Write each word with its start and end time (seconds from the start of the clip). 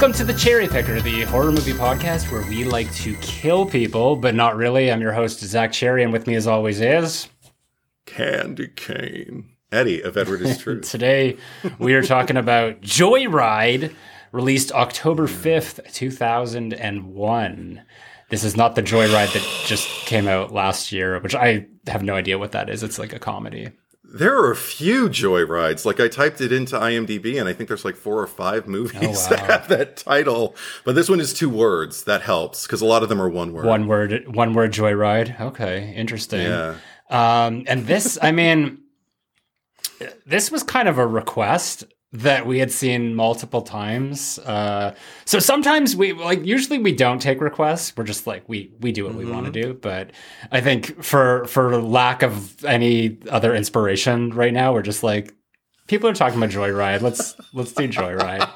Welcome 0.00 0.16
to 0.16 0.24
the 0.24 0.32
Cherry 0.32 0.66
Picker, 0.66 0.98
the 1.02 1.24
horror 1.24 1.52
movie 1.52 1.74
podcast 1.74 2.32
where 2.32 2.40
we 2.48 2.64
like 2.64 2.90
to 2.94 3.14
kill 3.16 3.66
people, 3.66 4.16
but 4.16 4.34
not 4.34 4.56
really. 4.56 4.90
I'm 4.90 5.02
your 5.02 5.12
host, 5.12 5.40
Zack 5.40 5.72
Cherry, 5.72 6.02
and 6.02 6.10
with 6.10 6.26
me 6.26 6.36
as 6.36 6.46
always 6.46 6.80
is. 6.80 7.28
Candy 8.06 8.68
Cane. 8.68 9.50
Eddie 9.70 10.00
of 10.00 10.16
Edward 10.16 10.40
is 10.40 10.56
True. 10.62 10.80
Today 10.80 11.36
we 11.78 11.92
are 11.92 12.02
talking 12.02 12.38
about 12.38 12.80
Joy 12.80 13.28
Ride, 13.28 13.94
released 14.32 14.72
October 14.72 15.26
hmm. 15.26 15.34
5th, 15.34 15.92
2001. 15.92 17.82
This 18.30 18.42
is 18.42 18.56
not 18.56 18.76
the 18.76 18.82
Joyride 18.82 19.34
that 19.34 19.66
just 19.66 19.86
came 20.06 20.28
out 20.28 20.50
last 20.50 20.92
year, 20.92 21.20
which 21.20 21.34
I 21.34 21.66
have 21.88 22.02
no 22.02 22.14
idea 22.14 22.38
what 22.38 22.52
that 22.52 22.70
is. 22.70 22.82
It's 22.82 22.98
like 22.98 23.12
a 23.12 23.18
comedy. 23.18 23.68
There 24.12 24.36
are 24.38 24.50
a 24.50 24.56
few 24.56 25.08
joyrides. 25.08 25.84
Like 25.84 26.00
I 26.00 26.08
typed 26.08 26.40
it 26.40 26.50
into 26.50 26.76
IMDb, 26.76 27.38
and 27.38 27.48
I 27.48 27.52
think 27.52 27.68
there's 27.68 27.84
like 27.84 27.94
four 27.96 28.20
or 28.20 28.26
five 28.26 28.66
movies 28.76 29.00
Oh, 29.02 29.08
wow. 29.10 29.28
that 29.30 29.38
have 29.40 29.68
that 29.68 29.96
title. 29.98 30.56
But 30.84 30.96
this 30.96 31.08
one 31.08 31.20
is 31.20 31.32
two 31.32 31.48
words. 31.48 32.04
That 32.04 32.22
helps 32.22 32.66
because 32.66 32.80
a 32.80 32.86
lot 32.86 33.02
of 33.04 33.08
them 33.08 33.22
are 33.22 33.28
one 33.28 33.52
word. 33.52 33.66
One 33.66 33.86
word, 33.86 34.34
one 34.34 34.52
word 34.52 34.72
Joyride. 34.72 35.40
Okay, 35.40 35.94
interesting. 35.94 36.40
Yeah. 36.42 36.76
Um, 37.08 37.64
and 37.68 37.86
this, 37.86 38.18
I 38.20 38.32
mean, 38.32 38.78
this 40.26 40.50
was 40.50 40.62
kind 40.62 40.88
of 40.88 40.98
a 40.98 41.06
request 41.06 41.84
that 42.12 42.44
we 42.44 42.58
had 42.58 42.72
seen 42.72 43.14
multiple 43.14 43.62
times. 43.62 44.38
Uh, 44.40 44.94
so 45.24 45.38
sometimes 45.38 45.94
we 45.94 46.12
like 46.12 46.44
usually 46.44 46.78
we 46.78 46.92
don't 46.92 47.20
take 47.20 47.40
requests. 47.40 47.96
We're 47.96 48.04
just 48.04 48.26
like 48.26 48.48
we 48.48 48.72
we 48.80 48.90
do 48.92 49.04
what 49.04 49.14
we 49.14 49.24
want 49.24 49.46
to 49.46 49.52
do. 49.52 49.74
But 49.74 50.10
I 50.50 50.60
think 50.60 51.02
for 51.02 51.44
for 51.46 51.80
lack 51.80 52.22
of 52.22 52.64
any 52.64 53.18
other 53.30 53.54
inspiration 53.54 54.30
right 54.30 54.52
now, 54.52 54.72
we're 54.72 54.82
just 54.82 55.02
like 55.02 55.34
people 55.86 56.08
are 56.08 56.14
talking 56.14 56.38
about 56.38 56.50
Joy 56.50 56.70
Ride. 56.70 57.02
Let's 57.02 57.36
let's 57.52 57.72
do 57.72 57.86
Joy 57.86 58.14
Ride. 58.14 58.48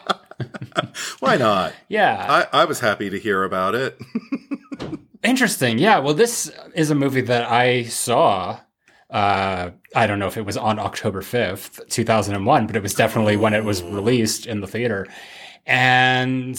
Why 1.21 1.37
not? 1.37 1.75
Yeah. 1.89 2.47
I, 2.53 2.63
I 2.63 2.65
was 2.65 2.81
happy 2.81 3.09
to 3.11 3.19
hear 3.19 3.45
about 3.45 3.75
it. 3.75 4.01
Interesting. 5.23 5.79
Yeah. 5.79 6.01
Well, 6.01 6.15
this 6.15 6.51
is 6.75 6.91
a 6.91 6.95
movie 6.95 7.23
that 7.23 7.51
I 7.51 7.85
saw. 7.85 8.61
Uh, 9.15 9.71
I 9.95 10.07
don't 10.09 10.19
know 10.19 10.27
if 10.27 10.37
it 10.37 10.45
was 10.45 10.57
on 10.57 10.79
October 10.81 11.23
5th, 11.23 11.89
2001, 11.89 12.67
but 12.67 12.75
it 12.75 12.83
was 12.83 12.95
definitely 12.95 13.37
when 13.37 13.55
it 13.55 13.63
was 13.65 13.81
released 13.83 14.45
in 14.47 14.61
the 14.61 14.67
theater. 14.67 15.07
And 15.67 16.59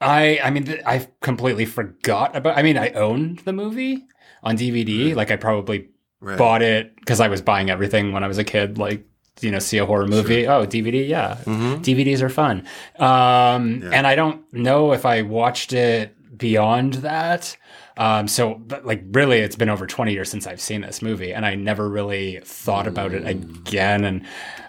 I, 0.00 0.38
I 0.42 0.50
mean, 0.50 0.78
I 0.86 1.08
completely 1.20 1.64
forgot 1.66 2.36
about, 2.36 2.56
I 2.56 2.62
mean, 2.62 2.78
I 2.78 2.90
owned 2.90 3.40
the 3.40 3.52
movie 3.52 4.04
on 4.42 4.56
DVD. 4.56 5.14
Like 5.14 5.30
I 5.30 5.36
probably 5.36 5.88
Right. 6.20 6.38
bought 6.38 6.62
it 6.62 6.94
because 7.00 7.18
I 7.20 7.26
was 7.26 7.42
buying 7.42 7.68
everything 7.68 8.12
when 8.12 8.22
I 8.22 8.28
was 8.28 8.38
a 8.38 8.44
kid. 8.44 8.78
Like, 8.78 9.04
you 9.40 9.50
know, 9.50 9.58
see 9.58 9.78
a 9.78 9.86
horror 9.86 10.06
movie. 10.06 10.46
Oh, 10.46 10.64
DVD. 10.64 11.08
Yeah. 11.08 11.36
DVDs 11.44 12.22
are 12.22 12.28
fun. 12.28 12.64
Um, 13.00 13.82
and 13.92 14.06
I 14.06 14.14
don't 14.14 14.40
know 14.52 14.92
if 14.92 15.04
I 15.04 15.22
watched 15.22 15.72
it 15.72 16.14
beyond 16.38 16.94
that. 16.94 17.56
Um, 17.96 18.26
so, 18.28 18.54
but 18.54 18.86
like, 18.86 19.04
really, 19.10 19.38
it's 19.38 19.56
been 19.56 19.68
over 19.68 19.86
20 19.86 20.12
years 20.12 20.30
since 20.30 20.46
I've 20.46 20.60
seen 20.60 20.80
this 20.80 21.02
movie, 21.02 21.32
and 21.32 21.44
I 21.44 21.54
never 21.54 21.88
really 21.88 22.40
thought 22.44 22.86
about 22.86 23.12
it 23.12 23.26
again. 23.26 24.04
And 24.04 24.22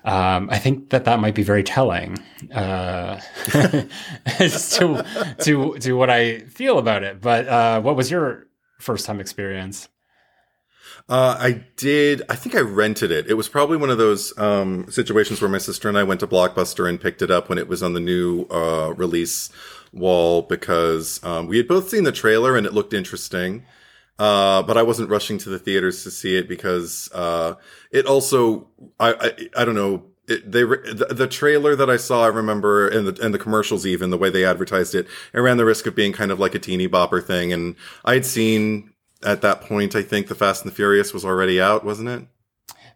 um, 0.03 0.49
I 0.49 0.59
think 0.59 0.89
that 0.89 1.05
that 1.05 1.19
might 1.19 1.35
be 1.35 1.43
very 1.43 1.63
telling 1.63 2.17
uh, 2.53 3.19
as 4.39 4.77
to, 4.77 5.05
to, 5.41 5.77
to 5.79 5.93
what 5.93 6.09
I 6.09 6.39
feel 6.39 6.77
about 6.77 7.03
it. 7.03 7.21
But 7.21 7.47
uh, 7.47 7.81
what 7.81 7.95
was 7.95 8.11
your 8.11 8.47
first 8.79 9.05
time 9.05 9.19
experience? 9.19 9.87
Uh, 11.09 11.35
I 11.37 11.65
did. 11.75 12.21
I 12.29 12.35
think 12.35 12.55
I 12.55 12.61
rented 12.61 13.11
it. 13.11 13.29
It 13.29 13.33
was 13.33 13.49
probably 13.49 13.77
one 13.77 13.89
of 13.89 13.97
those 13.97 14.37
um, 14.37 14.89
situations 14.89 15.41
where 15.41 15.49
my 15.49 15.57
sister 15.57 15.89
and 15.89 15.97
I 15.97 16.03
went 16.03 16.21
to 16.21 16.27
Blockbuster 16.27 16.87
and 16.87 16.99
picked 16.99 17.21
it 17.21 17.29
up 17.29 17.49
when 17.49 17.57
it 17.57 17.67
was 17.67 17.83
on 17.83 17.93
the 17.93 17.99
new 17.99 18.43
uh, 18.43 18.93
release 18.95 19.49
wall 19.93 20.41
because 20.41 21.23
um, 21.23 21.47
we 21.47 21.57
had 21.57 21.67
both 21.67 21.89
seen 21.89 22.03
the 22.03 22.11
trailer 22.11 22.57
and 22.57 22.65
it 22.65 22.73
looked 22.73 22.93
interesting. 22.93 23.65
Uh, 24.19 24.61
but 24.61 24.77
I 24.77 24.83
wasn't 24.83 25.09
rushing 25.09 25.37
to 25.39 25.49
the 25.49 25.57
theaters 25.57 26.03
to 26.03 26.11
see 26.11 26.35
it 26.35 26.47
because 26.47 27.09
uh, 27.13 27.55
it 27.91 28.05
also 28.05 28.67
I, 28.99 29.13
I 29.13 29.61
I 29.61 29.65
don't 29.65 29.75
know 29.75 30.05
it, 30.27 30.51
they 30.51 30.61
the, 30.61 31.07
the 31.09 31.27
trailer 31.27 31.75
that 31.75 31.89
I 31.89 31.97
saw 31.97 32.23
I 32.23 32.27
remember 32.27 32.87
and 32.87 33.07
the 33.07 33.25
and 33.25 33.33
the 33.33 33.39
commercials 33.39 33.87
even 33.87 34.11
the 34.11 34.17
way 34.17 34.29
they 34.29 34.45
advertised 34.45 34.93
it 34.93 35.07
it 35.33 35.39
ran 35.39 35.57
the 35.57 35.65
risk 35.65 35.87
of 35.87 35.95
being 35.95 36.13
kind 36.13 36.31
of 36.31 36.39
like 36.39 36.53
a 36.53 36.59
teeny 36.59 36.87
bopper 36.87 37.23
thing. 37.23 37.51
And 37.51 37.75
I 38.05 38.13
had 38.13 38.25
seen 38.25 38.91
at 39.23 39.41
that 39.41 39.61
point 39.61 39.95
I 39.95 40.03
think 40.03 40.27
the 40.27 40.35
Fast 40.35 40.63
and 40.63 40.71
the 40.71 40.75
Furious 40.75 41.11
was 41.11 41.25
already 41.25 41.59
out 41.59 41.83
wasn't 41.83 42.09
it? 42.09 42.27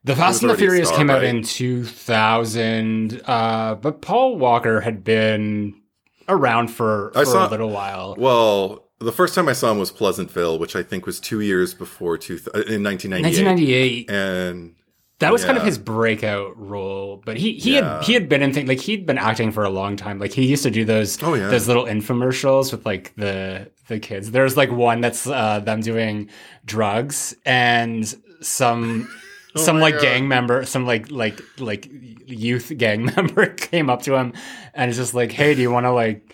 The 0.03 0.15
Fast 0.15 0.43
and 0.43 0.51
the 0.51 0.55
Furious 0.55 0.87
star, 0.87 0.99
came 0.99 1.09
out 1.09 1.23
in 1.23 1.43
2000, 1.43 3.21
uh, 3.25 3.75
but 3.75 4.01
Paul 4.01 4.37
Walker 4.37 4.79
had 4.79 5.03
been 5.03 5.81
around 6.29 6.67
for, 6.69 7.11
I 7.15 7.21
for 7.21 7.31
saw- 7.31 7.47
a 7.47 7.49
little 7.49 7.69
while. 7.69 8.15
well 8.17 8.83
the 8.99 9.11
first 9.11 9.35
time 9.35 9.47
I 9.47 9.53
saw 9.53 9.71
him 9.71 9.77
was 9.79 9.91
Pleasantville 9.91 10.57
which 10.59 10.75
I 10.75 10.83
think 10.83 11.05
was 11.05 11.19
two 11.19 11.39
years 11.41 11.73
before 11.73 12.17
two 12.17 12.37
th- 12.39 12.47
in 12.67 12.83
1998 12.83 14.07
1998. 14.07 14.09
and 14.09 14.75
That 15.19 15.31
was 15.31 15.43
kind 15.45 15.57
of 15.57 15.63
his 15.63 15.77
breakout 15.77 16.57
role, 16.57 17.21
but 17.25 17.37
he 17.37 17.53
he 17.53 17.75
Yeah. 17.75 17.95
had 17.97 18.03
he 18.03 18.13
had 18.13 18.27
been 18.29 18.41
in 18.43 18.53
things 18.53 18.67
like 18.67 18.79
he'd 18.81 19.05
been 19.05 19.17
acting 19.17 19.51
for 19.51 19.63
a 19.63 19.69
long 19.69 19.97
time. 19.97 20.19
Like 20.19 20.31
he 20.33 20.45
used 20.45 20.63
to 20.63 20.71
do 20.71 20.83
those 20.85 21.17
Oh, 21.23 21.33
yeah. 21.35 21.47
those 21.49 21.67
little 21.67 21.85
infomercials 21.85 22.71
with 22.71 22.85
like 22.85 23.13
the 23.17 23.69
the 23.87 23.99
kids. 23.99 24.31
There's 24.31 24.55
like 24.57 24.71
one 24.71 25.01
that's 25.01 25.25
uh, 25.27 25.59
them 25.59 25.81
doing 25.81 26.29
drugs 26.65 27.35
and 27.45 28.03
some 28.41 29.09
Oh 29.67 29.73
my 29.73 29.79
like 29.81 29.93
God. 29.95 30.01
gang 30.01 30.27
member, 30.27 30.65
some 30.65 30.85
like 30.85 31.11
like 31.11 31.39
like 31.59 31.89
youth 31.91 32.71
gang 32.77 33.05
member 33.15 33.47
came 33.47 33.89
up 33.89 34.01
to 34.03 34.15
him 34.15 34.33
and 34.73 34.89
is 34.91 34.97
just 34.97 35.13
like, 35.13 35.31
"Hey, 35.31 35.53
do 35.55 35.61
you 35.61 35.71
want 35.71 35.85
to 35.85 35.91
like?" 35.91 36.33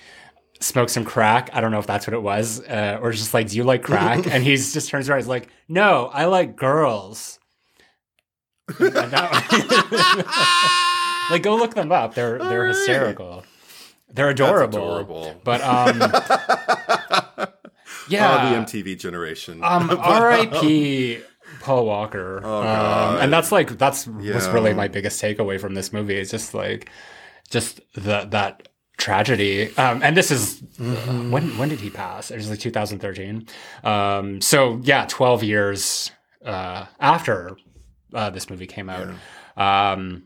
smoke 0.59 0.87
some 0.87 1.03
crack. 1.03 1.49
I 1.51 1.59
don't 1.59 1.71
know 1.71 1.79
if 1.79 1.87
that's 1.87 2.07
what 2.07 2.13
it 2.13 2.21
was, 2.23 2.61
uh, 2.61 2.97
or 3.01 3.11
just 3.11 3.33
like, 3.33 3.49
do 3.49 3.57
you 3.57 3.65
like 3.65 3.83
crack? 3.83 4.25
and 4.31 4.41
he's 4.41 4.71
just 4.71 4.87
turns 4.87 5.09
around, 5.09 5.19
he's 5.19 5.27
like, 5.27 5.49
no, 5.67 6.05
I 6.05 6.23
like 6.23 6.55
girls. 6.55 7.37
That- 8.79 9.11
like, 11.29 11.43
go 11.43 11.57
look 11.57 11.73
them 11.73 11.91
up. 11.91 12.13
They're 12.15 12.37
they're 12.37 12.47
All 12.49 12.57
right. 12.67 12.67
hysterical. 12.75 13.43
They're 14.13 14.29
adorable. 14.29 14.79
adorable. 14.79 15.41
But 15.43 15.61
um, 15.61 15.97
yeah, 18.07 18.53
oh, 18.55 18.63
the 18.63 18.81
MTV 18.83 18.97
generation 18.99 19.61
um, 19.63 19.89
R.I.P. 19.89 21.19
Paul 21.63 21.85
Walker. 21.85 22.41
Oh, 22.43 22.61
um, 22.61 23.17
and 23.21 23.31
that's 23.33 23.51
like 23.51 23.77
that's 23.77 24.05
was 24.07 24.47
really 24.49 24.73
my 24.73 24.87
biggest 24.87 25.21
takeaway 25.21 25.59
from 25.59 25.73
this 25.73 25.91
movie. 25.93 26.15
It's 26.15 26.29
just 26.31 26.53
like 26.53 26.89
just 27.49 27.81
that 27.95 28.31
that 28.31 28.67
tragedy. 28.97 29.75
Um, 29.77 30.03
and 30.03 30.15
this 30.15 30.29
is 30.31 30.61
Mm-hmm. 30.79 31.31
when 31.31 31.57
when 31.57 31.69
did 31.69 31.79
he 31.79 31.89
pass? 31.89 32.31
It 32.31 32.35
was 32.37 32.49
like 32.49 32.59
2013. 32.59 33.47
Um, 33.83 34.41
so 34.41 34.79
yeah, 34.83 35.05
12 35.07 35.43
years 35.43 36.11
uh, 36.45 36.85
after 36.99 37.55
uh, 38.13 38.29
this 38.31 38.49
movie 38.49 38.67
came 38.67 38.89
out. 38.89 39.07
Um, 39.55 40.23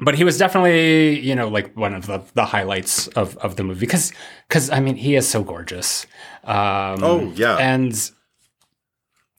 but 0.00 0.14
he 0.16 0.24
was 0.24 0.38
definitely, 0.38 1.20
you 1.20 1.34
know, 1.34 1.48
like 1.48 1.76
one 1.76 1.94
of 1.94 2.06
the, 2.06 2.20
the 2.34 2.44
highlights 2.44 3.06
of, 3.08 3.36
of 3.38 3.54
the 3.56 3.62
movie 3.62 3.80
because, 3.80 4.12
because 4.48 4.68
I 4.70 4.80
mean, 4.80 4.96
he 4.96 5.14
is 5.16 5.28
so 5.28 5.42
gorgeous. 5.44 6.06
Um, 6.44 7.02
Oh, 7.04 7.32
yeah. 7.36 7.56
and 7.58 8.10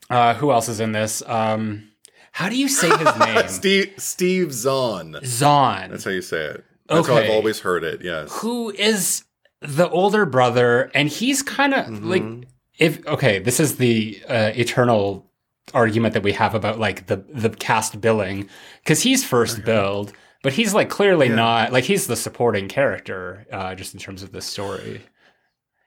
uh, 0.10 0.34
who 0.36 0.52
else 0.52 0.70
is 0.70 0.80
in 0.80 0.92
this? 0.92 1.22
Um, 1.26 1.90
how 2.32 2.50
do 2.50 2.58
you 2.58 2.68
say 2.68 2.90
his 2.90 3.18
name? 3.20 3.48
Steve 3.48 3.94
Steve 3.98 4.54
Zahn. 4.54 5.18
Zahn. 5.24 5.92
That's 5.92 6.04
how 6.04 6.12
you 6.12 6.22
say 6.22 6.46
it. 6.46 6.66
That's 6.88 7.08
how 7.08 7.16
I've 7.18 7.30
always 7.32 7.62
heard 7.62 7.84
it. 7.84 8.02
Yes. 8.04 8.32
who 8.42 8.70
is 8.72 9.24
the 9.62 9.90
older 9.90 10.26
brother, 10.26 10.92
and 10.94 11.10
he's 11.10 11.42
kind 11.42 11.74
of 11.74 11.86
Mm-hmm. 11.86 12.10
like 12.10 12.48
if 12.78 13.06
okay, 13.08 13.40
this 13.40 13.60
is 13.60 13.78
the 13.78 14.22
uh, 14.28 14.52
eternal 14.56 15.26
argument 15.74 16.14
that 16.14 16.22
we 16.24 16.34
have 16.34 16.54
about 16.54 16.78
like 16.78 17.08
the 17.08 17.18
the 17.30 17.50
cast 17.50 18.00
billing 18.02 18.48
because 18.84 19.02
he's 19.02 19.24
first 19.26 19.64
billed, 19.66 20.12
but 20.44 20.54
he's 20.54 20.74
like 20.76 20.90
clearly 20.90 21.30
not 21.30 21.72
like 21.72 21.86
he's 21.86 22.06
the 22.08 22.16
supporting 22.16 22.68
character 22.68 23.48
uh, 23.52 23.74
just 23.74 23.94
in 23.96 24.00
terms 24.00 24.22
of 24.22 24.32
the 24.34 24.42
story. 24.42 25.02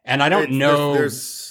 And 0.04 0.22
I 0.22 0.28
don't 0.30 0.44
It's- 0.44 0.58
know. 0.58 0.94
There's, 0.94 1.47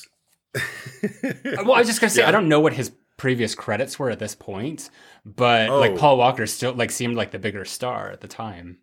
well, 1.63 1.73
I 1.73 1.79
was 1.79 1.87
just 1.87 1.99
gonna 2.01 2.09
say 2.09 2.21
Yeah. 2.21 2.27
I 2.29 2.31
don't 2.31 2.47
know 2.49 2.59
what 2.59 2.73
his 2.73 2.91
previous 3.17 3.55
credits 3.55 3.97
were 3.97 4.09
at 4.11 4.19
this 4.19 4.35
point, 4.35 4.89
but 5.25 5.69
like 5.69 5.91
Oh. 5.91 5.97
Paul 5.97 6.17
Walker 6.17 6.45
still 6.47 6.73
like 6.73 6.91
seemed 6.91 7.15
like 7.15 7.31
the 7.31 7.39
bigger 7.39 7.65
star 7.65 8.09
at 8.11 8.21
the 8.21 8.27
time. 8.27 8.77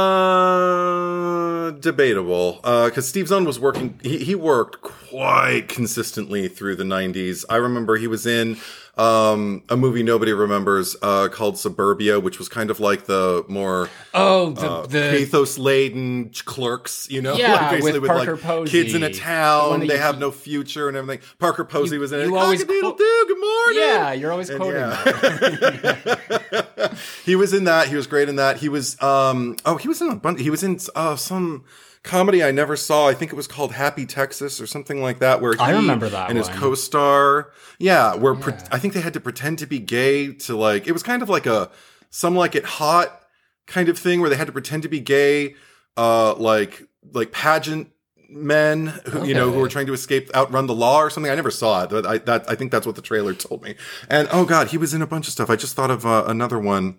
uh, 0.00 1.70
debatable. 1.72 2.60
Uh, 2.64 2.86
because 2.86 3.06
Steve 3.08 3.28
Zahn 3.28 3.44
was 3.44 3.60
working. 3.60 3.98
He 4.02 4.18
he 4.24 4.34
worked 4.34 4.80
quite 4.82 5.68
consistently 5.68 6.48
through 6.48 6.76
the 6.76 6.84
'90s. 6.84 7.44
I 7.50 7.56
remember 7.56 7.96
he 7.96 8.06
was 8.06 8.26
in 8.26 8.56
um, 9.00 9.62
a 9.70 9.76
movie 9.76 10.02
nobody 10.02 10.32
remembers 10.32 10.94
uh, 11.00 11.28
called 11.28 11.58
Suburbia, 11.58 12.20
which 12.20 12.38
was 12.38 12.48
kind 12.50 12.70
of 12.70 12.80
like 12.80 13.06
the 13.06 13.44
more 13.48 13.88
oh 14.12 14.50
the, 14.50 14.70
uh, 14.70 14.86
the 14.86 14.98
pathos 15.10 15.56
laden 15.58 16.30
clerks, 16.44 17.08
you 17.10 17.22
know, 17.22 17.34
Yeah, 17.36 17.54
like 17.54 17.70
basically 17.70 17.92
with 18.00 18.02
with, 18.02 18.10
Parker 18.10 18.32
like 18.34 18.42
Posey. 18.42 18.70
kids 18.70 18.94
in 18.94 19.02
a 19.02 19.12
town, 19.12 19.80
that 19.80 19.86
they 19.88 19.94
you- 19.94 20.00
have 20.00 20.18
no 20.18 20.30
future 20.30 20.88
and 20.88 20.96
everything. 20.98 21.24
Parker 21.38 21.64
Posey 21.64 21.96
was 21.98 22.12
in 22.12 22.20
it. 22.20 22.26
you 22.26 22.36
always 22.36 22.62
quote- 22.62 22.98
doo, 22.98 23.24
good 23.28 23.40
morning. 23.40 23.78
yeah 23.78 24.12
you're 24.12 24.32
always 24.32 24.50
quoting 24.50 24.80
yeah. 24.80 26.94
he 27.24 27.36
was 27.36 27.54
in 27.54 27.64
that. 27.64 27.88
He 27.88 27.96
was 27.96 28.06
great 28.06 28.28
in 28.28 28.36
that. 28.36 28.58
He 28.58 28.68
was 28.68 29.00
um 29.02 29.56
oh 29.64 29.76
he 29.76 29.88
was 29.88 30.00
in 30.02 30.10
a 30.10 30.16
bunch. 30.16 30.40
He 30.40 30.50
was 30.50 30.62
in 30.62 30.78
uh, 30.94 31.16
some 31.16 31.64
comedy 32.02 32.42
I 32.42 32.50
never 32.50 32.76
saw. 32.76 33.08
I 33.08 33.14
think 33.14 33.32
it 33.32 33.36
was 33.36 33.46
called 33.46 33.72
Happy 33.72 34.06
Texas 34.06 34.60
or 34.60 34.66
something 34.66 35.02
like 35.02 35.18
that. 35.18 35.40
Where 35.40 35.52
he 35.52 35.58
I 35.58 35.72
remember 35.72 36.08
that 36.08 36.28
and 36.28 36.38
his 36.38 36.48
one. 36.48 36.58
co-star. 36.58 37.50
Yeah, 37.78 38.14
where 38.14 38.34
pre- 38.34 38.54
I 38.70 38.78
think 38.78 38.94
they 38.94 39.00
had 39.00 39.14
to 39.14 39.20
pretend 39.20 39.58
to 39.60 39.66
be 39.66 39.78
gay 39.78 40.32
to 40.32 40.56
like. 40.56 40.86
It 40.86 40.92
was 40.92 41.02
kind 41.02 41.22
of 41.22 41.28
like 41.28 41.46
a 41.46 41.70
some 42.10 42.34
like 42.34 42.54
it 42.54 42.64
hot 42.64 43.20
kind 43.66 43.88
of 43.88 43.98
thing 43.98 44.20
where 44.20 44.30
they 44.30 44.36
had 44.36 44.46
to 44.46 44.52
pretend 44.52 44.82
to 44.84 44.88
be 44.88 45.00
gay. 45.00 45.54
Uh, 45.96 46.34
like 46.34 46.82
like 47.12 47.32
pageant 47.32 47.90
men 48.28 48.86
who 49.06 49.24
you 49.24 49.34
know 49.34 49.50
who 49.50 49.58
were 49.58 49.68
trying 49.68 49.86
to 49.86 49.92
escape 49.92 50.30
outrun 50.36 50.66
the 50.66 50.74
law 50.74 50.98
or 50.98 51.10
something 51.10 51.32
i 51.32 51.34
never 51.34 51.50
saw 51.50 51.82
it 51.82 51.90
but 51.90 52.06
i 52.06 52.16
that 52.18 52.48
i 52.48 52.54
think 52.54 52.70
that's 52.70 52.86
what 52.86 52.94
the 52.94 53.02
trailer 53.02 53.34
told 53.34 53.60
me 53.60 53.74
and 54.08 54.28
oh 54.30 54.44
god 54.44 54.68
he 54.68 54.78
was 54.78 54.94
in 54.94 55.02
a 55.02 55.06
bunch 55.06 55.26
of 55.26 55.32
stuff 55.32 55.50
i 55.50 55.56
just 55.56 55.74
thought 55.74 55.90
of 55.90 56.06
uh, 56.06 56.22
another 56.28 56.56
one 56.56 56.96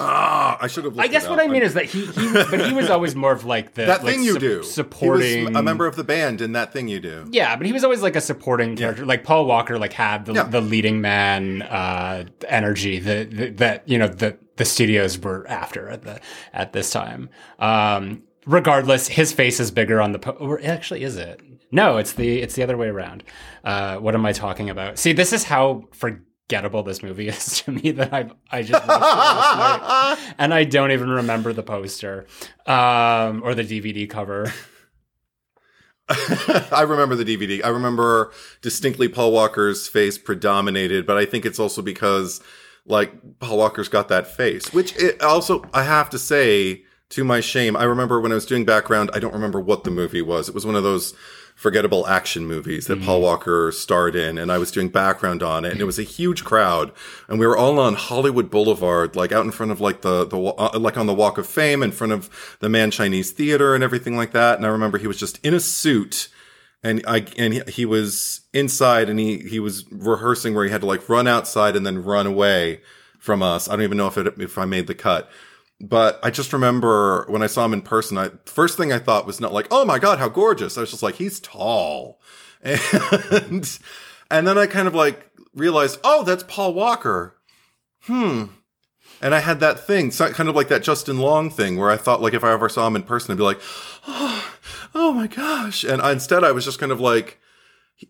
ah 0.00 0.58
i 0.60 0.66
should 0.66 0.84
have 0.84 0.98
I 0.98 1.06
guess 1.06 1.28
what. 1.28 1.38
I 1.38 1.46
mean 1.46 1.62
is 1.62 1.74
that 1.74 1.84
he, 1.84 2.04
he 2.06 2.32
but 2.32 2.66
he 2.66 2.72
was 2.72 2.90
always 2.90 3.14
more 3.14 3.30
of 3.32 3.44
like 3.44 3.74
the 3.74 3.84
that 3.86 4.02
like, 4.02 4.14
thing 4.14 4.24
you 4.24 4.32
sup- 4.32 4.40
do 4.40 4.62
supporting 4.64 5.38
he 5.38 5.44
was 5.44 5.56
a 5.56 5.62
member 5.62 5.86
of 5.86 5.94
the 5.94 6.02
band 6.02 6.40
in 6.40 6.52
that 6.52 6.72
thing 6.72 6.88
you 6.88 6.98
do 6.98 7.26
Yeah, 7.30 7.54
but 7.54 7.64
he 7.66 7.72
was 7.72 7.84
always 7.84 8.02
like 8.02 8.16
a 8.16 8.20
supporting 8.20 8.74
character. 8.76 9.06
Like 9.06 9.22
Paul 9.22 9.46
Walker, 9.46 9.78
like 9.78 9.92
had 9.92 10.24
the, 10.26 10.32
Yeah. 10.34 10.42
the 10.44 10.60
leading 10.60 11.00
man 11.00 11.62
uh, 11.62 12.24
energy 12.48 12.98
that, 12.98 13.56
that 13.58 13.88
you 13.88 13.98
know 13.98 14.08
the 14.08 14.36
the 14.56 14.64
studios 14.64 15.16
were 15.18 15.46
after 15.48 15.88
at 15.88 16.02
the 16.02 16.20
at 16.52 16.72
this 16.72 16.90
time. 16.90 17.28
Um, 17.60 18.22
regardless, 18.46 19.06
his 19.08 19.32
face 19.32 19.60
is 19.60 19.70
bigger 19.70 20.00
on 20.00 20.10
the. 20.12 20.18
Po- 20.18 20.32
or 20.32 20.60
actually, 20.64 21.02
is 21.04 21.16
it? 21.16 21.40
No, 21.70 21.98
it's 21.98 22.12
the 22.14 22.40
it's 22.40 22.54
the 22.54 22.62
other 22.64 22.76
way 22.76 22.88
around. 22.88 23.22
Uh, 23.64 23.96
what 23.98 24.14
am 24.14 24.26
I 24.26 24.32
talking 24.32 24.70
about? 24.70 24.98
See, 24.98 25.12
this 25.12 25.32
is 25.32 25.44
how 25.44 25.84
forgettable 26.48 26.82
this 26.82 27.02
movie 27.02 27.28
is 27.28 27.62
to 27.62 27.72
me 27.72 27.90
that 27.92 28.12
I've 28.12 28.34
I 28.50 28.62
just 28.62 28.86
watched 28.86 30.20
it 30.20 30.34
and 30.38 30.52
I 30.52 30.64
don't 30.64 30.92
even 30.92 31.10
remember 31.10 31.52
the 31.52 31.62
poster 31.62 32.26
um, 32.66 33.42
or 33.42 33.54
the 33.54 33.64
DVD 33.64 34.08
cover. 34.08 34.52
I 36.08 36.84
remember 36.86 37.16
the 37.16 37.24
DVD. 37.24 37.64
I 37.64 37.68
remember 37.68 38.30
distinctly 38.60 39.08
Paul 39.08 39.32
Walker's 39.32 39.88
face 39.88 40.18
predominated, 40.18 41.06
but 41.06 41.16
I 41.16 41.24
think 41.24 41.46
it's 41.46 41.58
also 41.58 41.80
because 41.80 42.42
like 42.84 43.38
Paul 43.38 43.56
Walker's 43.56 43.88
got 43.88 44.08
that 44.08 44.26
face, 44.26 44.72
which 44.72 44.94
it 44.96 45.22
also 45.22 45.64
I 45.72 45.84
have 45.84 46.10
to 46.10 46.18
say 46.18 46.84
to 47.10 47.24
my 47.24 47.40
shame, 47.40 47.76
I 47.76 47.84
remember 47.84 48.20
when 48.20 48.32
I 48.32 48.34
was 48.34 48.44
doing 48.44 48.64
background, 48.64 49.10
I 49.14 49.18
don't 49.18 49.32
remember 49.32 49.60
what 49.60 49.84
the 49.84 49.90
movie 49.90 50.22
was. 50.22 50.48
It 50.48 50.54
was 50.54 50.66
one 50.66 50.74
of 50.74 50.82
those 50.82 51.14
forgettable 51.54 52.06
action 52.06 52.46
movies 52.46 52.88
that 52.88 53.00
Paul 53.00 53.20
Walker 53.20 53.70
starred 53.70 54.16
in 54.16 54.38
and 54.38 54.50
I 54.50 54.58
was 54.58 54.72
doing 54.72 54.88
background 54.88 55.42
on 55.42 55.64
it 55.64 55.72
and 55.72 55.80
it 55.80 55.84
was 55.84 55.98
a 55.98 56.02
huge 56.02 56.44
crowd 56.44 56.90
and 57.28 57.38
we 57.38 57.46
were 57.46 57.56
all 57.56 57.78
on 57.78 57.94
Hollywood 57.94 58.50
Boulevard 58.50 59.14
like 59.14 59.30
out 59.30 59.44
in 59.44 59.52
front 59.52 59.70
of 59.70 59.80
like 59.80 60.02
the 60.02 60.26
the 60.26 60.38
uh, 60.38 60.78
like 60.78 60.98
on 60.98 61.06
the 61.06 61.14
Walk 61.14 61.38
of 61.38 61.46
Fame 61.46 61.82
in 61.82 61.92
front 61.92 62.12
of 62.12 62.56
the 62.60 62.68
Mann 62.68 62.90
Chinese 62.90 63.30
Theater 63.30 63.74
and 63.74 63.84
everything 63.84 64.16
like 64.16 64.32
that 64.32 64.56
and 64.56 64.66
I 64.66 64.68
remember 64.68 64.98
he 64.98 65.06
was 65.06 65.18
just 65.18 65.38
in 65.46 65.54
a 65.54 65.60
suit 65.60 66.28
and 66.84 67.02
I 67.06 67.26
and 67.38 67.54
he, 67.54 67.62
he 67.68 67.86
was 67.86 68.42
inside 68.52 69.08
and 69.08 69.18
he 69.18 69.38
he 69.38 69.58
was 69.58 69.90
rehearsing 69.90 70.54
where 70.54 70.64
he 70.64 70.70
had 70.70 70.82
to 70.82 70.86
like 70.86 71.08
run 71.08 71.26
outside 71.26 71.76
and 71.76 71.86
then 71.86 72.04
run 72.04 72.26
away 72.26 72.82
from 73.18 73.42
us. 73.42 73.68
I 73.68 73.72
don't 73.72 73.84
even 73.84 73.96
know 73.96 74.06
if 74.06 74.18
it 74.18 74.34
if 74.38 74.58
I 74.58 74.66
made 74.66 74.86
the 74.86 74.94
cut. 74.94 75.30
But 75.80 76.20
I 76.22 76.30
just 76.30 76.52
remember 76.52 77.26
when 77.28 77.42
I 77.42 77.46
saw 77.46 77.64
him 77.64 77.72
in 77.72 77.82
person, 77.82 78.16
I 78.16 78.30
first 78.46 78.76
thing 78.76 78.92
I 78.92 78.98
thought 78.98 79.26
was 79.26 79.40
not 79.40 79.52
like, 79.52 79.66
"Oh 79.70 79.84
my 79.84 79.98
god, 79.98 80.18
how 80.18 80.28
gorgeous." 80.28 80.78
I 80.78 80.82
was 80.82 80.90
just 80.90 81.02
like, 81.02 81.16
"He's 81.16 81.40
tall." 81.40 82.20
And 82.64 83.78
and 84.30 84.46
then 84.46 84.56
I 84.56 84.66
kind 84.66 84.88
of 84.88 84.94
like 84.94 85.30
realized, 85.54 85.98
"Oh, 86.02 86.24
that's 86.24 86.44
Paul 86.44 86.74
Walker." 86.74 87.36
Hmm. 88.02 88.44
And 89.20 89.34
I 89.34 89.40
had 89.40 89.60
that 89.60 89.86
thing, 89.86 90.10
kind 90.10 90.48
of 90.48 90.56
like 90.56 90.68
that 90.68 90.82
Justin 90.82 91.18
Long 91.18 91.50
thing, 91.50 91.76
where 91.76 91.90
I 91.90 91.96
thought, 91.96 92.20
like, 92.20 92.34
if 92.34 92.44
I 92.44 92.52
ever 92.52 92.68
saw 92.68 92.86
him 92.86 92.96
in 92.96 93.02
person, 93.02 93.32
I'd 93.32 93.38
be 93.38 93.44
like, 93.44 93.60
"Oh, 94.06 94.52
oh 94.94 95.12
my 95.12 95.26
gosh!" 95.26 95.84
And 95.84 96.02
I, 96.02 96.12
instead, 96.12 96.44
I 96.44 96.52
was 96.52 96.64
just 96.64 96.78
kind 96.78 96.92
of 96.92 97.00
like, 97.00 97.40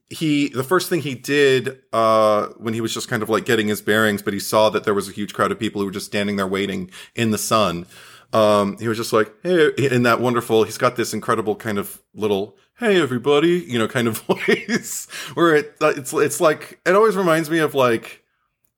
he 0.08 0.48
the 0.48 0.64
first 0.64 0.88
thing 0.88 1.00
he 1.00 1.14
did 1.14 1.78
uh 1.92 2.46
when 2.56 2.74
he 2.74 2.80
was 2.80 2.92
just 2.94 3.08
kind 3.08 3.22
of 3.22 3.28
like 3.28 3.44
getting 3.44 3.68
his 3.68 3.82
bearings 3.82 4.22
but 4.22 4.32
he 4.32 4.40
saw 4.40 4.70
that 4.70 4.84
there 4.84 4.94
was 4.94 5.08
a 5.08 5.12
huge 5.12 5.34
crowd 5.34 5.52
of 5.52 5.58
people 5.58 5.80
who 5.80 5.86
were 5.86 5.92
just 5.92 6.06
standing 6.06 6.36
there 6.36 6.46
waiting 6.46 6.90
in 7.14 7.30
the 7.30 7.38
sun 7.38 7.86
um 8.32 8.78
he 8.78 8.88
was 8.88 8.96
just 8.96 9.12
like 9.12 9.32
hey 9.42 9.70
in 9.76 10.02
that 10.02 10.20
wonderful 10.20 10.64
he's 10.64 10.78
got 10.78 10.96
this 10.96 11.12
incredible 11.12 11.54
kind 11.54 11.78
of 11.78 12.00
little 12.14 12.56
hey 12.78 13.00
everybody 13.00 13.64
you 13.68 13.78
know 13.78 13.86
kind 13.86 14.08
of 14.08 14.18
voice 14.26 15.06
where 15.34 15.54
it 15.54 15.76
it's 15.80 16.12
it's 16.14 16.40
like 16.40 16.80
it 16.86 16.94
always 16.94 17.16
reminds 17.16 17.50
me 17.50 17.58
of 17.58 17.74
like 17.74 18.22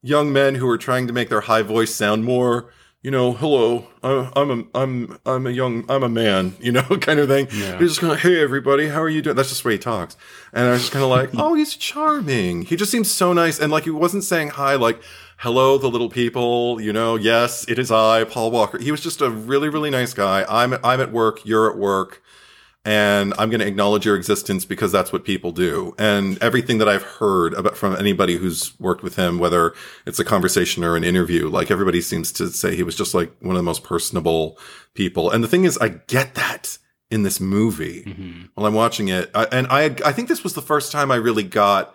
young 0.02 0.32
men 0.32 0.56
who 0.56 0.68
are 0.68 0.78
trying 0.78 1.06
to 1.06 1.12
make 1.12 1.28
their 1.28 1.42
high 1.42 1.62
voice 1.62 1.94
sound 1.94 2.24
more 2.24 2.72
you 3.06 3.12
know, 3.12 3.32
hello, 3.34 3.86
I- 4.02 4.32
I'm 4.34 4.50
a, 4.50 4.64
I'm, 4.76 5.16
I'm 5.24 5.46
a 5.46 5.50
young, 5.50 5.84
I'm 5.88 6.02
a 6.02 6.08
man, 6.08 6.56
you 6.60 6.72
know, 6.72 6.82
kind 6.82 7.20
of 7.20 7.28
thing. 7.28 7.46
Yeah. 7.52 7.78
He's 7.78 7.90
just 7.90 8.00
kind 8.00 8.12
of, 8.12 8.18
hey, 8.18 8.42
everybody, 8.42 8.88
how 8.88 9.00
are 9.00 9.08
you 9.08 9.22
doing? 9.22 9.36
That's 9.36 9.50
just 9.50 9.62
the 9.62 9.68
way 9.68 9.74
he 9.74 9.78
talks. 9.78 10.16
And 10.52 10.66
I 10.66 10.72
was 10.72 10.80
just 10.80 10.92
kind 10.92 11.04
of 11.04 11.10
like, 11.10 11.30
oh, 11.34 11.54
he's 11.54 11.76
charming. 11.76 12.62
He 12.62 12.74
just 12.74 12.90
seems 12.90 13.08
so 13.08 13.32
nice. 13.32 13.60
And 13.60 13.70
like, 13.70 13.84
he 13.84 13.90
wasn't 13.90 14.24
saying 14.24 14.48
hi, 14.48 14.74
like, 14.74 15.00
hello, 15.36 15.78
the 15.78 15.86
little 15.86 16.08
people, 16.10 16.80
you 16.80 16.92
know, 16.92 17.14
yes, 17.14 17.64
it 17.68 17.78
is 17.78 17.92
I, 17.92 18.24
Paul 18.24 18.50
Walker. 18.50 18.76
He 18.78 18.90
was 18.90 19.02
just 19.02 19.20
a 19.20 19.30
really, 19.30 19.68
really 19.68 19.90
nice 19.90 20.12
guy. 20.12 20.44
I'm, 20.48 20.74
I'm 20.82 21.00
at 21.00 21.12
work, 21.12 21.46
you're 21.46 21.70
at 21.70 21.78
work. 21.78 22.20
And 22.86 23.34
I'm 23.36 23.50
going 23.50 23.60
to 23.60 23.66
acknowledge 23.66 24.06
your 24.06 24.14
existence 24.14 24.64
because 24.64 24.92
that's 24.92 25.12
what 25.12 25.24
people 25.24 25.50
do. 25.50 25.92
And 25.98 26.40
everything 26.40 26.78
that 26.78 26.88
I've 26.88 27.02
heard 27.02 27.52
about 27.54 27.76
from 27.76 27.96
anybody 27.96 28.36
who's 28.36 28.78
worked 28.78 29.02
with 29.02 29.16
him, 29.16 29.40
whether 29.40 29.74
it's 30.06 30.20
a 30.20 30.24
conversation 30.24 30.84
or 30.84 30.94
an 30.96 31.02
interview, 31.02 31.48
like 31.48 31.70
everybody 31.72 32.00
seems 32.00 32.30
to 32.32 32.48
say 32.48 32.76
he 32.76 32.84
was 32.84 32.94
just 32.94 33.12
like 33.12 33.32
one 33.40 33.56
of 33.56 33.58
the 33.58 33.64
most 33.64 33.82
personable 33.82 34.56
people. 34.94 35.30
And 35.32 35.42
the 35.42 35.48
thing 35.48 35.64
is, 35.64 35.76
I 35.78 35.88
get 35.88 36.36
that 36.36 36.78
in 37.10 37.24
this 37.24 37.40
movie 37.40 38.04
Mhm. 38.04 38.50
while 38.54 38.66
I'm 38.66 38.74
watching 38.74 39.08
it. 39.08 39.30
I, 39.34 39.44
and 39.50 39.66
I, 39.68 39.86
I 40.04 40.12
think 40.12 40.28
this 40.28 40.44
was 40.44 40.54
the 40.54 40.62
first 40.62 40.92
time 40.92 41.10
I 41.10 41.16
really 41.16 41.42
got 41.42 41.92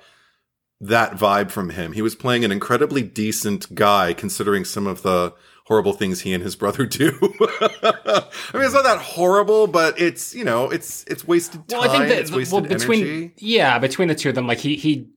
that 0.82 1.14
vibe 1.16 1.52
from 1.52 1.70
him. 1.70 1.94
He 1.94 2.02
was 2.02 2.16
playing 2.16 2.44
an 2.44 2.52
incredibly 2.52 3.02
decent 3.02 3.74
guy 3.76 4.14
considering 4.14 4.66
some 4.66 4.88
of 4.88 5.04
the 5.04 5.34
horrible 5.66 5.94
things 5.94 6.22
he 6.22 6.34
and 6.34 6.44
his 6.44 6.56
brother 6.56 6.86
do. 6.86 7.18
I 7.22 8.24
mean, 8.54 8.64
it's 8.64 8.74
not 8.74 8.84
that 8.84 9.00
horrible, 9.00 9.68
but 9.68 10.00
it's, 10.00 10.34
you 10.36 10.44
know, 10.44 10.70
it's, 10.70 11.04
it's 11.06 11.28
wasted 11.28 11.68
time. 11.68 11.80
Well, 11.82 11.90
I 11.90 11.98
think 11.98 12.10
that 12.10 12.20
it's 12.20 12.32
wasted 12.32 12.54
well 12.54 12.62
between 12.64 13.02
energy. 13.08 13.34
yeah 13.38 13.80
between 13.80 14.08
the 14.08 14.16
two 14.16 14.30
of 14.30 14.36
them, 14.36 14.48
like 14.48 14.58
he 14.60 14.76
he 14.76 15.08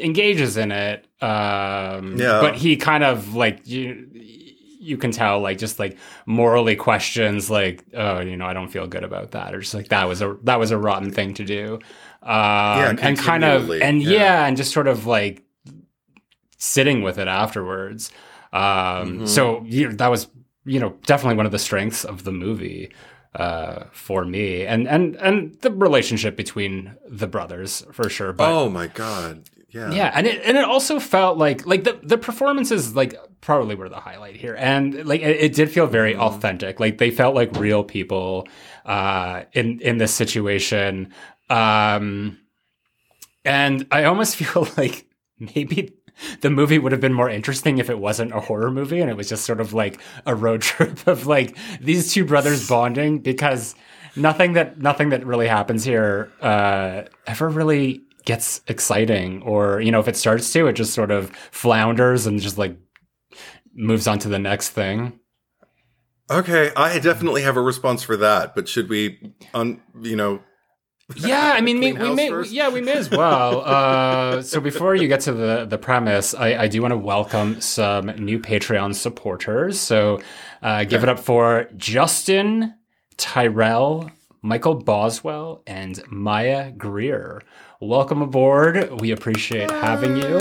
engages 0.00 0.56
in 0.56 0.72
it, 0.72 1.06
um, 1.20 2.16
Yeah. 2.16 2.40
but 2.40 2.54
he 2.56 2.76
kind 2.76 3.04
of 3.04 3.34
like 3.34 3.66
you 3.66 4.08
you 4.84 4.96
can 4.96 5.12
tell 5.12 5.38
like 5.40 5.58
just 5.58 5.78
like 5.78 5.96
morally 6.26 6.74
questions 6.74 7.48
like 7.48 7.84
oh 7.94 8.18
you 8.18 8.36
know 8.36 8.46
I 8.46 8.52
don't 8.52 8.66
feel 8.68 8.88
good 8.88 9.04
about 9.04 9.30
that 9.30 9.54
or 9.54 9.60
just 9.60 9.74
like 9.74 9.88
that 9.88 10.08
was 10.08 10.20
a 10.22 10.36
that 10.42 10.58
was 10.58 10.72
a 10.72 10.78
rotten 10.78 11.12
thing 11.12 11.34
to 11.34 11.44
do, 11.44 11.78
um, 12.22 12.98
and 13.00 13.16
kind 13.16 13.44
of 13.44 13.70
and 13.70 14.02
yeah. 14.02 14.10
yeah. 14.10 14.46
and 14.46 14.56
just 14.56 14.72
sort 14.72 14.88
of 14.88 15.06
like 15.06 15.44
sitting 16.58 17.02
with 17.02 17.18
it 17.18 17.28
afterwards. 17.28 18.10
Um, 18.52 19.20
Mhm. 19.20 19.28
So 19.28 19.62
you 19.66 19.88
know, 19.88 19.94
that 19.96 20.10
was 20.10 20.28
you 20.64 20.78
know 20.80 20.94
definitely 21.06 21.36
one 21.36 21.46
of 21.46 21.52
the 21.52 21.58
strengths 21.58 22.04
of 22.04 22.24
the 22.24 22.32
movie 22.32 22.92
uh, 23.34 23.84
for 23.92 24.24
me, 24.24 24.66
and 24.66 24.86
and 24.86 25.16
and 25.16 25.54
the 25.62 25.70
relationship 25.70 26.36
between 26.36 26.94
the 27.08 27.26
brothers 27.26 27.84
for 27.92 28.08
sure. 28.10 28.32
But 28.32 28.50
oh 28.50 28.68
my 28.68 28.86
God. 28.88 29.48
Yeah. 29.70 29.90
yeah, 29.90 30.12
and 30.14 30.26
it 30.26 30.42
and 30.44 30.58
it 30.58 30.64
also 30.64 31.00
felt 31.00 31.38
like 31.38 31.64
like 31.66 31.84
the 31.84 31.98
the 32.02 32.18
performances 32.18 32.94
like 32.94 33.14
probably 33.40 33.74
were 33.74 33.88
the 33.88 34.00
highlight 34.00 34.36
here, 34.36 34.54
and 34.58 35.06
like 35.06 35.22
it, 35.22 35.40
it 35.40 35.54
did 35.54 35.70
feel 35.70 35.86
very 35.86 36.14
authentic. 36.14 36.78
Like 36.78 36.98
they 36.98 37.10
felt 37.10 37.34
like 37.34 37.56
real 37.56 37.82
people 37.82 38.46
uh, 38.84 39.44
in 39.54 39.80
in 39.80 39.96
this 39.96 40.12
situation, 40.12 41.14
um, 41.48 42.36
and 43.46 43.86
I 43.90 44.04
almost 44.04 44.36
feel 44.40 44.68
like 44.76 45.06
maybe 45.38 45.94
the 46.40 46.50
movie 46.50 46.78
would 46.78 46.92
have 46.92 47.00
been 47.00 47.12
more 47.12 47.30
interesting 47.30 47.78
if 47.78 47.90
it 47.90 47.98
wasn't 47.98 48.32
a 48.32 48.40
horror 48.40 48.70
movie 48.70 49.00
and 49.00 49.10
it 49.10 49.16
was 49.16 49.28
just 49.28 49.44
sort 49.44 49.60
of 49.60 49.72
like 49.72 50.00
a 50.26 50.34
road 50.34 50.62
trip 50.70 51.06
of 51.06 51.26
like 51.26 51.56
these 51.80 52.12
two 52.12 52.24
brothers 52.24 52.68
bonding 52.68 53.18
because 53.18 53.74
nothing 54.16 54.52
that 54.54 54.78
nothing 54.78 55.10
that 55.10 55.26
really 55.26 55.48
happens 55.48 55.84
here 55.84 56.30
uh, 56.40 57.02
ever 57.26 57.48
really 57.48 58.02
gets 58.24 58.60
exciting 58.68 59.42
or 59.42 59.80
you 59.80 59.90
know 59.90 59.98
if 59.98 60.06
it 60.06 60.16
starts 60.16 60.52
to 60.52 60.68
it 60.68 60.74
just 60.74 60.94
sort 60.94 61.10
of 61.10 61.30
flounders 61.50 62.26
and 62.26 62.40
just 62.40 62.56
like 62.56 62.76
moves 63.74 64.06
on 64.06 64.18
to 64.18 64.28
the 64.28 64.38
next 64.38 64.70
thing 64.70 65.18
Okay. 66.30 66.70
I 66.76 66.98
definitely 66.98 67.42
have 67.42 67.56
a 67.56 67.60
response 67.60 68.02
for 68.02 68.16
that, 68.16 68.54
but 68.54 68.66
should 68.66 68.88
we, 68.88 69.34
un, 69.52 69.82
you 70.00 70.16
know, 70.16 70.40
Yeah, 71.16 71.52
I 71.54 71.60
mean, 71.66 71.80
we, 71.80 71.92
we 71.92 72.14
may, 72.14 72.28
first? 72.28 72.52
yeah, 72.52 72.68
we 72.68 72.80
may 72.80 72.94
as 72.94 73.10
well. 73.10 73.62
Uh, 73.72 74.42
so 74.42 74.60
before 74.60 74.94
you 74.94 75.08
get 75.08 75.20
to 75.20 75.32
the 75.32 75.64
the 75.64 75.78
premise, 75.78 76.34
I, 76.34 76.64
I 76.64 76.68
do 76.68 76.82
want 76.82 76.92
to 76.92 76.98
welcome 76.98 77.60
some 77.60 78.06
new 78.06 78.38
Patreon 78.38 78.94
supporters. 78.94 79.78
So 79.80 80.20
uh, 80.62 80.84
give 80.84 81.02
it 81.02 81.08
up 81.08 81.18
for 81.18 81.68
Justin, 81.76 82.74
Tyrell, 83.16 84.10
Michael 84.42 84.74
Boswell, 84.74 85.62
and 85.66 86.02
Maya 86.08 86.72
Greer. 86.72 87.42
Welcome 87.80 88.22
aboard. 88.22 89.00
We 89.00 89.10
appreciate 89.10 89.70
having 89.70 90.16
you. 90.16 90.38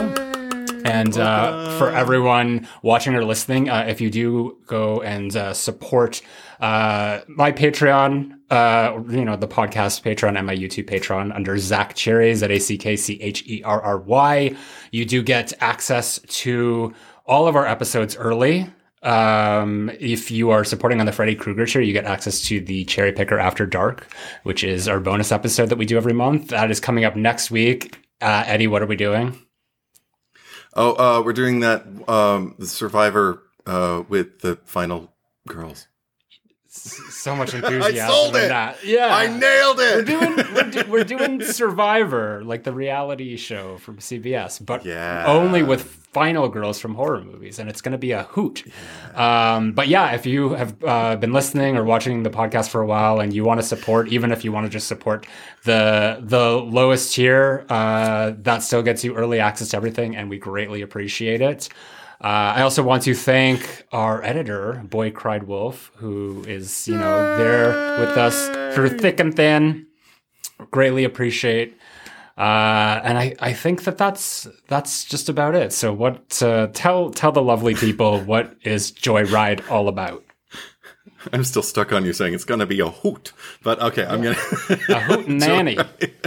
And 0.84 1.18
uh, 1.18 1.78
for 1.78 1.90
everyone 1.92 2.68
watching 2.82 3.16
or 3.16 3.24
listening, 3.24 3.70
uh, 3.70 3.86
if 3.88 4.02
you 4.02 4.10
do 4.10 4.58
go 4.66 5.02
and 5.02 5.36
uh, 5.36 5.54
support 5.54 6.22
uh, 6.62 7.22
my 7.28 7.52
Patreon, 7.52 8.38
uh, 8.52 9.00
you 9.10 9.26
know, 9.26 9.36
the 9.36 9.48
podcast 9.48 10.04
Patreon 10.04 10.38
and 10.38 10.46
my 10.46 10.56
YouTube 10.56 10.88
Patreon 10.88 11.36
under 11.36 11.58
Zack 11.58 11.96
Cherry, 11.96 12.34
Z 12.36 12.46
A 12.46 12.60
C 12.60 12.78
K 12.78 12.96
C 12.96 13.20
H 13.20 13.44
E 13.48 13.64
R 13.64 13.82
R 13.82 13.98
Y, 13.98 14.56
you 14.92 15.06
do 15.06 15.24
get 15.24 15.54
access 15.60 16.20
to 16.20 16.94
all 17.26 17.48
of 17.48 17.56
our 17.56 17.66
episodes 17.66 18.16
early. 18.16 18.70
Um, 19.04 19.90
if 20.00 20.30
you 20.30 20.52
are 20.52 20.64
supporting 20.64 21.00
on 21.00 21.08
the 21.08 21.12
Freddy 21.12 21.34
Krueger 21.34 21.66
show, 21.66 21.80
you 21.80 21.94
get 21.94 22.06
access 22.06 22.42
to 22.44 22.60
the 22.60 22.86
Cherry 22.86 23.12
Picker 23.12 23.40
After 23.40 23.66
Dark, 23.66 24.14
which 24.44 24.64
is 24.64 24.88
our 24.88 25.00
bonus 25.00 25.32
episode 25.32 25.70
that 25.70 25.78
we 25.78 25.88
do 25.88 25.98
every 25.98 26.14
month. 26.14 26.50
That 26.50 26.70
is 26.70 26.80
coming 26.80 27.04
up 27.04 27.16
next 27.16 27.50
week. 27.50 28.08
Uh, 28.22 28.44
Eddie, 28.46 28.68
what 28.68 28.84
are 28.84 28.88
we 28.88 28.96
doing? 28.96 29.40
Oh, 30.76 30.94
uh, 30.94 31.24
we're 31.24 31.34
doing 31.34 31.62
that 31.62 31.86
um, 32.08 32.54
the 32.60 32.68
Survivor 32.68 33.42
uh, 33.66 34.04
with 34.08 34.42
the 34.42 34.58
final 34.66 35.12
girls. 35.48 35.88
So 36.74 37.36
much 37.36 37.54
enthusiasm. 37.54 38.08
sold 38.08 38.36
in 38.36 38.44
it! 38.46 38.48
That. 38.48 38.84
Yeah, 38.86 39.14
I 39.14 39.28
nailed 39.28 39.80
it. 39.80 39.96
We're 39.98 40.04
doing 40.04 40.36
we're, 40.56 40.72
do, 40.72 40.84
we're 40.90 41.04
doing 41.18 41.44
Survivor, 41.44 42.44
like 42.46 42.64
the 42.64 42.74
reality 42.74 43.36
show 43.36 43.78
from 43.78 43.98
CBS, 43.98 44.66
but 44.66 44.86
Yeah. 44.86 45.26
only 45.28 45.64
with 45.64 45.84
final 46.14 46.50
girls 46.50 46.80
from 46.80 46.96
horror 46.96 47.22
movies, 47.22 47.60
and 47.60 47.70
it's 47.70 47.82
going 47.82 47.92
to 47.94 47.98
be 47.98 48.12
a 48.12 48.24
hoot. 48.24 48.64
Um, 49.16 49.74
but 49.74 49.88
yeah, 49.88 50.12
if 50.14 50.26
you 50.26 50.50
have 50.54 50.76
uh, 50.84 51.16
been 51.18 51.32
listening 51.34 51.78
or 51.78 51.84
watching 51.84 52.24
the 52.24 52.30
podcast 52.30 52.70
for 52.70 52.82
a 52.82 52.86
while 52.86 53.20
and 53.20 53.34
you 53.34 53.44
want 53.44 53.60
to 53.62 53.66
support, 53.66 54.08
even 54.10 54.32
if 54.32 54.44
you 54.44 54.52
want 54.52 54.66
to 54.66 54.70
just 54.70 54.88
support 54.88 55.26
the 55.64 56.20
the 56.22 56.52
lowest 56.58 57.14
tier, 57.16 57.66
uh, 57.70 58.32
that 58.40 58.64
still 58.64 58.82
gets 58.82 59.04
you 59.04 59.16
early 59.16 59.40
access 59.40 59.70
to 59.70 59.78
everything, 59.78 60.16
and 60.16 60.30
we 60.30 60.38
greatly 60.38 60.82
appreciate 60.82 61.42
it. 61.42 61.68
Uh, 62.24 62.54
I 62.56 62.62
also 62.62 62.84
want 62.84 63.02
to 63.04 63.16
thank 63.16 63.88
our 63.92 64.24
editor, 64.24 64.84
Boy 64.88 65.10
Cried 65.10 65.44
Wolf, 65.44 65.92
who 65.96 66.44
is, 66.48 66.88
you 66.88 66.96
know, 66.96 67.38
there 67.38 68.00
with 68.00 68.16
us 68.16 68.48
through 68.76 69.00
thick 69.00 69.20
and 69.20 69.36
thin. 69.36 69.88
Greatly 70.70 71.04
appreciate. 71.04 71.76
Uh, 72.38 73.02
and 73.04 73.18
I, 73.18 73.36
I 73.40 73.54
think 73.54 73.86
that 73.86 73.98
that's 73.98 74.48
that's 74.68 75.04
just 75.06 75.30
about 75.30 75.56
it. 75.56 75.74
So 75.74 75.92
what? 75.94 76.42
Uh, 76.42 76.68
tell 76.74 77.10
tell 77.10 77.32
the 77.32 77.42
lovely 77.42 77.74
people 77.74 78.20
what 78.26 78.56
is 78.64 78.92
Joy 78.92 79.24
Ride 79.26 79.62
all 79.68 79.88
about. 79.88 80.24
I'm 81.34 81.44
still 81.44 81.64
stuck 81.64 81.92
on 81.92 82.06
you 82.06 82.14
saying 82.14 82.34
it's 82.34 82.44
going 82.44 82.62
to 82.62 82.66
be 82.66 82.80
a 82.80 82.90
hoot, 82.90 83.32
but 83.64 83.80
okay, 83.80 84.06
I'm 84.06 84.22
gonna. 84.22 84.38
A 84.90 85.00
hoot 85.02 85.28
nanny. 85.28 85.78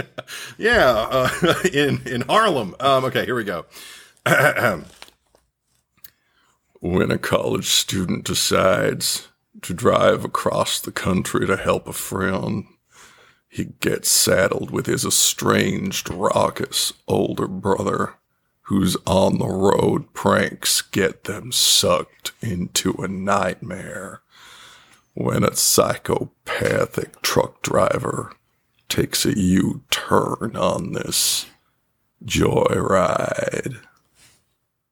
yeah, 0.57 1.07
uh, 1.09 1.29
in 1.73 2.01
in 2.05 2.21
Harlem. 2.21 2.75
Um, 2.79 3.05
okay, 3.05 3.25
here 3.25 3.35
we 3.35 3.43
go. 3.43 3.65
when 6.79 7.11
a 7.11 7.17
college 7.17 7.67
student 7.67 8.25
decides 8.25 9.27
to 9.61 9.73
drive 9.73 10.25
across 10.25 10.79
the 10.79 10.91
country 10.91 11.47
to 11.47 11.57
help 11.57 11.87
a 11.87 11.93
friend, 11.93 12.65
he 13.47 13.65
gets 13.79 14.09
saddled 14.09 14.69
with 14.69 14.85
his 14.85 15.05
estranged, 15.05 16.09
raucous 16.09 16.93
older 17.07 17.47
brother, 17.47 18.15
whose 18.63 18.97
on 19.05 19.37
the 19.37 19.47
road 19.47 20.13
pranks 20.13 20.81
get 20.81 21.23
them 21.23 21.51
sucked 21.51 22.33
into 22.41 22.91
a 22.93 23.07
nightmare. 23.07 24.21
When 25.13 25.43
a 25.43 25.55
psychopathic 25.55 27.21
truck 27.21 27.61
driver 27.61 28.33
takes 28.89 29.25
a 29.25 29.37
U 29.39 29.83
turn 29.89 30.55
on 30.55 30.91
this 30.91 31.45
joyride. 32.23 33.79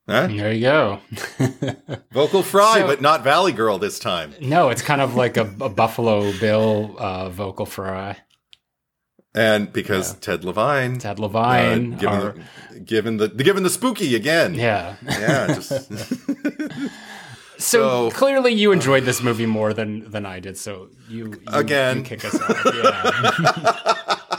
Huh? 0.07 0.27
There 0.27 0.51
you 0.51 0.61
go. 0.61 0.99
Vocal 2.11 2.43
fry, 2.43 2.79
So- 2.81 2.87
but 2.87 3.01
not 3.01 3.23
Valley 3.23 3.53
Girl 3.53 3.77
this 3.77 3.99
time. 3.99 4.33
no, 4.41 4.69
it's 4.69 4.81
kind 4.81 4.99
of 5.01 5.15
like 5.15 5.37
a, 5.37 5.43
a 5.61 5.69
Buffalo 5.69 6.31
Bill 6.39 6.95
uh, 6.99 7.29
vocal 7.29 7.65
fry. 7.65 8.17
And 9.35 9.71
because 9.73 10.13
Ted 10.19 10.43
Levine, 10.43 10.99
Ted 10.99 11.19
uh, 11.19 11.23
Levine. 11.23 11.91
given, 11.97 12.07
our- 12.19 12.35
the, 12.71 12.79
given 12.81 13.17
the 13.17 13.29
given 13.29 13.63
the 13.63 13.69
spooky 13.69 14.13
again. 14.15 14.53
yeah. 14.55 14.95
Yeah, 15.07 15.47
just 15.55 15.71
So, 17.57 18.09
So- 18.09 18.11
clearly, 18.11 18.51
you 18.53 18.71
enjoyed 18.73 19.05
this 19.05 19.23
movie 19.23 19.45
more 19.45 19.73
than 19.73 20.09
than 20.11 20.25
I 20.25 20.39
did. 20.41 20.57
So 20.57 20.89
you, 21.07 21.27
you 21.31 21.41
Again. 21.47 21.97
you 21.99 22.03
kick 22.03 22.25
us 22.25 22.35
off. 22.39 22.65
Yeah. 22.75 24.19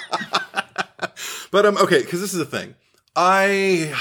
But 1.50 1.66
um, 1.66 1.76
okay, 1.78 2.00
because 2.02 2.21
this 2.21 2.33
is 2.33 2.38
the 2.40 2.44
thing. 2.44 2.75
I 3.14 3.94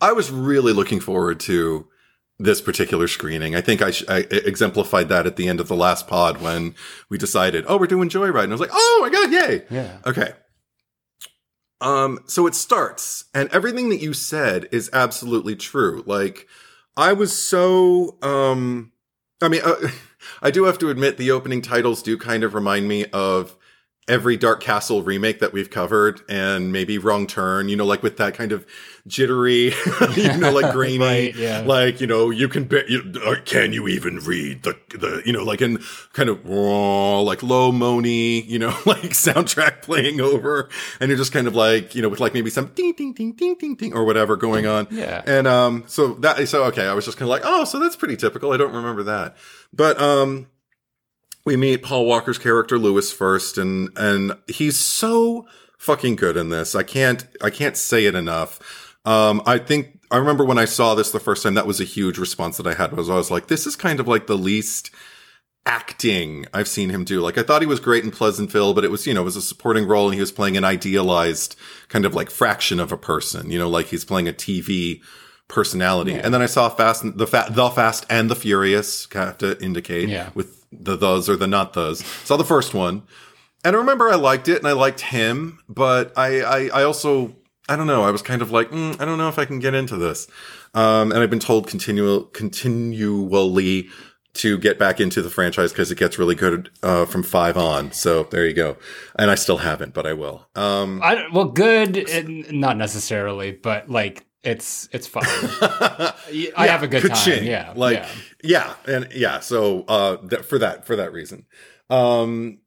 I 0.00 0.12
was 0.12 0.30
really 0.30 0.72
looking 0.72 1.00
forward 1.00 1.40
to 1.40 1.88
this 2.38 2.60
particular 2.60 3.08
screening. 3.08 3.54
I 3.54 3.60
think 3.60 3.80
I, 3.80 3.90
sh- 3.90 4.04
I 4.08 4.18
exemplified 4.30 5.08
that 5.08 5.26
at 5.26 5.36
the 5.36 5.48
end 5.48 5.60
of 5.60 5.68
the 5.68 5.76
last 5.76 6.06
pod 6.06 6.40
when 6.40 6.74
we 7.08 7.16
decided, 7.16 7.64
oh, 7.66 7.78
we're 7.78 7.86
doing 7.86 8.08
Joy 8.08 8.28
Ride, 8.28 8.44
and 8.44 8.52
I 8.52 8.54
was 8.54 8.60
like, 8.60 8.70
oh 8.72 8.98
my 9.00 9.10
god, 9.10 9.32
yay! 9.32 9.64
yeah. 9.70 9.98
Okay. 10.04 10.32
Um, 11.80 12.20
so 12.26 12.46
it 12.46 12.54
starts, 12.54 13.24
and 13.34 13.50
everything 13.52 13.88
that 13.90 14.00
you 14.00 14.12
said 14.12 14.68
is 14.72 14.90
absolutely 14.92 15.56
true. 15.56 16.02
Like, 16.06 16.46
I 16.96 17.12
was 17.12 17.36
so, 17.36 18.16
um, 18.22 18.92
I 19.42 19.48
mean, 19.48 19.60
uh, 19.64 19.88
I 20.42 20.50
do 20.50 20.64
have 20.64 20.78
to 20.78 20.90
admit 20.90 21.16
the 21.16 21.30
opening 21.30 21.62
titles 21.62 22.02
do 22.02 22.18
kind 22.18 22.44
of 22.44 22.54
remind 22.54 22.88
me 22.88 23.06
of 23.06 23.56
every 24.08 24.36
Dark 24.36 24.62
Castle 24.62 25.02
remake 25.02 25.40
that 25.40 25.52
we've 25.52 25.70
covered 25.70 26.20
and 26.28 26.72
maybe 26.72 26.98
Wrong 26.98 27.26
Turn, 27.26 27.68
you 27.68 27.76
know, 27.76 27.84
like 27.84 28.02
with 28.02 28.16
that 28.18 28.34
kind 28.34 28.52
of 28.52 28.66
jittery, 29.06 29.72
you 30.14 30.36
know, 30.36 30.52
like 30.52 30.72
grainy, 30.74 30.98
Right, 30.98 31.34
yeah. 31.36 31.60
like, 31.60 32.00
you 32.00 32.06
know, 32.06 32.30
you 32.30 32.48
can 32.48 32.64
bet, 32.64 32.88
you, 32.88 33.02
uh, 33.24 33.36
can 33.44 33.72
you 33.72 33.86
even 33.88 34.18
read 34.18 34.62
the, 34.62 34.76
the, 34.90 35.22
you 35.24 35.32
know, 35.32 35.44
like 35.44 35.60
in 35.62 35.78
kind 36.12 36.28
of 36.28 36.44
raw, 36.48 37.20
like 37.20 37.42
low 37.42 37.72
money, 37.72 38.42
you 38.42 38.58
know, 38.58 38.76
like 38.86 39.10
soundtrack 39.12 39.82
playing 39.82 40.20
over 40.20 40.68
and 41.00 41.08
you're 41.08 41.18
just 41.18 41.32
kind 41.32 41.46
of 41.46 41.54
like, 41.54 41.94
you 41.94 42.02
know, 42.02 42.08
with 42.08 42.20
like 42.20 42.34
maybe 42.34 42.50
some 42.50 42.66
ding, 42.74 42.92
ding, 42.92 43.12
ding, 43.12 43.32
ding, 43.32 43.56
ding, 43.56 43.74
ding 43.74 43.94
or 43.94 44.04
whatever 44.04 44.36
going 44.36 44.66
on. 44.66 44.86
Yeah. 44.90 45.22
And, 45.26 45.46
um, 45.46 45.84
so 45.86 46.14
that, 46.14 46.48
so, 46.48 46.64
okay, 46.64 46.86
I 46.86 46.94
was 46.94 47.04
just 47.04 47.18
kind 47.18 47.26
of 47.26 47.30
like, 47.30 47.42
oh, 47.44 47.64
so 47.64 47.78
that's 47.78 47.96
pretty 47.96 48.16
typical. 48.16 48.52
I 48.52 48.56
don't 48.56 48.74
remember 48.74 49.02
that. 49.04 49.36
But, 49.72 50.00
um, 50.00 50.48
we 51.44 51.56
meet 51.56 51.82
Paul 51.84 52.06
Walker's 52.06 52.38
character 52.38 52.76
Lewis 52.76 53.12
first, 53.12 53.56
and 53.56 53.90
and 53.96 54.32
he's 54.48 54.76
so 54.76 55.46
fucking 55.78 56.16
good 56.16 56.36
in 56.36 56.48
this. 56.50 56.74
I 56.74 56.82
can't 56.82 57.24
I 57.40 57.50
can't 57.50 57.76
say 57.76 58.04
it 58.04 58.14
enough. 58.16 58.85
Um, 59.06 59.40
I 59.46 59.58
think 59.58 59.98
I 60.10 60.18
remember 60.18 60.44
when 60.44 60.58
I 60.58 60.64
saw 60.66 60.94
this 60.94 61.10
the 61.12 61.20
first 61.20 61.42
time. 61.42 61.54
That 61.54 61.66
was 61.66 61.80
a 61.80 61.84
huge 61.84 62.18
response 62.18 62.56
that 62.58 62.66
I 62.66 62.74
had. 62.74 62.92
Was 62.92 63.08
I 63.08 63.14
was 63.14 63.30
like, 63.30 63.46
this 63.46 63.66
is 63.66 63.76
kind 63.76 64.00
of 64.00 64.06
like 64.08 64.26
the 64.26 64.36
least 64.36 64.90
acting 65.64 66.46
I've 66.54 66.68
seen 66.68 66.90
him 66.90 67.04
do. 67.04 67.20
Like 67.20 67.38
I 67.38 67.42
thought 67.42 67.60
he 67.62 67.66
was 67.66 67.80
great 67.80 68.04
in 68.04 68.10
Pleasantville, 68.10 68.74
but 68.74 68.84
it 68.84 68.90
was 68.90 69.06
you 69.06 69.14
know 69.14 69.22
it 69.22 69.24
was 69.24 69.36
a 69.36 69.42
supporting 69.42 69.86
role, 69.86 70.06
and 70.06 70.14
he 70.14 70.20
was 70.20 70.32
playing 70.32 70.56
an 70.56 70.64
idealized 70.64 71.56
kind 71.88 72.04
of 72.04 72.14
like 72.14 72.30
fraction 72.30 72.80
of 72.80 72.92
a 72.92 72.96
person. 72.98 73.50
You 73.50 73.58
know, 73.58 73.68
like 73.68 73.86
he's 73.86 74.04
playing 74.04 74.28
a 74.28 74.32
TV 74.32 75.00
personality. 75.48 76.14
And 76.14 76.34
then 76.34 76.42
I 76.42 76.46
saw 76.46 76.68
Fast 76.68 77.04
and 77.04 77.16
the 77.18 77.26
Fa- 77.26 77.46
the 77.50 77.70
Fast 77.70 78.06
and 78.10 78.30
the 78.30 78.34
Furious. 78.36 79.08
Have 79.12 79.38
to 79.38 79.60
indicate 79.62 80.08
Yeah. 80.08 80.30
with 80.34 80.64
the 80.72 80.96
thes 80.96 81.28
or 81.28 81.36
the 81.36 81.46
not 81.46 81.74
thes. 81.74 82.04
Saw 82.24 82.36
the 82.36 82.44
first 82.44 82.74
one, 82.74 83.02
and 83.64 83.74
I 83.76 83.78
remember 83.78 84.08
I 84.08 84.16
liked 84.16 84.48
it 84.48 84.58
and 84.58 84.66
I 84.68 84.72
liked 84.72 85.00
him, 85.00 85.60
but 85.68 86.12
I 86.16 86.42
I, 86.42 86.80
I 86.80 86.82
also 86.84 87.36
I 87.68 87.76
don't 87.76 87.86
know. 87.86 88.02
I 88.02 88.10
was 88.10 88.22
kind 88.22 88.42
of 88.42 88.50
like 88.50 88.70
mm, 88.70 89.00
I 89.00 89.04
don't 89.04 89.18
know 89.18 89.28
if 89.28 89.38
I 89.38 89.44
can 89.44 89.58
get 89.58 89.74
into 89.74 89.96
this. 89.96 90.28
Um, 90.74 91.12
and 91.12 91.20
I've 91.20 91.30
been 91.30 91.40
told 91.40 91.66
continual 91.66 92.24
continually 92.24 93.88
to 94.34 94.58
get 94.58 94.78
back 94.78 95.00
into 95.00 95.22
the 95.22 95.30
franchise 95.30 95.72
because 95.72 95.90
it 95.90 95.98
gets 95.98 96.18
really 96.18 96.34
good 96.34 96.70
uh, 96.82 97.06
from 97.06 97.22
five 97.22 97.56
on. 97.56 97.90
So 97.92 98.24
there 98.24 98.46
you 98.46 98.52
go. 98.52 98.76
And 99.18 99.30
I 99.30 99.34
still 99.34 99.58
haven't, 99.58 99.94
but 99.94 100.06
I 100.06 100.12
will. 100.12 100.46
Um, 100.54 101.00
I 101.02 101.26
well, 101.32 101.46
good, 101.46 102.52
not 102.52 102.76
necessarily, 102.76 103.52
but 103.52 103.88
like 103.88 104.26
it's 104.42 104.88
it's 104.92 105.06
fun. 105.06 105.24
I 106.56 106.66
have 106.68 106.82
a 106.82 106.88
good 106.88 107.02
time. 107.02 107.10
ka-ching. 107.10 107.44
Yeah, 107.44 107.72
like 107.74 107.98
yeah. 108.42 108.74
yeah. 108.86 108.94
and 108.94 109.08
yeah. 109.12 109.40
So 109.40 109.84
uh, 109.88 110.16
that, 110.26 110.44
for 110.44 110.58
that 110.58 110.86
for 110.86 110.96
that 110.96 111.12
reason. 111.12 111.46
Um, 111.90 112.60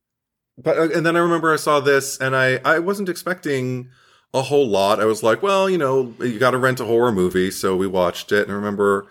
but 0.58 0.78
uh, 0.78 0.90
and 0.90 1.06
then 1.06 1.16
I 1.16 1.20
remember 1.20 1.54
I 1.54 1.58
saw 1.58 1.80
this, 1.80 2.18
and 2.18 2.36
I 2.36 2.60
I 2.66 2.80
wasn't 2.80 3.10
expecting 3.10 3.90
a 4.34 4.44
whole 4.44 4.68
lot. 4.68 5.00
I 5.00 5.06
was 5.06 5.24
like, 5.24 5.42
well, 5.42 5.70
you 5.70 5.78
know, 5.78 6.14
you 6.20 6.40
got 6.40 6.52
to 6.52 6.58
rent 6.58 6.80
a 6.80 6.86
horror 6.86 7.12
movie, 7.12 7.52
so 7.52 7.76
we 7.76 7.88
watched 7.88 8.32
it, 8.32 8.44
and 8.44 8.52
I 8.52 8.56
remember 8.56 9.08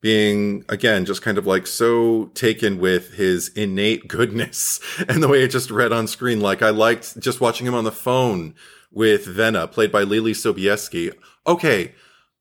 being 0.00 0.64
again 0.68 1.04
just 1.04 1.22
kind 1.22 1.38
of 1.38 1.46
like 1.46 1.66
so 1.66 2.26
taken 2.34 2.78
with 2.78 3.14
his 3.14 3.48
innate 3.48 4.06
goodness 4.06 4.78
and 5.08 5.20
the 5.20 5.26
way 5.26 5.42
it 5.42 5.48
just 5.48 5.70
read 5.70 5.92
on 5.92 6.06
screen. 6.06 6.40
Like 6.40 6.62
I 6.62 6.70
liked 6.70 7.18
just 7.18 7.40
watching 7.40 7.66
him 7.66 7.74
on 7.74 7.84
the 7.84 7.92
phone 7.92 8.54
with 8.92 9.26
Venna, 9.26 9.70
played 9.70 9.92
by 9.92 10.04
Leelee 10.04 10.32
Sobieski. 10.32 11.12
Okay. 11.46 11.94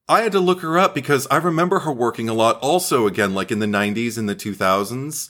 I 0.10 0.22
had 0.22 0.32
to 0.32 0.40
look 0.40 0.62
her 0.62 0.78
up 0.78 0.96
because 0.96 1.28
I 1.30 1.36
remember 1.36 1.80
her 1.80 1.92
working 1.92 2.30
a 2.30 2.34
lot 2.34 2.58
also 2.62 3.08
again, 3.08 3.34
like 3.34 3.52
in 3.52 3.60
the 3.60 3.66
90s 3.66 4.18
and 4.18 4.30
the 4.30 4.36
2000s. 4.36 5.30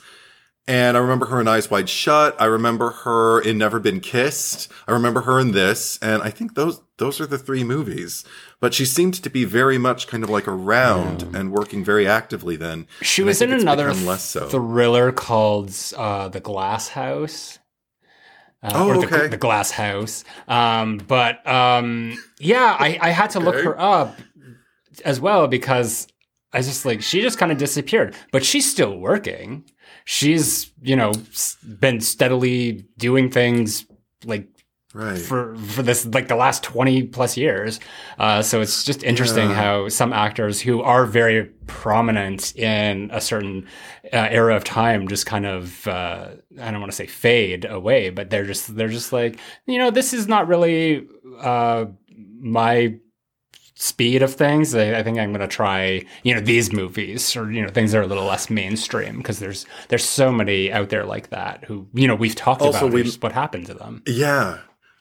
And 0.67 0.95
I 0.95 0.99
remember 0.99 1.27
her 1.27 1.41
in 1.41 1.47
Eyes 1.47 1.71
Wide 1.71 1.89
Shut. 1.89 2.39
I 2.39 2.45
remember 2.45 2.91
her 2.91 3.39
in 3.39 3.57
Never 3.57 3.79
Been 3.79 4.01
Kissed. 4.01 4.71
I 4.87 4.91
remember 4.91 5.21
her 5.21 5.39
in 5.39 5.51
this. 5.51 5.97
And 5.99 6.21
I 6.21 6.29
think 6.29 6.53
those, 6.53 6.81
those 6.97 7.21
are 7.21 7.27
the 7.27 7.37
three 7.37 7.63
movies. 7.63 8.23
But 8.59 8.73
she 8.73 8.85
seemed 8.85 9.15
to 9.15 9.29
be 9.29 9.45
very 9.45 9.77
much 9.77 10.07
kind 10.07 10.23
of 10.23 10.29
like 10.29 10.47
around 10.47 11.21
yeah. 11.21 11.39
and 11.39 11.51
working 11.51 11.83
very 11.83 12.07
actively 12.07 12.55
then. 12.55 12.87
She 13.01 13.23
was 13.23 13.41
in 13.41 13.51
another 13.51 13.93
less 13.93 14.23
so. 14.23 14.47
thriller 14.47 15.11
called 15.11 15.73
uh, 15.95 16.29
The 16.29 16.39
Glass 16.39 16.89
House. 16.89 17.59
Uh, 18.63 18.71
oh, 18.73 18.87
or 18.89 18.97
the, 18.97 19.05
okay. 19.05 19.27
the 19.27 19.37
Glass 19.37 19.69
House. 19.71 20.23
Um, 20.47 20.97
but 21.07 21.45
um, 21.47 22.17
yeah, 22.39 22.75
I, 22.79 22.97
I 22.99 23.09
had 23.11 23.29
to 23.31 23.37
okay. 23.37 23.45
look 23.45 23.63
her 23.63 23.79
up 23.79 24.17
as 25.05 25.19
well 25.19 25.47
because 25.47 26.07
I 26.53 26.61
just 26.61 26.85
like 26.85 27.03
she 27.03 27.21
just 27.21 27.37
kind 27.37 27.51
of 27.51 27.59
disappeared, 27.59 28.15
but 28.31 28.43
she's 28.43 28.69
still 28.69 28.97
working. 28.97 29.65
She's 30.05 30.71
you 30.81 30.95
know 30.95 31.13
been 31.63 32.01
steadily 32.01 32.85
doing 32.97 33.29
things 33.29 33.85
like 34.25 34.47
right. 34.97 35.17
for 35.17 35.55
for 35.55 35.83
this 35.83 36.05
like 36.07 36.27
the 36.27 36.35
last 36.35 36.63
20 36.63 37.03
plus 37.03 37.37
years 37.37 37.79
uh, 38.19 38.41
so 38.41 38.61
it's 38.61 38.83
just 38.83 39.03
interesting 39.03 39.49
yeah. 39.49 39.55
how 39.55 39.89
some 39.89 40.11
actors 40.11 40.61
who 40.61 40.81
are 40.81 41.05
very 41.05 41.45
prominent 41.67 42.55
in 42.55 43.09
a 43.11 43.21
certain 43.21 43.67
uh, 44.13 44.27
era 44.29 44.55
of 44.55 44.63
time 44.63 45.07
just 45.07 45.25
kind 45.25 45.45
of 45.45 45.87
uh, 45.87 46.29
i 46.61 46.71
don't 46.71 46.79
want 46.79 46.91
to 46.91 46.95
say 46.95 47.07
fade 47.07 47.65
away 47.65 48.09
but 48.09 48.29
they're 48.29 48.45
just 48.45 48.75
they're 48.75 48.87
just 48.87 49.13
like 49.13 49.39
you 49.65 49.77
know 49.77 49.91
this 49.91 50.13
is 50.13 50.27
not 50.27 50.47
really 50.47 51.07
uh, 51.41 51.85
my 52.39 52.95
speed 53.79 54.23
of 54.23 54.33
things 54.33 54.73
I, 54.73 54.99
I 54.99 55.03
think 55.03 55.19
i'm 55.19 55.29
going 55.31 55.47
to 55.47 55.47
try 55.47 56.03
you 56.23 56.33
know 56.33 56.41
these 56.41 56.73
movies 56.73 57.35
or 57.35 57.51
you 57.51 57.61
know 57.61 57.69
things 57.69 57.91
that 57.91 57.99
are 57.99 58.03
a 58.03 58.07
little 58.07 58.25
less 58.25 58.49
mainstream 58.49 59.17
because 59.17 59.37
there's 59.37 59.67
there's 59.89 60.03
so 60.03 60.31
many 60.31 60.71
out 60.71 60.89
there 60.89 61.05
like 61.05 61.29
that 61.29 61.63
who 61.65 61.87
you 61.93 62.07
know 62.07 62.15
we've 62.15 62.33
talked 62.33 62.63
also, 62.63 62.87
about 62.87 62.91
we, 62.91 63.07
what 63.19 63.33
happened 63.33 63.67
to 63.67 63.75
them 63.75 64.01
yeah 64.07 64.57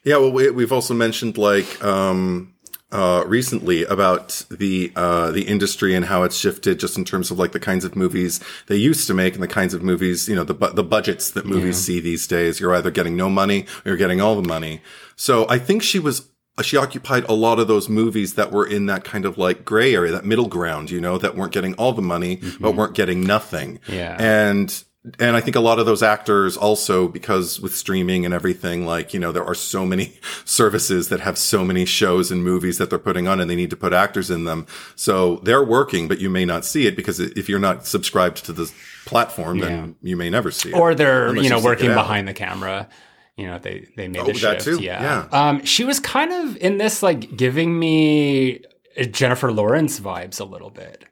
yeah, 0.06 0.18
well, 0.18 0.30
we, 0.30 0.62
have 0.62 0.70
also 0.70 0.94
mentioned 0.94 1.36
like 1.36 1.82
um, 1.84 2.54
uh, 2.92 3.24
recently 3.26 3.82
about 3.84 4.44
the 4.48 4.92
uh, 4.94 5.32
the 5.32 5.42
industry 5.42 5.96
and 5.96 6.04
how 6.04 6.22
it's 6.22 6.36
shifted, 6.36 6.78
just 6.78 6.96
in 6.96 7.04
terms 7.04 7.32
of 7.32 7.40
like 7.40 7.50
the 7.50 7.58
kinds 7.58 7.84
of 7.84 7.96
movies 7.96 8.38
they 8.68 8.76
used 8.76 9.08
to 9.08 9.14
make 9.14 9.34
and 9.34 9.42
the 9.42 9.48
kinds 9.48 9.74
of 9.74 9.82
movies, 9.82 10.28
you 10.28 10.36
know, 10.36 10.44
the 10.44 10.54
the 10.54 10.84
budgets 10.84 11.32
that 11.32 11.44
movies 11.44 11.76
yeah. 11.80 11.94
see 11.94 12.00
these 12.00 12.24
days. 12.28 12.60
You're 12.60 12.72
either 12.76 12.92
getting 12.92 13.16
no 13.16 13.28
money 13.28 13.62
or 13.84 13.90
you're 13.90 13.96
getting 13.96 14.20
all 14.20 14.40
the 14.40 14.46
money. 14.46 14.80
So 15.16 15.44
I 15.48 15.58
think 15.58 15.82
she 15.82 15.98
was 15.98 16.28
she 16.62 16.76
occupied 16.76 17.24
a 17.24 17.34
lot 17.34 17.58
of 17.58 17.66
those 17.66 17.88
movies 17.88 18.34
that 18.34 18.52
were 18.52 18.64
in 18.64 18.86
that 18.86 19.02
kind 19.02 19.24
of 19.24 19.36
like 19.36 19.64
gray 19.64 19.92
area, 19.92 20.12
that 20.12 20.24
middle 20.24 20.46
ground, 20.46 20.88
you 20.88 21.00
know, 21.00 21.18
that 21.18 21.34
weren't 21.34 21.52
getting 21.52 21.74
all 21.74 21.92
the 21.92 22.00
money, 22.00 22.36
mm-hmm. 22.36 22.62
but 22.62 22.76
weren't 22.76 22.94
getting 22.94 23.22
nothing. 23.22 23.80
Yeah. 23.88 24.16
And 24.20 24.84
and 25.18 25.36
I 25.36 25.40
think 25.40 25.56
a 25.56 25.60
lot 25.60 25.78
of 25.78 25.86
those 25.86 26.02
actors 26.02 26.56
also, 26.56 27.06
because 27.06 27.60
with 27.60 27.74
streaming 27.74 28.24
and 28.24 28.34
everything, 28.34 28.86
like, 28.86 29.14
you 29.14 29.20
know, 29.20 29.30
there 29.30 29.44
are 29.44 29.54
so 29.54 29.86
many 29.86 30.18
services 30.44 31.08
that 31.08 31.20
have 31.20 31.38
so 31.38 31.64
many 31.64 31.84
shows 31.84 32.30
and 32.30 32.42
movies 32.42 32.78
that 32.78 32.90
they're 32.90 32.98
putting 32.98 33.28
on 33.28 33.40
and 33.40 33.48
they 33.48 33.54
need 33.54 33.70
to 33.70 33.76
put 33.76 33.92
actors 33.92 34.30
in 34.30 34.44
them. 34.44 34.66
So 34.96 35.36
they're 35.36 35.64
working, 35.64 36.08
but 36.08 36.18
you 36.18 36.28
may 36.28 36.44
not 36.44 36.64
see 36.64 36.86
it 36.86 36.96
because 36.96 37.20
if 37.20 37.48
you're 37.48 37.60
not 37.60 37.86
subscribed 37.86 38.44
to 38.46 38.52
the 38.52 38.72
platform, 39.04 39.58
yeah. 39.58 39.64
then 39.66 39.96
you 40.02 40.16
may 40.16 40.28
never 40.30 40.50
see 40.50 40.70
it. 40.70 40.74
Or 40.74 40.94
they're, 40.94 41.36
you 41.36 41.50
know, 41.50 41.60
working 41.60 41.94
behind 41.94 42.26
the 42.26 42.34
camera. 42.34 42.88
You 43.36 43.46
know, 43.46 43.58
they, 43.58 43.86
they 43.96 44.08
made 44.08 44.22
oh, 44.22 44.26
the 44.26 44.34
shift. 44.34 44.64
Too? 44.64 44.82
Yeah. 44.82 45.28
yeah. 45.30 45.48
Um, 45.48 45.64
she 45.64 45.84
was 45.84 46.00
kind 46.00 46.32
of 46.32 46.56
in 46.56 46.78
this, 46.78 47.02
like, 47.02 47.36
giving 47.36 47.78
me 47.78 48.62
Jennifer 49.10 49.52
Lawrence 49.52 50.00
vibes 50.00 50.40
a 50.40 50.44
little 50.44 50.70
bit. 50.70 51.04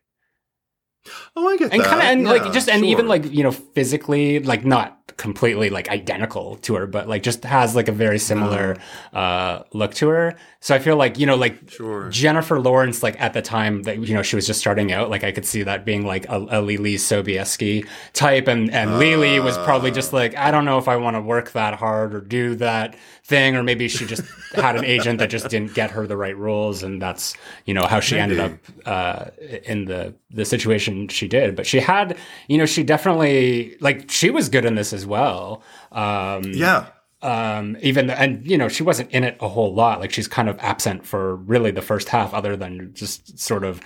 Oh, 1.36 1.48
I 1.48 1.56
get 1.56 1.72
and 1.72 1.82
that. 1.82 1.88
kind 1.88 2.00
of 2.00 2.06
and 2.08 2.22
yeah, 2.22 2.30
like 2.30 2.52
just 2.52 2.68
and 2.68 2.80
sure. 2.80 2.88
even 2.88 3.08
like 3.08 3.30
you 3.32 3.42
know 3.42 3.52
physically 3.52 4.40
like 4.40 4.64
not 4.64 5.16
completely 5.16 5.70
like 5.70 5.88
identical 5.88 6.56
to 6.56 6.74
her, 6.74 6.86
but 6.86 7.08
like 7.08 7.22
just 7.22 7.44
has 7.44 7.76
like 7.76 7.88
a 7.88 7.92
very 7.92 8.18
similar 8.18 8.76
no. 9.12 9.18
uh, 9.18 9.62
look 9.72 9.94
to 9.94 10.08
her. 10.08 10.36
So 10.64 10.74
I 10.74 10.78
feel 10.78 10.96
like 10.96 11.18
you 11.18 11.26
know 11.26 11.36
like 11.36 11.68
sure. 11.68 12.08
Jennifer 12.08 12.58
Lawrence 12.58 13.02
like 13.02 13.20
at 13.20 13.34
the 13.34 13.42
time 13.42 13.82
that 13.82 13.98
you 13.98 14.14
know 14.14 14.22
she 14.22 14.34
was 14.34 14.46
just 14.46 14.58
starting 14.58 14.92
out, 14.92 15.10
like 15.10 15.22
I 15.22 15.30
could 15.30 15.44
see 15.44 15.62
that 15.62 15.84
being 15.84 16.06
like 16.06 16.26
a, 16.30 16.36
a 16.38 16.62
Leelee 16.62 16.94
Sobieski 16.94 17.86
type, 18.14 18.48
and 18.48 18.72
and 18.72 18.92
uh, 18.92 18.98
Leelee 18.98 19.44
was 19.44 19.58
probably 19.58 19.90
just 19.90 20.14
like 20.14 20.34
I 20.38 20.50
don't 20.50 20.64
know 20.64 20.78
if 20.78 20.88
I 20.88 20.96
want 20.96 21.16
to 21.16 21.20
work 21.20 21.52
that 21.52 21.74
hard 21.74 22.14
or 22.14 22.22
do 22.22 22.54
that 22.54 22.96
thing, 23.24 23.56
or 23.56 23.62
maybe 23.62 23.88
she 23.88 24.06
just 24.06 24.22
had 24.54 24.74
an 24.74 24.86
agent 24.86 25.18
that 25.18 25.28
just 25.28 25.50
didn't 25.50 25.74
get 25.74 25.90
her 25.90 26.06
the 26.06 26.16
right 26.16 26.36
roles, 26.36 26.82
and 26.82 27.00
that's 27.00 27.34
you 27.66 27.74
know 27.74 27.84
how 27.84 28.00
she 28.00 28.14
maybe. 28.14 28.22
ended 28.22 28.40
up 28.40 28.52
uh, 28.86 29.24
in 29.64 29.84
the 29.84 30.14
the 30.30 30.46
situation 30.46 31.08
she 31.08 31.28
did. 31.28 31.56
But 31.56 31.66
she 31.66 31.78
had 31.78 32.16
you 32.48 32.56
know 32.56 32.64
she 32.64 32.82
definitely 32.84 33.76
like 33.80 34.10
she 34.10 34.30
was 34.30 34.48
good 34.48 34.64
in 34.64 34.76
this 34.76 34.94
as 34.94 35.04
well. 35.04 35.62
Um, 35.92 36.44
yeah. 36.54 36.86
Um, 37.24 37.78
even 37.80 38.08
the, 38.08 38.20
and 38.20 38.46
you 38.48 38.58
know 38.58 38.68
she 38.68 38.82
wasn't 38.82 39.10
in 39.10 39.24
it 39.24 39.38
a 39.40 39.48
whole 39.48 39.74
lot. 39.74 39.98
Like 39.98 40.12
she's 40.12 40.28
kind 40.28 40.48
of 40.48 40.58
absent 40.58 41.06
for 41.06 41.36
really 41.36 41.70
the 41.70 41.80
first 41.80 42.10
half, 42.10 42.34
other 42.34 42.54
than 42.54 42.92
just 42.92 43.38
sort 43.38 43.64
of 43.64 43.80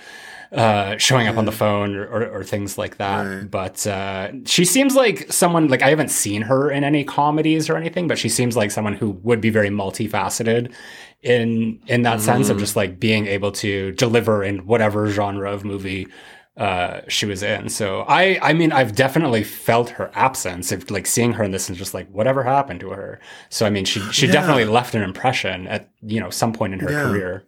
uh, 0.51 0.97
showing 0.97 1.27
up 1.27 1.37
on 1.37 1.45
the 1.45 1.51
phone 1.51 1.95
or, 1.95 2.05
or, 2.07 2.27
or 2.27 2.43
things 2.43 2.77
like 2.77 2.97
that. 2.97 3.23
Right. 3.23 3.49
But 3.49 3.87
uh, 3.87 4.31
she 4.45 4.65
seems 4.65 4.95
like 4.95 5.31
someone 5.31 5.67
like 5.69 5.81
I 5.81 5.89
haven't 5.89 6.09
seen 6.09 6.41
her 6.43 6.69
in 6.69 6.83
any 6.83 7.03
comedies 7.03 7.69
or 7.69 7.77
anything, 7.77 8.07
but 8.07 8.17
she 8.17 8.29
seems 8.29 8.57
like 8.57 8.71
someone 8.71 8.93
who 8.93 9.11
would 9.23 9.41
be 9.41 9.51
very 9.51 9.69
multifaceted 9.69 10.73
in 11.21 11.79
in 11.87 12.01
that 12.03 12.19
mm. 12.19 12.21
sense 12.21 12.49
of 12.49 12.57
mm. 12.57 12.61
just 12.61 12.75
like 12.75 12.99
being 12.99 13.27
able 13.27 13.51
to 13.51 13.91
deliver 13.93 14.43
in 14.43 14.65
whatever 14.65 15.07
genre 15.09 15.51
of 15.51 15.63
movie 15.63 16.07
uh, 16.59 17.01
she 17.07 17.25
was 17.25 17.41
in. 17.41 17.69
So 17.69 18.01
I, 18.01 18.37
I 18.41 18.53
mean, 18.53 18.73
I've 18.73 18.93
definitely 18.93 19.43
felt 19.43 19.91
her 19.91 20.11
absence. 20.13 20.71
If 20.73 20.91
like 20.91 21.07
seeing 21.07 21.33
her 21.33 21.43
in 21.43 21.51
this 21.51 21.69
and 21.69 21.77
just 21.77 21.93
like 21.93 22.09
whatever 22.11 22.43
happened 22.43 22.81
to 22.81 22.89
her. 22.89 23.19
So 23.49 23.65
I 23.65 23.69
mean, 23.69 23.85
she 23.85 24.01
she 24.11 24.27
yeah. 24.27 24.33
definitely 24.33 24.65
left 24.65 24.93
an 24.93 25.01
impression 25.01 25.67
at 25.67 25.89
you 26.01 26.19
know 26.19 26.29
some 26.29 26.51
point 26.51 26.73
in 26.73 26.79
her 26.81 26.91
yeah. 26.91 27.03
career. 27.03 27.45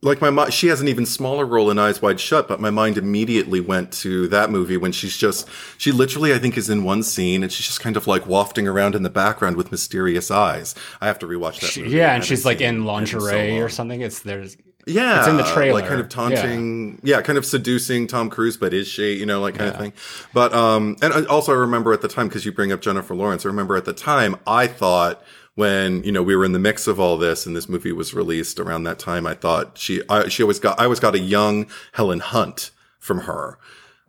Like 0.00 0.20
my 0.20 0.30
mind, 0.30 0.54
she 0.54 0.68
has 0.68 0.80
an 0.80 0.86
even 0.86 1.04
smaller 1.04 1.44
role 1.44 1.72
in 1.72 1.78
Eyes 1.78 2.00
Wide 2.00 2.20
Shut, 2.20 2.46
but 2.46 2.60
my 2.60 2.70
mind 2.70 2.96
immediately 2.96 3.58
went 3.60 3.92
to 3.94 4.28
that 4.28 4.48
movie 4.48 4.76
when 4.76 4.92
she's 4.92 5.16
just, 5.16 5.48
she 5.76 5.90
literally, 5.90 6.32
I 6.32 6.38
think, 6.38 6.56
is 6.56 6.70
in 6.70 6.84
one 6.84 7.02
scene 7.02 7.42
and 7.42 7.50
she's 7.50 7.66
just 7.66 7.80
kind 7.80 7.96
of 7.96 8.06
like 8.06 8.24
wafting 8.24 8.68
around 8.68 8.94
in 8.94 9.02
the 9.02 9.10
background 9.10 9.56
with 9.56 9.72
mysterious 9.72 10.30
eyes. 10.30 10.76
I 11.00 11.08
have 11.08 11.18
to 11.18 11.26
rewatch 11.26 11.58
that. 11.62 11.70
She, 11.70 11.84
yeah, 11.88 12.14
and 12.14 12.24
she's 12.24 12.44
like 12.44 12.60
in 12.60 12.84
lingerie 12.84 13.56
so 13.56 13.64
or 13.64 13.68
something. 13.68 14.00
It's 14.00 14.20
there's 14.20 14.56
yeah, 14.88 15.18
it's 15.18 15.28
in 15.28 15.36
the 15.36 15.42
trailer, 15.44 15.80
like 15.80 15.88
kind 15.88 16.00
of 16.00 16.08
taunting, 16.08 17.00
yeah. 17.02 17.16
yeah. 17.16 17.22
kind 17.22 17.38
of 17.38 17.44
seducing 17.44 18.06
Tom 18.06 18.30
Cruise, 18.30 18.56
but 18.56 18.72
is 18.72 18.88
she, 18.88 19.14
you 19.14 19.26
know, 19.26 19.40
like 19.40 19.54
kind 19.54 19.68
yeah. 19.68 19.74
of 19.74 19.80
thing. 19.80 19.92
But 20.32 20.52
um, 20.54 20.96
and 21.02 21.26
also 21.26 21.52
I 21.52 21.56
remember 21.56 21.92
at 21.92 22.02
the 22.02 22.08
time 22.08 22.28
because 22.28 22.44
you 22.44 22.52
bring 22.52 22.72
up 22.72 22.80
Jennifer 22.80 23.14
Lawrence. 23.14 23.44
I 23.44 23.48
remember 23.48 23.76
at 23.76 23.84
the 23.84 23.92
time 23.92 24.36
I 24.46 24.66
thought 24.66 25.22
when 25.54 26.02
you 26.04 26.12
know 26.12 26.22
we 26.22 26.36
were 26.36 26.44
in 26.44 26.52
the 26.52 26.58
mix 26.58 26.86
of 26.86 27.00
all 27.00 27.16
this 27.16 27.46
and 27.46 27.56
this 27.56 27.68
movie 27.68 27.92
was 27.92 28.14
released 28.14 28.60
around 28.60 28.84
that 28.84 28.98
time, 28.98 29.26
I 29.26 29.34
thought 29.34 29.76
she, 29.76 30.02
I, 30.08 30.28
she 30.28 30.42
always 30.42 30.58
got, 30.58 30.78
I 30.78 30.84
always 30.84 31.00
got 31.00 31.14
a 31.14 31.18
young 31.18 31.66
Helen 31.92 32.20
Hunt 32.20 32.70
from 32.98 33.20
her 33.20 33.58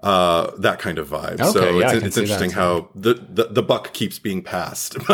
uh, 0.02 0.52
that 0.58 0.80
kind 0.80 0.98
of 0.98 1.10
vibe. 1.10 1.42
Okay, 1.42 1.52
so 1.52 1.80
yeah, 1.80 1.92
it's, 1.92 2.06
it's 2.06 2.18
interesting 2.18 2.52
how 2.52 2.90
the, 2.96 3.16
the, 3.16 3.46
the, 3.46 3.62
buck 3.62 3.92
keeps 3.92 4.18
being 4.18 4.42
passed 4.42 4.96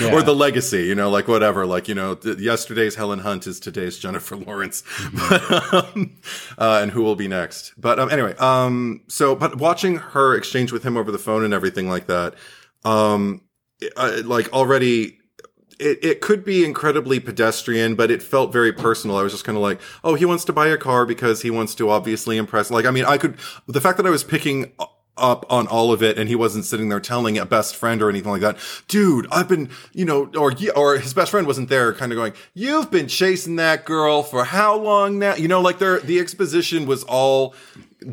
yeah. 0.00 0.12
or 0.12 0.22
the 0.22 0.34
legacy, 0.34 0.84
you 0.84 0.94
know, 0.94 1.10
like 1.10 1.28
whatever, 1.28 1.66
like, 1.66 1.88
you 1.88 1.94
know, 1.94 2.14
th- 2.14 2.38
yesterday's 2.38 2.94
Helen 2.94 3.18
Hunt 3.18 3.46
is 3.46 3.60
today's 3.60 3.98
Jennifer 3.98 4.36
Lawrence, 4.36 4.82
mm-hmm. 4.82 5.76
um, 5.98 6.16
uh, 6.56 6.80
and 6.80 6.90
who 6.90 7.02
will 7.02 7.16
be 7.16 7.28
next. 7.28 7.74
But, 7.76 7.98
um, 7.98 8.10
anyway, 8.10 8.34
um, 8.36 9.02
so, 9.08 9.36
but 9.36 9.58
watching 9.58 9.96
her 9.96 10.34
exchange 10.34 10.72
with 10.72 10.84
him 10.84 10.96
over 10.96 11.12
the 11.12 11.18
phone 11.18 11.44
and 11.44 11.52
everything 11.52 11.90
like 11.90 12.06
that, 12.06 12.34
um, 12.84 13.42
uh, 13.96 14.22
like 14.24 14.50
already 14.54 15.18
it, 15.78 16.04
it 16.04 16.20
could 16.20 16.44
be 16.44 16.64
incredibly 16.64 17.20
pedestrian, 17.20 17.94
but 17.94 18.10
it 18.10 18.22
felt 18.22 18.52
very 18.52 18.72
personal. 18.72 19.16
I 19.16 19.22
was 19.22 19.32
just 19.32 19.44
kind 19.44 19.56
of 19.56 19.62
like, 19.62 19.80
oh, 20.02 20.14
he 20.14 20.24
wants 20.24 20.44
to 20.46 20.52
buy 20.52 20.68
a 20.68 20.76
car 20.76 21.06
because 21.06 21.42
he 21.42 21.50
wants 21.50 21.74
to 21.76 21.90
obviously 21.90 22.36
impress. 22.36 22.70
Like, 22.70 22.86
I 22.86 22.90
mean, 22.90 23.04
I 23.04 23.18
could, 23.18 23.36
the 23.66 23.80
fact 23.80 23.96
that 23.96 24.06
I 24.06 24.10
was 24.10 24.24
picking 24.24 24.72
up 25.16 25.46
on 25.48 25.66
all 25.68 25.92
of 25.92 26.02
it 26.02 26.18
and 26.18 26.28
he 26.28 26.34
wasn't 26.34 26.64
sitting 26.64 26.88
there 26.88 27.00
telling 27.00 27.38
a 27.38 27.46
best 27.46 27.76
friend 27.76 28.02
or 28.02 28.10
anything 28.10 28.32
like 28.32 28.40
that. 28.40 28.58
Dude, 28.88 29.26
I've 29.30 29.48
been, 29.48 29.70
you 29.92 30.04
know, 30.04 30.30
or, 30.36 30.52
or 30.74 30.98
his 30.98 31.14
best 31.14 31.30
friend 31.30 31.46
wasn't 31.46 31.68
there 31.68 31.92
kind 31.92 32.12
of 32.12 32.16
going, 32.16 32.32
you've 32.52 32.90
been 32.90 33.06
chasing 33.06 33.56
that 33.56 33.84
girl 33.84 34.22
for 34.22 34.44
how 34.44 34.76
long 34.76 35.18
now? 35.18 35.34
You 35.34 35.48
know, 35.48 35.60
like 35.60 35.78
there, 35.78 36.00
the 36.00 36.18
exposition 36.18 36.86
was 36.86 37.04
all 37.04 37.54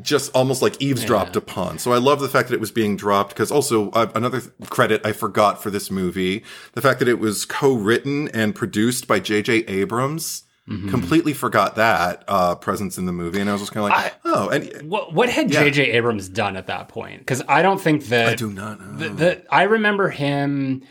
just 0.01 0.31
almost 0.33 0.61
like 0.61 0.81
eavesdropped 0.81 1.35
yeah. 1.35 1.39
upon. 1.39 1.79
So 1.79 1.93
I 1.93 1.97
love 1.97 2.19
the 2.19 2.29
fact 2.29 2.49
that 2.49 2.55
it 2.55 2.61
was 2.61 2.71
being 2.71 2.95
dropped 2.95 3.29
because 3.29 3.51
also 3.51 3.89
uh, 3.91 4.11
another 4.15 4.41
credit 4.69 5.05
I 5.05 5.11
forgot 5.11 5.61
for 5.61 5.69
this 5.69 5.91
movie, 5.91 6.43
the 6.73 6.81
fact 6.81 6.99
that 6.99 7.07
it 7.07 7.19
was 7.19 7.45
co-written 7.45 8.29
and 8.29 8.55
produced 8.55 9.07
by 9.07 9.19
J.J. 9.19 9.65
Abrams. 9.67 10.43
Mm-hmm. 10.69 10.89
Completely 10.89 11.33
forgot 11.33 11.75
that 11.75 12.23
uh, 12.27 12.53
presence 12.55 12.97
in 12.97 13.07
the 13.07 13.11
movie, 13.11 13.41
and 13.41 13.49
I 13.49 13.53
was 13.53 13.63
just 13.63 13.73
kind 13.73 13.83
of 13.83 13.89
like, 13.89 14.13
I, 14.13 14.17
"Oh." 14.23 14.49
And 14.49 14.89
what, 14.89 15.11
what 15.11 15.27
had 15.27 15.51
J.J. 15.51 15.87
Yeah. 15.87 15.95
Abrams 15.95 16.29
done 16.29 16.55
at 16.55 16.67
that 16.67 16.87
point? 16.87 17.19
Because 17.19 17.41
I 17.47 17.63
don't 17.63 17.81
think 17.81 18.05
that 18.05 18.27
I 18.29 18.35
do 18.35 18.51
not 18.51 18.79
know. 18.79 18.95
The, 18.95 19.09
the, 19.09 19.53
I 19.53 19.63
remember 19.63 20.09
him 20.09 20.83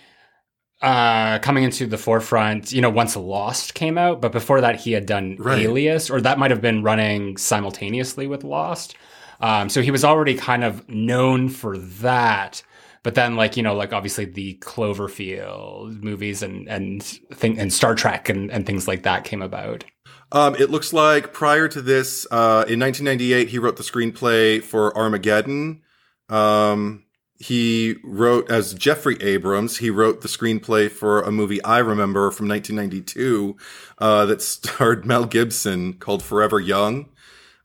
uh, 0.83 1.39
coming 1.41 1.65
into 1.65 1.87
the 1.87 1.99
forefront. 1.99 2.73
You 2.73 2.81
know, 2.81 2.91
once 2.91 3.17
Lost 3.17 3.75
came 3.75 3.99
out, 3.99 4.21
but 4.21 4.33
before 4.33 4.61
that, 4.61 4.77
he 4.81 4.93
had 4.93 5.07
done 5.07 5.37
right. 5.39 5.61
Alias, 5.61 6.11
or 6.11 6.21
that 6.21 6.39
might 6.39 6.51
have 6.51 6.61
been 6.61 6.83
running 6.83 7.37
simultaneously 7.37 8.27
with 8.27 8.45
Lost. 8.45 8.97
Um, 9.41 9.69
so 9.69 9.83
he 9.83 9.91
was 9.91 10.05
already 10.05 10.35
kind 10.35 10.65
of 10.65 10.89
known 10.89 11.49
for 11.49 11.79
that. 11.79 12.63
But 13.03 13.15
then, 13.15 13.35
like 13.37 13.57
you 13.57 13.63
know, 13.63 13.75
like 13.75 13.93
obviously 13.93 14.27
the 14.27 14.59
Cloverfield 14.61 16.03
movies 16.03 16.43
and 16.43 16.69
and 16.69 17.03
thing 17.03 17.59
and 17.59 17.73
Star 17.73 17.95
Trek 17.95 18.29
and, 18.29 18.51
and 18.51 18.67
things 18.67 18.87
like 18.87 19.05
that 19.05 19.25
came 19.25 19.43
about. 19.43 19.85
Um, 20.33 20.55
it 20.55 20.71
looks 20.71 20.93
like 20.93 21.33
prior 21.33 21.67
to 21.69 21.83
this, 21.83 22.25
uh, 22.31 22.65
in 22.69 22.79
1998, 22.79 23.49
he 23.49 23.59
wrote 23.59 23.77
the 23.77 23.83
screenplay 23.83 24.63
for 24.63 24.97
Armageddon. 24.97 25.83
Um, 26.29 27.05
he 27.41 27.97
wrote 28.05 28.51
as 28.51 28.75
Jeffrey 28.75 29.17
Abrams. 29.23 29.79
He 29.79 29.89
wrote 29.89 30.21
the 30.21 30.29
screenplay 30.29 30.91
for 30.91 31.23
a 31.23 31.33
movie 31.33 31.63
I 31.65 31.79
remember 31.79 32.31
from 32.31 32.47
1992 32.49 33.57
uh, 33.99 34.27
that 34.27 34.43
starred 34.43 35.07
Mel 35.07 35.25
Gibson 35.25 35.95
called 35.95 36.23
Forever 36.23 36.61
Young. 36.61 37.09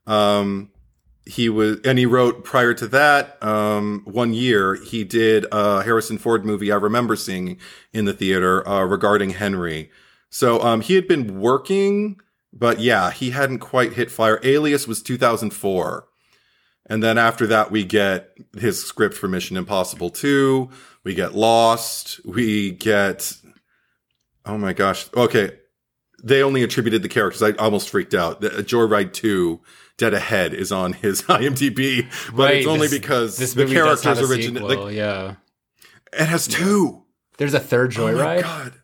Um, 0.06 0.70
he 1.26 1.50
was, 1.50 1.78
and 1.84 1.98
he 1.98 2.06
wrote 2.06 2.42
prior 2.42 2.72
to 2.72 2.88
that, 2.88 3.42
um, 3.42 4.00
one 4.06 4.32
year, 4.32 4.76
he 4.76 5.04
did 5.04 5.44
a 5.52 5.82
Harrison 5.82 6.16
Ford 6.16 6.46
movie 6.46 6.72
I 6.72 6.76
remember 6.76 7.14
seeing 7.14 7.58
in 7.92 8.06
the 8.06 8.14
theater, 8.14 8.66
uh, 8.66 8.84
regarding 8.84 9.30
Henry. 9.30 9.90
So, 10.30 10.62
um, 10.62 10.80
he 10.80 10.94
had 10.94 11.06
been 11.06 11.38
working, 11.38 12.20
but 12.50 12.78
yeah, 12.80 13.10
he 13.10 13.30
hadn't 13.30 13.58
quite 13.58 13.94
hit 13.94 14.10
fire. 14.10 14.40
Alias 14.42 14.86
was 14.86 15.02
2004. 15.02 16.06
And 16.88 17.02
then 17.02 17.18
after 17.18 17.46
that, 17.48 17.70
we 17.70 17.84
get 17.84 18.36
his 18.56 18.84
script 18.84 19.16
for 19.16 19.28
Mission 19.28 19.56
Impossible 19.56 20.10
2. 20.10 20.70
We 21.04 21.14
get 21.14 21.34
Lost. 21.34 22.24
We 22.24 22.72
get, 22.72 23.32
oh 24.44 24.56
my 24.56 24.72
gosh. 24.72 25.08
Okay. 25.14 25.52
They 26.22 26.42
only 26.42 26.62
attributed 26.62 27.02
the 27.02 27.08
characters. 27.08 27.42
I 27.42 27.52
almost 27.52 27.90
freaked 27.90 28.14
out. 28.14 28.40
The, 28.40 28.58
uh, 28.58 28.62
Joy 28.62 28.84
Ride 28.84 29.12
2 29.12 29.60
Dead 29.98 30.14
Ahead 30.14 30.54
is 30.54 30.72
on 30.72 30.92
his 30.92 31.22
IMDb, 31.28 32.10
but 32.34 32.44
right, 32.44 32.54
it's 32.56 32.66
only 32.66 32.88
this, 32.88 32.98
because 32.98 33.36
this 33.38 33.54
the 33.54 33.66
characters 33.66 34.30
originally. 34.30 34.76
Like, 34.76 34.94
yeah, 34.94 35.36
it 36.12 36.26
has 36.26 36.46
two. 36.46 37.02
There's 37.38 37.54
a 37.54 37.60
third 37.60 37.92
Joy 37.92 38.12
Ride. 38.12 38.44
Oh 38.44 38.48
my 38.48 38.64
God. 38.64 38.74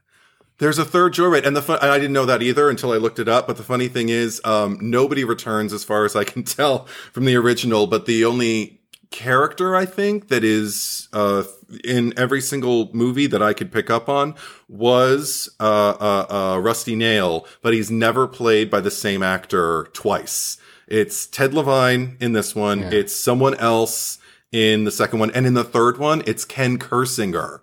There's 0.58 0.78
a 0.78 0.84
third 0.84 1.12
Joy 1.12 1.26
Ride, 1.26 1.46
and 1.46 1.56
the 1.56 1.62
fun, 1.62 1.78
I 1.80 1.98
didn't 1.98 2.12
know 2.12 2.26
that 2.26 2.42
either 2.42 2.70
until 2.70 2.92
I 2.92 2.96
looked 2.96 3.18
it 3.18 3.28
up. 3.28 3.46
But 3.46 3.56
the 3.56 3.62
funny 3.62 3.88
thing 3.88 4.08
is, 4.10 4.40
um, 4.44 4.78
nobody 4.80 5.24
returns 5.24 5.72
as 5.72 5.82
far 5.82 6.04
as 6.04 6.14
I 6.14 6.24
can 6.24 6.42
tell 6.44 6.86
from 7.12 7.24
the 7.24 7.36
original. 7.36 7.86
But 7.86 8.06
the 8.06 8.24
only 8.24 8.80
character 9.10 9.76
I 9.76 9.84
think 9.84 10.28
that 10.28 10.42
is 10.42 11.08
uh, 11.12 11.44
in 11.84 12.14
every 12.16 12.40
single 12.40 12.90
movie 12.94 13.26
that 13.26 13.42
I 13.42 13.52
could 13.52 13.70
pick 13.70 13.90
up 13.90 14.08
on 14.08 14.34
was 14.68 15.50
uh, 15.60 15.94
uh, 16.00 16.54
uh 16.54 16.58
Rusty 16.58 16.96
Nail, 16.96 17.46
but 17.60 17.74
he's 17.74 17.90
never 17.90 18.26
played 18.26 18.70
by 18.70 18.80
the 18.80 18.90
same 18.90 19.22
actor 19.22 19.88
twice. 19.92 20.58
It's 20.88 21.26
Ted 21.26 21.54
Levine 21.54 22.16
in 22.20 22.32
this 22.32 22.54
one. 22.54 22.80
Yeah. 22.80 22.90
It's 22.90 23.16
someone 23.16 23.54
else 23.56 24.18
in 24.50 24.84
the 24.84 24.90
second 24.90 25.18
one. 25.18 25.30
And 25.30 25.46
in 25.46 25.54
the 25.54 25.64
third 25.64 25.98
one, 25.98 26.22
it's 26.26 26.44
Ken 26.44 26.78
Kirzinger, 26.78 27.60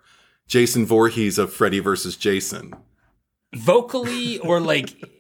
Jason 0.49 0.85
Voorhees 0.85 1.38
of 1.38 1.53
Freddy 1.53 1.79
versus 1.79 2.17
Jason. 2.17 2.73
Vocally 3.55 4.39
or 4.39 4.59
like. 4.59 4.89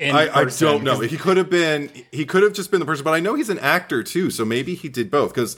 I, 0.00 0.28
I, 0.42 0.44
don't 0.44 0.84
know. 0.84 1.00
He 1.00 1.16
could 1.16 1.38
have 1.38 1.50
been. 1.50 1.90
He 2.12 2.24
could 2.24 2.44
have 2.44 2.52
just 2.52 2.70
been 2.70 2.78
the 2.78 2.86
person, 2.86 3.02
but 3.02 3.14
I 3.14 3.20
know 3.20 3.34
he's 3.34 3.48
an 3.48 3.58
actor 3.58 4.04
too, 4.04 4.30
so 4.30 4.44
maybe 4.44 4.76
he 4.76 4.88
did 4.88 5.10
both. 5.10 5.34
Because 5.34 5.56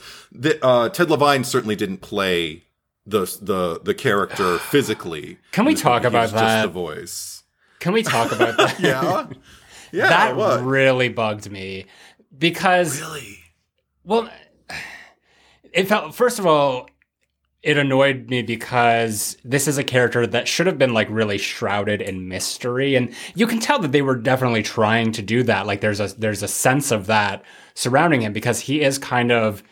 uh, 0.63 0.89
Ted 0.89 1.11
Levine 1.11 1.43
certainly 1.43 1.75
didn't 1.75 1.97
play 1.97 2.63
the 3.05 3.25
the 3.39 3.81
the 3.83 3.93
character 3.93 4.57
physically. 4.69 5.37
Can 5.51 5.65
we 5.65 5.75
talk 5.75 6.05
about 6.05 6.31
that? 6.31 6.61
Just 6.63 6.67
the 6.67 6.73
voice. 6.73 7.43
Can 7.79 7.93
we 7.93 8.01
talk 8.01 8.31
about 8.31 8.57
that? 8.57 8.79
yeah. 8.79 9.27
Yeah, 9.91 10.07
that 10.07 10.35
what? 10.37 10.63
really 10.63 11.09
bugged 11.09 11.51
me 11.51 11.85
because 12.35 13.01
really, 13.01 13.39
well, 14.03 14.29
it 15.73 15.87
felt 15.87 16.15
first 16.15 16.39
of 16.39 16.47
all, 16.47 16.89
it 17.63 17.77
annoyed 17.77 18.29
me 18.29 18.41
because 18.41 19.37
this 19.43 19.67
is 19.67 19.77
a 19.77 19.83
character 19.83 20.25
that 20.25 20.47
should 20.47 20.65
have 20.65 20.79
been 20.79 20.93
like 20.93 21.07
really 21.09 21.37
shrouded 21.37 22.01
in 22.01 22.27
mystery, 22.27 22.95
and 22.95 23.13
you 23.35 23.45
can 23.45 23.59
tell 23.59 23.79
that 23.79 23.91
they 23.91 24.01
were 24.01 24.15
definitely 24.15 24.63
trying 24.63 25.11
to 25.11 25.21
do 25.21 25.43
that. 25.43 25.67
Like 25.67 25.81
there's 25.81 25.99
a 25.99 26.07
there's 26.07 26.43
a 26.43 26.47
sense 26.47 26.91
of 26.91 27.05
that 27.07 27.43
surrounding 27.75 28.21
him 28.21 28.33
because 28.33 28.59
he 28.61 28.81
is 28.81 28.97
kind 28.97 29.31
of 29.31 29.63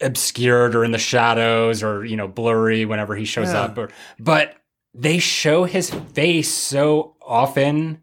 obscured 0.00 0.74
or 0.74 0.84
in 0.84 0.92
the 0.92 0.98
shadows 0.98 1.82
or 1.82 2.04
you 2.04 2.16
know 2.16 2.26
blurry 2.26 2.84
whenever 2.84 3.14
he 3.14 3.24
shows 3.24 3.52
yeah. 3.52 3.62
up 3.62 3.76
or 3.76 3.90
but 4.18 4.56
they 4.94 5.18
show 5.18 5.64
his 5.64 5.90
face 5.90 6.52
so 6.52 7.16
often 7.20 8.00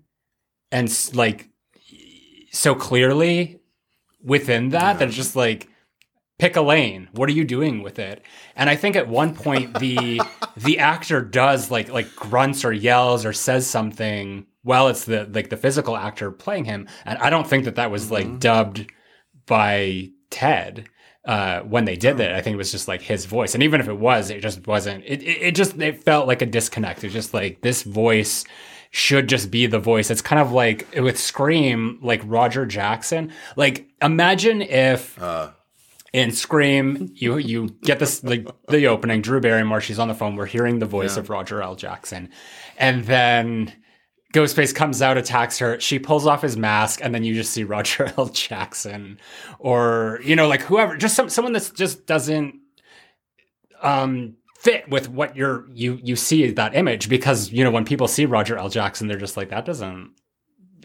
and 0.72 1.10
like 1.14 1.50
so 2.52 2.76
clearly 2.76 3.60
within 4.24 4.70
that 4.70 4.94
yeah. 4.94 4.94
that 4.94 5.08
it's 5.08 5.18
just 5.18 5.36
like 5.36 5.68
pick 6.40 6.56
a 6.56 6.62
lane 6.62 7.10
what 7.14 7.30
are 7.30 7.34
you 7.34 7.44
doing 7.44 7.82
with 7.82 8.00
it 8.00 8.24
and 8.56 8.70
i 8.70 8.76
think 8.76 8.96
at 8.96 9.08
one 9.08 9.36
point 9.36 9.78
the 9.80 10.22
the 10.58 10.80
actor 10.80 11.22
does 11.22 11.72
like 11.72 11.90
like 11.90 12.14
grunts 12.16 12.64
or 12.64 12.72
yells 12.72 13.26
or 13.26 13.34
says 13.34 13.68
something 13.68 14.46
well 14.64 14.88
it's 14.88 15.06
the 15.06 15.26
like 15.34 15.50
the 15.50 15.58
physical 15.58 15.98
actor 15.98 16.32
playing 16.32 16.66
him 16.66 16.88
and 17.06 17.18
i 17.20 17.30
don't 17.30 17.48
think 17.48 17.66
that 17.66 17.76
that 17.76 17.92
was 17.92 18.06
mm-hmm. 18.06 18.14
like 18.14 18.40
dubbed 18.40 18.92
by 19.46 20.10
ted 20.30 20.88
uh, 21.28 21.60
when 21.64 21.84
they 21.84 21.98
did 21.98 22.18
that, 22.18 22.34
I 22.34 22.42
think 22.42 22.54
it 22.54 22.58
was 22.58 22.72
just 22.72 22.88
like 22.88 23.02
his 23.02 23.26
voice, 23.26 23.54
and 23.54 23.62
even 23.62 23.82
if 23.82 23.90
it 23.90 24.00
was, 24.00 24.30
it 24.30 24.42
just 24.42 24.66
wasn't. 24.66 25.04
It, 25.06 25.22
it, 25.22 25.42
it 25.42 25.56
just 25.56 25.78
it 25.78 26.02
felt 26.04 26.26
like 26.26 26.42
a 26.42 26.46
disconnect. 26.46 27.04
It 27.04 27.08
was 27.08 27.14
just 27.14 27.34
like 27.34 27.60
this 27.60 27.84
voice 27.84 28.46
should 28.92 29.28
just 29.28 29.52
be 29.52 29.68
the 29.68 29.78
voice. 29.78 30.10
It's 30.10 30.22
kind 30.22 30.42
of 30.42 30.54
like 30.54 30.88
with 30.96 31.20
Scream, 31.20 32.00
like 32.02 32.22
Roger 32.24 32.66
Jackson. 32.66 33.34
Like 33.58 33.90
imagine 34.02 34.62
if 34.62 35.22
uh. 35.22 35.52
In 36.18 36.32
Scream 36.32 37.12
you 37.14 37.38
you 37.52 37.70
get 37.84 38.00
this 38.00 38.24
like 38.24 38.48
the 38.68 38.88
opening, 38.88 39.22
Drew 39.22 39.40
Barrymore, 39.40 39.82
she's 39.82 40.00
on 40.00 40.08
the 40.08 40.16
phone, 40.16 40.36
we're 40.36 40.46
hearing 40.46 40.80
the 40.80 40.86
voice 40.86 41.16
yeah. 41.16 41.22
of 41.22 41.30
Roger 41.30 41.62
L. 41.62 41.76
Jackson. 41.76 42.30
And 42.78 43.06
then 43.06 43.74
Ghostface 44.34 44.74
comes 44.74 45.02
out, 45.02 45.18
attacks 45.18 45.60
her. 45.60 45.80
She 45.80 46.00
pulls 46.00 46.26
off 46.26 46.42
his 46.42 46.58
mask, 46.58 47.00
and 47.02 47.14
then 47.14 47.24
you 47.24 47.34
just 47.34 47.52
see 47.52 47.64
Roger 47.64 48.12
L. 48.18 48.28
Jackson, 48.28 49.20
or 49.60 50.20
you 50.24 50.36
know, 50.36 50.48
like 50.48 50.62
whoever, 50.62 50.98
just 50.98 51.16
some 51.16 51.30
someone 51.30 51.54
that 51.54 51.72
just 51.76 52.06
doesn't 52.06 52.56
um 53.82 54.36
fit 54.58 54.90
with 54.90 55.08
what 55.08 55.36
you're 55.36 55.68
you 55.72 56.00
you 56.04 56.16
see 56.16 56.50
that 56.50 56.76
image 56.76 57.10
because 57.10 57.52
you 57.52 57.64
know 57.64 57.70
when 57.70 57.86
people 57.86 58.08
see 58.08 58.26
Roger 58.26 58.58
L. 58.58 58.70
Jackson, 58.70 59.08
they're 59.08 59.18
just 59.18 59.38
like 59.38 59.50
that 59.50 59.66
doesn't 59.66 60.12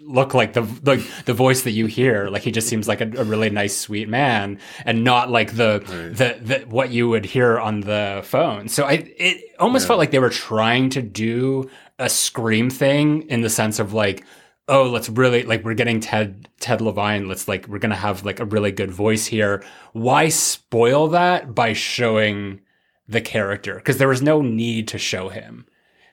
look 0.05 0.35
like 0.35 0.53
the 0.53 0.63
like 0.83 1.01
the 1.25 1.35
voice 1.35 1.63
that 1.63 1.73
you 1.73 1.87
hear. 1.87 2.29
Like 2.29 2.43
he 2.43 2.51
just 2.51 2.69
seems 2.69 2.89
like 2.89 3.01
a, 3.01 3.11
a 3.17 3.25
really 3.25 3.51
nice, 3.51 3.77
sweet 3.77 4.09
man, 4.09 4.59
and 4.85 5.05
not 5.05 5.31
like 5.31 5.57
the, 5.57 5.81
right. 5.81 6.17
the 6.17 6.39
the 6.41 6.67
what 6.69 6.91
you 6.91 7.09
would 7.09 7.25
hear 7.25 7.59
on 7.59 7.81
the 7.81 8.23
phone. 8.25 8.69
So 8.69 8.85
I 8.85 9.13
it 9.17 9.57
almost 9.59 9.85
yeah. 9.85 9.89
felt 9.89 9.99
like 9.99 10.11
they 10.11 10.19
were 10.19 10.31
trying 10.31 10.91
to 10.91 11.03
do 11.03 11.71
a 11.99 12.09
scream 12.09 12.71
thing 12.71 13.23
in 13.29 13.43
the 13.43 13.51
sense 13.51 13.79
of 13.79 13.93
like 13.93 14.25
oh 14.69 14.85
let's 14.85 15.09
really 15.09 15.43
like 15.43 15.65
we're 15.65 15.75
getting 15.75 16.01
ted 16.01 16.49
ted 16.59 16.81
levine 16.81 17.29
let's 17.29 17.49
like 17.49 17.67
we're 17.69 17.79
gonna 17.79 17.95
have 17.95 18.25
like 18.25 18.41
a 18.41 18.45
really 18.45 18.73
good 18.73 18.91
voice 18.91 19.27
here 19.27 19.63
why 19.93 20.29
spoil 20.29 21.09
that 21.09 21.55
by 21.55 21.73
showing 21.73 22.61
the 23.09 23.21
character 23.21 23.77
because 23.77 23.99
there 23.99 24.09
was 24.09 24.23
no 24.23 24.43
need 24.43 24.89
to 24.89 24.99
show 24.99 25.29
him. 25.29 25.67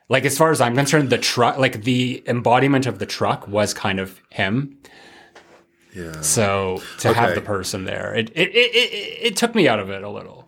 Like 0.09 0.25
as 0.25 0.37
far 0.37 0.51
as 0.51 0.59
I'm 0.59 0.75
concerned, 0.75 1.11
the 1.11 1.19
truck, 1.19 1.57
like 1.57 1.83
the 1.83 2.23
embodiment 2.25 2.87
of 2.87 2.99
the 2.99 3.05
truck, 3.05 3.47
was 3.47 3.73
kind 3.73 3.99
of 3.99 4.19
him. 4.29 4.79
Yeah. 5.95 6.21
So 6.21 6.81
to 6.99 7.09
okay. 7.09 7.19
have 7.19 7.35
the 7.35 7.41
person 7.41 7.85
there, 7.85 8.13
it 8.15 8.29
it, 8.31 8.49
it 8.49 8.75
it 8.75 9.19
it 9.21 9.35
took 9.37 9.55
me 9.55 9.67
out 9.67 9.79
of 9.79 9.89
it 9.89 10.03
a 10.03 10.09
little. 10.09 10.47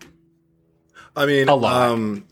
I 1.15 1.26
mean, 1.26 1.50
a 1.50 1.56
lot. 1.56 1.89
Um, 1.89 2.26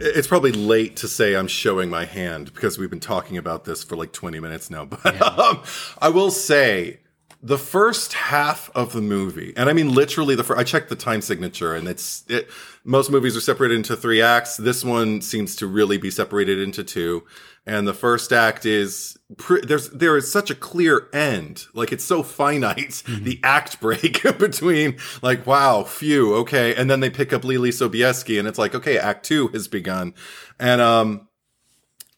it's 0.00 0.26
probably 0.26 0.52
late 0.52 0.96
to 0.96 1.08
say 1.08 1.34
I'm 1.34 1.46
showing 1.46 1.88
my 1.88 2.04
hand 2.04 2.52
because 2.52 2.76
we've 2.76 2.90
been 2.90 2.98
talking 3.00 3.36
about 3.36 3.64
this 3.64 3.84
for 3.84 3.96
like 3.96 4.12
20 4.12 4.40
minutes 4.40 4.70
now. 4.70 4.84
But 5.02 5.14
yeah. 5.14 5.20
um, 5.22 5.62
I 6.00 6.08
will 6.08 6.30
say 6.30 6.98
the 7.42 7.58
first 7.58 8.14
half 8.14 8.70
of 8.74 8.92
the 8.92 9.00
movie, 9.00 9.52
and 9.56 9.68
I 9.68 9.72
mean 9.72 9.94
literally 9.94 10.34
the 10.34 10.42
first, 10.42 10.58
I 10.58 10.64
checked 10.64 10.88
the 10.88 10.96
time 10.96 11.20
signature 11.20 11.74
and 11.74 11.86
it's, 11.86 12.24
it, 12.28 12.48
most 12.86 13.10
movies 13.10 13.36
are 13.36 13.40
separated 13.40 13.74
into 13.74 13.96
three 13.96 14.22
acts. 14.22 14.56
This 14.56 14.84
one 14.84 15.20
seems 15.20 15.56
to 15.56 15.66
really 15.66 15.98
be 15.98 16.10
separated 16.10 16.60
into 16.60 16.84
two. 16.84 17.24
And 17.66 17.86
the 17.86 17.92
first 17.92 18.32
act 18.32 18.64
is, 18.64 19.18
there's, 19.64 19.90
there 19.90 20.16
is 20.16 20.30
such 20.30 20.50
a 20.50 20.54
clear 20.54 21.08
end. 21.12 21.66
Like 21.74 21.92
it's 21.92 22.04
so 22.04 22.22
finite. 22.22 22.76
Mm-hmm. 23.06 23.24
The 23.24 23.40
act 23.42 23.80
break 23.80 24.22
between 24.38 24.98
like, 25.20 25.46
wow, 25.46 25.82
phew, 25.82 26.34
okay. 26.36 26.74
And 26.74 26.88
then 26.90 27.00
they 27.00 27.10
pick 27.10 27.32
up 27.32 27.42
Leelee 27.42 27.68
Sobieski 27.68 28.38
and 28.38 28.46
it's 28.48 28.58
like, 28.58 28.74
okay, 28.74 28.98
act 28.98 29.26
two 29.26 29.48
has 29.48 29.68
begun. 29.68 30.14
And, 30.58 30.80
um, 30.80 31.28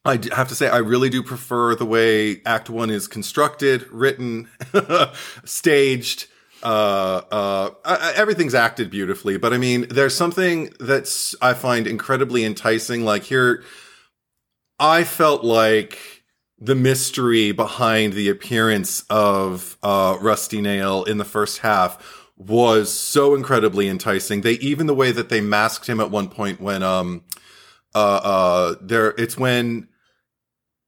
I 0.04 0.20
have 0.35 0.48
to 0.48 0.54
say, 0.54 0.68
I 0.68 0.78
really 0.78 1.11
do 1.11 1.22
prefer 1.22 1.74
the 1.74 1.85
way 1.85 2.40
Act 2.46 2.70
One 2.70 2.88
is 2.88 3.07
constructed, 3.07 3.87
written, 3.90 4.48
staged. 5.44 6.28
Uh, 6.62 7.22
uh, 7.30 7.70
uh, 7.84 8.12
everything's 8.16 8.54
acted 8.54 8.90
beautifully, 8.90 9.36
but 9.36 9.52
I 9.52 9.58
mean, 9.58 9.86
there's 9.90 10.14
something 10.14 10.72
that's 10.80 11.34
I 11.40 11.54
find 11.54 11.86
incredibly 11.86 12.44
enticing. 12.44 13.04
Like 13.04 13.24
here, 13.24 13.62
I 14.78 15.04
felt 15.04 15.44
like 15.44 16.24
the 16.58 16.74
mystery 16.74 17.52
behind 17.52 18.12
the 18.12 18.28
appearance 18.28 19.04
of 19.08 19.76
uh, 19.82 20.18
Rusty 20.20 20.60
Nail 20.60 21.04
in 21.04 21.18
the 21.18 21.24
first 21.24 21.58
half 21.58 22.26
was 22.36 22.92
so 22.92 23.34
incredibly 23.34 23.88
enticing. 23.88 24.40
They 24.40 24.54
even 24.54 24.86
the 24.86 24.94
way 24.94 25.12
that 25.12 25.28
they 25.28 25.40
masked 25.40 25.88
him 25.88 26.00
at 26.00 26.10
one 26.10 26.28
point 26.28 26.60
when 26.60 26.82
um 26.82 27.24
uh 27.94 28.20
uh 28.22 28.74
there 28.80 29.14
it's 29.18 29.36
when 29.36 29.88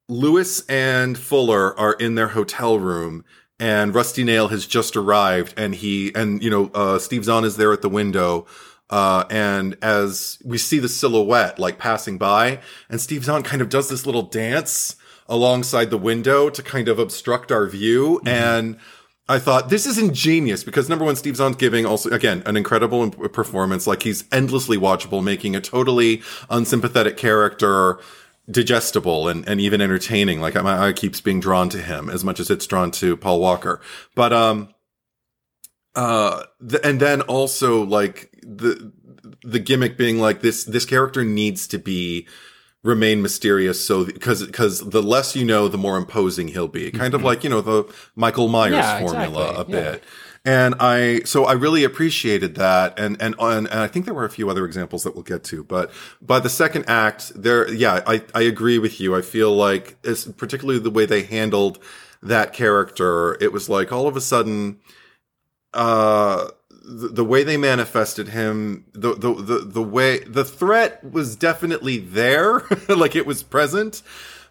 Lewis 0.09 0.64
and 0.68 1.18
Fuller 1.18 1.76
are 1.78 1.94
in 1.94 2.14
their 2.14 2.28
hotel 2.28 2.78
room 2.78 3.24
and 3.61 3.94
Rusty 3.94 4.25
Nail 4.25 4.49
has 4.49 4.66
just 4.66 4.96
arrived 4.96 5.55
and 5.57 5.77
he 5.77 6.12
and 6.16 6.42
you 6.42 6.51
know 6.51 6.70
uh 6.75 6.99
Steve 6.99 7.25
Zahn 7.25 7.44
is 7.44 7.57
there 7.57 7.73
at 7.73 7.83
the 7.83 7.88
window 7.88 8.46
uh, 8.90 9.25
and 9.31 9.77
as 9.81 10.38
we 10.44 10.59
see 10.59 10.81
the 10.81 10.88
silhouette 10.88 11.59
like 11.59 11.79
passing 11.79 12.18
by, 12.18 12.61
and 12.88 13.01
Steve 13.01 13.25
Zahn 13.25 13.42
kind 13.44 13.62
of 13.62 13.68
does 13.68 13.88
this 13.88 14.05
little 14.05 14.23
dance 14.23 14.96
alongside 15.29 15.90
the 15.90 15.96
window 15.96 16.51
to 16.51 16.62
kind 16.62 16.88
of 16.88 16.99
obstruct 16.99 17.53
our 17.53 17.66
view. 17.66 18.18
Mm-hmm. 18.25 18.29
And 18.29 18.79
I 19.29 19.38
thought 19.38 19.68
this 19.68 19.87
is 19.87 19.96
ingenious 19.96 20.64
because 20.64 20.88
number 20.88 21.05
one, 21.05 21.14
Steve 21.14 21.37
Zahn's 21.37 21.55
giving 21.55 21.87
also 21.87 22.11
again 22.11 22.42
an 22.46 22.57
incredible 22.57 23.11
performance. 23.11 23.87
Like 23.87 24.03
he's 24.03 24.25
endlessly 24.33 24.77
watchable, 24.77 25.23
making 25.23 25.55
a 25.55 25.61
totally 25.61 26.23
unsympathetic 26.51 27.16
character 27.16 28.01
digestible 28.51 29.29
and, 29.29 29.47
and 29.49 29.61
even 29.61 29.81
entertaining. 29.81 30.41
Like 30.41 30.55
my 30.55 30.89
eye 30.89 30.93
keeps 30.93 31.21
being 31.21 31.41
drawn 31.41 31.69
to 31.71 31.79
him 31.79 32.11
as 32.11 32.25
much 32.25 32.41
as 32.41 32.51
it's 32.51 32.67
drawn 32.67 32.91
to 32.93 33.17
Paul 33.17 33.41
Walker. 33.41 33.81
But 34.15 34.33
um, 34.33 34.75
uh, 35.95 36.45
the, 36.61 36.85
and 36.87 37.01
then 37.01 37.23
also 37.23 37.85
like 37.85 38.31
the 38.43 38.93
the 39.43 39.59
gimmick 39.59 39.97
being 39.97 40.19
like 40.19 40.41
this 40.41 40.65
this 40.65 40.85
character 40.85 41.25
needs 41.25 41.67
to 41.69 41.79
be 41.79 42.27
remain 42.83 43.21
mysterious 43.21 43.85
so 43.85 44.05
because 44.07 44.45
because 44.47 44.81
the 44.81 45.03
less 45.03 45.37
you 45.37 45.45
know 45.45 45.69
the 45.69 45.77
more 45.77 45.99
imposing 45.99 46.49
he'll 46.49 46.69
be 46.69 46.91
kind 46.91 47.13
mm-hmm. 47.13 47.17
of 47.17 47.23
like 47.23 47.45
you 47.45 47.51
know 47.51 47.61
the 47.61 47.85
michael 48.17 48.49
myers 48.49 48.73
yeah, 48.73 49.01
formula 49.01 49.51
exactly. 49.51 49.61
a 49.61 49.83
bit 49.83 50.03
yeah. 50.03 50.11
And 50.44 50.74
i 50.81 51.20
so 51.24 51.44
i 51.44 51.53
really 51.53 51.85
appreciated 51.85 52.55
that. 52.55 52.98
And, 52.98 53.20
and 53.20 53.35
and 53.38 53.68
i 53.68 53.87
think 53.87 54.05
there 54.05 54.14
were 54.14 54.24
a 54.24 54.31
few 54.31 54.48
other 54.48 54.64
examples 54.64 55.03
that 55.05 55.14
we'll 55.14 55.24
get 55.24 55.44
to 55.44 55.64
but 55.64 55.90
by 56.22 56.40
the 56.40 56.48
second 56.48 56.87
act 56.88 57.33
there 57.35 57.70
yeah 57.72 58.03
i 58.07 58.22
i 58.35 58.42
agree 58.42 58.79
with 58.79 59.00
you. 59.00 59.14
I 59.14 59.22
feel 59.22 59.55
like 59.55 59.96
it's 60.03 60.26
particularly 60.26 60.81
the 60.81 60.90
way 60.90 61.07
they 61.07 61.22
handled 61.22 61.79
that 62.22 62.53
character 62.53 63.37
it 63.40 63.53
was 63.53 63.68
like 63.68 63.92
all 63.92 64.07
of 64.07 64.16
a 64.16 64.20
sudden 64.20 64.81
uh 65.74 66.48
the, 66.83 67.09
the 67.09 67.24
way 67.24 67.44
they 67.44 67.57
manifested 67.57 68.29
him, 68.29 68.85
the, 68.92 69.14
the, 69.14 69.35
the, 69.35 69.59
the 69.59 69.83
way, 69.83 70.20
the 70.20 70.44
threat 70.44 71.09
was 71.09 71.37
definitely 71.37 71.98
there, 71.98 72.64
like 72.88 73.14
it 73.14 73.26
was 73.26 73.42
present, 73.42 74.03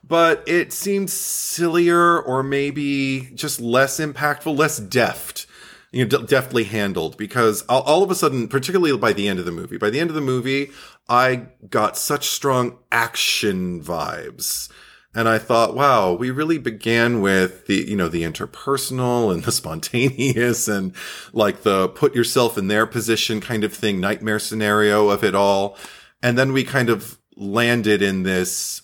but 0.08 0.44
it 0.48 0.72
seemed 0.72 1.10
sillier 1.10 2.20
or 2.20 2.42
maybe 2.44 3.30
just 3.34 3.60
less 3.60 4.00
impactful, 4.00 4.58
less 4.58 4.80
deft 4.80 5.48
you 5.92 6.06
know, 6.06 6.22
deftly 6.22 6.66
handled 6.66 7.18
because 7.18 7.64
all, 7.64 7.82
all, 7.82 8.04
of 8.04 8.12
a 8.12 8.16
sudden, 8.16 8.48
particularly 8.48 8.96
by 8.98 9.14
the 9.14 9.28
end 9.28 9.40
of 9.40 9.46
the 9.46 9.52
movie, 9.52 9.78
by 9.78 9.90
the 9.90 10.00
end 10.00 10.10
of 10.10 10.16
the 10.16 10.22
movie, 10.22 10.72
I 11.08 11.48
got 11.70 11.98
such 11.98 12.28
strong 12.28 12.78
action 12.92 13.82
vibes. 13.82 14.72
And 15.16 15.28
I 15.28 15.40
thought, 15.40 15.76
wow, 15.76 16.14
we 16.14 16.30
really 16.30 16.60
began 16.60 17.22
with 17.22 17.66
the, 17.66 17.78
you 17.78 17.96
know, 17.96 18.10
the 18.10 18.22
interpersonal 18.22 19.34
and 19.34 19.44
the 19.44 19.52
spontaneous 19.52 20.68
and 20.68 20.94
like 21.34 21.64
the 21.64 21.90
put 21.90 22.14
yourself 22.14 22.58
in 22.58 22.68
their 22.68 22.86
position 22.86 23.42
kind 23.42 23.64
of 23.64 23.74
thing, 23.74 24.00
nightmare 24.00 24.40
scenario 24.40 25.10
of 25.10 25.24
it 25.24 25.34
all. 25.34 25.76
And 26.22 26.38
then 26.38 26.54
we 26.54 26.64
kind 26.64 26.90
of 26.90 27.18
landed 27.36 28.04
in 28.04 28.24
this 28.24 28.84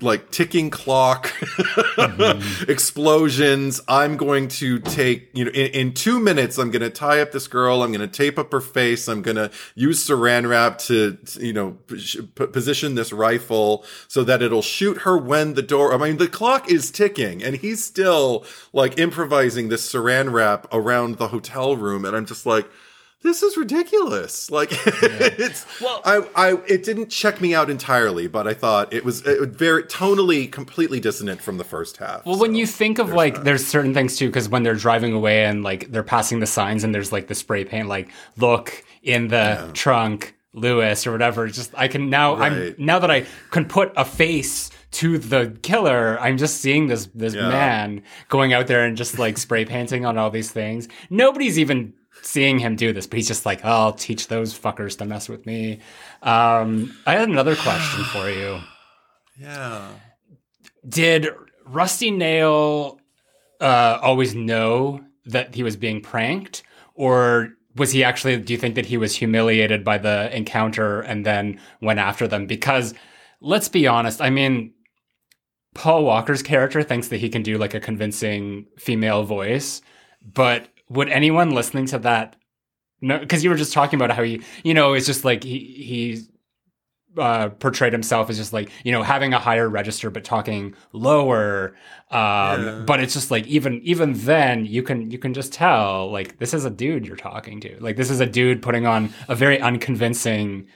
like 0.00 0.30
ticking 0.30 0.70
clock 0.70 1.26
mm-hmm. 1.26 2.62
explosions. 2.70 3.82
I'm 3.86 4.16
going 4.16 4.48
to 4.48 4.78
take 4.78 5.28
you 5.34 5.44
know 5.44 5.50
in, 5.50 5.70
in, 5.72 5.92
two 5.92 6.18
minutes 6.18 6.56
i'm 6.56 6.70
going 6.70 6.82
to 6.82 6.90
tie 6.90 7.20
up 7.20 7.32
this 7.32 7.48
girl. 7.48 7.82
I'm 7.82 7.92
going 7.92 8.08
to 8.08 8.08
tape 8.08 8.38
up 8.38 8.50
her 8.52 8.62
face. 8.62 9.08
I'm 9.08 9.20
going 9.20 9.36
to 9.36 9.50
use 9.74 10.06
saran 10.06 10.48
wrap 10.48 10.78
to 10.78 11.18
you 11.38 11.52
know 11.52 11.72
p- 11.86 12.46
position 12.46 12.94
this 12.94 13.12
rifle 13.12 13.84
so 14.08 14.24
that 14.24 14.40
it'll 14.40 14.62
shoot 14.62 15.02
her 15.02 15.18
when 15.18 15.54
the 15.54 15.62
door 15.62 15.92
i 15.92 15.96
mean 15.98 16.16
the 16.16 16.28
clock 16.28 16.70
is 16.70 16.90
ticking 16.90 17.42
and 17.42 17.56
he's 17.56 17.84
still 17.84 18.46
like 18.72 18.98
improvising 18.98 19.68
this 19.68 19.90
saran 19.92 20.32
wrap 20.32 20.66
around 20.72 21.18
the 21.18 21.28
hotel 21.28 21.76
room. 21.76 22.04
And 22.04 22.16
i'm 22.16 22.26
just 22.26 22.46
like 22.46 22.68
this 23.22 23.42
is 23.42 23.56
ridiculous. 23.56 24.50
Like 24.50 24.70
yeah. 24.86 24.86
it's 25.02 25.66
well, 25.80 26.00
I, 26.04 26.26
I, 26.34 26.52
it 26.66 26.84
didn't 26.84 27.08
check 27.08 27.40
me 27.40 27.54
out 27.54 27.70
entirely, 27.70 28.26
but 28.26 28.46
I 28.46 28.54
thought 28.54 28.92
it 28.92 29.04
was, 29.04 29.26
it 29.26 29.40
was 29.40 29.48
very 29.50 29.84
tonally 29.84 30.50
completely 30.50 31.00
dissonant 31.00 31.42
from 31.42 31.58
the 31.58 31.64
first 31.64 31.96
half. 31.96 32.24
Well, 32.26 32.36
so 32.36 32.40
when 32.40 32.54
you 32.54 32.66
think 32.66 32.98
of 32.98 33.12
like, 33.12 33.34
that. 33.34 33.44
there's 33.44 33.66
certain 33.66 33.94
things 33.94 34.16
too, 34.16 34.28
because 34.28 34.48
when 34.48 34.62
they're 34.62 34.74
driving 34.74 35.12
away 35.12 35.44
and 35.44 35.62
like 35.62 35.90
they're 35.90 36.02
passing 36.02 36.40
the 36.40 36.46
signs 36.46 36.84
and 36.84 36.94
there's 36.94 37.12
like 37.12 37.28
the 37.28 37.34
spray 37.34 37.64
paint, 37.64 37.88
like 37.88 38.10
look 38.36 38.84
in 39.02 39.28
the 39.28 39.36
yeah. 39.36 39.70
trunk, 39.72 40.34
Lewis 40.54 41.06
or 41.06 41.12
whatever. 41.12 41.48
Just 41.48 41.72
I 41.76 41.88
can 41.88 42.10
now, 42.10 42.36
right. 42.36 42.52
I'm 42.52 42.74
now 42.78 42.98
that 42.98 43.10
I 43.10 43.24
can 43.50 43.64
put 43.64 43.92
a 43.96 44.04
face 44.04 44.70
to 44.92 45.16
the 45.16 45.56
killer, 45.62 46.18
I'm 46.20 46.36
just 46.36 46.60
seeing 46.60 46.86
this 46.86 47.06
this 47.14 47.34
yeah. 47.34 47.48
man 47.48 48.02
going 48.28 48.52
out 48.52 48.66
there 48.66 48.84
and 48.84 48.96
just 48.96 49.18
like 49.18 49.38
spray 49.38 49.64
painting 49.64 50.04
on 50.04 50.18
all 50.18 50.30
these 50.30 50.50
things. 50.50 50.88
Nobody's 51.08 51.58
even 51.58 51.94
seeing 52.22 52.58
him 52.58 52.76
do 52.76 52.92
this, 52.92 53.06
but 53.06 53.16
he's 53.18 53.28
just 53.28 53.44
like, 53.44 53.60
oh, 53.64 53.68
I'll 53.68 53.92
teach 53.92 54.28
those 54.28 54.58
fuckers 54.58 54.96
to 54.98 55.04
mess 55.04 55.28
with 55.28 55.44
me. 55.44 55.80
Um, 56.22 56.96
I 57.06 57.14
had 57.14 57.28
another 57.28 57.56
question 57.56 58.04
for 58.12 58.30
you. 58.30 58.60
Yeah. 59.38 59.88
Did 60.88 61.28
Rusty 61.66 62.10
Nail 62.10 63.00
uh, 63.60 63.98
always 64.02 64.34
know 64.34 65.04
that 65.26 65.54
he 65.54 65.62
was 65.62 65.76
being 65.76 66.00
pranked, 66.00 66.62
or 66.94 67.50
was 67.76 67.92
he 67.92 68.04
actually? 68.04 68.36
Do 68.38 68.52
you 68.52 68.58
think 68.58 68.74
that 68.74 68.86
he 68.86 68.96
was 68.96 69.14
humiliated 69.14 69.84
by 69.84 69.98
the 69.98 70.34
encounter 70.36 71.00
and 71.00 71.24
then 71.24 71.60
went 71.80 72.00
after 72.00 72.26
them? 72.26 72.46
Because 72.46 72.94
let's 73.40 73.68
be 73.68 73.86
honest, 73.86 74.20
I 74.20 74.30
mean, 74.30 74.74
Paul 75.74 76.04
Walker's 76.04 76.42
character 76.42 76.82
thinks 76.82 77.08
that 77.08 77.18
he 77.18 77.28
can 77.28 77.42
do 77.42 77.58
like 77.58 77.74
a 77.74 77.80
convincing 77.80 78.66
female 78.78 79.22
voice, 79.24 79.80
but 80.22 80.68
would 80.92 81.08
anyone 81.08 81.50
listening 81.50 81.86
to 81.86 81.98
that 81.98 82.36
no 83.00 83.18
because 83.18 83.42
you 83.42 83.50
were 83.50 83.56
just 83.56 83.72
talking 83.72 83.98
about 83.98 84.14
how 84.14 84.22
he 84.22 84.42
you 84.62 84.74
know 84.74 84.92
it's 84.92 85.06
just 85.06 85.24
like 85.24 85.42
he 85.42 85.58
he 85.58 86.22
uh, 87.18 87.50
portrayed 87.50 87.92
himself 87.92 88.30
as 88.30 88.38
just 88.38 88.54
like 88.54 88.70
you 88.84 88.92
know 88.92 89.02
having 89.02 89.34
a 89.34 89.38
higher 89.38 89.68
register 89.68 90.10
but 90.10 90.24
talking 90.24 90.74
lower 90.92 91.74
um, 92.10 92.64
yeah. 92.64 92.82
but 92.86 93.00
it's 93.00 93.12
just 93.12 93.30
like 93.30 93.46
even 93.46 93.82
even 93.82 94.14
then 94.14 94.64
you 94.64 94.82
can 94.82 95.10
you 95.10 95.18
can 95.18 95.34
just 95.34 95.52
tell 95.52 96.10
like 96.10 96.38
this 96.38 96.54
is 96.54 96.64
a 96.64 96.70
dude 96.70 97.06
you're 97.06 97.16
talking 97.16 97.60
to 97.60 97.76
like 97.80 97.96
this 97.96 98.08
is 98.08 98.20
a 98.20 98.26
dude 98.26 98.62
putting 98.62 98.86
on 98.86 99.12
a 99.28 99.34
very 99.34 99.60
unconvincing 99.60 100.66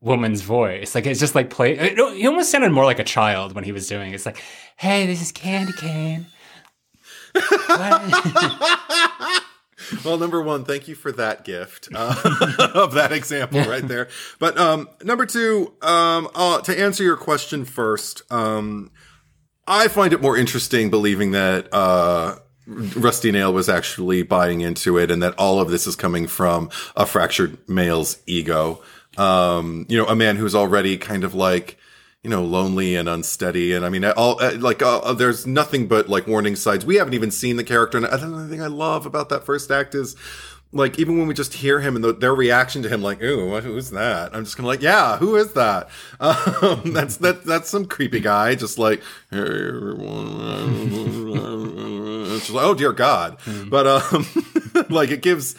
woman's 0.00 0.42
voice 0.42 0.94
like 0.94 1.06
it's 1.06 1.20
just 1.20 1.34
like 1.34 1.50
play 1.50 1.76
it, 1.76 1.98
he 2.14 2.26
almost 2.26 2.52
sounded 2.52 2.70
more 2.70 2.84
like 2.84 3.00
a 3.00 3.04
child 3.04 3.54
when 3.54 3.64
he 3.64 3.72
was 3.72 3.88
doing 3.88 4.12
it. 4.12 4.14
it's 4.14 4.26
like 4.26 4.40
hey 4.76 5.06
this 5.06 5.20
is 5.20 5.32
candy 5.32 5.72
cane 5.72 6.26
well, 10.04 10.18
number 10.18 10.42
one, 10.42 10.64
thank 10.64 10.88
you 10.88 10.94
for 10.94 11.12
that 11.12 11.44
gift 11.44 11.88
uh, 11.94 12.14
of 12.74 12.94
that 12.94 13.12
example 13.12 13.60
right 13.62 13.86
there. 13.86 14.08
But 14.38 14.58
um, 14.58 14.88
number 15.02 15.26
two, 15.26 15.74
um, 15.82 16.28
uh, 16.34 16.60
to 16.62 16.78
answer 16.78 17.02
your 17.02 17.16
question 17.16 17.64
first, 17.64 18.22
um, 18.30 18.90
I 19.66 19.88
find 19.88 20.12
it 20.12 20.20
more 20.20 20.36
interesting 20.36 20.90
believing 20.90 21.32
that 21.32 21.72
uh, 21.72 22.38
Rusty 22.66 23.32
Nail 23.32 23.52
was 23.52 23.68
actually 23.68 24.22
buying 24.22 24.60
into 24.60 24.98
it, 24.98 25.10
and 25.10 25.22
that 25.22 25.34
all 25.38 25.60
of 25.60 25.70
this 25.70 25.86
is 25.86 25.96
coming 25.96 26.26
from 26.26 26.70
a 26.96 27.06
fractured 27.06 27.58
male's 27.68 28.18
ego. 28.26 28.82
Um, 29.16 29.86
you 29.88 29.98
know, 29.98 30.06
a 30.06 30.16
man 30.16 30.36
who's 30.36 30.54
already 30.54 30.96
kind 30.96 31.24
of 31.24 31.34
like 31.34 31.78
you 32.22 32.28
know, 32.30 32.44
lonely 32.44 32.96
and 32.96 33.08
unsteady. 33.08 33.72
And 33.72 33.84
I 33.84 33.88
mean, 33.88 34.04
all 34.04 34.38
like 34.58 34.82
uh, 34.82 34.98
uh, 34.98 35.12
there's 35.14 35.46
nothing 35.46 35.86
but 35.86 36.08
like 36.08 36.26
warning 36.26 36.56
signs. 36.56 36.84
We 36.84 36.96
haven't 36.96 37.14
even 37.14 37.30
seen 37.30 37.56
the 37.56 37.64
character, 37.64 37.98
and 37.98 38.06
the 38.06 38.48
thing 38.48 38.62
I 38.62 38.66
love 38.66 39.06
about 39.06 39.28
that 39.30 39.44
first 39.44 39.70
act 39.70 39.94
is 39.94 40.16
like 40.72 40.98
even 40.98 41.18
when 41.18 41.26
we 41.26 41.34
just 41.34 41.54
hear 41.54 41.80
him 41.80 41.96
and 41.96 42.04
the, 42.04 42.12
their 42.12 42.34
reaction 42.34 42.82
to 42.82 42.88
him, 42.88 43.02
like, 43.02 43.22
"Ooh, 43.22 43.60
who's 43.60 43.90
that?" 43.90 44.34
I'm 44.34 44.44
just 44.44 44.56
gonna 44.56 44.68
like, 44.68 44.82
"Yeah, 44.82 45.16
who 45.16 45.36
is 45.36 45.52
that?" 45.54 45.88
Um, 46.20 46.92
that's 46.92 47.16
that 47.18 47.44
that's 47.44 47.70
some 47.70 47.86
creepy 47.86 48.20
guy, 48.20 48.54
just 48.54 48.78
like, 48.78 49.02
"Hey 49.30 49.38
everyone," 49.38 50.90
just 52.38 52.50
like, 52.50 52.64
"Oh 52.64 52.74
dear 52.74 52.92
God," 52.92 53.38
mm. 53.40 53.70
but 53.70 53.86
um, 53.86 54.26
like 54.90 55.10
it 55.10 55.22
gives 55.22 55.56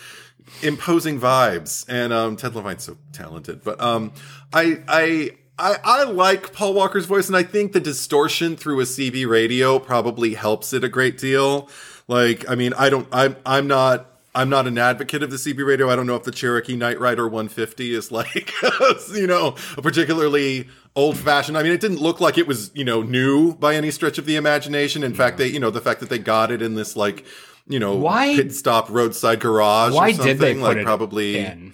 imposing 0.62 1.20
vibes, 1.20 1.86
and 1.90 2.14
um, 2.14 2.36
Ted 2.38 2.56
Levine's 2.56 2.84
so 2.84 2.98
talented, 3.12 3.64
but 3.64 3.82
um, 3.82 4.14
I 4.54 4.84
I 4.88 5.32
I, 5.62 5.78
I 5.84 6.04
like 6.04 6.54
Paul 6.54 6.74
Walker's 6.74 7.06
voice, 7.06 7.28
and 7.28 7.38
I 7.38 7.44
think 7.44 7.74
the 7.74 7.80
distortion 7.80 8.56
through 8.56 8.80
a 8.80 8.84
CB 8.84 9.30
radio 9.30 9.78
probably 9.80 10.34
helps 10.34 10.74
it 10.74 10.84
a 10.84 10.90
great 10.90 11.18
deal. 11.18 11.70
Like, 12.08 12.50
I 12.50 12.56
mean, 12.56 12.74
I 12.74 12.90
don't, 12.90 13.08
I'm, 13.12 13.36
I'm 13.46 13.68
not, 13.68 14.08
I'm 14.34 14.50
not 14.50 14.66
an 14.66 14.78
advocate 14.78 15.22
of 15.22 15.30
the 15.30 15.38
CB 15.38 15.66
radio. 15.66 15.90
I 15.90 15.96
don't 15.96 16.08
know 16.08 16.16
if 16.16 16.24
the 16.24 16.32
Cherokee 16.32 16.76
Knight 16.76 17.00
Rider 17.00 17.28
150 17.28 17.94
is 17.94 18.12
like, 18.12 18.52
you 19.14 19.28
know, 19.28 19.56
a 19.78 19.82
particularly 19.82 20.68
old 20.96 21.18
fashioned. 21.18 21.58
I 21.58 21.64
mean, 21.64 21.74
it 21.74 21.82
didn't 21.82 22.00
look 22.02 22.20
like 22.20 22.38
it 22.38 22.48
was, 22.48 22.72
you 22.74 22.84
know, 22.84 23.04
new 23.04 23.54
by 23.56 23.76
any 23.76 23.92
stretch 23.92 24.18
of 24.18 24.26
the 24.26 24.38
imagination. 24.38 25.04
In 25.04 25.12
yeah. 25.12 25.18
fact, 25.18 25.38
they, 25.38 25.48
you 25.48 25.60
know, 25.60 25.70
the 25.70 25.82
fact 25.82 26.00
that 26.00 26.10
they 26.10 26.20
got 26.20 26.50
it 26.50 26.62
in 26.62 26.76
this 26.76 26.96
like, 26.96 27.26
you 27.68 27.80
know, 27.80 27.96
why 27.96 28.36
pit 28.36 28.54
stop 28.54 28.90
roadside 28.90 29.40
garage. 29.40 29.94
Why 29.94 30.12
did 30.12 30.40
they 30.40 30.56
put 30.56 30.64
like 30.64 30.78
it 30.78 30.86
probably? 30.86 31.38
In? 31.38 31.74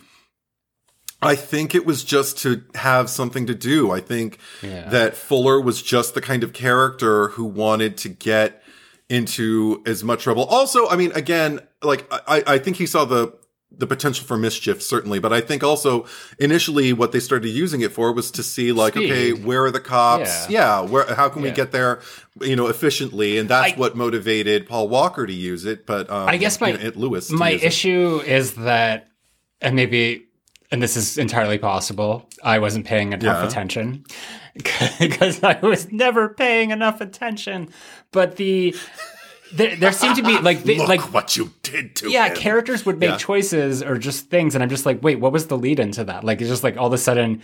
I 1.21 1.35
think 1.35 1.73
it 1.73 1.85
was 1.85 2.03
just 2.03 2.37
to 2.39 2.63
have 2.75 3.09
something 3.09 3.47
to 3.47 3.55
do. 3.55 3.91
I 3.91 4.01
think 4.01 4.37
yeah. 4.61 4.89
that 4.89 5.15
Fuller 5.15 5.59
was 5.59 5.81
just 5.81 6.13
the 6.13 6.21
kind 6.21 6.43
of 6.43 6.53
character 6.53 7.29
who 7.29 7.45
wanted 7.45 7.97
to 7.97 8.09
get 8.09 8.61
into 9.09 9.81
as 9.85 10.03
much 10.03 10.23
trouble. 10.23 10.45
Also, 10.45 10.87
I 10.87 10.95
mean, 10.95 11.11
again, 11.13 11.61
like 11.81 12.05
I, 12.11 12.43
I 12.45 12.57
think 12.59 12.77
he 12.77 12.85
saw 12.85 13.05
the 13.05 13.33
the 13.69 13.85
potential 13.85 14.25
for 14.25 14.37
mischief 14.37 14.81
certainly, 14.81 15.19
but 15.19 15.33
I 15.33 15.41
think 15.41 15.63
also 15.63 16.05
initially 16.39 16.93
what 16.93 17.11
they 17.11 17.19
started 17.19 17.49
using 17.49 17.81
it 17.81 17.91
for 17.91 18.13
was 18.13 18.31
to 18.31 18.43
see 18.43 18.71
like, 18.71 18.93
Speed. 18.93 19.11
okay, 19.11 19.33
where 19.33 19.65
are 19.65 19.71
the 19.71 19.79
cops? 19.79 20.49
Yeah, 20.49 20.81
yeah 20.81 20.89
where 20.89 21.13
how 21.13 21.29
can 21.29 21.41
yeah. 21.41 21.49
we 21.49 21.55
get 21.55 21.71
there, 21.71 22.01
you 22.41 22.55
know, 22.55 22.67
efficiently? 22.67 23.37
And 23.37 23.49
that's 23.49 23.73
I, 23.73 23.75
what 23.75 23.95
motivated 23.95 24.67
Paul 24.67 24.87
Walker 24.87 25.25
to 25.25 25.33
use 25.33 25.65
it. 25.65 25.85
But 25.85 26.09
um, 26.09 26.29
I 26.29 26.37
guess 26.37 26.61
my 26.61 26.69
you 26.69 26.77
know, 26.77 26.91
Lewis, 26.95 27.29
my 27.29 27.51
issue 27.51 28.21
it. 28.23 28.27
is 28.27 28.53
that, 28.55 29.09
and 29.61 29.75
maybe 29.75 30.26
and 30.71 30.81
this 30.81 30.97
is 30.97 31.17
entirely 31.17 31.57
possible. 31.57 32.27
I 32.43 32.59
wasn't 32.59 32.85
paying 32.85 33.13
enough 33.13 33.41
yeah. 33.41 33.47
attention 33.47 34.05
because 34.99 35.43
I 35.43 35.59
was 35.61 35.91
never 35.91 36.29
paying 36.29 36.71
enough 36.71 37.01
attention. 37.01 37.69
But 38.11 38.35
the 38.35 38.75
there, 39.53 39.75
there 39.75 39.91
seemed 39.91 40.17
to 40.17 40.23
be 40.23 40.37
like 40.41 40.63
they, 40.63 40.77
like 40.77 41.13
what 41.13 41.37
you 41.37 41.51
did 41.63 41.95
to 41.97 42.09
yeah 42.09 42.27
him. 42.27 42.35
characters 42.35 42.85
would 42.85 42.99
make 42.99 43.11
yeah. 43.11 43.17
choices 43.17 43.81
or 43.81 43.97
just 43.97 44.29
things, 44.29 44.55
and 44.55 44.63
I'm 44.63 44.69
just 44.69 44.85
like, 44.85 45.01
wait, 45.01 45.19
what 45.19 45.31
was 45.31 45.47
the 45.47 45.57
lead 45.57 45.79
into 45.79 46.03
that? 46.05 46.23
Like 46.23 46.41
it's 46.41 46.49
just 46.49 46.63
like 46.63 46.77
all 46.77 46.87
of 46.87 46.93
a 46.93 46.97
sudden, 46.97 47.41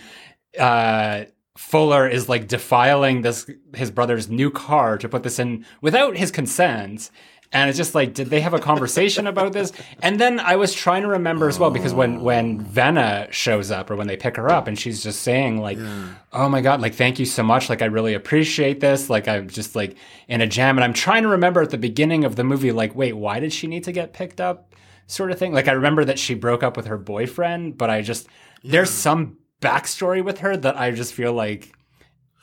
uh, 0.60 1.26
Fuller 1.58 2.08
is 2.08 2.28
like 2.28 2.48
defiling 2.48 3.22
this 3.22 3.50
his 3.76 3.92
brother's 3.92 4.30
new 4.30 4.52
car 4.52 4.98
to 4.98 5.08
put 5.08 5.24
this 5.24 5.40
in 5.40 5.66
without 5.82 6.18
his 6.18 6.32
consent, 6.32 7.10
and 7.54 7.70
it's 7.70 7.78
just 7.78 7.94
like, 7.94 8.16
did 8.16 8.32
they 8.32 8.42
have 8.42 8.56
a 8.56 8.60
conversation 8.60 9.28
about 9.28 9.54
this? 9.54 9.72
And 10.02 10.20
then 10.20 10.40
I 10.40 10.56
was 10.56 10.74
trying 10.74 11.04
to 11.04 11.08
remember 11.08 11.48
as 11.48 11.60
well 11.60 11.70
because 11.70 11.94
when 11.94 12.22
when 12.22 12.66
Venna 12.66 13.32
shows 13.32 13.70
up 13.70 13.92
or 13.92 13.96
when 13.96 14.08
they 14.08 14.18
pick 14.18 14.38
her 14.38 14.50
up 14.50 14.68
and 14.68 14.78
she's 14.78 15.04
just 15.04 15.22
saying 15.22 15.60
like, 15.60 15.78
yeah. 15.78 16.08
"Oh 16.34 16.50
my 16.50 16.62
god, 16.62 16.82
like 16.82 16.96
thank 16.96 17.20
you 17.20 17.26
so 17.26 17.44
much, 17.44 17.70
like 17.70 17.84
I 17.84 17.86
really 17.86 18.16
appreciate 18.16 18.80
this, 18.80 19.08
like 19.10 19.28
I'm 19.28 19.48
just 19.48 19.76
like 19.76 19.96
in 20.28 20.42
a 20.42 20.48
jam." 20.48 20.78
And 20.78 20.84
I'm 20.84 20.94
trying 20.94 21.24
to 21.24 21.30
remember 21.30 21.62
at 21.62 21.70
the 21.70 21.78
beginning 21.78 22.26
of 22.26 22.36
the 22.36 22.44
movie, 22.44 22.72
like, 22.72 22.96
wait, 22.96 23.14
why 23.14 23.40
did 23.40 23.54
she 23.54 23.68
need 23.68 23.84
to 23.84 23.92
get 23.92 24.14
picked 24.14 24.42
up? 24.42 24.74
Sort 25.06 25.30
of 25.30 25.38
thing. 25.38 25.54
Like 25.54 25.68
I 25.68 25.74
remember 25.74 26.04
that 26.06 26.18
she 26.18 26.34
broke 26.34 26.64
up 26.64 26.76
with 26.76 26.88
her 26.88 26.98
boyfriend, 26.98 27.78
but 27.78 27.92
I 27.92 28.02
just 28.02 28.28
yeah. 28.64 28.72
there's 28.72 28.90
some 28.90 29.38
backstory 29.62 30.24
with 30.24 30.40
her 30.40 30.58
that 30.58 30.78
I 30.78 30.90
just 30.90 31.14
feel 31.14 31.34
like 31.34 31.72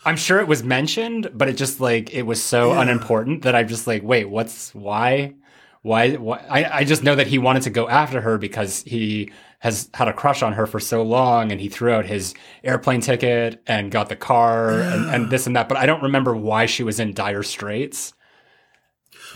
I'm 0.04 0.16
sure 0.16 0.40
it 0.40 0.48
was 0.48 0.62
mentioned, 0.62 1.30
but 1.34 1.48
it 1.48 1.54
just 1.54 1.80
like 1.80 2.14
it 2.14 2.22
was 2.22 2.42
so 2.42 2.72
yeah. 2.72 2.82
unimportant 2.82 3.42
that 3.42 3.54
I'm 3.54 3.68
just 3.68 3.86
like, 3.86 4.02
wait, 4.02 4.26
what's 4.26 4.74
why? 4.74 5.34
Why? 5.82 6.12
why? 6.14 6.44
I, 6.48 6.78
I 6.78 6.84
just 6.84 7.02
know 7.02 7.14
that 7.14 7.26
he 7.26 7.38
wanted 7.38 7.62
to 7.64 7.70
go 7.70 7.88
after 7.88 8.20
her 8.20 8.38
because 8.38 8.82
he 8.82 9.30
has 9.60 9.90
had 9.92 10.08
a 10.08 10.12
crush 10.12 10.42
on 10.42 10.54
her 10.54 10.66
for 10.66 10.80
so 10.80 11.02
long 11.02 11.52
and 11.52 11.60
he 11.60 11.68
threw 11.68 11.92
out 11.92 12.06
his 12.06 12.34
airplane 12.64 13.02
ticket 13.02 13.62
and 13.66 13.90
got 13.90 14.08
the 14.08 14.16
car 14.16 14.78
yeah. 14.78 14.94
and, 14.94 15.10
and 15.10 15.30
this 15.30 15.46
and 15.46 15.54
that. 15.56 15.68
But 15.68 15.76
I 15.78 15.86
don't 15.86 16.02
remember 16.02 16.34
why 16.34 16.66
she 16.66 16.82
was 16.82 16.98
in 16.98 17.12
dire 17.12 17.42
straits. 17.42 18.14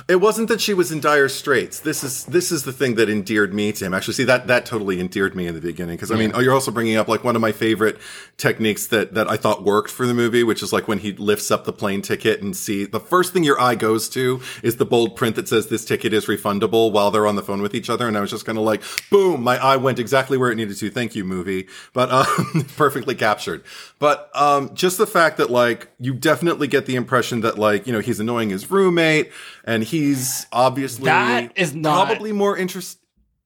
It 0.09 0.17
wasn't 0.17 0.49
that 0.49 0.61
she 0.61 0.75
was 0.75 0.93
in 0.93 1.01
dire 1.01 1.29
straits. 1.29 1.81
This 1.81 2.05
is 2.05 2.25
this 2.27 2.53
is 2.53 2.65
the 2.65 2.73
thing 2.73 2.97
that 2.97 3.09
endeared 3.09 3.55
me 3.55 3.73
to 3.73 3.85
him. 3.87 3.95
Actually, 3.95 4.15
see 4.15 4.25
that 4.25 4.47
that 4.49 4.67
totally 4.67 5.01
endeared 5.01 5.35
me 5.35 5.47
in 5.47 5.55
the 5.55 5.61
beginning 5.61 5.97
because 5.97 6.11
I 6.11 6.17
mean, 6.17 6.33
you're 6.41 6.53
also 6.53 6.71
bringing 6.71 6.97
up 6.97 7.09
like 7.09 7.25
one 7.25 7.37
of 7.37 7.43
my 7.43 7.53
favorite 7.53 7.99
techniques 8.37 8.87
that 8.89 9.15
that 9.15 9.31
I 9.31 9.37
thought 9.37 9.65
worked 9.65 9.91
for 9.91 10.07
the 10.07 10.15
movie, 10.15 10.43
which 10.43 10.63
is 10.63 10.73
like 10.73 10.89
when 10.89 10.99
he 10.99 11.13
lifts 11.13 11.51
up 11.51 11.65
the 11.65 11.73
plane 11.73 12.03
ticket 12.03 12.43
and 12.43 12.57
see 12.57 12.85
the 12.85 13.01
first 13.01 13.33
thing 13.33 13.45
your 13.45 13.61
eye 13.61 13.75
goes 13.75 14.09
to 14.11 14.41
is 14.63 14.77
the 14.77 14.85
bold 14.85 15.17
print 15.17 15.37
that 15.37 15.49
says 15.49 15.69
this 15.69 15.85
ticket 15.85 16.13
is 16.13 16.27
refundable 16.27 16.93
while 16.93 17.11
they're 17.11 17.27
on 17.27 17.37
the 17.37 17.43
phone 17.43 17.63
with 17.63 17.75
each 17.75 17.89
other, 17.89 18.09
and 18.09 18.17
I 18.17 18.21
was 18.21 18.31
just 18.31 18.45
kind 18.45 18.59
of 18.59 18.65
like, 18.65 18.83
boom, 19.11 19.43
my 19.43 19.57
eye 19.57 19.77
went 19.77 19.99
exactly 19.99 20.37
where 20.37 20.51
it 20.51 20.57
needed 20.57 20.77
to. 20.77 20.91
Thank 20.91 21.15
you, 21.15 21.25
movie, 21.25 21.69
but 21.93 22.11
um, 22.11 22.67
perfectly 22.77 23.15
captured. 23.15 23.65
But 23.99 24.31
um, 24.35 24.75
just 24.75 24.99
the 24.99 25.07
fact 25.07 25.39
that 25.39 25.51
like 25.51 25.89
you 25.99 26.15
definitely 26.15 26.67
get 26.67 26.87
the 26.87 26.97
impression 26.97 27.41
that 27.41 27.59
like 27.59 27.87
you 27.87 27.93
know 27.93 28.01
he's 28.01 28.21
annoying 28.21 28.51
his 28.51 28.71
roommate 28.71 29.31
and 29.65 29.83
he's 29.83 30.47
obviously 30.53 31.07
that 31.07 31.53
is 31.57 31.75
not 31.75 32.07
probably 32.07 32.33
more 32.33 32.57
interested. 32.57 33.01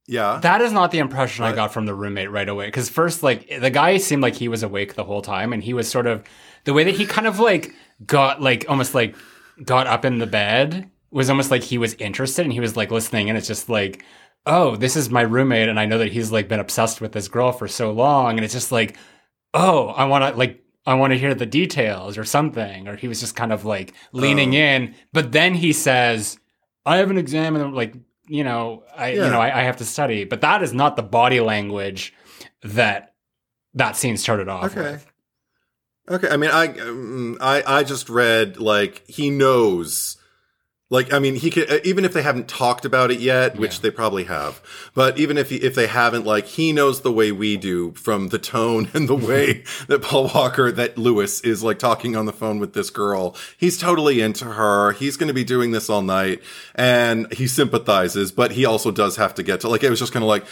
Yeah. 0.06 0.40
That 0.42 0.62
is 0.62 0.72
not 0.72 0.90
the 0.90 1.00
impression 1.00 1.44
I 1.44 1.54
got 1.54 1.72
from 1.72 1.84
the 1.84 1.94
roommate 1.94 2.30
right 2.30 2.48
away. 2.48 2.66
Because 2.66 2.88
first, 2.88 3.22
like, 3.22 3.60
the 3.60 3.68
guy 3.68 3.98
seemed 3.98 4.22
like 4.22 4.34
he 4.34 4.48
was 4.48 4.62
awake 4.62 4.94
the 4.94 5.04
whole 5.04 5.20
time, 5.20 5.52
and 5.52 5.62
he 5.62 5.74
was 5.74 5.88
sort 5.88 6.06
of 6.06 6.24
the 6.64 6.72
way 6.72 6.82
that 6.84 6.94
he 6.94 7.04
kind 7.04 7.26
of 7.26 7.38
like 7.38 7.74
got 8.06 8.40
like 8.40 8.64
almost 8.68 8.94
like 8.94 9.14
got 9.64 9.86
up 9.86 10.04
in 10.04 10.18
the 10.18 10.26
bed 10.26 10.90
was 11.10 11.28
almost 11.28 11.50
like 11.50 11.62
he 11.62 11.78
was 11.78 11.94
interested 11.94 12.44
and 12.44 12.52
he 12.52 12.60
was 12.60 12.76
like 12.76 12.90
listening, 12.90 13.28
and 13.28 13.36
it's 13.36 13.48
just 13.48 13.68
like, 13.68 14.02
oh, 14.46 14.76
this 14.76 14.96
is 14.96 15.10
my 15.10 15.20
roommate, 15.20 15.68
and 15.68 15.78
I 15.78 15.84
know 15.84 15.98
that 15.98 16.12
he's 16.12 16.32
like 16.32 16.48
been 16.48 16.60
obsessed 16.60 17.00
with 17.02 17.12
this 17.12 17.28
girl 17.28 17.52
for 17.52 17.68
so 17.68 17.92
long, 17.92 18.38
and 18.38 18.44
it's 18.44 18.54
just 18.54 18.72
like, 18.72 18.96
oh, 19.52 19.88
I 19.88 20.06
want 20.06 20.24
to 20.24 20.38
like 20.38 20.64
I 20.86 20.94
want 20.94 21.12
to 21.12 21.18
hear 21.18 21.34
the 21.34 21.46
details 21.46 22.16
or 22.16 22.24
something. 22.24 22.88
Or 22.88 22.96
he 22.96 23.08
was 23.08 23.20
just 23.20 23.36
kind 23.36 23.52
of 23.52 23.64
like 23.64 23.94
leaning 24.12 24.54
oh. 24.54 24.58
in. 24.58 24.94
But 25.12 25.32
then 25.32 25.54
he 25.54 25.72
says, 25.72 26.38
I 26.86 26.96
haven't 26.98 27.18
examined 27.18 27.74
like, 27.74 27.94
you 28.26 28.44
know, 28.44 28.84
I 28.96 29.10
yeah. 29.10 29.24
you 29.24 29.30
know, 29.30 29.40
I, 29.40 29.60
I, 29.60 29.62
have 29.62 29.78
to 29.78 29.84
study. 29.84 30.24
But 30.24 30.42
that 30.42 30.62
is 30.62 30.72
not 30.72 30.96
the 30.96 31.02
body 31.02 31.40
language 31.40 32.12
that 32.62 33.14
that 33.74 33.96
scene 33.96 34.16
started 34.16 34.48
off 34.48 34.76
okay. 34.76 34.92
with. 34.92 35.06
Okay. 36.10 36.28
I 36.28 36.36
mean, 36.36 36.50
I, 36.50 36.66
um, 36.78 37.38
I, 37.40 37.62
I 37.66 37.84
just 37.84 38.08
read 38.08 38.58
like 38.58 39.04
he 39.06 39.30
knows 39.30 40.17
like, 40.90 41.12
I 41.12 41.18
mean, 41.18 41.34
he 41.34 41.50
could, 41.50 41.70
uh, 41.70 41.78
even 41.84 42.06
if 42.06 42.14
they 42.14 42.22
haven't 42.22 42.48
talked 42.48 42.86
about 42.86 43.10
it 43.10 43.20
yet, 43.20 43.58
which 43.58 43.76
yeah. 43.76 43.80
they 43.82 43.90
probably 43.90 44.24
have, 44.24 44.62
but 44.94 45.18
even 45.18 45.36
if, 45.36 45.50
he, 45.50 45.56
if 45.56 45.74
they 45.74 45.86
haven't, 45.86 46.24
like, 46.24 46.46
he 46.46 46.72
knows 46.72 47.02
the 47.02 47.12
way 47.12 47.30
we 47.30 47.58
do 47.58 47.92
from 47.92 48.28
the 48.28 48.38
tone 48.38 48.88
and 48.94 49.06
the 49.06 49.14
way 49.14 49.64
that 49.88 50.00
Paul 50.00 50.30
Walker, 50.34 50.72
that 50.72 50.96
Lewis 50.96 51.42
is 51.42 51.62
like 51.62 51.78
talking 51.78 52.16
on 52.16 52.24
the 52.24 52.32
phone 52.32 52.58
with 52.58 52.72
this 52.72 52.88
girl. 52.88 53.36
He's 53.58 53.76
totally 53.76 54.22
into 54.22 54.46
her. 54.46 54.92
He's 54.92 55.18
going 55.18 55.28
to 55.28 55.34
be 55.34 55.44
doing 55.44 55.72
this 55.72 55.90
all 55.90 56.02
night 56.02 56.42
and 56.74 57.30
he 57.34 57.46
sympathizes, 57.46 58.32
but 58.32 58.52
he 58.52 58.64
also 58.64 58.90
does 58.90 59.16
have 59.16 59.34
to 59.34 59.42
get 59.42 59.60
to, 59.60 59.68
like, 59.68 59.82
it 59.82 59.90
was 59.90 59.98
just 59.98 60.12
kind 60.12 60.22
of 60.22 60.28
like, 60.28 60.46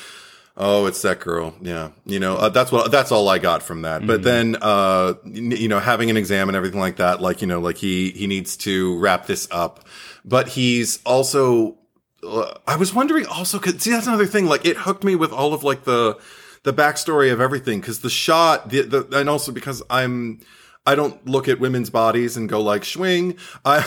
Oh, 0.58 0.86
it's 0.86 1.02
that 1.02 1.20
girl. 1.20 1.54
Yeah. 1.60 1.90
You 2.06 2.18
know, 2.18 2.36
uh, 2.36 2.48
that's 2.48 2.72
what, 2.72 2.90
that's 2.90 3.12
all 3.12 3.28
I 3.28 3.38
got 3.38 3.62
from 3.62 3.82
that. 3.82 3.98
Mm-hmm. 3.98 4.06
But 4.06 4.22
then, 4.22 4.56
uh, 4.62 5.14
you 5.26 5.68
know, 5.68 5.78
having 5.78 6.08
an 6.08 6.16
exam 6.16 6.48
and 6.48 6.56
everything 6.56 6.80
like 6.80 6.96
that, 6.96 7.20
like, 7.20 7.42
you 7.42 7.46
know, 7.46 7.60
like 7.60 7.76
he, 7.76 8.10
he 8.12 8.26
needs 8.26 8.56
to 8.58 8.98
wrap 8.98 9.26
this 9.26 9.46
up 9.50 9.86
but 10.26 10.48
he's 10.48 11.02
also 11.04 11.78
uh, 12.26 12.58
I 12.66 12.76
was 12.76 12.92
wondering 12.92 13.26
also 13.26 13.58
cause 13.58 13.80
see 13.80 13.90
that's 13.90 14.06
another 14.06 14.26
thing 14.26 14.46
like 14.46 14.66
it 14.66 14.76
hooked 14.78 15.04
me 15.04 15.14
with 15.14 15.32
all 15.32 15.54
of 15.54 15.62
like 15.62 15.84
the 15.84 16.18
the 16.64 16.72
backstory 16.72 17.32
of 17.32 17.40
everything 17.40 17.80
because 17.80 18.00
the 18.00 18.10
shot 18.10 18.70
the, 18.70 18.82
the 18.82 19.18
and 19.18 19.30
also 19.30 19.52
because 19.52 19.82
I'm 19.88 20.40
I 20.88 20.94
don't 20.94 21.26
look 21.26 21.48
at 21.48 21.58
women's 21.58 21.90
bodies 21.90 22.36
and 22.36 22.48
go 22.48 22.60
like 22.60 22.84
swing. 22.84 23.36
I 23.64 23.78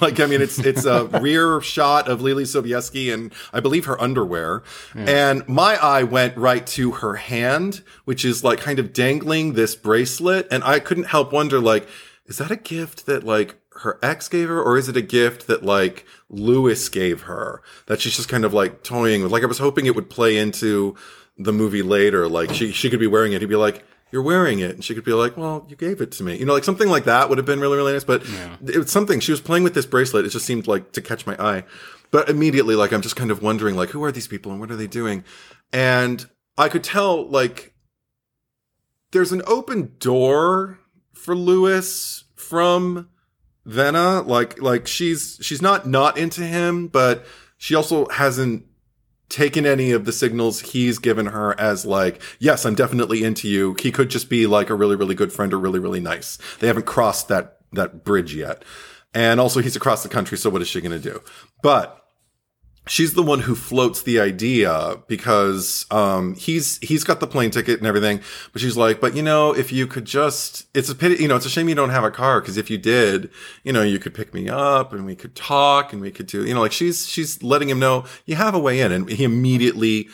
like 0.00 0.18
I 0.20 0.26
mean 0.26 0.40
it's 0.40 0.58
it's 0.58 0.84
a 0.84 1.04
rear 1.20 1.60
shot 1.60 2.08
of 2.08 2.20
Leelee 2.20 2.42
Sobieski 2.42 3.12
and 3.12 3.32
I 3.52 3.60
believe 3.60 3.84
her 3.86 4.00
underwear. 4.00 4.62
Yeah. 4.94 5.30
And 5.30 5.48
my 5.48 5.76
eye 5.76 6.02
went 6.02 6.36
right 6.36 6.66
to 6.68 6.92
her 6.92 7.14
hand, 7.16 7.82
which 8.04 8.24
is 8.24 8.42
like 8.42 8.60
kind 8.60 8.78
of 8.78 8.92
dangling 8.92 9.52
this 9.52 9.74
bracelet 9.74 10.48
and 10.50 10.64
I 10.64 10.78
couldn't 10.78 11.04
help 11.04 11.32
wonder 11.32 11.60
like 11.60 11.86
is 12.26 12.38
that 12.38 12.50
a 12.50 12.56
gift 12.56 13.06
that 13.06 13.24
like 13.24 13.56
her 13.82 13.98
ex 14.02 14.28
gave 14.28 14.48
her, 14.48 14.60
or 14.62 14.76
is 14.76 14.88
it 14.88 14.96
a 14.96 15.02
gift 15.02 15.46
that 15.46 15.64
like 15.64 16.06
Lewis 16.28 16.88
gave 16.88 17.22
her 17.22 17.62
that 17.86 18.00
she's 18.00 18.16
just 18.16 18.28
kind 18.28 18.44
of 18.44 18.54
like 18.54 18.82
toying 18.82 19.22
with? 19.22 19.32
Like 19.32 19.42
I 19.42 19.46
was 19.46 19.58
hoping 19.58 19.86
it 19.86 19.94
would 19.94 20.10
play 20.10 20.36
into 20.36 20.96
the 21.36 21.52
movie 21.52 21.82
later. 21.82 22.28
Like 22.28 22.52
she 22.52 22.72
she 22.72 22.90
could 22.90 23.00
be 23.00 23.06
wearing 23.06 23.32
it. 23.32 23.40
He'd 23.40 23.48
be 23.48 23.56
like, 23.56 23.84
"You're 24.10 24.22
wearing 24.22 24.60
it," 24.60 24.72
and 24.72 24.84
she 24.84 24.94
could 24.94 25.04
be 25.04 25.12
like, 25.12 25.36
"Well, 25.36 25.66
you 25.68 25.76
gave 25.76 26.00
it 26.00 26.12
to 26.12 26.22
me." 26.22 26.36
You 26.36 26.46
know, 26.46 26.54
like 26.54 26.64
something 26.64 26.88
like 26.88 27.04
that 27.04 27.28
would 27.28 27.38
have 27.38 27.46
been 27.46 27.60
really 27.60 27.76
really 27.76 27.92
nice. 27.92 28.04
But 28.04 28.28
yeah. 28.28 28.56
it 28.66 28.78
was 28.78 28.90
something 28.90 29.20
she 29.20 29.32
was 29.32 29.40
playing 29.40 29.64
with 29.64 29.74
this 29.74 29.86
bracelet. 29.86 30.24
It 30.24 30.30
just 30.30 30.46
seemed 30.46 30.66
like 30.66 30.92
to 30.92 31.02
catch 31.02 31.26
my 31.26 31.36
eye. 31.38 31.64
But 32.10 32.28
immediately, 32.28 32.76
like 32.76 32.92
I'm 32.92 33.02
just 33.02 33.16
kind 33.16 33.30
of 33.30 33.42
wondering, 33.42 33.74
like, 33.74 33.90
who 33.90 34.04
are 34.04 34.12
these 34.12 34.28
people 34.28 34.52
and 34.52 34.60
what 34.60 34.70
are 34.70 34.76
they 34.76 34.86
doing? 34.86 35.24
And 35.72 36.24
I 36.58 36.68
could 36.68 36.84
tell, 36.84 37.26
like, 37.26 37.74
there's 39.12 39.32
an 39.32 39.42
open 39.46 39.94
door 39.98 40.78
for 41.14 41.34
Lewis 41.34 42.24
from 42.34 43.08
Venna, 43.66 44.26
like 44.26 44.60
like 44.60 44.86
she's 44.86 45.38
she's 45.40 45.62
not 45.62 45.86
not 45.86 46.18
into 46.18 46.42
him, 46.42 46.88
but 46.88 47.24
she 47.58 47.74
also 47.74 48.08
hasn't 48.08 48.64
taken 49.32 49.64
any 49.64 49.92
of 49.92 50.04
the 50.04 50.12
signals 50.12 50.60
he's 50.60 50.98
given 50.98 51.26
her 51.26 51.58
as 51.58 51.86
like, 51.86 52.20
yes, 52.38 52.66
I'm 52.66 52.74
definitely 52.74 53.24
into 53.24 53.48
you. 53.48 53.74
He 53.80 53.90
could 53.90 54.10
just 54.10 54.28
be 54.28 54.46
like 54.46 54.68
a 54.68 54.74
really, 54.74 54.94
really 54.94 55.14
good 55.14 55.32
friend 55.32 55.54
or 55.54 55.58
really, 55.58 55.78
really 55.78 56.00
nice. 56.00 56.38
They 56.60 56.66
haven't 56.66 56.84
crossed 56.84 57.28
that, 57.28 57.58
that 57.72 58.04
bridge 58.04 58.34
yet. 58.34 58.62
And 59.14 59.40
also 59.40 59.60
he's 59.60 59.76
across 59.76 60.02
the 60.02 60.10
country. 60.10 60.36
So 60.36 60.50
what 60.50 60.60
is 60.60 60.68
she 60.68 60.82
going 60.82 61.00
to 61.00 61.10
do? 61.10 61.22
But 61.62 62.01
she's 62.86 63.14
the 63.14 63.22
one 63.22 63.40
who 63.40 63.54
floats 63.54 64.02
the 64.02 64.18
idea 64.18 64.96
because 65.06 65.86
um, 65.90 66.34
he's 66.34 66.78
he's 66.78 67.04
got 67.04 67.20
the 67.20 67.26
plane 67.26 67.50
ticket 67.50 67.78
and 67.78 67.86
everything 67.86 68.20
but 68.52 68.60
she's 68.60 68.76
like 68.76 69.00
but 69.00 69.14
you 69.14 69.22
know 69.22 69.54
if 69.54 69.72
you 69.72 69.86
could 69.86 70.04
just 70.04 70.66
it's 70.74 70.88
a 70.88 70.94
pity 70.94 71.22
you 71.22 71.28
know 71.28 71.36
it's 71.36 71.46
a 71.46 71.50
shame 71.50 71.68
you 71.68 71.74
don't 71.74 71.90
have 71.90 72.04
a 72.04 72.10
car 72.10 72.40
because 72.40 72.56
if 72.56 72.70
you 72.70 72.78
did 72.78 73.30
you 73.62 73.72
know 73.72 73.82
you 73.82 73.98
could 73.98 74.14
pick 74.14 74.34
me 74.34 74.48
up 74.48 74.92
and 74.92 75.06
we 75.06 75.14
could 75.14 75.34
talk 75.34 75.92
and 75.92 76.02
we 76.02 76.10
could 76.10 76.26
do 76.26 76.44
you 76.44 76.54
know 76.54 76.60
like 76.60 76.72
she's 76.72 77.08
she's 77.08 77.42
letting 77.42 77.68
him 77.68 77.78
know 77.78 78.04
you 78.26 78.34
have 78.34 78.54
a 78.54 78.58
way 78.58 78.80
in 78.80 78.90
and 78.90 79.08
he 79.08 79.24
immediately 79.24 80.08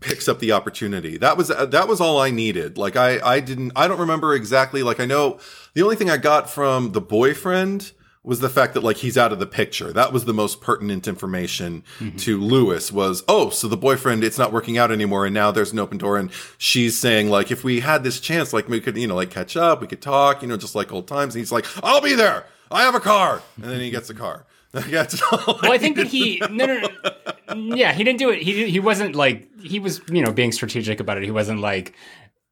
picks 0.00 0.28
up 0.28 0.38
the 0.38 0.52
opportunity. 0.52 1.18
That 1.18 1.36
was 1.36 1.48
that 1.48 1.88
was 1.88 2.00
all 2.00 2.18
i 2.18 2.30
needed. 2.30 2.78
Like 2.78 2.96
i 2.96 3.20
i 3.20 3.40
didn't 3.40 3.72
i 3.76 3.86
don't 3.88 4.00
remember 4.00 4.34
exactly 4.34 4.82
like 4.82 5.00
i 5.00 5.06
know 5.06 5.38
the 5.74 5.82
only 5.82 5.96
thing 5.96 6.10
i 6.10 6.16
got 6.16 6.48
from 6.48 6.92
the 6.92 7.00
boyfriend 7.00 7.92
was 8.24 8.38
the 8.38 8.48
fact 8.48 8.74
that 8.74 8.84
like 8.84 8.98
he's 8.98 9.18
out 9.18 9.32
of 9.32 9.40
the 9.40 9.46
picture. 9.46 9.92
That 9.92 10.12
was 10.12 10.24
the 10.26 10.34
most 10.34 10.60
pertinent 10.60 11.08
information 11.08 11.82
mm-hmm. 11.98 12.16
to 12.18 12.40
Lewis 12.40 12.92
was, 12.92 13.24
oh, 13.26 13.50
so 13.50 13.66
the 13.66 13.76
boyfriend, 13.76 14.22
it's 14.22 14.38
not 14.38 14.52
working 14.52 14.78
out 14.78 14.92
anymore. 14.92 15.26
And 15.26 15.34
now 15.34 15.50
there's 15.50 15.72
an 15.72 15.80
open 15.80 15.98
door. 15.98 16.16
And 16.18 16.30
she's 16.56 16.96
saying 16.98 17.30
like, 17.30 17.50
if 17.50 17.64
we 17.64 17.80
had 17.80 18.04
this 18.04 18.20
chance, 18.20 18.52
like 18.52 18.68
we 18.68 18.80
could, 18.80 18.96
you 18.96 19.08
know, 19.08 19.16
like 19.16 19.30
catch 19.30 19.56
up, 19.56 19.80
we 19.80 19.88
could 19.88 20.02
talk, 20.02 20.42
you 20.42 20.48
know, 20.48 20.56
just 20.56 20.74
like 20.74 20.92
old 20.92 21.08
times. 21.08 21.34
And 21.34 21.40
he's 21.40 21.52
like, 21.52 21.66
I'll 21.82 22.00
be 22.00 22.14
there. 22.14 22.46
I 22.70 22.82
have 22.82 22.94
a 22.94 23.00
car. 23.00 23.42
And 23.56 23.64
then 23.64 23.80
he 23.80 23.90
gets 23.90 24.08
a 24.08 24.14
car. 24.14 24.46
That's 24.72 25.20
all 25.30 25.58
well, 25.62 25.72
I 25.72 25.76
think 25.76 25.96
that 25.96 26.06
he 26.06 26.40
no, 26.50 26.64
no 26.64 26.80
no 26.80 27.76
yeah 27.76 27.92
he 27.92 28.04
didn't 28.04 28.18
do 28.18 28.30
it 28.30 28.40
he 28.40 28.70
he 28.70 28.80
wasn't 28.80 29.14
like 29.14 29.46
he 29.60 29.78
was 29.78 30.00
you 30.10 30.22
know 30.22 30.32
being 30.32 30.50
strategic 30.50 30.98
about 30.98 31.18
it 31.18 31.24
he 31.24 31.30
wasn't 31.30 31.60
like 31.60 31.92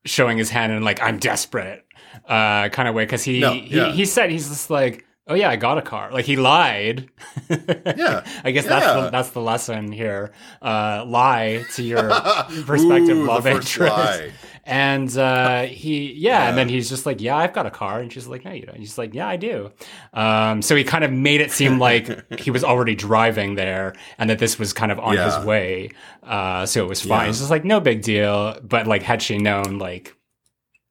showing 0.05 0.37
his 0.37 0.51
hand 0.51 0.71
and 0.71 0.85
like 0.85 1.01
I'm 1.01 1.19
desperate 1.19 1.83
uh 2.27 2.69
kind 2.69 2.89
of 2.89 2.95
way 2.95 3.07
because 3.07 3.25
he, 3.25 3.41
no, 3.41 3.55
yeah. 3.55 3.87
he 3.93 3.99
he 3.99 4.05
said 4.05 4.31
he's 4.31 4.51
just 4.51 4.69
like 4.69 5.07
oh 5.31 5.35
yeah, 5.35 5.49
I 5.49 5.57
got 5.57 5.79
a 5.79 5.83
car. 5.83 6.11
Like 6.13 6.27
he 6.27 6.37
lied. 6.37 7.09
yeah, 7.49 8.25
I 8.45 8.51
guess 8.51 8.65
yeah. 8.65 8.69
that's 8.69 8.87
the, 8.87 9.11
that's 9.11 9.31
the 9.31 9.41
lesson 9.41 9.93
here. 9.93 10.33
Uh, 10.61 11.05
lie 11.07 11.65
to 11.75 11.83
your 11.83 12.11
prospective 12.67 13.17
Ooh, 13.17 13.25
love 13.25 13.47
interest. 13.47 14.33
And 14.65 15.17
uh, 15.17 15.63
he, 15.63 16.13
yeah, 16.13 16.43
yeah, 16.43 16.49
and 16.49 16.59
then 16.59 16.69
he's 16.69 16.89
just 16.89 17.07
like, 17.07 17.21
yeah, 17.21 17.37
I've 17.37 17.55
got 17.55 17.65
a 17.65 17.71
car, 17.71 18.01
and 18.01 18.13
she's 18.13 18.27
like, 18.27 18.45
no, 18.45 18.53
you 18.53 18.67
don't. 18.67 18.75
And 18.75 18.83
he's 18.83 18.99
like, 18.99 19.15
yeah, 19.15 19.27
I 19.27 19.37
do. 19.37 19.73
Um, 20.13 20.61
so 20.61 20.77
he 20.77 20.85
kind 20.85 21.03
of 21.03 21.11
made 21.11 21.41
it 21.41 21.51
seem 21.51 21.79
like 21.79 22.31
he 22.39 22.51
was 22.51 22.63
already 22.63 22.95
driving 22.95 23.55
there, 23.55 23.95
and 24.19 24.29
that 24.29 24.39
this 24.39 24.59
was 24.59 24.73
kind 24.73 24.93
of 24.93 25.01
on 25.01 25.15
yeah. 25.15 25.25
his 25.25 25.47
way. 25.47 25.91
Uh, 26.23 26.67
so 26.67 26.85
it 26.85 26.89
was 26.89 27.03
fine. 27.03 27.31
It's 27.31 27.39
just 27.39 27.51
like 27.51 27.65
no 27.65 27.81
big 27.81 28.03
deal. 28.03 28.61
But 28.63 28.87
like, 28.87 29.03
had 29.03 29.23
she 29.23 29.39
known, 29.39 29.79
like 29.79 30.15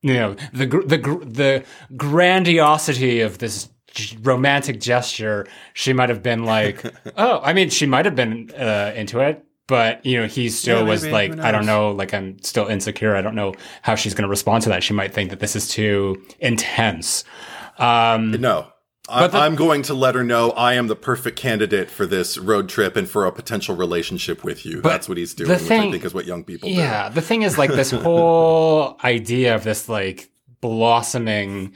you 0.02 0.14
know 0.14 0.36
the 0.52 0.66
the 0.66 0.98
the 1.26 1.66
grandiosity 1.96 3.22
of 3.22 3.38
this 3.38 3.70
romantic 4.22 4.80
gesture, 4.80 5.48
she 5.74 5.94
might 5.94 6.10
have 6.10 6.24
been 6.24 6.44
like, 6.44 6.84
"Oh, 7.18 7.40
I 7.44 7.54
mean, 7.54 7.70
she 7.70 7.86
might 7.86 8.06
have 8.06 8.16
been 8.16 8.52
uh, 8.58 8.94
into 8.96 9.20
it." 9.20 9.46
But 9.68 10.06
you 10.06 10.20
know, 10.20 10.28
he 10.28 10.50
still 10.50 10.80
yeah, 10.80 10.90
was 10.90 11.06
like, 11.06 11.38
"I 11.40 11.52
don't 11.52 11.66
know, 11.66 11.92
like 11.92 12.14
I'm 12.14 12.42
still 12.42 12.68
insecure. 12.68 13.16
I 13.16 13.22
don't 13.22 13.36
know 13.36 13.54
how 13.82 13.96
she's 13.96 14.14
going 14.14 14.24
to 14.24 14.30
respond 14.30 14.64
to 14.64 14.70
that. 14.70 14.84
She 14.84 14.94
might 14.94 15.14
think 15.14 15.30
that 15.30 15.40
this 15.40 15.56
is 15.56 15.70
too 15.70 16.24
intense." 16.40 17.24
Um, 17.78 18.32
no, 18.32 18.68
I, 19.10 19.28
the, 19.28 19.38
I'm 19.38 19.56
going 19.56 19.82
to 19.84 19.94
let 19.94 20.16
her 20.16 20.24
know 20.24 20.52
I 20.52 20.74
am 20.76 20.88
the 20.88 20.96
perfect 20.96 21.38
candidate 21.38 21.90
for 21.90 22.06
this 22.06 22.38
road 22.38 22.70
trip 22.70 22.96
and 22.96 23.10
for 23.10 23.26
a 23.26 23.32
potential 23.32 23.76
relationship 23.76 24.44
with 24.44 24.66
you. 24.66 24.82
That's 24.82 25.10
what 25.10 25.18
he's 25.18 25.34
doing, 25.34 25.50
thing, 25.58 25.64
which 25.64 25.72
I 25.72 25.92
think 25.92 26.06
is 26.06 26.14
what 26.14 26.26
young 26.26 26.44
people 26.44 26.70
yeah, 26.70 27.10
do. 27.10 27.16
the 27.16 27.22
thing 27.22 27.42
is 27.42 27.58
like 27.58 27.72
this 27.72 27.92
whole 27.92 28.98
idea 29.04 29.56
of 29.56 29.64
this 29.64 29.90
like 29.90 30.30
blossoming 30.62 31.74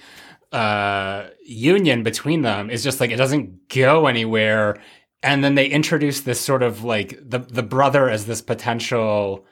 uh, 0.54 1.30
union 1.43 2.04
between 2.04 2.43
them 2.43 2.70
is 2.70 2.84
just 2.84 2.99
like 2.99 3.12
it 3.12 3.18
doesn't 3.18 3.68
go 3.70 4.08
anywhere. 4.08 4.80
And 5.24 5.43
then 5.43 5.56
they 5.56 5.68
introduce 5.68 6.22
this 6.22 6.39
sort 6.39 6.64
of 6.64 6.84
like 6.84 7.18
the 7.22 7.39
the 7.39 7.64
brother 7.64 8.10
as 8.10 8.26
this 8.26 8.41
potential 8.41 9.45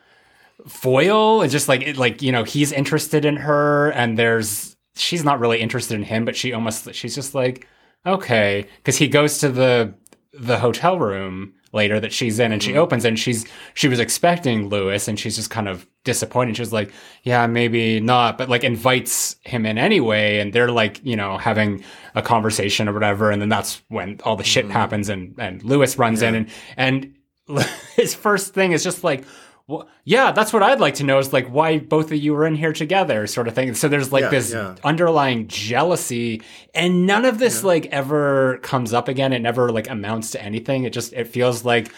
foil. 0.67 1.41
It's 1.41 1.51
just 1.51 1.67
like 1.67 1.81
it, 1.81 1.97
like 1.97 2.21
you 2.21 2.31
know 2.31 2.43
he's 2.43 2.71
interested 2.71 3.25
in 3.25 3.37
her, 3.37 3.89
and 3.91 4.17
there's 4.17 4.75
she's 4.95 5.23
not 5.23 5.39
really 5.39 5.59
interested 5.59 5.95
in 5.95 6.03
him, 6.03 6.23
but 6.23 6.35
she 6.35 6.53
almost 6.53 6.93
she's 6.93 7.15
just 7.15 7.33
like 7.33 7.67
okay 8.05 8.67
because 8.77 8.97
he 8.97 9.07
goes 9.07 9.39
to 9.39 9.49
the 9.49 9.93
the 10.33 10.59
hotel 10.59 10.99
room 10.99 11.53
later 11.73 11.99
that 11.99 12.11
she's 12.11 12.39
in 12.39 12.51
and 12.51 12.61
she 12.61 12.71
mm-hmm. 12.71 12.79
opens 12.79 13.05
and 13.05 13.17
she's 13.17 13.45
she 13.73 13.87
was 13.87 13.99
expecting 13.99 14.69
Lewis 14.69 15.07
and 15.07 15.19
she's 15.19 15.35
just 15.35 15.49
kind 15.49 15.69
of 15.69 15.87
disappointed. 16.03 16.57
She's 16.57 16.73
like, 16.73 16.91
yeah, 17.23 17.47
maybe 17.47 17.99
not, 17.99 18.37
but 18.37 18.49
like 18.49 18.63
invites 18.63 19.35
him 19.43 19.65
in 19.65 19.77
anyway. 19.77 20.39
And 20.39 20.51
they're 20.51 20.71
like, 20.71 20.99
you 21.03 21.15
know, 21.15 21.37
having 21.37 21.83
a 22.15 22.21
conversation 22.21 22.89
or 22.89 22.93
whatever. 22.93 23.31
And 23.31 23.41
then 23.41 23.49
that's 23.49 23.81
when 23.89 24.19
all 24.23 24.35
the 24.35 24.43
shit 24.43 24.65
mm-hmm. 24.65 24.73
happens 24.73 25.09
and, 25.09 25.35
and 25.37 25.63
Lewis 25.63 25.97
runs 25.97 26.21
yeah. 26.21 26.29
in 26.29 26.35
and, 26.35 26.49
and 26.77 27.65
his 27.95 28.15
first 28.15 28.53
thing 28.53 28.71
is 28.71 28.83
just 28.83 29.03
like, 29.03 29.23
well, 29.71 29.87
yeah, 30.03 30.33
that's 30.33 30.51
what 30.51 30.63
I'd 30.63 30.81
like 30.81 30.95
to 30.95 31.05
know 31.05 31.17
is 31.17 31.31
like 31.31 31.47
why 31.47 31.79
both 31.79 32.11
of 32.11 32.17
you 32.17 32.35
are 32.35 32.45
in 32.45 32.55
here 32.55 32.73
together, 32.73 33.25
sort 33.25 33.47
of 33.47 33.55
thing. 33.55 33.73
So 33.73 33.87
there's 33.87 34.11
like 34.11 34.23
yeah, 34.23 34.29
this 34.29 34.51
yeah. 34.51 34.75
underlying 34.83 35.47
jealousy, 35.47 36.41
and 36.75 37.07
none 37.07 37.23
of 37.23 37.39
this 37.39 37.61
yeah. 37.61 37.67
like 37.67 37.85
ever 37.85 38.57
comes 38.63 38.93
up 38.93 39.07
again. 39.07 39.31
It 39.31 39.39
never 39.39 39.71
like 39.71 39.89
amounts 39.89 40.31
to 40.31 40.43
anything. 40.43 40.83
It 40.83 40.91
just 40.91 41.13
it 41.13 41.29
feels 41.29 41.63
like 41.63 41.93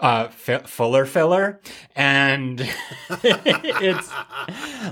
uh, 0.00 0.28
f- 0.30 0.70
fuller 0.70 1.06
filler, 1.06 1.60
and 1.96 2.60
it's 3.10 4.10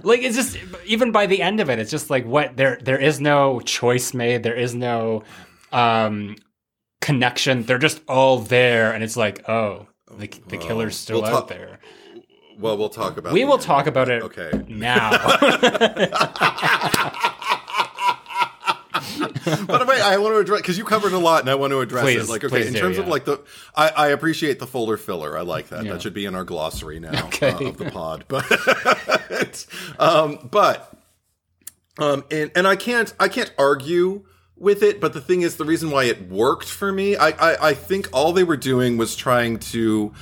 like 0.02 0.22
it's 0.22 0.34
just 0.34 0.58
even 0.84 1.12
by 1.12 1.26
the 1.26 1.40
end 1.40 1.60
of 1.60 1.70
it, 1.70 1.78
it's 1.78 1.92
just 1.92 2.10
like 2.10 2.26
what 2.26 2.56
there 2.56 2.80
there 2.82 2.98
is 2.98 3.20
no 3.20 3.60
choice 3.60 4.14
made. 4.14 4.42
There 4.42 4.56
is 4.56 4.74
no 4.74 5.22
um 5.70 6.34
connection. 7.00 7.62
They're 7.62 7.78
just 7.78 8.00
all 8.08 8.40
there, 8.40 8.92
and 8.92 9.04
it's 9.04 9.16
like 9.16 9.48
oh. 9.48 9.86
The, 10.08 10.28
the 10.46 10.56
killer's 10.56 10.96
still 10.96 11.22
we'll 11.22 11.34
out 11.34 11.48
there. 11.48 11.80
Well, 12.58 12.78
we'll 12.78 12.88
talk 12.88 13.16
about. 13.16 13.30
It. 13.30 13.34
We 13.34 13.44
will 13.44 13.58
talk 13.58 13.86
about 13.86 14.08
it. 14.08 14.22
Okay. 14.22 14.50
Now. 14.68 15.10
By 19.46 19.78
the 19.78 19.86
way, 19.86 20.00
I 20.00 20.18
want 20.18 20.34
to 20.34 20.38
address 20.38 20.60
because 20.60 20.78
you 20.78 20.84
covered 20.84 21.12
a 21.12 21.18
lot, 21.18 21.40
and 21.40 21.50
I 21.50 21.54
want 21.54 21.72
to 21.72 21.80
address 21.80 22.02
please, 22.02 22.28
it. 22.28 22.28
Like, 22.28 22.44
okay, 22.44 22.66
in 22.66 22.72
do, 22.72 22.80
terms 22.80 22.96
yeah. 22.96 23.02
of 23.02 23.08
like 23.08 23.24
the, 23.24 23.40
I, 23.74 23.88
I, 23.88 24.08
appreciate 24.08 24.58
the 24.58 24.66
folder 24.66 24.96
filler. 24.96 25.38
I 25.38 25.42
like 25.42 25.68
that. 25.68 25.84
Yeah. 25.84 25.92
That 25.92 26.02
should 26.02 26.14
be 26.14 26.24
in 26.24 26.34
our 26.34 26.44
glossary 26.44 26.98
now 26.98 27.26
okay. 27.26 27.52
uh, 27.52 27.68
of 27.68 27.76
the 27.76 27.90
pod. 27.90 28.24
But, 29.28 29.66
um, 29.98 30.48
but, 30.50 30.92
um, 31.98 32.24
and 32.30 32.50
and 32.56 32.66
I 32.66 32.74
can't, 32.74 33.12
I 33.20 33.28
can't 33.28 33.52
argue 33.58 34.24
with 34.56 34.82
it. 34.82 35.00
But 35.00 35.12
the 35.12 35.20
thing 35.20 35.42
is, 35.42 35.56
the 35.56 35.64
reason 35.64 35.90
why 35.90 36.04
it 36.04 36.28
worked 36.28 36.68
for 36.68 36.90
me, 36.90 37.16
I, 37.16 37.28
I, 37.28 37.68
I 37.68 37.74
think 37.74 38.08
all 38.12 38.32
they 38.32 38.44
were 38.44 38.56
doing 38.56 38.96
was 38.96 39.14
trying 39.14 39.58
to 39.58 40.12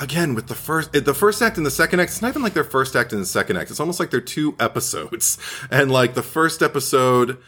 again 0.00 0.34
with 0.34 0.46
the 0.48 0.54
first 0.54 0.92
the 0.92 1.14
first 1.14 1.42
act 1.42 1.56
and 1.56 1.66
the 1.66 1.70
second 1.70 2.00
act 2.00 2.10
it's 2.10 2.22
not 2.22 2.28
even 2.28 2.42
like 2.42 2.54
their 2.54 2.64
first 2.64 2.94
act 2.94 3.12
and 3.12 3.22
the 3.22 3.26
second 3.26 3.56
act 3.56 3.70
it's 3.70 3.80
almost 3.80 4.00
like 4.00 4.10
they're 4.10 4.20
two 4.20 4.54
episodes 4.60 5.38
and 5.70 5.90
like 5.90 6.14
the 6.14 6.22
first 6.22 6.62
episode 6.62 7.38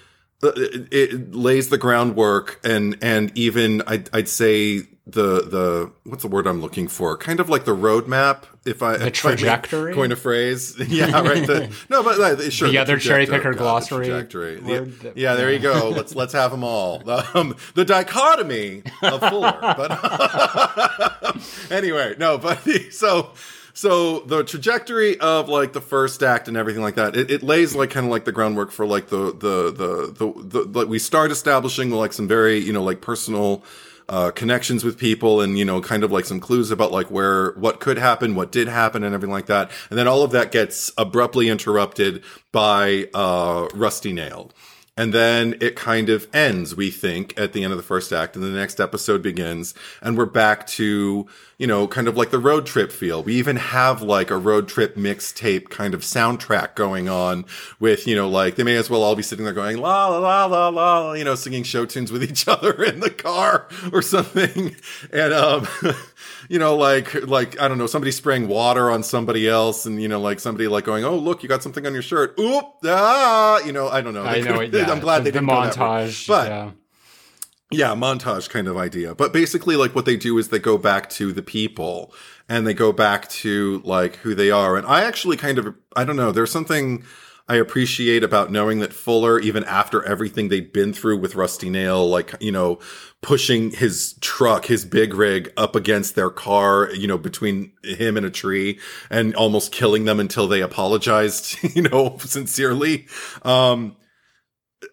uh, 0.42 0.52
it, 0.56 1.34
lays 1.34 1.68
the 1.68 1.78
groundwork 1.78 2.58
and 2.64 2.96
and 3.02 3.30
even 3.36 3.82
I'd, 3.86 4.08
I'd 4.12 4.28
say 4.28 4.82
the 5.06 5.42
the 5.42 5.92
what's 6.04 6.22
the 6.22 6.28
word 6.28 6.46
I'm 6.46 6.60
looking 6.60 6.88
for? 6.88 7.16
Kind 7.16 7.40
of 7.40 7.48
like 7.48 7.64
the 7.64 7.76
roadmap. 7.76 8.44
If 8.62 8.82
I 8.82 8.98
the 8.98 9.10
trajectory, 9.10 9.94
coin 9.94 10.12
a 10.12 10.16
phrase, 10.16 10.76
yeah, 10.88 11.22
right. 11.22 11.46
The, 11.46 11.74
no, 11.88 12.02
but 12.02 12.20
uh, 12.20 12.50
sure. 12.50 12.68
The, 12.68 12.72
the 12.72 12.78
other 12.78 12.98
cherry 12.98 13.24
picker 13.26 13.54
glossary. 13.54 14.08
The 14.08 14.12
trajectory. 14.12 14.56
The, 14.60 15.12
yeah, 15.16 15.34
there 15.34 15.50
you 15.50 15.60
go. 15.60 15.88
Let's 15.88 16.14
let's 16.14 16.34
have 16.34 16.50
them 16.50 16.62
all. 16.62 16.98
The, 16.98 17.26
um, 17.38 17.56
the 17.74 17.86
dichotomy 17.86 18.82
of 19.02 19.20
Fuller. 19.20 19.56
but 19.60 19.90
anyway, 21.70 22.16
no, 22.18 22.36
but 22.36 22.58
so 22.90 23.32
so 23.72 24.20
the 24.20 24.44
trajectory 24.44 25.18
of 25.20 25.48
like 25.48 25.72
the 25.72 25.80
first 25.80 26.22
act 26.22 26.46
and 26.46 26.56
everything 26.56 26.82
like 26.82 26.96
that 26.96 27.16
it, 27.16 27.30
it 27.30 27.42
lays 27.42 27.74
like 27.74 27.88
kind 27.88 28.04
of 28.04 28.10
like 28.10 28.26
the 28.26 28.32
groundwork 28.32 28.72
for 28.72 28.84
like 28.84 29.08
the 29.08 29.32
the 29.32 29.72
the 29.72 30.12
the, 30.12 30.62
the 30.64 30.78
like 30.78 30.88
we 30.88 30.98
start 30.98 31.30
establishing 31.30 31.90
like 31.90 32.12
some 32.12 32.28
very 32.28 32.58
you 32.58 32.74
know 32.74 32.82
like 32.82 33.00
personal 33.00 33.64
uh, 34.10 34.30
connections 34.32 34.84
with 34.84 34.98
people 34.98 35.40
and, 35.40 35.58
you 35.58 35.64
know, 35.64 35.80
kind 35.80 36.04
of 36.04 36.12
like 36.12 36.26
some 36.26 36.40
clues 36.40 36.70
about 36.70 36.92
like 36.92 37.10
where, 37.10 37.52
what 37.52 37.80
could 37.80 37.96
happen, 37.96 38.34
what 38.34 38.52
did 38.52 38.68
happen 38.68 39.02
and 39.04 39.14
everything 39.14 39.32
like 39.32 39.46
that. 39.46 39.70
And 39.88 39.98
then 39.98 40.06
all 40.06 40.22
of 40.22 40.32
that 40.32 40.52
gets 40.52 40.92
abruptly 40.98 41.48
interrupted 41.48 42.22
by, 42.52 43.08
uh, 43.14 43.68
Rusty 43.72 44.12
Nailed. 44.12 44.52
And 44.96 45.14
then 45.14 45.56
it 45.60 45.76
kind 45.76 46.10
of 46.10 46.26
ends, 46.34 46.76
we 46.76 46.90
think, 46.90 47.38
at 47.40 47.54
the 47.54 47.64
end 47.64 47.72
of 47.72 47.78
the 47.78 47.82
first 47.84 48.12
act, 48.12 48.36
and 48.36 48.44
the 48.44 48.50
next 48.50 48.80
episode 48.80 49.22
begins, 49.22 49.72
and 50.02 50.18
we're 50.18 50.26
back 50.26 50.66
to, 50.66 51.26
you 51.60 51.66
know, 51.66 51.86
kind 51.86 52.08
of 52.08 52.16
like 52.16 52.30
the 52.30 52.38
road 52.38 52.64
trip 52.64 52.90
feel. 52.90 53.22
We 53.22 53.34
even 53.34 53.56
have 53.56 54.00
like 54.00 54.30
a 54.30 54.38
road 54.38 54.66
trip 54.66 54.96
mixtape 54.96 55.68
kind 55.68 55.92
of 55.92 56.00
soundtrack 56.00 56.74
going 56.74 57.06
on 57.06 57.44
with, 57.78 58.06
you 58.06 58.16
know, 58.16 58.30
like 58.30 58.56
they 58.56 58.62
may 58.62 58.76
as 58.76 58.88
well 58.88 59.02
all 59.02 59.14
be 59.14 59.22
sitting 59.22 59.44
there 59.44 59.52
going 59.52 59.76
la 59.76 60.08
la 60.08 60.18
la 60.18 60.46
la 60.46 60.68
la, 60.68 61.12
you 61.12 61.22
know, 61.22 61.34
singing 61.34 61.62
show 61.62 61.84
tunes 61.84 62.10
with 62.10 62.24
each 62.24 62.48
other 62.48 62.82
in 62.82 63.00
the 63.00 63.10
car 63.10 63.68
or 63.92 64.00
something. 64.00 64.74
And, 65.12 65.34
um, 65.34 65.68
you 66.48 66.58
know, 66.58 66.76
like, 66.76 67.12
like, 67.26 67.60
I 67.60 67.68
don't 67.68 67.76
know, 67.76 67.86
somebody 67.86 68.10
spraying 68.10 68.48
water 68.48 68.90
on 68.90 69.02
somebody 69.02 69.46
else 69.46 69.84
and, 69.84 70.00
you 70.00 70.08
know, 70.08 70.18
like 70.18 70.40
somebody 70.40 70.66
like 70.66 70.84
going, 70.84 71.04
Oh, 71.04 71.18
look, 71.18 71.42
you 71.42 71.48
got 71.50 71.62
something 71.62 71.86
on 71.86 71.92
your 71.92 72.00
shirt. 72.00 72.38
Oop, 72.40 72.64
ah, 72.86 73.62
you 73.66 73.72
know, 73.72 73.86
I 73.90 74.00
don't 74.00 74.14
know. 74.14 74.24
I 74.24 74.40
know. 74.40 74.60
Yeah. 74.70 74.90
I'm 74.90 75.00
glad 75.00 75.18
the, 75.18 75.24
they 75.24 75.30
the 75.32 75.40
didn't 75.40 75.50
montage. 75.50 76.26
But, 76.26 76.48
yeah. 76.48 76.70
Yeah, 77.70 77.94
montage 77.94 78.50
kind 78.50 78.66
of 78.66 78.76
idea. 78.76 79.14
But 79.14 79.32
basically, 79.32 79.76
like 79.76 79.94
what 79.94 80.04
they 80.04 80.16
do 80.16 80.38
is 80.38 80.48
they 80.48 80.58
go 80.58 80.76
back 80.76 81.08
to 81.10 81.32
the 81.32 81.42
people 81.42 82.12
and 82.48 82.66
they 82.66 82.74
go 82.74 82.92
back 82.92 83.28
to 83.28 83.80
like 83.84 84.16
who 84.16 84.34
they 84.34 84.50
are. 84.50 84.76
And 84.76 84.86
I 84.86 85.04
actually 85.04 85.36
kind 85.36 85.56
of, 85.56 85.74
I 85.94 86.04
don't 86.04 86.16
know, 86.16 86.32
there's 86.32 86.50
something 86.50 87.04
I 87.48 87.56
appreciate 87.56 88.22
about 88.24 88.50
knowing 88.50 88.78
that 88.78 88.92
Fuller, 88.92 89.38
even 89.40 89.64
after 89.64 90.04
everything 90.04 90.48
they'd 90.48 90.72
been 90.72 90.92
through 90.92 91.18
with 91.18 91.34
Rusty 91.34 91.68
Nail, 91.68 92.08
like, 92.08 92.34
you 92.40 92.52
know, 92.52 92.78
pushing 93.22 93.70
his 93.70 94.14
truck, 94.20 94.66
his 94.66 94.84
big 94.84 95.14
rig 95.14 95.52
up 95.56 95.74
against 95.74 96.14
their 96.14 96.30
car, 96.30 96.90
you 96.92 97.06
know, 97.06 97.18
between 97.18 97.72
him 97.82 98.16
and 98.16 98.24
a 98.24 98.30
tree 98.30 98.78
and 99.10 99.34
almost 99.34 99.72
killing 99.72 100.04
them 100.04 100.20
until 100.20 100.46
they 100.46 100.60
apologized, 100.60 101.56
you 101.74 101.82
know, 101.82 102.16
sincerely. 102.18 103.06
Um, 103.42 103.96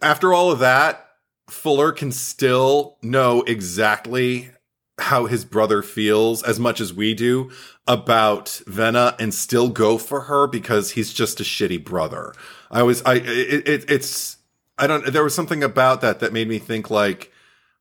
after 0.02 0.34
all 0.34 0.52
of 0.52 0.60
that, 0.60 1.07
Fuller 1.50 1.92
can 1.92 2.12
still 2.12 2.98
know 3.02 3.42
exactly 3.44 4.52
how 5.00 5.26
his 5.26 5.46
brother 5.46 5.82
feels 5.82 6.44
as 6.44 6.60
much 6.60 6.82
as 6.82 6.94
we 6.94 7.14
do 7.14 7.52
about 7.88 8.62
Venna 8.66 9.16
and 9.20 9.34
still 9.34 9.70
go 9.70 9.98
for 9.98 10.22
her 10.22 10.48
because 10.48 10.92
he's 10.92 11.14
just 11.14 11.40
a 11.40 11.44
shitty 11.44 11.84
brother. 11.84 12.34
I 12.72 12.84
was, 12.84 13.02
I, 13.04 13.16
it, 13.16 13.68
it, 13.68 13.92
it's, 13.92 14.38
I 14.78 14.88
don't, 14.88 15.06
there 15.06 15.24
was 15.24 15.36
something 15.36 15.64
about 15.64 16.02
that 16.02 16.20
that 16.20 16.34
made 16.34 16.48
me 16.48 16.60
think 16.60 16.90
like, 16.90 17.32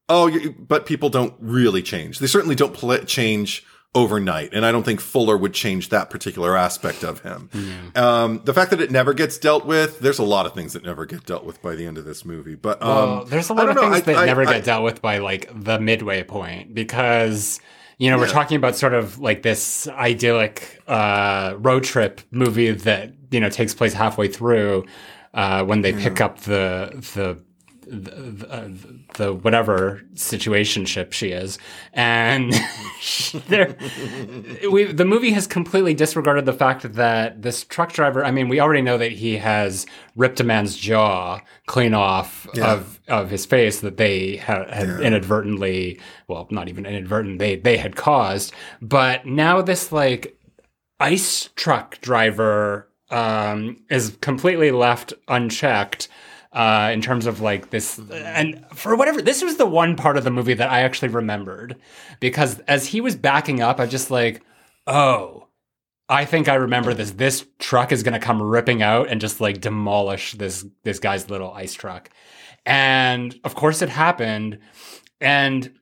oh, 0.09 0.31
but 0.59 0.87
people 0.87 1.09
don't 1.09 1.35
really 1.41 1.83
change. 1.83 2.19
They 2.19 2.27
certainly 2.27 2.55
don't 2.55 2.75
pl- 2.75 2.99
change 3.05 3.65
overnight. 3.97 4.53
And 4.53 4.67
I 4.67 4.71
don't 4.71 4.83
think 4.83 5.01
Fuller 5.01 5.37
would 5.37 5.55
change 5.55 5.89
that 5.89 6.11
particular 6.11 6.57
aspect 6.57 7.03
of 7.03 7.21
him. 7.21 7.49
Mm. 7.53 7.97
Um, 7.97 8.41
the 8.45 8.53
fact 8.53 8.71
that 8.71 8.81
it 8.81 8.91
never 8.91 9.15
gets 9.15 9.39
dealt 9.39 9.65
with, 9.65 10.01
there's 10.01 10.19
a 10.19 10.25
lot 10.25 10.45
of 10.45 10.53
things 10.53 10.75
that 10.75 10.85
never 10.85 11.07
get 11.07 11.25
dealt 11.25 11.45
with 11.45 11.63
by 11.63 11.75
the 11.75 11.87
end 11.87 11.97
of 11.97 12.05
this 12.05 12.25
movie. 12.25 12.55
But 12.55 12.83
um, 12.83 12.89
well, 12.89 13.25
there's 13.25 13.49
a 13.49 13.55
lot 13.55 13.71
of 13.71 13.77
know, 13.77 13.83
things 13.83 13.97
I, 13.97 14.01
that 14.01 14.17
I, 14.17 14.27
never 14.27 14.43
I, 14.43 14.53
get 14.53 14.65
dealt 14.65 14.85
with 14.85 15.01
by 15.01 15.19
like 15.19 15.51
the 15.53 15.81
midway 15.81 16.23
point 16.23 16.75
because 16.75 17.59
you 17.99 18.11
know, 18.11 18.19
we're 18.19 18.29
talking 18.29 18.59
about 18.59 18.77
sort 18.77 18.93
of 18.93 19.19
like 19.19 19.41
this 19.41 19.89
idyllic 19.89 20.83
uh, 20.87 21.55
road 21.57 21.83
trip 21.83 22.21
movie 22.31 22.71
that 22.71 23.15
you 23.31 23.41
know 23.41 23.49
takes 23.49 23.73
place 23.73 23.95
halfway 23.95 24.29
through 24.29 24.85
uh, 25.33 25.65
when 25.65 25.81
they 25.81 25.93
yeah. 25.93 26.03
pick 26.03 26.21
up 26.21 26.41
the 26.41 26.91
the 27.15 27.43
the, 27.87 29.01
the, 29.17 29.33
whatever 29.33 30.03
situationship 30.15 31.13
she 31.13 31.31
is, 31.31 31.59
and 31.93 32.53
there, 33.49 33.77
we 34.71 34.85
the 34.85 35.05
movie 35.05 35.31
has 35.33 35.47
completely 35.47 35.95
disregarded 35.95 36.47
the 36.47 36.53
fact 36.53 36.93
that 36.95 37.43
this 37.43 37.65
truck 37.65 37.93
driver. 37.93 38.25
I 38.25 38.31
mean, 38.31 38.49
we 38.49 38.61
already 38.61 38.83
know 38.83 38.99
that 38.99 39.13
he 39.13 39.37
has 39.37 39.87
ripped 40.17 40.41
a 40.41 40.45
man's 40.45 40.77
jaw 40.77 41.41
clean 41.67 41.95
off 41.95 42.47
yeah. 42.55 42.73
of 42.73 43.01
of 43.09 43.31
his 43.31 43.47
face 43.47 43.81
that 43.81 43.97
they 43.97 44.37
had, 44.37 44.69
had 44.71 44.89
yeah. 44.89 44.99
inadvertently, 44.99 46.01
well, 46.27 46.49
not 46.51 46.69
even 46.69 46.87
inadvertent, 46.87 47.39
they 47.39 47.57
they 47.57 47.77
had 47.77 47.95
caused. 47.95 48.53
But 48.83 49.27
now 49.27 49.63
this 49.63 49.93
like 49.93 50.39
ice 50.99 51.51
truck 51.55 52.01
driver 52.01 52.89
um, 53.11 53.85
is 53.89 54.17
completely 54.21 54.71
left 54.73 55.15
unchecked 55.29 56.09
uh, 56.57 56.91
in 56.91 57.03
terms 57.03 57.27
of 57.27 57.43
like 57.43 57.69
this. 57.69 57.99
And 58.11 58.65
for 58.73 58.97
whatever, 58.97 59.21
this 59.21 59.43
was 59.43 59.59
the 59.59 59.67
one 59.67 59.95
part 59.95 60.17
of 60.17 60.25
the 60.25 60.31
movie 60.31 60.55
that 60.55 60.71
I 60.71 60.81
actually 60.81 61.09
remembered 61.09 61.77
because 62.19 62.61
as 62.61 62.87
he 62.87 63.03
was 63.03 63.15
backing 63.15 63.61
up, 63.61 63.79
I 63.79 63.85
just 63.85 64.11
like, 64.11 64.43
oh, 64.87 65.49
I 66.09 66.25
think 66.25 66.49
I 66.49 66.55
remember 66.55 66.95
this. 66.95 67.11
This 67.11 67.47
truck 67.59 67.93
is 67.93 68.03
going 68.03 68.19
to 68.19 68.27
come 68.27 68.43
ripping 68.43 68.81
out 68.81 69.09
and 69.09 69.21
just 69.21 69.39
like 69.39 69.61
demolish 69.61 70.33
this 70.33 70.65
this 70.83 70.99
guy's 70.99 71.29
little 71.29 71.53
ice 71.53 71.75
truck. 71.75 72.09
And 72.65 73.39
of 73.45 73.55
course, 73.55 73.83
it 73.83 73.91
happened. 73.91 74.59
And 75.21 75.79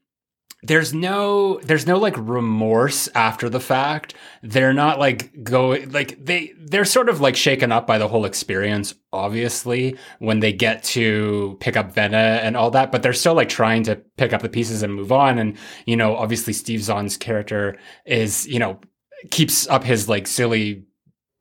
there's 0.66 0.94
no 0.94 1.60
there's 1.60 1.86
no 1.86 1.98
like 1.98 2.14
remorse 2.16 3.08
after 3.14 3.50
the 3.50 3.60
fact 3.60 4.14
they're 4.42 4.72
not 4.72 4.98
like 4.98 5.44
going 5.44 5.90
like 5.92 6.24
they 6.24 6.54
they're 6.58 6.86
sort 6.86 7.10
of 7.10 7.20
like 7.20 7.36
shaken 7.36 7.70
up 7.70 7.86
by 7.86 7.98
the 7.98 8.08
whole 8.08 8.24
experience 8.24 8.94
obviously 9.12 9.96
when 10.20 10.40
they 10.40 10.52
get 10.52 10.82
to 10.82 11.56
pick 11.60 11.76
up 11.76 11.94
Venna 11.94 12.38
and 12.42 12.56
all 12.56 12.70
that 12.70 12.90
but 12.90 13.02
they're 13.02 13.12
still 13.12 13.34
like 13.34 13.48
trying 13.48 13.82
to 13.82 13.96
pick 14.16 14.32
up 14.32 14.40
the 14.40 14.48
pieces 14.48 14.82
and 14.82 14.94
move 14.94 15.12
on 15.12 15.38
and 15.38 15.56
you 15.84 15.96
know 15.96 16.16
obviously 16.16 16.52
Steve 16.52 16.82
Zahn's 16.82 17.18
character 17.18 17.76
is 18.06 18.46
you 18.46 18.58
know 18.58 18.80
keeps 19.30 19.68
up 19.68 19.84
his 19.84 20.08
like 20.08 20.26
silly 20.26 20.84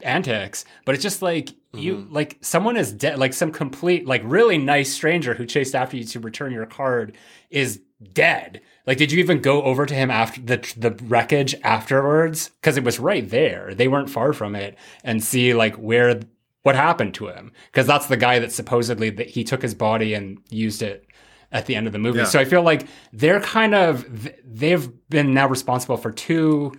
antics 0.02 0.66
but 0.84 0.96
it's 0.96 1.04
just 1.04 1.22
like 1.22 1.46
mm-hmm. 1.46 1.80
you 1.80 2.08
like 2.12 2.38
someone 2.42 2.76
is 2.76 2.92
dead 2.92 3.18
like 3.18 3.32
some 3.32 3.54
complete 3.54 4.06
like 4.06 4.22
really 4.26 4.58
nice 4.58 4.92
stranger 4.92 5.34
who 5.34 5.46
chased 5.46 5.76
after 5.76 5.96
you 5.96 6.04
to 6.04 6.20
return 6.20 6.52
your 6.52 6.66
card 6.66 7.16
is 7.50 7.80
dead 8.12 8.62
like, 8.86 8.98
did 8.98 9.12
you 9.12 9.20
even 9.20 9.40
go 9.40 9.64
over 9.64 9.86
to 9.86 9.94
him 9.94 10.12
after 10.12 10.42
the 10.42 10.74
the 10.78 10.92
wreckage 11.06 11.56
afterwards? 11.64 12.50
Because 12.50 12.78
it 12.78 12.84
was 12.84 13.00
right 13.00 13.28
there; 13.28 13.74
they 13.74 13.88
weren't 13.88 14.10
far 14.10 14.34
from 14.34 14.56
it, 14.56 14.78
and 15.04 15.24
see 15.24 15.54
like 15.54 15.76
where 15.76 16.20
what 16.64 16.76
happened 16.76 17.14
to 17.16 17.28
him? 17.28 17.54
Because 17.72 17.88
that's 17.88 18.08
the 18.08 18.18
guy 18.18 18.40
that 18.40 18.52
supposedly 18.52 19.10
that 19.12 19.30
he 19.30 19.44
took 19.44 19.62
his 19.62 19.74
body 19.74 20.14
and 20.14 20.38
used 20.50 20.82
it 20.82 21.08
at 21.52 21.66
the 21.66 21.76
end 21.76 21.88
of 21.88 21.94
the 21.94 22.00
movie. 22.00 22.20
Yeah. 22.20 22.26
So 22.26 22.40
I 22.40 22.46
feel 22.46 22.62
like 22.62 22.88
they're 23.14 23.40
kind 23.40 23.74
of 23.74 24.06
they've 24.44 24.90
been 25.10 25.34
now 25.34 25.48
responsible 25.48 25.98
for 25.98 26.12
two 26.12 26.74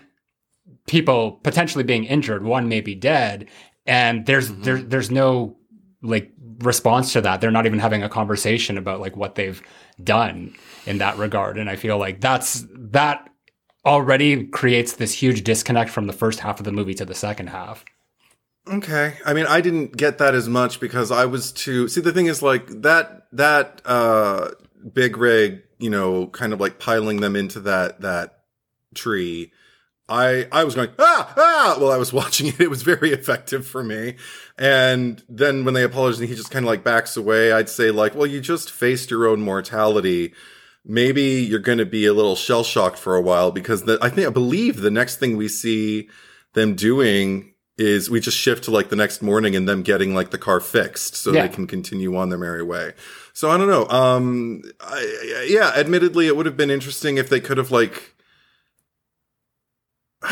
people 0.86 1.32
potentially 1.42 1.84
being 1.84 2.04
injured. 2.04 2.44
One 2.44 2.68
may 2.68 2.82
be 2.82 2.94
dead, 2.94 3.48
and 3.86 4.26
there's 4.26 4.50
mm-hmm. 4.50 4.62
there, 4.62 4.76
there's 4.76 5.10
no 5.10 5.56
like 6.02 6.32
response 6.58 7.14
to 7.14 7.22
that. 7.22 7.40
They're 7.40 7.50
not 7.50 7.64
even 7.64 7.78
having 7.78 8.02
a 8.02 8.10
conversation 8.10 8.76
about 8.76 9.00
like 9.00 9.16
what 9.16 9.36
they've 9.36 9.62
done 10.02 10.54
in 10.86 10.98
that 10.98 11.18
regard. 11.18 11.58
And 11.58 11.68
I 11.68 11.76
feel 11.76 11.98
like 11.98 12.20
that's 12.20 12.66
that 12.70 13.28
already 13.84 14.46
creates 14.46 14.94
this 14.94 15.12
huge 15.12 15.44
disconnect 15.44 15.90
from 15.90 16.06
the 16.06 16.12
first 16.12 16.40
half 16.40 16.58
of 16.58 16.64
the 16.64 16.72
movie 16.72 16.94
to 16.94 17.04
the 17.04 17.14
second 17.14 17.48
half. 17.48 17.84
Okay. 18.66 19.14
I 19.26 19.34
mean, 19.34 19.46
I 19.46 19.60
didn't 19.60 19.96
get 19.96 20.18
that 20.18 20.34
as 20.34 20.48
much 20.48 20.80
because 20.80 21.10
I 21.10 21.26
was 21.26 21.52
too 21.52 21.88
See, 21.88 22.00
the 22.00 22.12
thing 22.12 22.26
is 22.26 22.42
like 22.42 22.66
that 22.82 23.26
that 23.32 23.82
uh 23.84 24.50
big 24.92 25.16
rig, 25.16 25.62
you 25.78 25.90
know, 25.90 26.28
kind 26.28 26.52
of 26.52 26.60
like 26.60 26.78
piling 26.78 27.20
them 27.20 27.36
into 27.36 27.60
that 27.60 28.00
that 28.00 28.44
tree. 28.94 29.52
I 30.08 30.48
I 30.50 30.64
was 30.64 30.74
going 30.74 30.90
ah 30.98 31.34
ah 31.36 31.76
while 31.78 31.92
I 31.92 31.98
was 31.98 32.12
watching 32.12 32.46
it. 32.46 32.60
It 32.60 32.70
was 32.70 32.82
very 32.82 33.12
effective 33.12 33.66
for 33.66 33.84
me. 33.84 34.16
And 34.56 35.22
then 35.28 35.66
when 35.66 35.74
they 35.74 35.82
apologize 35.82 36.20
and 36.20 36.28
he 36.28 36.34
just 36.34 36.50
kind 36.50 36.64
of 36.64 36.68
like 36.68 36.84
backs 36.84 37.18
away, 37.18 37.52
I'd 37.52 37.68
say 37.68 37.90
like, 37.90 38.14
well, 38.14 38.26
you 38.26 38.40
just 38.40 38.70
faced 38.70 39.10
your 39.10 39.26
own 39.26 39.42
mortality 39.42 40.32
maybe 40.84 41.22
you're 41.22 41.58
going 41.58 41.78
to 41.78 41.86
be 41.86 42.06
a 42.06 42.12
little 42.12 42.36
shell 42.36 42.62
shocked 42.62 42.98
for 42.98 43.16
a 43.16 43.20
while 43.20 43.50
because 43.50 43.84
the, 43.84 43.98
I 44.02 44.10
think 44.10 44.26
I 44.26 44.30
believe 44.30 44.80
the 44.80 44.90
next 44.90 45.16
thing 45.16 45.36
we 45.36 45.48
see 45.48 46.08
them 46.52 46.74
doing 46.74 47.54
is 47.76 48.08
we 48.08 48.20
just 48.20 48.38
shift 48.38 48.64
to 48.64 48.70
like 48.70 48.88
the 48.88 48.96
next 48.96 49.20
morning 49.20 49.56
and 49.56 49.68
them 49.68 49.82
getting 49.82 50.14
like 50.14 50.30
the 50.30 50.38
car 50.38 50.60
fixed 50.60 51.16
so 51.16 51.32
yeah. 51.32 51.46
they 51.46 51.52
can 51.52 51.66
continue 51.66 52.16
on 52.16 52.28
their 52.28 52.38
merry 52.38 52.62
way. 52.62 52.92
So 53.32 53.50
I 53.50 53.56
don't 53.56 53.68
know. 53.68 53.88
Um, 53.88 54.62
I, 54.80 55.46
yeah, 55.48 55.72
admittedly, 55.74 56.28
it 56.28 56.36
would 56.36 56.46
have 56.46 56.56
been 56.56 56.70
interesting 56.70 57.18
if 57.18 57.28
they 57.28 57.40
could 57.40 57.58
have 57.58 57.70
like. 57.70 58.14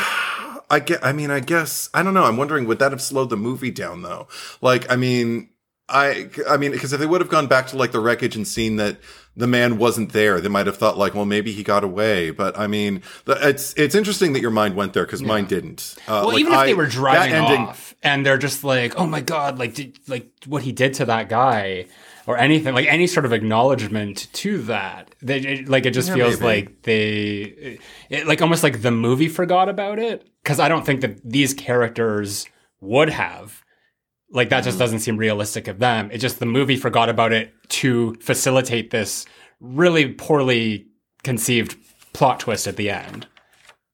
I 0.71 0.81
get. 0.81 1.05
I 1.05 1.13
mean, 1.13 1.31
I 1.31 1.41
guess 1.41 1.91
I 1.93 2.03
don't 2.03 2.15
know. 2.15 2.25
I'm 2.25 2.37
wondering 2.39 2.67
would 2.67 2.79
that 2.79 2.93
have 2.93 3.03
slowed 3.03 3.29
the 3.29 3.37
movie 3.37 3.73
down 3.73 4.03
though? 4.03 4.29
Like, 4.63 4.91
I 4.91 4.97
mean, 4.97 5.51
I, 5.89 6.31
I 6.49 6.57
mean, 6.57 6.71
because 6.71 6.95
if 6.95 7.01
they 7.01 7.07
would 7.07 7.21
have 7.21 7.29
gone 7.29 7.47
back 7.47 7.67
to 7.69 7.77
like 7.77 7.93
the 7.93 8.01
wreckage 8.01 8.37
and 8.37 8.49
seen 8.49 8.77
that 8.77 8.99
the 9.37 9.47
man 9.47 9.79
wasn't 9.79 10.13
there, 10.13 10.41
they 10.41 10.49
might 10.49 10.67
have 10.67 10.77
thought 10.77 10.99
like, 10.99 11.15
well, 11.15 11.25
maybe 11.25 11.53
he 11.53 11.63
got 11.63 11.85
away. 11.85 12.31
But 12.31 12.59
I 12.59 12.67
mean, 12.67 13.03
it's 13.27 13.73
it's 13.75 13.95
interesting 13.95 14.33
that 14.35 14.41
your 14.41 14.51
mind 14.51 14.77
went 14.77 14.93
there 14.93 15.05
because 15.05 15.23
yeah. 15.23 15.29
mine 15.29 15.47
didn't. 15.47 15.97
Uh, 16.07 16.23
well, 16.25 16.29
like 16.29 16.41
even 16.41 16.53
if 16.53 16.59
I, 16.59 16.67
they 16.67 16.75
were 16.75 16.87
driving 16.87 17.33
ending, 17.33 17.61
off 17.63 17.95
and 18.03 18.27
they're 18.27 18.39
just 18.39 18.65
like, 18.65 18.99
oh 18.99 19.07
my 19.07 19.21
god, 19.21 19.59
like 19.59 19.75
did, 19.75 19.99
like 20.07 20.31
what 20.47 20.63
he 20.63 20.73
did 20.73 20.95
to 20.95 21.07
that 21.07 21.29
guy 21.29 21.87
or 22.27 22.37
anything, 22.37 22.75
like 22.75 22.87
any 22.87 23.07
sort 23.07 23.25
of 23.25 23.33
acknowledgement 23.33 24.29
to 24.33 24.59
that, 24.63 25.15
they, 25.23 25.39
it, 25.39 25.69
like 25.69 25.87
it 25.87 25.93
just 25.93 26.09
yeah, 26.09 26.15
feels 26.15 26.41
maybe. 26.41 26.67
like 26.67 26.83
they, 26.83 27.79
it, 28.11 28.27
like 28.27 28.43
almost 28.43 28.63
like 28.63 28.83
the 28.83 28.91
movie 28.91 29.29
forgot 29.29 29.69
about 29.69 29.99
it 29.99 30.29
because 30.43 30.61
I 30.61 30.69
don't 30.69 30.87
think 30.87 31.01
that 31.01 31.21
these 31.25 31.55
characters 31.55 32.47
would 32.81 33.11
have 33.11 33.63
like 34.33 34.49
that 34.49 34.65
just 34.65 34.75
mm-hmm. 34.75 34.79
doesn't 34.81 34.99
seem 35.01 35.17
realistic 35.17 35.69
of 35.69 35.79
them. 35.79 36.11
It 36.11 36.19
just 36.19 36.41
the 36.41 36.47
movie 36.47 36.77
forgot 36.77 37.09
about 37.09 37.33
it 37.33 37.53
to 37.69 38.15
facilitate 38.21 38.91
this 38.91 39.27
really 39.61 40.13
poorly 40.13 40.87
conceived 41.23 41.77
plot 42.13 42.41
twist 42.41 42.67
at 42.67 42.77
the 42.77 42.91
end. 42.91 43.27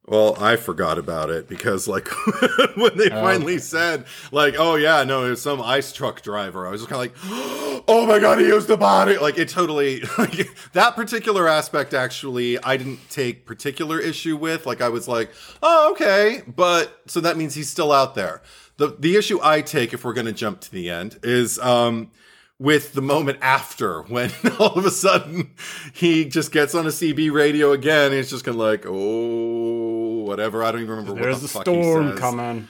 Well, 0.08 0.42
I 0.42 0.56
forgot 0.56 0.96
about 0.96 1.28
it 1.28 1.48
because, 1.48 1.86
like, 1.86 2.08
when 2.76 2.96
they 2.96 3.10
oh. 3.10 3.20
finally 3.20 3.58
said, 3.58 4.06
like, 4.32 4.54
oh, 4.58 4.76
yeah, 4.76 5.04
no, 5.04 5.26
it 5.26 5.30
was 5.30 5.42
some 5.42 5.60
ice 5.60 5.92
truck 5.92 6.22
driver, 6.22 6.66
I 6.66 6.70
was 6.70 6.80
just 6.80 6.90
kind 6.90 7.10
of 7.10 7.30
like, 7.30 7.84
oh 7.88 8.06
my 8.06 8.18
God, 8.18 8.38
he 8.38 8.46
used 8.46 8.68
the 8.68 8.78
body. 8.78 9.18
Like, 9.18 9.36
it 9.36 9.50
totally, 9.50 10.00
like, 10.18 10.48
that 10.72 10.96
particular 10.96 11.46
aspect, 11.46 11.92
actually, 11.92 12.58
I 12.64 12.78
didn't 12.78 13.00
take 13.10 13.44
particular 13.44 14.00
issue 14.00 14.38
with. 14.38 14.64
Like, 14.64 14.80
I 14.80 14.88
was 14.88 15.08
like, 15.08 15.30
oh, 15.62 15.90
okay. 15.92 16.42
But, 16.46 17.02
so 17.06 17.20
that 17.20 17.36
means 17.36 17.54
he's 17.54 17.68
still 17.68 17.92
out 17.92 18.14
there. 18.14 18.40
The, 18.78 18.96
the 18.98 19.16
issue 19.16 19.38
I 19.42 19.60
take, 19.60 19.92
if 19.92 20.04
we're 20.04 20.14
going 20.14 20.26
to 20.26 20.32
jump 20.32 20.60
to 20.62 20.72
the 20.72 20.90
end, 20.90 21.18
is, 21.22 21.58
um, 21.58 22.10
with 22.58 22.92
the 22.92 23.02
moment 23.02 23.38
after 23.40 24.02
when 24.08 24.30
all 24.58 24.78
of 24.78 24.84
a 24.84 24.90
sudden 24.90 25.50
he 25.92 26.24
just 26.24 26.52
gets 26.52 26.74
on 26.74 26.86
a 26.86 26.90
CB 26.90 27.32
radio 27.32 27.72
again. 27.72 28.06
And 28.06 28.14
it's 28.14 28.30
just 28.30 28.44
kind 28.44 28.56
of 28.56 28.60
like, 28.60 28.84
oh, 28.86 30.24
whatever. 30.24 30.64
I 30.64 30.72
don't 30.72 30.82
even 30.82 30.96
remember 30.96 31.20
There's 31.20 31.36
what 31.36 31.40
the 31.40 31.46
a 31.46 31.48
fuck 31.48 31.62
storm 31.62 32.04
he 32.04 32.10
says. 32.10 32.20
coming. 32.20 32.68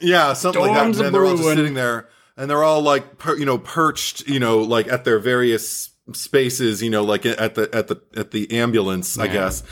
Yeah, 0.00 0.32
something 0.32 0.62
Storms 0.62 0.76
like 0.76 0.92
that. 0.96 1.04
And 1.06 1.14
they're 1.14 1.24
all 1.24 1.36
just 1.36 1.48
sitting 1.48 1.74
there 1.74 2.08
and 2.36 2.48
they're 2.50 2.64
all 2.64 2.82
like, 2.82 3.18
per, 3.18 3.36
you 3.36 3.44
know, 3.46 3.58
perched, 3.58 4.28
you 4.28 4.38
know, 4.40 4.58
like 4.58 4.88
at 4.88 5.04
their 5.04 5.18
various 5.18 5.90
spaces, 6.12 6.82
you 6.82 6.90
know, 6.90 7.02
like 7.02 7.26
at 7.26 7.54
the, 7.54 7.68
at 7.72 7.88
the, 7.88 8.00
at 8.16 8.30
the 8.30 8.58
ambulance, 8.58 9.18
I 9.18 9.26
guess. 9.26 9.62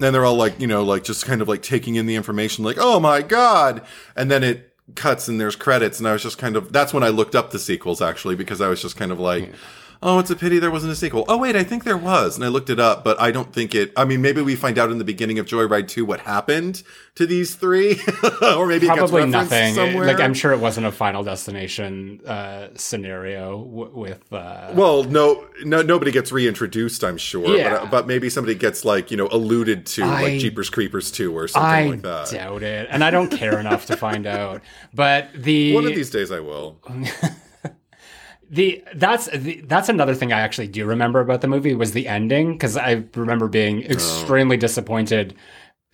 And 0.00 0.14
they're 0.14 0.24
all 0.24 0.36
like, 0.36 0.60
you 0.60 0.66
know, 0.66 0.82
like 0.82 1.04
just 1.04 1.26
kind 1.26 1.42
of 1.42 1.48
like 1.48 1.62
taking 1.62 1.96
in 1.96 2.06
the 2.06 2.14
information, 2.16 2.64
like, 2.64 2.78
oh 2.80 2.98
my 2.98 3.22
God. 3.22 3.84
And 4.16 4.30
then 4.30 4.42
it, 4.42 4.71
cuts 4.94 5.28
and 5.28 5.40
there's 5.40 5.56
credits 5.56 5.98
and 5.98 6.08
I 6.08 6.12
was 6.12 6.22
just 6.22 6.38
kind 6.38 6.56
of 6.56 6.72
that's 6.72 6.92
when 6.92 7.02
I 7.02 7.08
looked 7.08 7.34
up 7.34 7.50
the 7.50 7.58
sequels 7.58 8.02
actually 8.02 8.34
because 8.34 8.60
I 8.60 8.68
was 8.68 8.82
just 8.82 8.96
kind 8.96 9.12
of 9.12 9.20
like 9.20 9.52
oh 10.04 10.18
it's 10.18 10.30
a 10.30 10.36
pity 10.36 10.58
there 10.58 10.70
wasn't 10.70 10.90
a 10.92 10.96
sequel 10.96 11.24
oh 11.28 11.36
wait 11.38 11.54
I 11.54 11.62
think 11.64 11.84
there 11.84 11.96
was 11.96 12.36
and 12.36 12.44
I 12.44 12.48
looked 12.48 12.70
it 12.70 12.80
up 12.80 13.04
but 13.04 13.20
I 13.20 13.30
don't 13.30 13.52
think 13.52 13.74
it 13.74 13.92
I 13.96 14.04
mean 14.04 14.20
maybe 14.20 14.42
we 14.42 14.56
find 14.56 14.78
out 14.78 14.90
in 14.90 14.98
the 14.98 15.04
beginning 15.04 15.38
of 15.38 15.46
Joy 15.46 15.64
Ride 15.64 15.88
2 15.88 16.04
what 16.04 16.20
happened 16.20 16.82
to 17.14 17.26
these 17.26 17.54
three 17.54 18.00
or 18.42 18.66
maybe 18.66 18.86
Probably 18.86 19.26
nothing. 19.26 19.74
somewhere 19.74 20.06
Like 20.06 20.18
I'm 20.20 20.34
sure 20.34 20.52
it 20.52 20.58
wasn't 20.60 20.86
a 20.86 20.92
Final 20.92 21.22
Destination 21.22 22.20
uh, 22.26 22.68
scenario 22.74 23.58
w- 23.64 23.92
with. 23.94 24.32
Uh, 24.32 24.72
well 24.74 25.04
no 25.04 25.46
no 25.64 25.82
nobody 25.82 26.10
gets 26.10 26.32
reintroduced 26.32 27.04
I'm 27.04 27.16
sure 27.18 27.56
Yeah. 27.56 27.80
but, 27.82 27.90
but 27.90 28.06
maybe 28.06 28.28
somebody 28.30 28.54
gets 28.56 28.84
like 28.84 29.10
you 29.10 29.16
know 29.16 29.28
alluded 29.30 29.86
to 29.86 30.02
I- 30.02 30.22
like 30.22 30.40
Jeepers 30.40 30.70
Creepers 30.70 31.10
2 31.12 31.36
or 31.36 31.46
something 31.48 31.70
I 31.70 31.86
like 31.86 32.02
that 32.02 32.32
I 32.32 32.36
doubt 32.38 32.62
it, 32.62 32.88
and 32.90 33.04
I 33.04 33.10
don't 33.10 33.30
care 33.30 33.58
enough 33.60 33.86
to 33.86 33.96
find 33.96 34.26
out. 34.26 34.62
But 34.94 35.28
the 35.34 35.74
one 35.74 35.84
of 35.86 35.94
these 35.94 36.10
days 36.10 36.32
I 36.32 36.40
will 36.40 36.78
the 38.52 38.84
that's 38.94 39.26
the, 39.30 39.62
that's 39.62 39.88
another 39.88 40.14
thing 40.14 40.32
I 40.32 40.40
actually 40.40 40.68
do 40.68 40.86
remember 40.86 41.20
about 41.20 41.40
the 41.40 41.48
movie 41.48 41.74
was 41.74 41.92
the 41.92 42.06
ending 42.06 42.52
because 42.52 42.76
I 42.76 43.04
remember 43.14 43.48
being 43.48 43.82
oh. 43.82 43.90
extremely 43.90 44.56
disappointed 44.56 45.34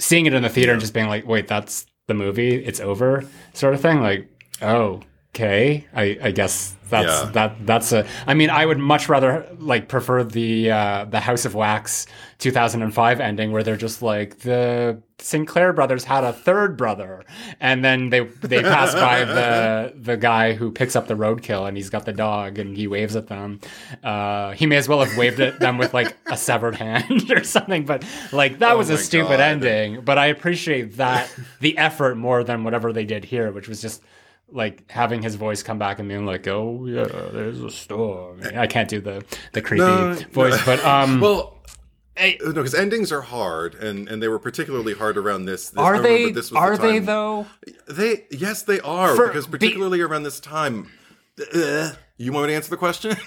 seeing 0.00 0.26
it 0.26 0.34
in 0.34 0.42
the 0.42 0.48
theater 0.48 0.72
and 0.72 0.80
just 0.80 0.94
being 0.94 1.08
like, 1.08 1.26
wait, 1.26 1.48
that's 1.48 1.86
the 2.06 2.14
movie, 2.14 2.54
it's 2.54 2.80
over, 2.80 3.24
sort 3.52 3.74
of 3.74 3.80
thing. 3.80 4.00
Like, 4.00 4.28
oh, 4.62 5.02
okay, 5.34 5.86
I, 5.94 6.18
I 6.22 6.30
guess 6.32 6.74
that's 6.90 7.06
Yeah. 7.24 7.30
that 7.32 7.66
that's 7.66 7.92
a. 7.92 8.06
I 8.26 8.34
mean, 8.34 8.50
I 8.50 8.64
would 8.64 8.78
much 8.78 9.08
rather 9.08 9.46
like 9.58 9.88
prefer 9.88 10.24
the 10.24 10.70
uh, 10.70 11.04
the 11.04 11.20
House 11.20 11.44
of 11.44 11.54
Wax 11.54 12.06
2005 12.38 13.20
ending 13.20 13.52
where 13.52 13.62
they're 13.62 13.76
just 13.76 14.00
like 14.00 14.38
the 14.40 15.02
Sinclair 15.20 15.72
brothers 15.72 16.04
had 16.04 16.24
a 16.24 16.32
third 16.32 16.76
brother, 16.78 17.24
and 17.60 17.84
then 17.84 18.08
they 18.08 18.20
they 18.20 18.62
pass 18.62 18.94
by 18.94 19.24
the 19.24 19.92
the 20.00 20.16
guy 20.16 20.54
who 20.54 20.70
picks 20.70 20.96
up 20.96 21.08
the 21.08 21.14
roadkill 21.14 21.68
and 21.68 21.76
he's 21.76 21.90
got 21.90 22.06
the 22.06 22.12
dog 22.12 22.58
and 22.58 22.74
he 22.76 22.86
waves 22.86 23.14
at 23.16 23.26
them. 23.26 23.60
Uh, 24.02 24.52
he 24.52 24.64
may 24.64 24.76
as 24.76 24.88
well 24.88 25.04
have 25.04 25.14
waved 25.18 25.40
at 25.40 25.60
them 25.60 25.76
with 25.76 25.92
like 25.92 26.16
a 26.26 26.36
severed 26.38 26.74
hand 26.84 27.30
or 27.30 27.44
something, 27.44 27.84
but 27.84 28.02
like 28.32 28.60
that 28.60 28.72
Oh 28.72 28.78
was 28.78 28.88
a 28.90 28.96
stupid 28.96 29.38
God. 29.38 29.40
ending. 29.40 30.00
But 30.00 30.16
I 30.16 30.26
appreciate 30.26 30.96
that 30.96 31.28
the 31.60 31.76
effort 31.76 32.16
more 32.16 32.42
than 32.44 32.64
whatever 32.64 32.92
they 32.94 33.04
did 33.04 33.24
here, 33.26 33.52
which 33.52 33.68
was 33.68 33.82
just 33.82 34.02
like 34.50 34.90
having 34.90 35.22
his 35.22 35.34
voice 35.34 35.62
come 35.62 35.78
back 35.78 35.98
and 35.98 36.08
being 36.08 36.26
like, 36.26 36.46
"Oh 36.48 36.86
yeah, 36.86 37.04
there's 37.32 37.60
a 37.62 37.70
storm." 37.70 38.40
I 38.56 38.66
can't 38.66 38.88
do 38.88 39.00
the 39.00 39.24
the 39.52 39.62
creepy 39.62 39.84
No, 39.84 40.14
voice, 40.32 40.62
but 40.64 40.84
um, 40.84 41.20
well 41.26 41.58
hey, 42.16 42.38
no 42.42 42.52
because 42.52 42.74
endings 42.74 43.12
are 43.12 43.20
hard 43.22 43.74
and 43.76 44.08
and 44.08 44.22
they 44.22 44.28
were 44.28 44.38
particularly 44.38 44.94
hard 44.94 45.16
around 45.16 45.44
this, 45.44 45.70
this 45.70 45.78
I 45.78 45.82
are 45.84 45.92
remember 45.92 46.08
they 46.08 46.32
this 46.32 46.50
was 46.50 46.52
the 46.52 46.58
are 46.58 46.76
they 46.76 46.98
though? 46.98 47.46
They 47.88 48.24
yes, 48.30 48.62
they 48.62 48.80
are 48.80 49.14
For- 49.14 49.26
because 49.28 49.46
be- 49.46 49.52
particularly 49.52 50.00
around 50.00 50.22
this 50.24 50.40
time. 50.40 50.90
Uh, 51.54 51.92
you 52.16 52.32
want 52.32 52.46
me 52.46 52.52
to 52.52 52.56
answer 52.56 52.70
the 52.70 52.76
question? 52.76 53.16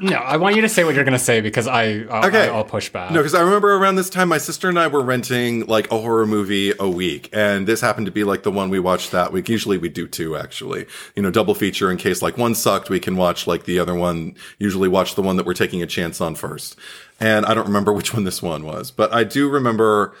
No, 0.00 0.16
I 0.16 0.36
want 0.38 0.56
you 0.56 0.62
to 0.62 0.68
say 0.68 0.82
what 0.82 0.96
you're 0.96 1.04
gonna 1.04 1.18
say 1.20 1.40
because 1.40 1.68
I 1.68 2.04
I'll, 2.10 2.26
Okay. 2.26 2.48
I'll 2.48 2.64
push 2.64 2.88
back. 2.88 3.12
no, 3.12 3.20
because 3.20 3.32
I 3.34 3.40
remember 3.42 3.74
around 3.76 3.94
this 3.94 4.10
time, 4.10 4.28
my 4.28 4.38
sister 4.38 4.68
and 4.68 4.78
I 4.78 4.88
were 4.88 5.00
renting 5.00 5.66
like 5.66 5.90
a 5.92 5.98
horror 5.98 6.26
movie 6.26 6.72
a 6.80 6.88
week, 6.90 7.30
and 7.32 7.66
this 7.66 7.80
happened 7.80 8.06
to 8.06 8.12
be 8.12 8.24
like 8.24 8.42
the 8.42 8.50
one 8.50 8.70
we 8.70 8.80
watched 8.80 9.12
that 9.12 9.32
week. 9.32 9.48
Usually 9.48 9.78
we 9.78 9.88
do 9.88 10.08
two, 10.08 10.36
actually. 10.36 10.86
You 11.14 11.22
know, 11.22 11.30
double 11.30 11.54
feature 11.54 11.92
in 11.92 11.96
case 11.96 12.22
like 12.22 12.36
one 12.36 12.56
sucked, 12.56 12.90
we 12.90 12.98
can 12.98 13.16
watch 13.16 13.46
like 13.46 13.64
the 13.64 13.78
other 13.78 13.94
one. 13.94 14.34
Usually 14.58 14.88
watch 14.88 15.14
the 15.14 15.22
one 15.22 15.36
that 15.36 15.46
we're 15.46 15.54
taking 15.54 15.80
a 15.80 15.86
chance 15.86 16.20
on 16.20 16.34
first. 16.34 16.76
And 17.20 17.46
I 17.46 17.54
don't 17.54 17.66
remember 17.66 17.92
which 17.94 18.12
one 18.12 18.24
this 18.24 18.42
one 18.42 18.64
was, 18.64 18.90
but 18.90 19.12
I 19.14 19.22
do 19.22 19.48
remember 19.48 20.12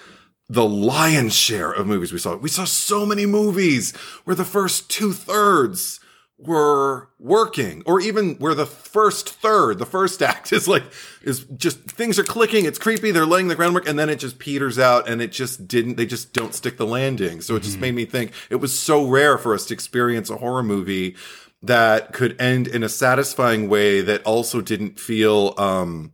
the 0.48 0.64
lion's 0.64 1.34
share 1.34 1.72
of 1.72 1.86
movies 1.88 2.12
we 2.12 2.18
saw. 2.20 2.36
We 2.36 2.48
saw 2.48 2.64
so 2.64 3.04
many 3.04 3.26
movies 3.26 3.92
where 4.22 4.36
the 4.36 4.44
first 4.44 4.88
two 4.88 5.12
thirds 5.12 5.98
were 6.46 7.08
working 7.18 7.82
or 7.86 8.00
even 8.00 8.36
where 8.36 8.54
the 8.54 8.66
first 8.66 9.28
third, 9.28 9.78
the 9.78 9.86
first 9.86 10.22
act 10.22 10.52
is 10.52 10.68
like, 10.68 10.84
is 11.22 11.44
just 11.56 11.80
things 11.80 12.18
are 12.18 12.24
clicking. 12.24 12.64
It's 12.64 12.78
creepy. 12.78 13.10
They're 13.10 13.26
laying 13.26 13.48
the 13.48 13.54
groundwork 13.54 13.88
and 13.88 13.98
then 13.98 14.08
it 14.08 14.16
just 14.16 14.38
peters 14.38 14.78
out 14.78 15.08
and 15.08 15.20
it 15.22 15.32
just 15.32 15.66
didn't, 15.66 15.96
they 15.96 16.06
just 16.06 16.32
don't 16.32 16.54
stick 16.54 16.76
the 16.76 16.86
landing. 16.86 17.40
So 17.40 17.56
it 17.56 17.62
just 17.62 17.78
made 17.78 17.94
me 17.94 18.04
think 18.04 18.32
it 18.50 18.56
was 18.56 18.78
so 18.78 19.04
rare 19.06 19.38
for 19.38 19.54
us 19.54 19.66
to 19.66 19.74
experience 19.74 20.30
a 20.30 20.36
horror 20.36 20.62
movie 20.62 21.16
that 21.62 22.12
could 22.12 22.40
end 22.40 22.68
in 22.68 22.82
a 22.82 22.88
satisfying 22.88 23.68
way 23.68 24.02
that 24.02 24.22
also 24.24 24.60
didn't 24.60 25.00
feel, 25.00 25.54
um, 25.56 26.12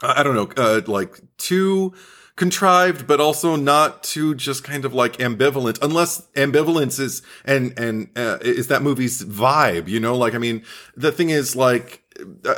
I 0.00 0.20
I 0.20 0.22
don't 0.22 0.34
know, 0.34 0.50
uh, 0.56 0.80
like 0.86 1.20
too 1.36 1.92
contrived, 2.36 3.06
but 3.06 3.20
also 3.20 3.56
not 3.56 4.02
too 4.02 4.34
just 4.34 4.62
kind 4.62 4.84
of 4.84 4.94
like 4.94 5.16
ambivalent, 5.16 5.78
unless 5.82 6.20
ambivalence 6.34 7.00
is, 7.00 7.22
and, 7.44 7.76
and, 7.78 8.08
uh, 8.14 8.38
is 8.42 8.68
that 8.68 8.82
movie's 8.82 9.24
vibe, 9.24 9.88
you 9.88 9.98
know? 9.98 10.16
Like, 10.16 10.34
I 10.34 10.38
mean, 10.38 10.62
the 10.96 11.10
thing 11.10 11.30
is 11.30 11.56
like, 11.56 12.02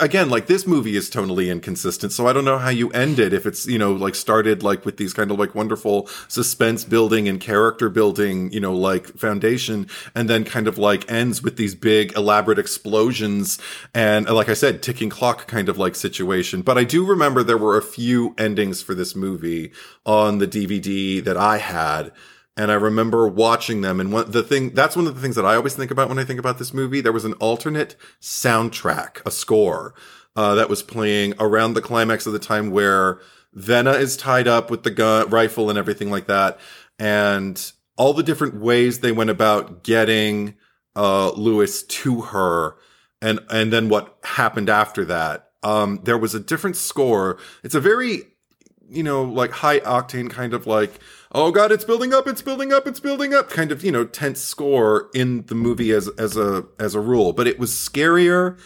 again, 0.01 0.29
like 0.29 0.47
this 0.47 0.67
movie 0.67 0.97
is 0.97 1.11
tonally 1.11 1.51
inconsistent, 1.51 2.13
so 2.13 2.27
I 2.27 2.33
don't 2.33 2.45
know 2.45 2.59
how 2.59 2.69
you 2.71 2.91
end 2.91 3.19
it 3.19 3.33
if 3.33 3.47
it's, 3.47 3.67
you 3.67 3.79
know, 3.79 3.93
like 3.93 4.15
started 4.15 4.63
like 4.63 4.85
with 4.85 4.97
these 4.97 5.13
kind 5.13 5.31
of 5.31 5.39
like 5.39 5.55
wonderful 5.55 6.09
suspense 6.29 6.85
building 6.85 7.29
and 7.29 7.41
character 7.41 7.89
building, 7.89 8.53
you 8.53 8.61
know, 8.61 8.75
like 8.75 9.07
foundation, 9.19 9.89
and 10.15 10.29
then 10.29 10.45
kind 10.45 10.69
of 10.69 10.79
like 10.79 11.11
ends 11.11 11.43
with 11.43 11.57
these 11.57 11.75
big 11.75 12.17
elaborate 12.17 12.59
explosions 12.59 13.59
and 13.95 14.29
like 14.29 14.49
I 14.49 14.55
said, 14.55 14.83
ticking 14.83 15.11
clock 15.11 15.47
kind 15.47 15.69
of 15.69 15.79
like 15.79 15.95
situation. 15.95 16.63
But 16.63 16.79
I 16.79 16.85
do 16.85 17.05
remember 17.05 17.43
there 17.43 17.59
were 17.59 17.77
a 17.77 17.83
few 17.83 18.35
endings 18.39 18.83
for 18.83 18.95
this 18.95 19.15
movie 19.15 19.73
on 20.05 20.39
the 20.39 20.49
DVD 20.49 21.23
that 21.25 21.37
I 21.37 21.59
had. 21.59 22.13
And 22.59 22.73
I 22.73 22.75
remember 22.75 23.29
watching 23.29 23.83
them. 23.83 24.01
And 24.01 24.13
one, 24.13 24.33
the 24.33 24.43
thing, 24.43 24.71
that's 24.71 24.97
one 24.97 25.07
of 25.07 25.15
the 25.15 25.21
things 25.21 25.37
that 25.37 25.47
I 25.47 25.55
always 25.55 25.77
think 25.77 25.93
about 25.93 26.09
when 26.09 26.19
I 26.19 26.25
think 26.25 26.41
about 26.41 26.59
this 26.59 26.75
movie. 26.75 27.01
There 27.01 27.13
was 27.13 27.25
an 27.25 27.35
alternate 27.35 27.95
soundtrack, 28.21 29.25
a 29.25 29.31
score, 29.31 29.95
uh, 30.35 30.57
that 30.57 30.69
was 30.69 30.83
playing 30.83 31.35
around 31.39 31.75
the 31.75 31.81
climax 31.81 32.27
of 32.27 32.33
the 32.33 32.41
time 32.41 32.73
where 32.73 33.21
Venna 33.57 33.97
is 33.99 34.17
tied 34.17 34.49
up 34.49 34.73
with 34.73 34.83
the 34.83 34.91
gun, 34.91 35.31
rifle 35.31 35.71
and 35.71 35.79
everything 35.79 36.11
like 36.11 36.27
that. 36.27 36.59
And 36.99 37.73
all 37.97 38.13
the 38.13 38.25
different 38.25 38.57
ways 38.57 38.99
they 38.99 39.13
went 39.13 39.31
about 39.31 39.85
getting, 39.85 40.57
uh, 40.97 41.31
Lewis 41.31 41.85
to 41.85 42.23
her. 42.23 42.75
And, 43.23 43.39
and 43.51 43.73
then 43.73 43.89
what 43.89 44.19
happened 44.25 44.69
after 44.69 45.05
that. 45.05 45.51
Um, 45.63 46.01
there 46.03 46.19
was 46.19 46.35
a 46.35 46.41
different 46.41 46.75
score. 46.75 47.39
It's 47.63 47.77
a 47.77 47.81
very, 47.81 48.23
you 48.89 49.05
know, 49.05 49.23
like 49.23 49.53
high 49.53 49.79
octane 49.79 50.29
kind 50.29 50.55
of 50.55 50.67
like, 50.67 50.99
oh 51.33 51.51
god, 51.51 51.73
it's 51.73 51.85
building 51.85 52.15
up, 52.15 52.27
it's 52.27 52.43
building 52.43 52.73
up, 52.73 52.87
it's 52.87 53.01
building 53.01 53.35
up, 53.35 53.51
kind 53.51 53.73
of, 53.73 53.85
you 53.85 53.93
know, 53.93 54.05
tense 54.05 54.41
score 54.41 55.11
in 55.15 55.45
the 55.47 55.55
movie 55.55 55.93
as 55.93 56.09
as 56.19 56.37
a 56.37 56.65
as 56.79 56.95
a 56.95 57.01
rule. 57.01 57.33
But 57.33 57.47
it 57.47 57.59
was 57.59 57.71
scarier 57.71 58.59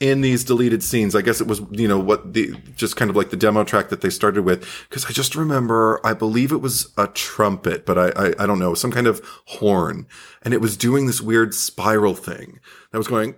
in 0.00 0.20
these 0.20 0.42
deleted 0.42 0.82
scenes. 0.82 1.14
I 1.14 1.22
guess 1.22 1.40
it 1.40 1.46
was, 1.46 1.62
you 1.70 1.86
know, 1.86 1.98
what 1.98 2.32
the 2.34 2.56
just 2.74 2.96
kind 2.96 3.08
of 3.08 3.16
like 3.16 3.30
the 3.30 3.36
demo 3.36 3.62
track 3.62 3.88
that 3.90 4.00
they 4.00 4.10
started 4.10 4.42
with. 4.42 4.66
Because 4.88 5.04
I 5.06 5.10
just 5.10 5.36
remember, 5.36 6.00
I 6.04 6.12
believe 6.12 6.50
it 6.50 6.56
was 6.56 6.92
a 6.98 7.06
trumpet, 7.06 7.86
but 7.86 7.96
I, 7.96 8.08
I 8.16 8.34
I 8.40 8.46
don't 8.46 8.58
know, 8.58 8.74
some 8.74 8.90
kind 8.90 9.06
of 9.06 9.24
horn, 9.46 10.08
and 10.42 10.52
it 10.52 10.60
was 10.60 10.76
doing 10.76 11.06
this 11.06 11.20
weird 11.20 11.54
spiral 11.54 12.14
thing 12.14 12.58
that 12.90 12.98
was 12.98 13.06
going, 13.06 13.36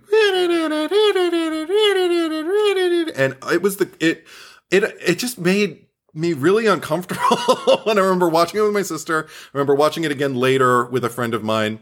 and 3.15 3.35
it 3.51 3.61
was 3.61 3.77
the 3.77 3.89
it 3.99 4.25
it 4.71 4.83
it 5.05 5.19
just 5.19 5.37
made 5.37 5.84
me 6.15 6.33
really 6.33 6.65
uncomfortable 6.67 7.37
when 7.83 7.97
I 7.97 8.01
remember 8.01 8.29
watching 8.29 8.59
it 8.59 8.63
with 8.63 8.73
my 8.73 8.81
sister. 8.81 9.27
I 9.27 9.57
remember 9.57 9.75
watching 9.75 10.03
it 10.03 10.11
again 10.11 10.35
later 10.35 10.85
with 10.85 11.03
a 11.03 11.09
friend 11.09 11.33
of 11.33 11.43
mine. 11.43 11.79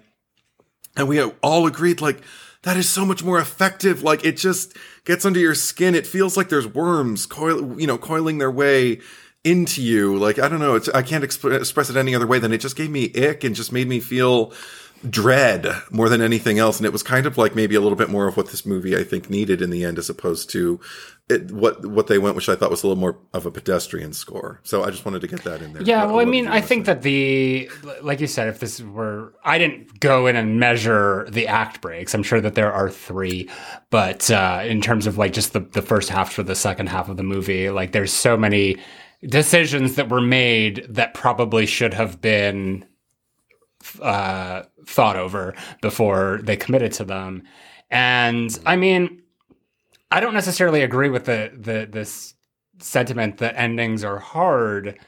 And 0.95 1.07
we 1.07 1.21
all 1.21 1.65
agreed, 1.65 2.01
like, 2.01 2.21
that 2.63 2.77
is 2.77 2.89
so 2.89 3.05
much 3.05 3.23
more 3.23 3.39
effective. 3.39 4.03
Like, 4.03 4.23
it 4.23 4.38
just 4.38 4.77
gets 5.05 5.25
under 5.25 5.39
your 5.39 5.55
skin. 5.55 5.95
It 5.95 6.07
feels 6.07 6.38
like 6.38 6.49
there's 6.49 6.67
worms 6.67 7.25
coil, 7.25 7.79
you 7.79 7.88
know, 7.88 7.97
coiling 7.97 8.38
their 8.38 8.51
way 8.51 8.99
into 9.43 9.81
you. 9.81 10.17
Like 10.17 10.39
I 10.39 10.47
don't 10.47 10.59
know, 10.59 10.75
it's 10.75 10.89
I 10.89 11.01
can't 11.01 11.23
exp- 11.23 11.55
express 11.55 11.89
it 11.89 11.97
any 11.97 12.15
other 12.15 12.27
way 12.27 12.39
than 12.39 12.53
it 12.53 12.59
just 12.59 12.75
gave 12.75 12.89
me 12.89 13.11
ick 13.15 13.43
and 13.43 13.55
just 13.55 13.71
made 13.71 13.88
me 13.88 13.99
feel 13.99 14.53
dread 15.09 15.67
more 15.91 16.07
than 16.07 16.21
anything 16.21 16.59
else. 16.59 16.77
And 16.77 16.86
it 16.86 16.93
was 16.93 17.03
kind 17.03 17.25
of 17.25 17.38
like 17.38 17.55
maybe 17.55 17.75
a 17.75 17.81
little 17.81 17.97
bit 17.97 18.09
more 18.09 18.27
of 18.27 18.38
what 18.38 18.51
this 18.51 18.65
movie 18.65 18.95
I 18.95 19.03
think 19.03 19.29
needed 19.29 19.61
in 19.61 19.69
the 19.69 19.84
end, 19.84 19.97
as 19.97 20.09
opposed 20.09 20.49
to 20.51 20.79
it, 21.30 21.51
what 21.51 21.86
what 21.86 22.07
they 22.07 22.17
went, 22.17 22.36
which 22.36 22.49
I 22.49 22.55
thought 22.55 22.69
was 22.69 22.84
a 22.84 22.88
little 22.88 22.99
more 22.99 23.17
of 23.34 23.45
a 23.45 23.51
pedestrian 23.51 24.11
score. 24.11 24.59
So 24.63 24.84
I 24.84 24.89
just 24.89 25.05
wanted 25.05 25.21
to 25.21 25.28
get 25.28 25.43
that 25.43 25.61
in 25.61 25.71
there. 25.71 25.82
Yeah, 25.82 26.05
what, 26.05 26.15
well, 26.15 26.19
I 26.19 26.26
mean, 26.26 26.47
I 26.47 26.59
think 26.59 26.86
say? 26.86 26.93
that 26.93 27.01
the 27.01 27.69
like 28.01 28.19
you 28.19 28.28
said, 28.28 28.49
if 28.49 28.59
this 28.59 28.82
were, 28.82 29.34
I 29.45 29.57
didn't 29.57 30.01
go 30.01 30.28
in 30.28 30.36
and 30.36 30.59
measure 30.59 31.26
the 31.30 31.47
act 31.47 31.82
breaks. 31.82 32.13
I'm 32.13 32.24
sure 32.24 32.41
that 32.41 32.55
there 32.55 32.74
are 32.74 32.89
three, 32.89 33.49
but 33.89 34.30
uh, 34.30 34.63
in 34.65 34.82
terms 34.82 35.07
of 35.07 35.17
like 35.17 35.32
just 35.32 35.53
the 35.53 35.61
the 35.61 35.82
first 35.82 36.09
half 36.09 36.36
to 36.36 36.43
the 36.43 36.55
second 36.55 36.88
half 36.88 37.07
of 37.07 37.15
the 37.15 37.24
movie, 37.24 37.69
like 37.69 37.93
there's 37.93 38.11
so 38.11 38.36
many 38.36 38.78
decisions 39.26 39.95
that 39.95 40.09
were 40.09 40.21
made 40.21 40.86
that 40.89 41.13
probably 41.13 41.65
should 41.65 41.93
have 41.93 42.19
been 42.19 42.86
uh, 44.01 44.63
thought 44.86 45.15
over 45.15 45.55
before 45.82 46.41
they 46.43 46.57
committed 46.57 46.91
to 46.93 47.05
them. 47.05 47.43
And 47.89 48.59
I 48.65 48.76
mean, 48.76 49.22
I 50.14 50.20
don't 50.20 50.36
necessarily 50.36 50.84
agree 50.84 51.09
with 51.09 51.26
the 51.26 51.51
the 51.59 51.88
this 51.89 52.36
sentiment 52.78 53.39
that 53.39 53.55
endings 53.57 54.03
are 54.03 54.20
hard. 54.20 54.99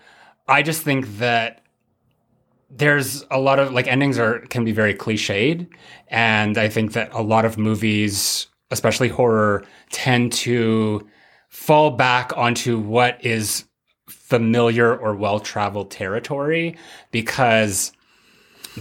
I 0.47 0.63
just 0.63 0.81
think 0.81 1.19
that 1.19 1.61
there's 2.71 3.23
a 3.29 3.39
lot 3.39 3.59
of 3.59 3.71
like 3.71 3.85
endings 3.85 4.17
are 4.17 4.39
can 4.39 4.65
be 4.65 4.71
very 4.71 4.95
cliched, 4.95 5.67
and 6.07 6.57
I 6.57 6.69
think 6.69 6.93
that 6.93 7.13
a 7.13 7.21
lot 7.21 7.45
of 7.45 7.55
movies, 7.55 8.47
especially 8.71 9.09
horror, 9.09 9.63
tend 9.91 10.33
to 10.33 11.07
fall 11.49 11.91
back 11.91 12.35
onto 12.35 12.79
what 12.79 13.23
is 13.23 13.65
familiar 14.07 14.97
or 14.97 15.15
well 15.15 15.39
traveled 15.39 15.91
territory 15.91 16.75
because 17.11 17.91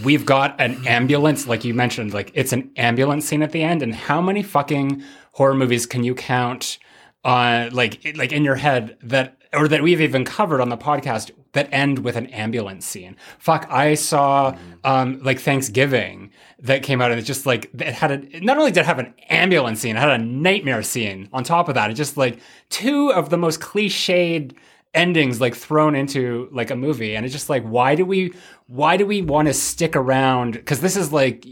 we've 0.02 0.24
got 0.24 0.58
an 0.58 0.86
ambulance, 0.86 1.46
like 1.46 1.64
you 1.64 1.74
mentioned, 1.74 2.14
like 2.14 2.30
it's 2.34 2.54
an 2.54 2.70
ambulance 2.76 3.26
scene 3.26 3.42
at 3.42 3.52
the 3.52 3.62
end. 3.62 3.82
And 3.82 3.94
how 3.94 4.22
many 4.22 4.42
fucking 4.42 5.02
horror 5.34 5.54
movies 5.54 5.86
can 5.86 6.02
you 6.02 6.14
count 6.14 6.78
on, 7.24 7.70
like, 7.72 8.14
like 8.16 8.32
in 8.32 8.44
your 8.44 8.56
head 8.56 8.96
that, 9.02 9.36
or 9.52 9.68
that 9.68 9.82
we've 9.82 10.00
even 10.00 10.24
covered 10.24 10.60
on 10.60 10.68
the 10.68 10.76
podcast 10.76 11.30
that 11.52 11.68
end 11.72 12.00
with 12.00 12.16
an 12.16 12.26
ambulance 12.26 12.84
scene? 12.84 13.16
Fuck, 13.38 13.66
I 13.70 13.94
saw, 13.94 14.56
um, 14.82 15.20
like 15.22 15.38
Thanksgiving 15.38 16.30
that 16.58 16.82
came 16.82 17.00
out 17.00 17.10
and 17.10 17.18
it's 17.18 17.26
just 17.26 17.46
like, 17.46 17.70
it 17.74 17.94
had 17.94 18.10
a, 18.10 18.40
not 18.40 18.58
only 18.58 18.72
did 18.72 18.80
it 18.80 18.86
have 18.86 18.98
an 18.98 19.14
ambulance 19.28 19.80
scene, 19.80 19.96
it 19.96 20.00
had 20.00 20.20
a 20.20 20.24
nightmare 20.24 20.82
scene 20.82 21.28
on 21.32 21.44
top 21.44 21.68
of 21.68 21.74
that. 21.76 21.90
It's 21.90 21.98
just 21.98 22.16
like 22.16 22.40
two 22.68 23.12
of 23.12 23.30
the 23.30 23.38
most 23.38 23.60
cliched, 23.60 24.56
endings 24.94 25.40
like 25.40 25.56
thrown 25.56 25.94
into 25.96 26.48
like 26.52 26.70
a 26.70 26.76
movie 26.76 27.16
and 27.16 27.26
it's 27.26 27.32
just 27.32 27.50
like 27.50 27.64
why 27.64 27.96
do 27.96 28.06
we 28.06 28.32
why 28.68 28.96
do 28.96 29.04
we 29.04 29.20
want 29.22 29.48
to 29.48 29.52
stick 29.52 29.96
around 29.96 30.52
because 30.52 30.80
this 30.80 30.96
is 30.96 31.12
like 31.12 31.44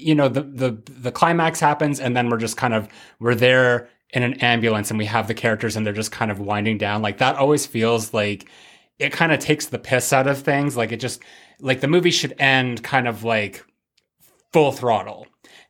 you 0.00 0.14
know 0.14 0.28
the 0.28 0.42
the 0.42 0.82
the 0.86 1.12
climax 1.12 1.60
happens 1.60 2.00
and 2.00 2.16
then 2.16 2.28
we're 2.28 2.38
just 2.38 2.56
kind 2.56 2.74
of 2.74 2.88
we're 3.18 3.34
there 3.34 3.88
in 4.12 4.22
an 4.22 4.34
ambulance 4.34 4.90
and 4.90 4.98
we 4.98 5.06
have 5.06 5.28
the 5.28 5.34
characters 5.34 5.76
and 5.76 5.86
they're 5.86 5.92
just 5.92 6.12
kind 6.12 6.30
of 6.30 6.40
winding 6.40 6.78
down. 6.78 7.02
Like 7.02 7.18
that 7.18 7.36
always 7.36 7.66
feels 7.66 8.12
like 8.12 8.48
it 8.98 9.12
kind 9.12 9.32
of 9.32 9.38
takes 9.38 9.66
the 9.66 9.78
piss 9.78 10.12
out 10.12 10.26
of 10.26 10.40
things. 10.40 10.76
Like 10.76 10.92
it 10.92 10.98
just 10.98 11.22
like 11.60 11.80
the 11.80 11.88
movie 11.88 12.10
should 12.10 12.34
end 12.38 12.82
kind 12.82 13.06
of 13.06 13.24
like 13.24 13.64
full 14.52 14.72
throttle 14.72 15.26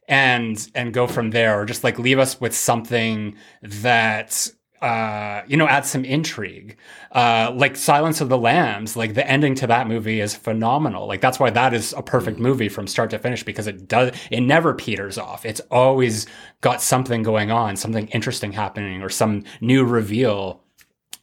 and 0.08 0.70
and 0.74 0.92
go 0.92 1.06
from 1.06 1.30
there 1.30 1.60
or 1.60 1.64
just 1.64 1.84
like 1.84 1.98
leave 1.98 2.18
us 2.18 2.40
with 2.40 2.54
something 2.54 3.36
that 3.62 4.48
uh, 4.80 5.42
you 5.46 5.56
know, 5.56 5.68
add 5.68 5.84
some 5.84 6.04
intrigue. 6.04 6.76
Uh, 7.12 7.52
like 7.54 7.76
Silence 7.76 8.20
of 8.20 8.28
the 8.28 8.38
Lambs, 8.38 8.96
like 8.96 9.14
the 9.14 9.26
ending 9.28 9.54
to 9.56 9.66
that 9.66 9.86
movie 9.86 10.20
is 10.20 10.34
phenomenal. 10.34 11.06
Like 11.06 11.20
that's 11.20 11.38
why 11.38 11.50
that 11.50 11.74
is 11.74 11.92
a 11.96 12.02
perfect 12.02 12.38
mm. 12.38 12.42
movie 12.42 12.68
from 12.68 12.86
start 12.86 13.10
to 13.10 13.18
finish 13.18 13.42
because 13.42 13.66
it 13.66 13.88
does, 13.88 14.12
it 14.30 14.40
never 14.40 14.72
peters 14.72 15.18
off. 15.18 15.44
It's 15.44 15.60
always 15.70 16.26
got 16.62 16.80
something 16.80 17.22
going 17.22 17.50
on, 17.50 17.76
something 17.76 18.08
interesting 18.08 18.52
happening 18.52 19.02
or 19.02 19.10
some 19.10 19.44
new 19.60 19.84
reveal. 19.84 20.62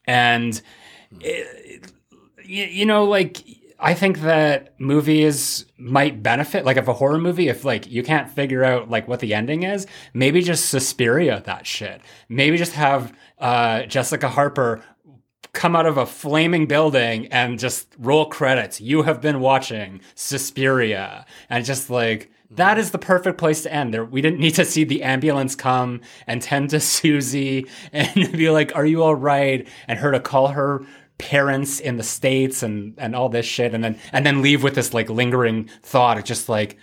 And, 0.06 0.62
it, 1.20 1.92
you 2.46 2.86
know, 2.86 3.06
like 3.06 3.44
I 3.80 3.94
think 3.94 4.22
that 4.22 4.80
movies 4.80 5.66
might 5.78 6.24
benefit. 6.24 6.66
Like 6.66 6.78
if 6.78 6.88
a 6.88 6.94
horror 6.94 7.20
movie, 7.20 7.48
if 7.48 7.64
like 7.64 7.90
you 7.90 8.02
can't 8.02 8.30
figure 8.30 8.64
out 8.64 8.90
like 8.90 9.08
what 9.08 9.20
the 9.20 9.34
ending 9.34 9.64
is, 9.64 9.86
maybe 10.14 10.42
just 10.42 10.70
Suspiria 10.70 11.44
that 11.46 11.68
shit. 11.68 12.02
Maybe 12.28 12.58
just 12.58 12.74
have 12.74 13.14
uh, 13.40 13.84
Jessica 13.84 14.30
Harper 14.30 14.84
come 15.54 15.76
out 15.76 15.86
of 15.86 15.98
a 15.98 16.06
flaming 16.06 16.68
building 16.68 17.28
and 17.28 17.58
just 17.58 17.88
roll 17.98 18.28
credits. 18.28 18.80
You 18.80 19.04
have 19.04 19.22
been 19.22 19.40
watching 19.40 20.02
Suspiria, 20.16 21.26
and 21.50 21.66
just 21.66 21.90
like 21.90 22.32
that 22.52 22.78
is 22.78 22.92
the 22.92 22.98
perfect 22.98 23.38
place 23.38 23.64
to 23.64 23.74
end. 23.74 23.94
There, 23.94 24.06
we 24.06 24.22
didn't 24.22 24.40
need 24.40 24.56
to 24.56 24.66
see 24.66 24.84
the 24.84 25.04
ambulance 25.04 25.56
come 25.56 26.02
and 26.28 26.42
tend 26.42 26.70
to 26.72 26.80
Suzy 26.98 27.66
and 27.92 28.32
be 28.32 28.50
like, 28.50 28.76
"Are 28.76 28.86
you 28.86 29.04
all 29.04 29.16
right?" 29.16 29.68
and 29.88 30.00
her 30.00 30.12
to 30.12 30.20
call 30.20 30.50
her 30.50 30.86
parents 31.18 31.80
in 31.80 31.98
the 31.98 32.04
states 32.04 32.62
and 32.62 32.94
and 32.98 33.16
all 33.16 33.28
this 33.28 33.46
shit 33.46 33.74
and 33.74 33.84
then 33.84 34.00
and 34.14 34.24
then 34.24 34.44
leave 34.44 34.62
with 34.62 34.76
this 34.76 34.94
like 34.94 35.10
lingering 35.10 35.68
thought 35.82 36.20
of 36.20 36.24
just 36.24 36.48
like 36.48 36.78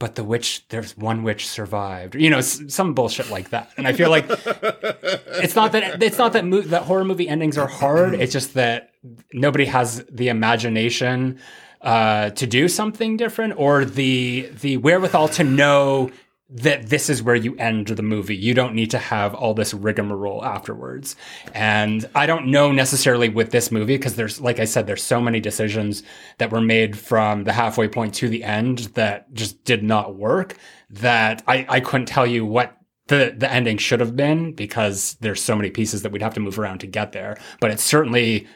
but 0.00 0.16
the 0.16 0.24
witch 0.24 0.66
there's 0.70 0.96
one 0.96 1.22
witch 1.22 1.46
survived. 1.46 2.16
You 2.16 2.30
know 2.30 2.40
some 2.40 2.94
bullshit 2.94 3.30
like 3.30 3.50
that. 3.50 3.70
And 3.76 3.86
i 3.86 3.92
feel 3.92 4.10
like 4.10 4.24
it's 4.28 5.54
not 5.54 5.70
that 5.72 6.02
it's 6.02 6.18
not 6.18 6.32
that 6.32 6.44
mo- 6.44 6.62
that 6.62 6.82
horror 6.82 7.04
movie 7.04 7.28
endings 7.28 7.56
are 7.56 7.68
hard. 7.68 8.14
It's 8.14 8.32
just 8.32 8.54
that 8.54 8.90
nobody 9.32 9.66
has 9.66 10.04
the 10.10 10.28
imagination 10.28 11.38
uh, 11.82 12.30
to 12.30 12.46
do 12.46 12.66
something 12.66 13.16
different 13.16 13.54
or 13.56 13.84
the 13.84 14.50
the 14.60 14.78
wherewithal 14.78 15.28
to 15.28 15.44
know 15.44 16.10
that 16.52 16.88
this 16.88 17.08
is 17.08 17.22
where 17.22 17.36
you 17.36 17.54
end 17.56 17.86
the 17.86 18.02
movie. 18.02 18.36
You 18.36 18.54
don't 18.54 18.74
need 18.74 18.90
to 18.90 18.98
have 18.98 19.34
all 19.34 19.54
this 19.54 19.72
rigmarole 19.72 20.44
afterwards. 20.44 21.14
And 21.54 22.08
I 22.14 22.26
don't 22.26 22.48
know 22.48 22.72
necessarily 22.72 23.28
with 23.28 23.52
this 23.52 23.70
movie 23.70 23.96
because 23.96 24.16
there's, 24.16 24.40
like 24.40 24.58
I 24.58 24.64
said, 24.64 24.86
there's 24.86 25.02
so 25.02 25.20
many 25.20 25.38
decisions 25.38 26.02
that 26.38 26.50
were 26.50 26.60
made 26.60 26.98
from 26.98 27.44
the 27.44 27.52
halfway 27.52 27.86
point 27.86 28.14
to 28.14 28.28
the 28.28 28.42
end 28.42 28.78
that 28.94 29.32
just 29.32 29.64
did 29.64 29.84
not 29.84 30.16
work 30.16 30.56
that 30.90 31.44
I, 31.46 31.66
I 31.68 31.80
couldn't 31.80 32.06
tell 32.06 32.26
you 32.26 32.44
what 32.44 32.76
the, 33.06 33.34
the 33.36 33.50
ending 33.50 33.78
should 33.78 34.00
have 34.00 34.16
been 34.16 34.52
because 34.52 35.16
there's 35.20 35.42
so 35.42 35.54
many 35.54 35.70
pieces 35.70 36.02
that 36.02 36.10
we'd 36.10 36.22
have 36.22 36.34
to 36.34 36.40
move 36.40 36.58
around 36.58 36.78
to 36.80 36.86
get 36.88 37.12
there. 37.12 37.38
But 37.60 37.70
it 37.70 37.78
certainly 37.78 38.48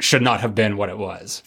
should 0.00 0.22
not 0.22 0.40
have 0.40 0.54
been 0.54 0.76
what 0.76 0.90
it 0.90 0.98
was. 0.98 1.42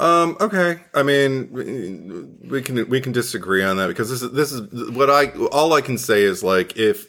Um, 0.00 0.38
okay. 0.40 0.80
I 0.94 1.02
mean, 1.02 2.38
we 2.48 2.62
can 2.62 2.88
we 2.88 3.02
can 3.02 3.12
disagree 3.12 3.62
on 3.62 3.76
that 3.76 3.88
because 3.88 4.08
this 4.08 4.22
is 4.22 4.32
this 4.32 4.50
is 4.50 4.90
what 4.92 5.10
I 5.10 5.26
all 5.52 5.74
I 5.74 5.82
can 5.82 5.98
say 5.98 6.22
is 6.22 6.42
like 6.42 6.76
if 6.78 7.06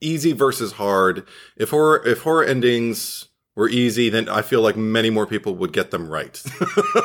easy 0.00 0.32
versus 0.32 0.72
hard. 0.72 1.24
If 1.56 1.70
horror 1.70 2.02
if 2.04 2.22
horror 2.22 2.44
endings 2.44 3.28
were 3.54 3.68
easy, 3.68 4.08
then 4.10 4.28
I 4.28 4.42
feel 4.42 4.60
like 4.60 4.76
many 4.76 5.08
more 5.08 5.24
people 5.24 5.54
would 5.54 5.72
get 5.72 5.92
them 5.92 6.08
right 6.10 6.42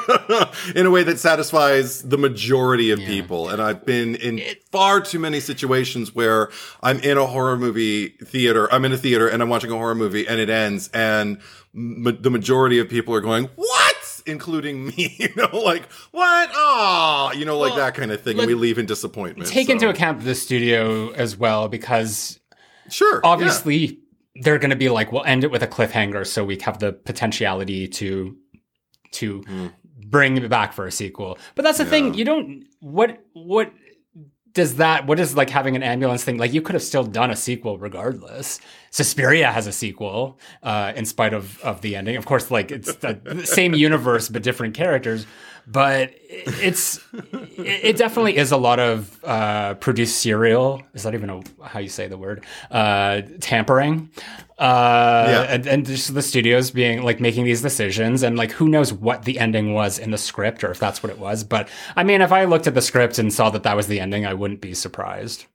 in 0.75 0.87
a 0.87 0.89
way 0.89 1.03
that 1.03 1.19
satisfies 1.19 2.01
the 2.01 2.17
majority 2.17 2.89
of 2.89 2.99
yeah. 2.99 3.07
people. 3.07 3.47
And 3.47 3.61
I've 3.61 3.85
been 3.85 4.15
in 4.15 4.41
far 4.71 5.01
too 5.01 5.19
many 5.19 5.39
situations 5.39 6.15
where 6.15 6.49
I'm 6.81 6.99
in 6.99 7.17
a 7.17 7.27
horror 7.27 7.57
movie 7.57 8.09
theater. 8.25 8.71
I'm 8.73 8.83
in 8.85 8.91
a 8.91 8.97
theater 8.97 9.27
and 9.27 9.43
I'm 9.43 9.49
watching 9.49 9.71
a 9.71 9.75
horror 9.75 9.95
movie 9.95 10.27
and 10.27 10.41
it 10.41 10.49
ends 10.49 10.89
and 10.95 11.39
ma- 11.73 12.11
the 12.19 12.31
majority 12.31 12.79
of 12.79 12.89
people 12.89 13.13
are 13.13 13.21
going, 13.21 13.47
what? 13.55 13.95
Including 14.25 14.85
me, 14.87 15.15
you 15.17 15.29
know, 15.35 15.49
like 15.57 15.91
what? 16.11 16.49
Oh, 16.53 17.31
you 17.35 17.45
know, 17.45 17.57
like 17.57 17.71
well, 17.71 17.79
that 17.79 17.95
kind 17.95 18.11
of 18.11 18.21
thing. 18.21 18.37
And 18.37 18.47
we 18.47 18.53
leave 18.53 18.77
in 18.77 18.85
disappointment. 18.85 19.49
Take 19.49 19.67
so. 19.67 19.73
into 19.73 19.89
account 19.89 20.21
the 20.23 20.35
studio 20.35 21.11
as 21.11 21.37
well, 21.37 21.67
because 21.67 22.39
sure, 22.89 23.21
obviously 23.23 23.77
yeah. 23.77 24.41
they're 24.43 24.59
going 24.59 24.71
to 24.71 24.75
be 24.75 24.89
like, 24.89 25.11
we'll 25.11 25.25
end 25.25 25.43
it 25.43 25.51
with 25.51 25.63
a 25.63 25.67
cliffhanger, 25.67 26.25
so 26.25 26.43
we 26.43 26.57
have 26.59 26.79
the 26.79 26.93
potentiality 26.93 27.87
to 27.87 28.37
to 29.13 29.41
mm. 29.41 29.73
bring 30.05 30.37
it 30.37 30.49
back 30.49 30.73
for 30.73 30.85
a 30.85 30.91
sequel. 30.91 31.37
But 31.55 31.63
that's 31.63 31.77
the 31.77 31.83
yeah. 31.85 31.89
thing, 31.89 32.13
you 32.13 32.25
don't. 32.25 32.65
What 32.79 33.23
what 33.33 33.71
does 34.53 34.75
that 34.75 35.07
what 35.07 35.19
is 35.19 35.35
like 35.35 35.49
having 35.49 35.75
an 35.75 35.83
ambulance 35.83 36.23
thing 36.23 36.37
like 36.37 36.53
you 36.53 36.61
could 36.61 36.73
have 36.73 36.83
still 36.83 37.03
done 37.03 37.31
a 37.31 37.35
sequel 37.35 37.77
regardless 37.77 38.59
Suspiria 38.91 39.51
has 39.51 39.67
a 39.67 39.71
sequel 39.71 40.37
uh, 40.63 40.93
in 40.95 41.05
spite 41.05 41.33
of 41.33 41.59
of 41.61 41.81
the 41.81 41.95
ending 41.95 42.15
of 42.17 42.25
course 42.25 42.51
like 42.51 42.71
it's 42.71 42.93
the 42.95 43.41
same 43.45 43.73
universe 43.73 44.29
but 44.29 44.43
different 44.43 44.75
characters 44.75 45.25
but 45.67 46.13
it's 46.27 46.99
it 47.13 47.97
definitely 47.97 48.37
is 48.37 48.51
a 48.51 48.57
lot 48.57 48.79
of 48.79 49.23
uh, 49.23 49.75
produced 49.75 50.19
serial. 50.19 50.81
Is 50.93 51.03
that 51.03 51.13
even 51.13 51.29
a, 51.29 51.41
how 51.63 51.79
you 51.79 51.89
say 51.89 52.07
the 52.07 52.17
word? 52.17 52.45
Uh, 52.69 53.21
tampering. 53.39 54.09
Uh, 54.57 55.25
yeah. 55.27 55.41
and, 55.53 55.67
and 55.67 55.85
just 55.85 56.13
the 56.13 56.21
studios 56.21 56.71
being 56.71 57.03
like 57.03 57.19
making 57.19 57.45
these 57.45 57.61
decisions 57.61 58.21
and 58.21 58.37
like 58.37 58.51
who 58.51 58.69
knows 58.69 58.93
what 58.93 59.23
the 59.23 59.39
ending 59.39 59.73
was 59.73 59.97
in 59.97 60.11
the 60.11 60.17
script 60.17 60.63
or 60.63 60.71
if 60.71 60.79
that's 60.79 61.01
what 61.01 61.11
it 61.11 61.17
was. 61.17 61.43
But 61.43 61.67
I 61.95 62.03
mean, 62.03 62.21
if 62.21 62.31
I 62.31 62.45
looked 62.45 62.67
at 62.67 62.75
the 62.75 62.81
script 62.81 63.17
and 63.17 63.33
saw 63.33 63.49
that 63.51 63.63
that 63.63 63.75
was 63.75 63.87
the 63.87 63.99
ending, 63.99 64.25
I 64.25 64.33
wouldn't 64.33 64.61
be 64.61 64.73
surprised. 64.73 65.45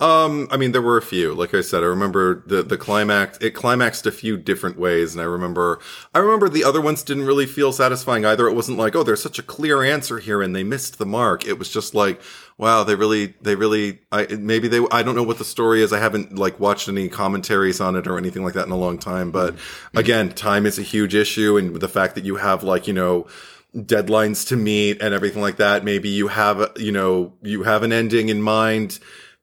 Um, 0.00 0.48
I 0.50 0.56
mean, 0.56 0.72
there 0.72 0.82
were 0.82 0.96
a 0.96 1.02
few. 1.02 1.34
Like 1.34 1.54
I 1.54 1.60
said, 1.60 1.82
I 1.82 1.86
remember 1.86 2.42
the 2.46 2.62
the 2.62 2.76
climax. 2.76 3.38
It 3.38 3.50
climaxed 3.52 4.06
a 4.06 4.12
few 4.12 4.36
different 4.36 4.78
ways, 4.78 5.14
and 5.14 5.20
I 5.20 5.24
remember, 5.24 5.78
I 6.14 6.18
remember 6.18 6.48
the 6.48 6.64
other 6.64 6.80
ones 6.80 7.02
didn't 7.02 7.26
really 7.26 7.46
feel 7.46 7.72
satisfying 7.72 8.24
either. 8.24 8.48
It 8.48 8.54
wasn't 8.54 8.78
like, 8.78 8.96
oh, 8.96 9.02
there's 9.02 9.22
such 9.22 9.38
a 9.38 9.42
clear 9.42 9.82
answer 9.82 10.18
here, 10.18 10.42
and 10.42 10.56
they 10.56 10.64
missed 10.64 10.98
the 10.98 11.06
mark. 11.06 11.46
It 11.46 11.58
was 11.58 11.68
just 11.68 11.94
like, 11.94 12.20
wow, 12.58 12.84
they 12.84 12.94
really, 12.94 13.34
they 13.42 13.54
really, 13.54 14.00
I 14.10 14.26
maybe 14.26 14.66
they, 14.68 14.84
I 14.90 15.02
don't 15.02 15.14
know 15.14 15.22
what 15.22 15.38
the 15.38 15.44
story 15.44 15.82
is. 15.82 15.92
I 15.92 16.00
haven't 16.00 16.36
like 16.36 16.58
watched 16.58 16.88
any 16.88 17.08
commentaries 17.08 17.80
on 17.80 17.94
it 17.96 18.06
or 18.06 18.18
anything 18.18 18.44
like 18.44 18.54
that 18.54 18.66
in 18.66 18.72
a 18.72 18.76
long 18.76 18.98
time. 18.98 19.30
But 19.30 19.54
again, 19.94 20.30
time 20.30 20.66
is 20.66 20.78
a 20.78 20.82
huge 20.82 21.14
issue, 21.14 21.56
and 21.56 21.76
the 21.76 21.88
fact 21.88 22.14
that 22.16 22.24
you 22.24 22.36
have 22.36 22.62
like 22.62 22.86
you 22.86 22.94
know 22.94 23.28
deadlines 23.74 24.46
to 24.48 24.56
meet 24.56 25.00
and 25.00 25.14
everything 25.14 25.42
like 25.42 25.56
that. 25.56 25.84
Maybe 25.84 26.08
you 26.08 26.28
have, 26.28 26.72
you 26.76 26.92
know, 26.92 27.32
you 27.42 27.62
have 27.62 27.82
an 27.82 27.92
ending 27.92 28.28
in 28.28 28.42
mind 28.42 28.98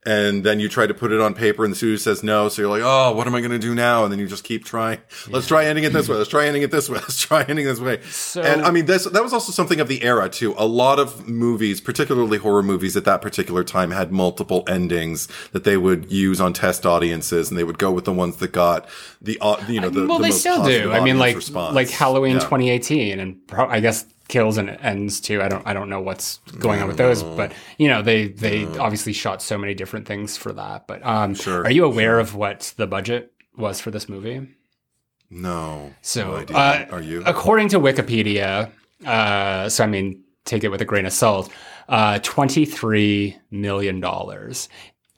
and 0.06 0.46
then 0.46 0.62
you 0.62 0.70
try 0.70 0.88
to 0.88 0.94
put 0.94 1.12
it 1.12 1.20
on 1.20 1.34
paper 1.34 1.66
and 1.66 1.74
the 1.74 1.76
studio 1.76 1.98
says 1.98 2.24
no. 2.24 2.48
So 2.48 2.62
you're 2.62 2.72
like, 2.72 2.82
oh, 2.84 3.14
what 3.14 3.28
am 3.28 3.36
I 3.36 3.42
going 3.42 3.52
to 3.52 3.60
do 3.60 3.76
now? 3.76 4.04
And 4.06 4.12
then 4.12 4.18
you 4.20 4.28
just 4.28 4.46
keep 4.46 4.64
trying. 4.64 5.00
Let's 5.30 5.48
try 5.48 5.66
ending 5.66 5.84
it 5.84 5.92
this 5.92 6.08
way. 6.08 6.16
Let's 6.16 6.30
try 6.30 6.46
ending 6.46 6.64
it 6.64 6.72
this 6.72 6.88
way. 6.88 6.96
Let's 7.00 7.20
try 7.20 7.44
ending 7.44 7.66
this 7.66 7.82
way. 7.82 8.02
So, 8.04 8.42
and 8.42 8.62
I 8.62 8.72
mean, 8.72 8.86
this, 8.86 9.04
that 9.04 9.22
was 9.22 9.34
also 9.34 9.52
something 9.52 9.82
of 9.82 9.90
the 9.90 10.02
era 10.04 10.30
too. 10.30 10.56
A 10.58 10.66
lot 10.66 11.00
of 11.00 11.28
movies, 11.28 11.82
particularly 11.82 12.38
horror 12.38 12.64
movies 12.64 12.96
at 12.96 13.04
that 13.06 13.22
particular 13.22 13.64
time 13.66 13.92
had 13.92 14.10
multiple 14.12 14.64
endings 14.68 15.28
that 15.52 15.66
they 15.66 15.76
would 15.76 16.10
use 16.10 16.40
on 16.40 16.54
test 16.54 16.86
audiences 16.86 17.50
and 17.50 17.58
they 17.60 17.66
would 17.66 17.78
go 17.78 17.92
with 17.92 18.06
the 18.06 18.14
ones 18.14 18.38
that 18.38 18.54
got 18.54 18.88
the, 19.22 19.38
uh, 19.42 19.62
you 19.68 19.82
know, 19.82 19.90
the, 19.90 20.08
well, 20.08 20.18
the 20.20 20.24
they 20.26 20.32
still 20.32 20.64
do. 20.64 20.94
I 20.94 21.02
mean, 21.02 21.20
like, 21.20 21.36
response. 21.36 21.76
like 21.76 21.90
Halloween 21.90 22.36
Yeah. 22.36 22.40
2018 22.40 23.20
and 23.20 23.48
pro- 23.48 23.68
I 23.68 23.82
guess 23.82 24.06
kills 24.30 24.58
and 24.58 24.70
ends 24.70 25.20
too. 25.20 25.42
I 25.42 25.50
don't, 25.50 25.68
I 25.68 25.74
don't 25.74 25.90
know 25.90 26.00
what's 26.00 26.38
going 26.60 26.82
on 26.82 26.88
with 26.88 26.96
those, 26.98 27.22
but 27.24 27.52
you 27.78 27.90
know, 27.90 28.02
they, 28.02 28.30
they 28.30 28.66
obviously 28.78 29.12
shot 29.12 29.42
so 29.42 29.58
many 29.58 29.74
different 29.74 30.08
things 30.08 30.38
for 30.38 30.54
that. 30.54 30.88
But, 30.88 31.06
um, 31.06 31.36
Sure, 31.36 31.64
are 31.66 31.72
you 31.72 31.84
aware 31.84 32.18
of 32.20 32.34
what 32.36 32.74
the 32.78 32.88
budget 32.88 33.34
was 33.58 33.82
for 33.82 33.92
this 33.92 34.08
movie? 34.08 34.48
No. 35.30 35.94
So, 36.02 36.24
no 36.32 36.36
idea. 36.38 36.58
uh, 36.58 36.86
Are 36.92 37.02
you? 37.02 37.22
According 37.26 37.68
to 37.70 37.80
Wikipedia, 37.80 38.72
uh, 39.06 39.68
so 39.70 39.84
I 39.84 39.88
mean, 39.88 40.24
take 40.46 40.64
it 40.64 40.70
with 40.70 40.82
a 40.82 40.86
grain 40.86 41.06
of 41.06 41.14
salt. 41.14 41.52
Uh, 41.88 42.20
Twenty-three 42.24 43.38
million 43.52 44.00
dollars, 44.00 44.70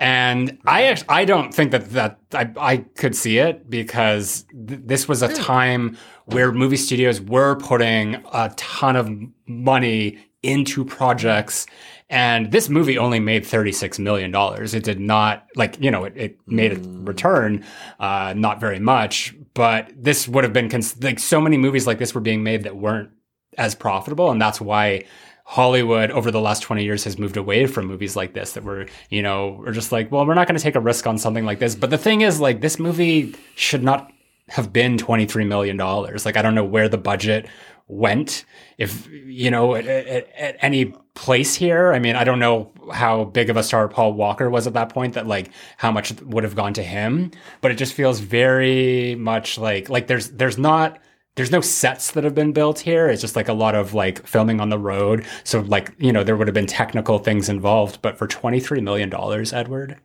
and 0.01 0.57
I 0.65 0.85
actually, 0.85 1.09
I 1.09 1.25
don't 1.25 1.53
think 1.53 1.69
that 1.71 1.91
that 1.91 2.19
I, 2.33 2.51
I 2.57 2.77
could 2.77 3.15
see 3.15 3.37
it 3.37 3.69
because 3.69 4.45
th- 4.67 4.81
this 4.83 5.07
was 5.07 5.21
a 5.21 5.31
time 5.31 5.95
where 6.25 6.51
movie 6.51 6.75
studios 6.75 7.21
were 7.21 7.55
putting 7.57 8.15
a 8.33 8.51
ton 8.57 8.95
of 8.95 9.11
money 9.45 10.17
into 10.41 10.83
projects. 10.83 11.67
And 12.09 12.51
this 12.51 12.67
movie 12.67 12.97
only 12.97 13.19
made 13.19 13.43
$36 13.43 13.99
million. 13.99 14.33
It 14.35 14.83
did 14.83 14.99
not, 14.99 15.47
like, 15.55 15.79
you 15.79 15.91
know, 15.91 16.03
it, 16.05 16.13
it 16.17 16.37
made 16.47 16.73
a 16.73 16.79
return, 17.03 17.63
uh, 17.99 18.33
not 18.35 18.59
very 18.59 18.79
much, 18.79 19.35
but 19.53 19.91
this 19.95 20.27
would 20.27 20.43
have 20.43 20.51
been, 20.51 20.67
cons- 20.67 21.01
like, 21.01 21.19
so 21.19 21.39
many 21.39 21.57
movies 21.57 21.85
like 21.85 21.99
this 21.99 22.13
were 22.15 22.21
being 22.21 22.43
made 22.43 22.63
that 22.63 22.75
weren't 22.75 23.11
as 23.57 23.75
profitable. 23.75 24.31
And 24.31 24.41
that's 24.41 24.59
why 24.59 25.03
Hollywood 25.51 26.11
over 26.11 26.31
the 26.31 26.39
last 26.39 26.61
20 26.61 26.81
years 26.81 27.03
has 27.03 27.19
moved 27.19 27.35
away 27.35 27.67
from 27.67 27.85
movies 27.85 28.15
like 28.15 28.33
this 28.33 28.53
that 28.53 28.63
were, 28.63 28.85
you 29.09 29.21
know, 29.21 29.59
we're 29.59 29.73
just 29.73 29.91
like, 29.91 30.09
well, 30.09 30.25
we're 30.25 30.33
not 30.33 30.47
going 30.47 30.57
to 30.57 30.63
take 30.63 30.75
a 30.75 30.79
risk 30.79 31.05
on 31.05 31.17
something 31.17 31.43
like 31.43 31.59
this. 31.59 31.75
But 31.75 31.89
the 31.89 31.97
thing 31.97 32.21
is, 32.21 32.39
like, 32.39 32.61
this 32.61 32.79
movie 32.79 33.35
should 33.55 33.83
not 33.83 34.13
have 34.47 34.71
been 34.71 34.95
$23 34.95 35.45
million. 35.45 35.75
Like, 35.75 36.37
I 36.37 36.41
don't 36.41 36.55
know 36.55 36.63
where 36.63 36.87
the 36.87 36.97
budget 36.97 37.49
went. 37.89 38.45
If, 38.77 39.09
you 39.11 39.51
know, 39.51 39.75
at, 39.75 39.85
at, 39.85 40.29
at 40.37 40.55
any 40.61 40.93
place 41.15 41.53
here, 41.53 41.91
I 41.91 41.99
mean, 41.99 42.15
I 42.15 42.23
don't 42.23 42.39
know 42.39 42.71
how 42.93 43.25
big 43.25 43.49
of 43.49 43.57
a 43.57 43.63
star 43.63 43.89
Paul 43.89 44.13
Walker 44.13 44.49
was 44.49 44.67
at 44.67 44.73
that 44.75 44.87
point 44.87 45.15
that 45.15 45.27
like 45.27 45.51
how 45.75 45.91
much 45.91 46.13
would 46.21 46.45
have 46.45 46.55
gone 46.55 46.73
to 46.75 46.83
him, 46.83 47.31
but 47.59 47.71
it 47.71 47.75
just 47.75 47.93
feels 47.93 48.21
very 48.21 49.15
much 49.15 49.57
like, 49.57 49.89
like 49.89 50.07
there's, 50.07 50.29
there's 50.29 50.57
not, 50.57 50.99
there's 51.35 51.51
no 51.51 51.61
sets 51.61 52.11
that 52.11 52.23
have 52.23 52.35
been 52.35 52.51
built 52.51 52.79
here. 52.79 53.07
It's 53.07 53.21
just 53.21 53.35
like 53.35 53.47
a 53.47 53.53
lot 53.53 53.73
of 53.75 53.93
like 53.93 54.25
filming 54.27 54.59
on 54.59 54.69
the 54.69 54.77
road. 54.77 55.25
So 55.43 55.61
like, 55.61 55.93
you 55.97 56.11
know, 56.11 56.23
there 56.23 56.35
would 56.35 56.47
have 56.47 56.53
been 56.53 56.67
technical 56.67 57.19
things 57.19 57.47
involved, 57.49 58.01
but 58.01 58.17
for 58.17 58.27
$23 58.27 58.83
million, 58.83 59.13
Edward, 59.53 59.97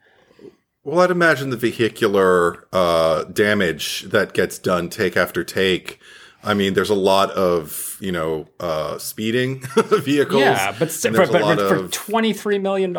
Well, 0.84 1.00
I'd 1.00 1.10
imagine 1.10 1.50
the 1.50 1.56
vehicular 1.56 2.68
uh, 2.72 3.24
damage 3.24 4.02
that 4.02 4.34
gets 4.34 4.58
done 4.58 4.88
take 4.88 5.16
after 5.16 5.42
take. 5.42 5.98
I 6.44 6.54
mean, 6.54 6.74
there's 6.74 6.90
a 6.90 6.94
lot 6.94 7.30
of 7.32 7.96
you 8.00 8.12
know 8.12 8.46
uh, 8.60 8.98
speeding 8.98 9.62
vehicles. 9.76 10.42
yeah, 10.42 10.70
but, 10.70 10.82
and 11.04 11.16
for, 11.16 11.26
there's 11.26 11.30
but 11.30 11.42
lot 11.42 11.58
for 11.58 11.74
of- 11.76 11.90
$23 11.90 12.60
million, 12.60 12.92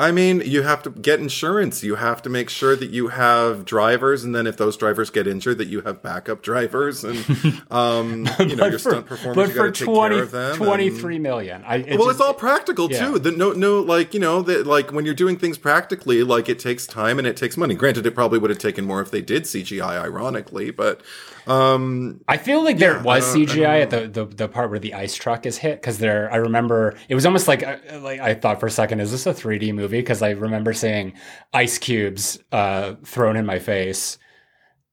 I 0.00 0.12
mean, 0.12 0.42
you 0.44 0.62
have 0.62 0.84
to 0.84 0.90
get 0.90 1.18
insurance. 1.18 1.82
You 1.82 1.96
have 1.96 2.22
to 2.22 2.30
make 2.30 2.50
sure 2.50 2.76
that 2.76 2.90
you 2.90 3.08
have 3.08 3.64
drivers, 3.64 4.22
and 4.22 4.32
then 4.32 4.46
if 4.46 4.56
those 4.56 4.76
drivers 4.76 5.10
get 5.10 5.26
injured, 5.26 5.58
that 5.58 5.66
you 5.66 5.80
have 5.80 6.02
backup 6.02 6.40
drivers, 6.40 7.02
and 7.02 7.18
um, 7.72 8.28
you 8.38 8.54
know 8.54 8.66
your 8.66 8.78
for- 8.78 8.90
stunt 8.90 9.06
performers. 9.06 9.34
but 9.36 9.48
You 9.48 9.54
for 9.54 9.66
got 9.66 9.74
to 9.74 9.84
take 9.86 9.92
20, 9.94 10.14
care 10.14 10.22
of 10.24 10.30
them. 10.30 10.50
and- 10.52 10.58
23 10.58 11.18
million. 11.18 11.64
I, 11.66 11.76
it 11.78 11.98
well, 11.98 12.06
just- 12.06 12.10
it's 12.12 12.20
all 12.20 12.34
practical 12.34 12.88
Yeah. 12.90 13.06
too. 13.08 13.18
The 13.18 13.32
no, 13.32 13.50
no, 13.52 13.80
like 13.80 14.14
you 14.14 14.20
know, 14.20 14.40
that 14.42 14.68
like 14.68 14.92
when 14.92 15.04
you're 15.04 15.14
doing 15.14 15.36
things 15.36 15.58
practically, 15.58 16.22
like 16.22 16.48
it 16.48 16.60
takes 16.60 16.86
time 16.86 17.18
and 17.18 17.26
it 17.26 17.36
takes 17.36 17.56
money. 17.56 17.74
Granted, 17.74 18.06
it 18.06 18.14
probably 18.14 18.38
would 18.38 18.50
have 18.50 18.58
taken 18.60 18.84
more 18.84 19.00
if 19.00 19.10
they 19.10 19.20
did 19.20 19.42
CGI, 19.44 20.00
ironically, 20.00 20.70
but 20.70 21.00
um, 21.48 22.20
I 22.28 22.36
feel 22.36 22.62
like 22.62 22.78
there 22.78 23.00
was 23.00 23.34
I 23.34 23.38
don't- 23.38 23.48
I 23.50 23.52
CGI 23.54 23.82
at 23.82 23.90
the, 23.90 24.06
the 24.08 24.24
the 24.26 24.48
part 24.48 24.70
where 24.70 24.78
the 24.78 24.94
ice 24.94 25.14
truck 25.14 25.46
is 25.46 25.56
hit 25.58 25.80
because 25.80 25.98
there. 25.98 26.30
I 26.32 26.36
remember 26.36 26.96
it 27.08 27.14
was 27.14 27.24
almost 27.26 27.48
like 27.48 27.62
uh, 27.66 27.76
like 28.00 28.20
I 28.20 28.34
thought 28.34 28.60
for 28.60 28.66
a 28.66 28.70
second, 28.70 29.00
is 29.00 29.10
this 29.10 29.26
a 29.26 29.32
3D 29.32 29.72
movie? 29.74 29.98
Because 30.00 30.22
I 30.22 30.30
remember 30.30 30.72
seeing 30.72 31.14
ice 31.52 31.78
cubes 31.78 32.38
uh, 32.52 32.94
thrown 33.04 33.36
in 33.36 33.46
my 33.46 33.58
face. 33.58 34.18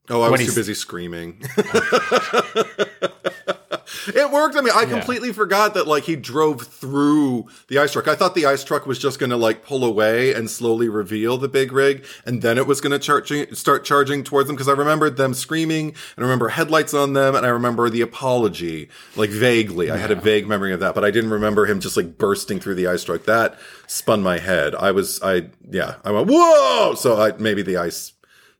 oh, 0.10 0.22
I 0.22 0.30
was 0.30 0.46
too 0.46 0.54
busy 0.56 0.74
screaming. 0.74 1.44
it 4.08 4.32
worked. 4.32 4.56
I 4.56 4.62
mean, 4.62 4.74
I 4.76 4.86
completely 4.86 5.34
forgot 5.34 5.74
that 5.74 5.88
like 5.88 6.04
he 6.04 6.16
drove 6.16 6.62
through 6.62 7.48
the 7.68 7.78
ice 7.78 7.94
truck. 7.94 8.08
I 8.08 8.16
thought 8.16 8.36
the 8.36 8.46
ice 8.46 8.64
truck 8.64 8.86
was 8.86 9.00
just 9.00 9.20
going 9.20 9.30
to 9.30 9.38
like 9.38 9.64
pull 9.64 9.84
away 9.84 10.34
and 10.34 10.50
slowly 10.50 10.90
reveal 10.90 11.38
the 11.38 11.48
big 11.48 11.72
rig, 11.72 12.06
and 12.26 12.42
then 12.42 12.58
it 12.58 12.68
was 12.68 12.82
going 12.82 12.92
to 12.92 13.00
charging 13.00 13.54
start 13.54 13.86
charging 13.86 14.24
towards 14.24 14.48
them 14.48 14.56
because 14.56 14.68
I 14.68 14.74
remembered 14.74 15.18
them 15.18 15.34
screaming, 15.34 15.90
and 15.90 16.20
I 16.20 16.22
remember 16.22 16.50
headlights 16.50 16.94
on 16.94 17.14
them, 17.14 17.36
and 17.36 17.46
I 17.46 17.50
remember 17.50 17.90
the 17.90 18.02
apology 18.02 18.90
like 19.16 19.30
vaguely. 19.30 19.92
I 19.92 19.98
had 19.98 20.12
a 20.12 20.16
vague 20.16 20.48
memory 20.48 20.74
of 20.74 20.80
that, 20.80 20.96
but 20.96 21.04
I 21.04 21.12
didn't 21.12 21.32
remember 21.32 21.66
him 21.66 21.80
just 21.80 21.98
like 21.98 22.18
bursting 22.18 22.60
through 22.60 22.76
the 22.76 22.88
ice 22.88 23.04
truck. 23.04 23.24
That 23.26 23.58
spun 23.88 24.24
my 24.24 24.40
head. 24.40 24.76
I 24.76 24.92
was, 24.92 25.22
I 25.22 25.50
yeah, 25.70 25.96
I 26.04 26.12
went 26.12 26.30
whoa. 26.30 26.96
So 26.96 27.22
I 27.22 27.34
maybe 27.38 27.62
the 27.62 27.78
ice 27.78 28.14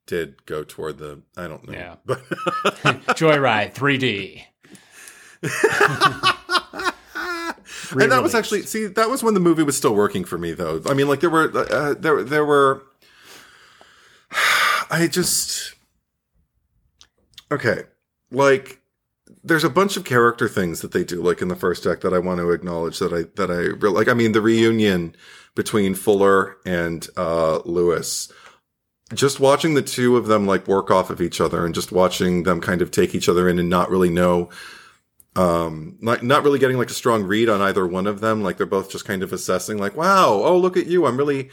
did 0.06 0.46
go 0.46 0.64
toward 0.64 0.98
the. 0.98 1.22
I 1.36 1.48
don't 1.48 1.68
know. 1.68 1.74
Yeah. 1.74 1.96
but. 2.06 2.22
Joy 3.16 3.38
Ride 3.38 3.74
3D. 3.74 4.44
and 8.02 8.12
that 8.12 8.22
was 8.22 8.36
actually 8.36 8.64
see 8.64 8.86
that 8.86 9.10
was 9.10 9.24
when 9.24 9.34
the 9.34 9.40
movie 9.40 9.64
was 9.64 9.78
still 9.78 9.96
working 9.96 10.26
for 10.26 10.38
me 10.38 10.54
though. 10.54 10.82
I 10.88 10.94
mean 10.94 11.08
like 11.08 11.20
there 11.20 11.30
were 11.30 11.52
uh, 11.56 11.94
there 11.94 12.24
there 12.24 12.46
were 12.46 12.84
i 14.92 15.08
just 15.10 15.74
okay 17.52 17.84
like 18.32 18.82
there's 19.44 19.64
a 19.64 19.70
bunch 19.70 19.98
of 19.98 20.04
character 20.04 20.48
things 20.48 20.82
that 20.82 20.92
they 20.92 21.04
do 21.04 21.22
like 21.22 21.42
in 21.42 21.48
the 21.48 21.56
first 21.56 21.86
act 21.86 22.02
that 22.02 22.14
i 22.14 22.20
want 22.20 22.40
to 22.40 22.52
acknowledge 22.52 23.00
that 23.00 23.14
i 23.14 23.24
that 23.36 23.52
i 23.52 23.88
like 23.88 24.08
i 24.08 24.14
mean 24.14 24.32
the 24.32 24.42
reunion 24.42 25.16
between 25.56 25.96
fuller 25.96 26.58
and 26.66 27.08
uh 27.18 27.60
lewis. 27.66 28.32
Just 29.14 29.40
watching 29.40 29.76
the 29.76 29.82
two 29.82 30.18
of 30.18 30.26
them 30.26 30.46
like 30.46 30.68
work 30.68 30.92
off 30.92 31.10
of 31.10 31.22
each 31.22 31.40
other 31.40 31.66
and 31.66 31.76
just 31.76 31.92
watching 31.92 32.44
them 32.44 32.60
kind 32.60 32.82
of 32.82 32.92
take 32.92 33.16
each 33.16 33.30
other 33.30 33.48
in 33.48 33.60
and 33.60 33.70
not 33.70 33.90
really 33.90 34.10
know 34.10 34.50
um 35.36 35.98
not, 36.00 36.24
not 36.24 36.44
really 36.44 36.60
getting 36.60 36.78
like 36.78 36.90
a 36.90 36.94
strong 36.94 37.24
read 37.24 37.50
on 37.50 37.62
either 37.62 37.86
one 37.86 38.08
of 38.08 38.22
them. 38.22 38.42
Like 38.42 38.58
they're 38.58 38.66
both 38.66 38.90
just 38.90 39.06
kind 39.06 39.24
of 39.24 39.34
assessing 39.34 39.78
like 39.78 39.96
wow 39.96 40.30
oh 40.30 40.58
look 40.58 40.78
at 40.78 40.88
you. 40.88 41.06
I'm 41.06 41.18
really 41.18 41.50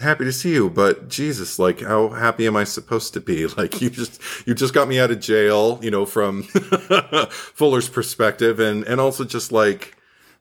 happy 0.00 0.24
to 0.24 0.32
see 0.32 0.52
you. 0.52 0.68
But 0.70 1.08
jesus 1.08 1.58
like 1.58 1.80
how 1.80 2.08
happy 2.10 2.46
am 2.46 2.56
i 2.56 2.64
supposed 2.64 3.14
to 3.14 3.20
be? 3.20 3.46
Like 3.56 3.80
you 3.80 3.90
just 3.90 4.20
you 4.46 4.54
just 4.54 4.74
got 4.74 4.88
me 4.88 4.98
out 4.98 5.10
of 5.10 5.20
jail 5.20 5.78
you 5.82 5.90
know 5.90 6.04
from 6.06 6.42
fuller's 7.30 7.88
perspective. 7.88 8.60
And 8.60 8.84
and 8.84 9.00
also 9.00 9.24
just 9.24 9.52
like 9.52 9.96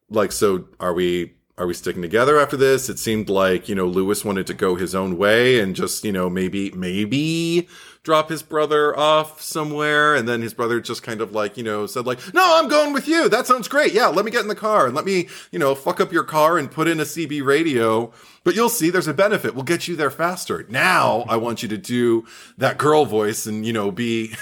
like 0.10 0.32
so 0.32 0.66
are 0.80 0.94
we 0.94 1.34
are 1.58 1.68
we 1.68 1.74
sticking 1.74 2.02
together 2.02 2.40
after 2.40 2.58
this? 2.58 2.90
It 2.90 3.00
seemed 3.00 3.30
like 3.30 3.70
you 3.70 3.76
know 3.76 3.86
lewis 3.86 4.26
wanted 4.26 4.48
to 4.48 4.54
go 4.54 4.76
his 4.76 4.94
own 4.94 5.18
way 5.18 5.60
and 5.60 5.76
just 5.76 6.04
you 6.04 6.12
know 6.12 6.30
maybe 6.30 6.72
maybe 6.72 7.68
drop 8.04 8.30
his 8.30 8.44
brother 8.44 8.98
off 9.00 9.42
somewhere 9.42 10.14
and 10.14 10.28
then 10.28 10.42
his 10.42 10.54
brother 10.54 10.82
just 10.82 11.02
kind 11.02 11.22
of 11.22 11.32
like 11.32 11.56
you 11.56 11.64
know 11.64 11.86
said 11.86 12.06
like 12.06 12.20
no 12.34 12.60
i'm 12.60 12.68
going 12.68 12.94
with 12.94 13.08
you. 13.08 13.30
That 13.30 13.48
sounds 13.48 13.70
great. 13.70 13.94
Yeah 13.94 14.08
let 14.08 14.26
me 14.26 14.32
get 14.32 14.42
in 14.42 14.50
the 14.50 14.56
car 14.56 14.86
and 14.86 14.96
let 14.96 15.06
me 15.06 15.30
you 15.52 15.60
know 15.60 15.74
fuck 15.74 16.02
up 16.02 16.12
your 16.12 16.26
car 16.26 16.58
and 16.58 16.70
put 16.70 16.88
in 16.88 17.00
a 17.00 17.04
cb 17.04 17.44
radio. 17.44 18.12
But 18.44 18.56
you'll 18.56 18.68
see 18.68 18.90
there's 18.90 19.08
a 19.08 19.14
benefit. 19.14 19.56
We'll 19.56 19.64
get 19.64 19.88
you 19.88 19.96
there 19.96 20.12
faster. 20.12 20.66
Now 20.70 21.22
i 21.30 21.38
want 21.38 21.64
you 21.64 21.70
to 21.70 21.78
do 21.78 22.26
that 22.58 22.78
girl 22.78 23.06
voice 23.06 23.46
and 23.46 23.66
you 23.66 23.72
know 23.72 23.90
be 23.90 24.36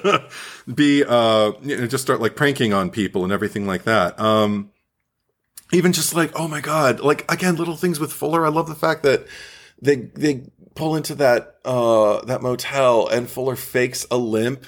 be 0.74 1.02
uh 1.02 1.52
you 1.62 1.78
know 1.78 1.86
just 1.86 2.04
start 2.04 2.20
like 2.20 2.36
pranking 2.36 2.74
on 2.74 2.90
people 2.90 3.24
and 3.24 3.32
everything 3.32 3.66
like 3.66 3.84
that. 3.84 4.20
Um 4.20 4.70
even 5.72 5.94
just 5.94 6.14
like 6.14 6.30
oh 6.34 6.46
my 6.46 6.60
god. 6.60 7.00
Like 7.00 7.30
again 7.32 7.56
little 7.56 7.76
things 7.76 7.98
with 7.98 8.12
fuller. 8.12 8.44
I 8.44 8.50
love 8.50 8.68
the 8.68 8.74
fact 8.74 9.02
that 9.04 9.26
they 9.80 9.96
they 9.96 10.42
pull 10.78 10.94
into 10.94 11.16
that 11.16 11.56
uh 11.64 12.24
that 12.26 12.40
motel 12.40 13.08
and 13.08 13.28
Fuller 13.28 13.56
fakes 13.56 14.06
a 14.12 14.16
limp 14.16 14.64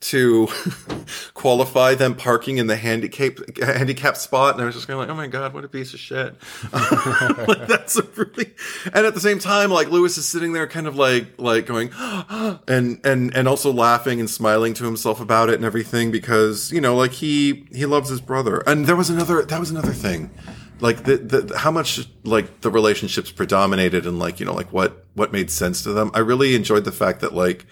to 0.00 0.48
qualify 1.34 1.94
them 1.94 2.14
parking 2.14 2.58
in 2.58 2.66
the 2.66 2.76
handicap 2.76 3.38
handicap 3.58 4.16
spot. 4.18 4.54
And 4.54 4.62
I 4.62 4.66
was 4.66 4.74
just 4.74 4.86
going 4.86 4.98
like 4.98 5.08
oh 5.08 5.14
my 5.14 5.28
god 5.28 5.54
what 5.54 5.64
a 5.64 5.68
piece 5.68 5.94
of 5.94 5.98
shit. 5.98 6.34
Like 6.72 7.66
that's 7.66 7.98
really 8.16 8.52
and 8.92 9.06
at 9.06 9.14
the 9.14 9.20
same 9.20 9.38
time 9.38 9.70
like 9.70 9.88
Lewis 9.88 10.18
is 10.18 10.28
sitting 10.28 10.52
there 10.52 10.66
kind 10.66 10.86
of 10.86 10.94
like 10.96 11.26
like 11.38 11.64
going 11.64 11.90
and 12.68 13.00
and 13.04 13.34
and 13.34 13.48
also 13.48 13.72
laughing 13.72 14.20
and 14.20 14.28
smiling 14.28 14.74
to 14.74 14.84
himself 14.84 15.20
about 15.20 15.48
it 15.48 15.54
and 15.54 15.64
everything 15.64 16.10
because 16.10 16.70
you 16.70 16.82
know 16.82 16.94
like 16.94 17.12
he 17.12 17.66
he 17.72 17.86
loves 17.86 18.10
his 18.10 18.20
brother. 18.20 18.58
And 18.66 18.84
there 18.84 18.96
was 18.96 19.08
another 19.08 19.42
that 19.42 19.58
was 19.58 19.70
another 19.70 19.94
thing 19.94 20.30
like 20.80 21.04
the, 21.04 21.16
the 21.16 21.58
how 21.58 21.70
much 21.70 22.06
like 22.24 22.60
the 22.60 22.70
relationships 22.70 23.30
predominated 23.30 24.06
and 24.06 24.18
like 24.18 24.40
you 24.40 24.46
know 24.46 24.54
like 24.54 24.72
what 24.72 25.06
what 25.14 25.32
made 25.32 25.50
sense 25.50 25.82
to 25.82 25.92
them. 25.92 26.10
I 26.14 26.20
really 26.20 26.54
enjoyed 26.54 26.84
the 26.84 26.92
fact 26.92 27.20
that 27.20 27.34
like 27.34 27.66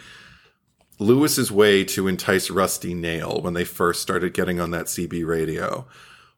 lewis's 0.99 1.51
way 1.51 1.85
to 1.85 2.09
entice 2.09 2.51
rusty 2.51 2.93
nail 2.93 3.41
when 3.41 3.55
they 3.55 3.65
first 3.65 4.03
started 4.03 4.35
getting 4.35 4.59
on 4.59 4.73
that 4.73 4.87
cb 4.87 5.25
radio 5.25 5.87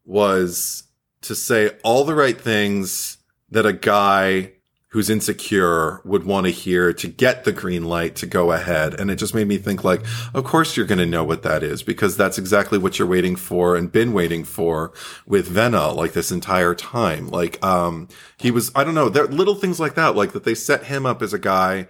was 0.04 0.84
to 1.22 1.34
say 1.34 1.70
all 1.82 2.04
the 2.04 2.14
right 2.14 2.38
things 2.38 3.16
that 3.50 3.64
a 3.64 3.72
guy 3.72 4.52
who's 4.90 5.08
insecure 5.08 6.00
would 6.04 6.24
want 6.24 6.46
to 6.46 6.50
hear 6.50 6.92
to 6.92 7.06
get 7.06 7.44
the 7.44 7.52
green 7.52 7.84
light 7.84 8.16
to 8.16 8.26
go 8.26 8.50
ahead. 8.50 8.98
And 8.98 9.08
it 9.08 9.16
just 9.16 9.34
made 9.34 9.46
me 9.46 9.56
think 9.56 9.84
like, 9.84 10.02
of 10.34 10.42
course 10.42 10.76
you're 10.76 10.86
going 10.86 10.98
to 10.98 11.06
know 11.06 11.22
what 11.22 11.44
that 11.44 11.62
is 11.62 11.84
because 11.84 12.16
that's 12.16 12.38
exactly 12.38 12.76
what 12.76 12.98
you're 12.98 13.06
waiting 13.06 13.36
for 13.36 13.76
and 13.76 13.90
been 13.90 14.12
waiting 14.12 14.42
for 14.42 14.92
with 15.26 15.48
Venna 15.48 15.94
like 15.94 16.12
this 16.12 16.32
entire 16.32 16.74
time. 16.74 17.28
Like, 17.28 17.64
um, 17.64 18.08
he 18.36 18.50
was, 18.50 18.72
I 18.74 18.82
don't 18.82 18.96
know, 18.96 19.08
there 19.08 19.26
little 19.26 19.54
things 19.54 19.78
like 19.78 19.94
that, 19.94 20.16
like 20.16 20.32
that 20.32 20.42
they 20.42 20.56
set 20.56 20.84
him 20.84 21.06
up 21.06 21.22
as 21.22 21.32
a 21.32 21.38
guy 21.38 21.86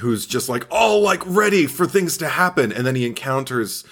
who's 0.00 0.26
just 0.26 0.50
like 0.50 0.66
all 0.70 1.00
like 1.00 1.22
ready 1.24 1.66
for 1.66 1.86
things 1.86 2.18
to 2.18 2.28
happen. 2.28 2.72
And 2.72 2.86
then 2.86 2.94
he 2.94 3.06
encounters 3.06 3.84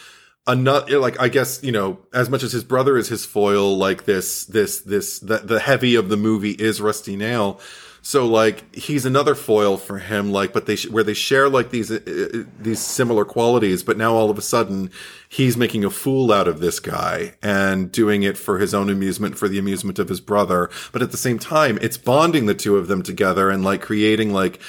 another 0.49 1.01
like 1.01 1.21
i 1.21 1.29
guess 1.29 1.61
you 1.65 1.73
know 1.73 1.99
as 2.15 2.31
much 2.31 2.45
as 2.45 2.53
his 2.53 2.63
brother 2.63 2.97
is 2.97 3.09
his 3.09 3.27
foil 3.27 3.77
like 3.77 4.05
this 4.05 4.45
this 4.45 4.79
this 4.79 5.19
the, 5.19 5.39
the 5.39 5.59
heavy 5.59 5.97
of 5.97 6.09
the 6.09 6.17
movie 6.17 6.53
is 6.53 6.81
rusty 6.81 7.17
nail 7.17 7.61
so 8.07 8.25
like 8.25 8.73
he's 8.73 9.05
another 9.05 9.35
foil 9.35 9.77
for 9.77 9.99
him, 9.99 10.31
like, 10.31 10.53
but 10.53 10.67
they 10.67 10.77
sh- 10.77 10.89
where 10.89 11.03
they 11.03 11.13
share 11.13 11.49
like 11.49 11.71
these 11.71 11.91
uh, 11.91 11.99
uh, 12.07 12.45
these 12.57 12.79
similar 12.79 13.25
qualities, 13.25 13.83
but 13.83 13.99
now 13.99 14.15
all 14.15 14.31
of 14.31 14.39
a 14.39 14.43
sudden 14.43 14.93
he's 15.29 15.57
making 15.57 15.85
a 15.85 15.91
fool 15.91 16.33
out 16.33 16.47
of 16.47 16.61
this 16.61 16.79
guy 16.79 17.35
and 17.43 17.91
doing 17.91 18.23
it 18.23 18.39
for 18.39 18.59
his 18.59 18.73
own 18.73 18.91
amusement, 18.91 19.37
for 19.37 19.49
the 19.49 19.59
amusement 19.59 19.99
of 19.99 20.09
his 20.09 20.21
brother. 20.21 20.71
But 20.93 21.03
at 21.03 21.11
the 21.11 21.17
same 21.17 21.41
time, 21.41 21.81
it's 21.83 21.99
bonding 21.99 22.47
the 22.47 22.55
two 22.55 22.77
of 22.77 22.87
them 22.87 23.03
together 23.03 23.51
and 23.51 23.65
like 23.65 23.83
creating 23.83 24.33
like 24.33 24.61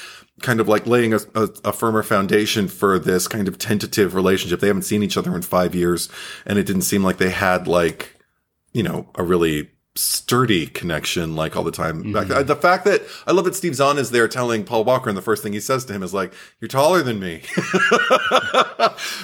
kind 0.41 0.59
of 0.59 0.67
like 0.67 0.87
laying 0.87 1.13
a, 1.13 1.19
a, 1.35 1.49
a, 1.65 1.73
firmer 1.73 2.01
foundation 2.01 2.67
for 2.67 2.97
this 2.97 3.27
kind 3.27 3.47
of 3.47 3.59
tentative 3.59 4.15
relationship. 4.15 4.61
They 4.61 4.67
haven't 4.67 4.81
seen 4.81 5.03
each 5.03 5.15
other 5.15 5.35
in 5.35 5.43
five 5.43 5.75
years, 5.75 6.09
and 6.43 6.57
it 6.57 6.65
didn't 6.65 6.89
seem 6.89 7.03
like 7.03 7.17
they 7.17 7.29
had 7.29 7.67
like, 7.67 8.15
you 8.73 8.81
know, 8.81 9.11
a 9.13 9.21
really 9.21 9.69
sturdy 9.97 10.67
connection 10.67 11.35
like 11.35 11.55
all 11.55 11.63
the 11.63 11.71
time. 11.71 12.03
Mm-hmm. 12.03 12.45
The 12.45 12.55
fact 12.55 12.85
that 12.85 13.01
I 13.25 13.31
love 13.31 13.45
that 13.45 13.55
Steve 13.55 13.75
Zahn 13.75 13.97
is 13.97 14.11
there 14.11 14.27
telling 14.27 14.63
Paul 14.63 14.83
Walker, 14.83 15.09
and 15.09 15.17
the 15.17 15.21
first 15.21 15.43
thing 15.43 15.53
he 15.53 15.59
says 15.59 15.85
to 15.85 15.93
him 15.93 16.03
is 16.03 16.13
like, 16.13 16.33
"You're 16.59 16.67
taller 16.67 17.03
than 17.03 17.19
me," 17.19 17.41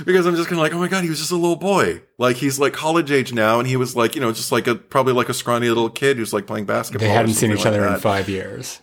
because 0.05 0.25
I'm 0.25 0.35
just 0.35 0.49
kind 0.49 0.53
of 0.53 0.63
like, 0.63 0.73
"Oh 0.73 0.79
my 0.79 0.87
god, 0.87 1.03
he 1.03 1.09
was 1.09 1.19
just 1.19 1.31
a 1.31 1.35
little 1.35 1.55
boy. 1.55 2.01
Like 2.17 2.37
he's 2.37 2.59
like 2.59 2.73
college 2.73 3.11
age 3.11 3.33
now, 3.33 3.59
and 3.59 3.67
he 3.67 3.77
was 3.77 3.95
like, 3.95 4.15
you 4.15 4.21
know, 4.21 4.31
just 4.31 4.51
like 4.51 4.67
a 4.67 4.75
probably 4.75 5.13
like 5.13 5.29
a 5.29 5.33
scrawny 5.33 5.67
little 5.69 5.89
kid 5.89 6.17
who's 6.17 6.33
like 6.33 6.47
playing 6.47 6.65
basketball." 6.65 7.07
They 7.07 7.13
hadn't 7.13 7.33
seen 7.33 7.51
each 7.51 7.59
like 7.59 7.67
other 7.67 7.81
that. 7.81 7.95
in 7.95 7.99
five 7.99 8.27
years. 8.27 8.81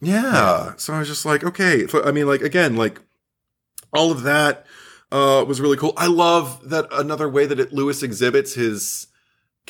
Yeah. 0.00 0.22
yeah. 0.22 0.72
So 0.76 0.94
I 0.94 1.00
was 1.00 1.08
just 1.08 1.26
like, 1.26 1.44
okay. 1.44 1.86
So, 1.86 2.02
I 2.02 2.12
mean, 2.12 2.26
like 2.26 2.40
again, 2.40 2.76
like 2.76 3.00
all 3.92 4.10
of 4.10 4.22
that 4.22 4.66
uh, 5.12 5.44
was 5.46 5.60
really 5.60 5.76
cool. 5.76 5.92
I 5.96 6.06
love 6.06 6.70
that 6.70 6.86
another 6.92 7.28
way 7.28 7.46
that 7.46 7.60
it, 7.60 7.72
Lewis 7.72 8.02
exhibits 8.02 8.54
his 8.54 9.08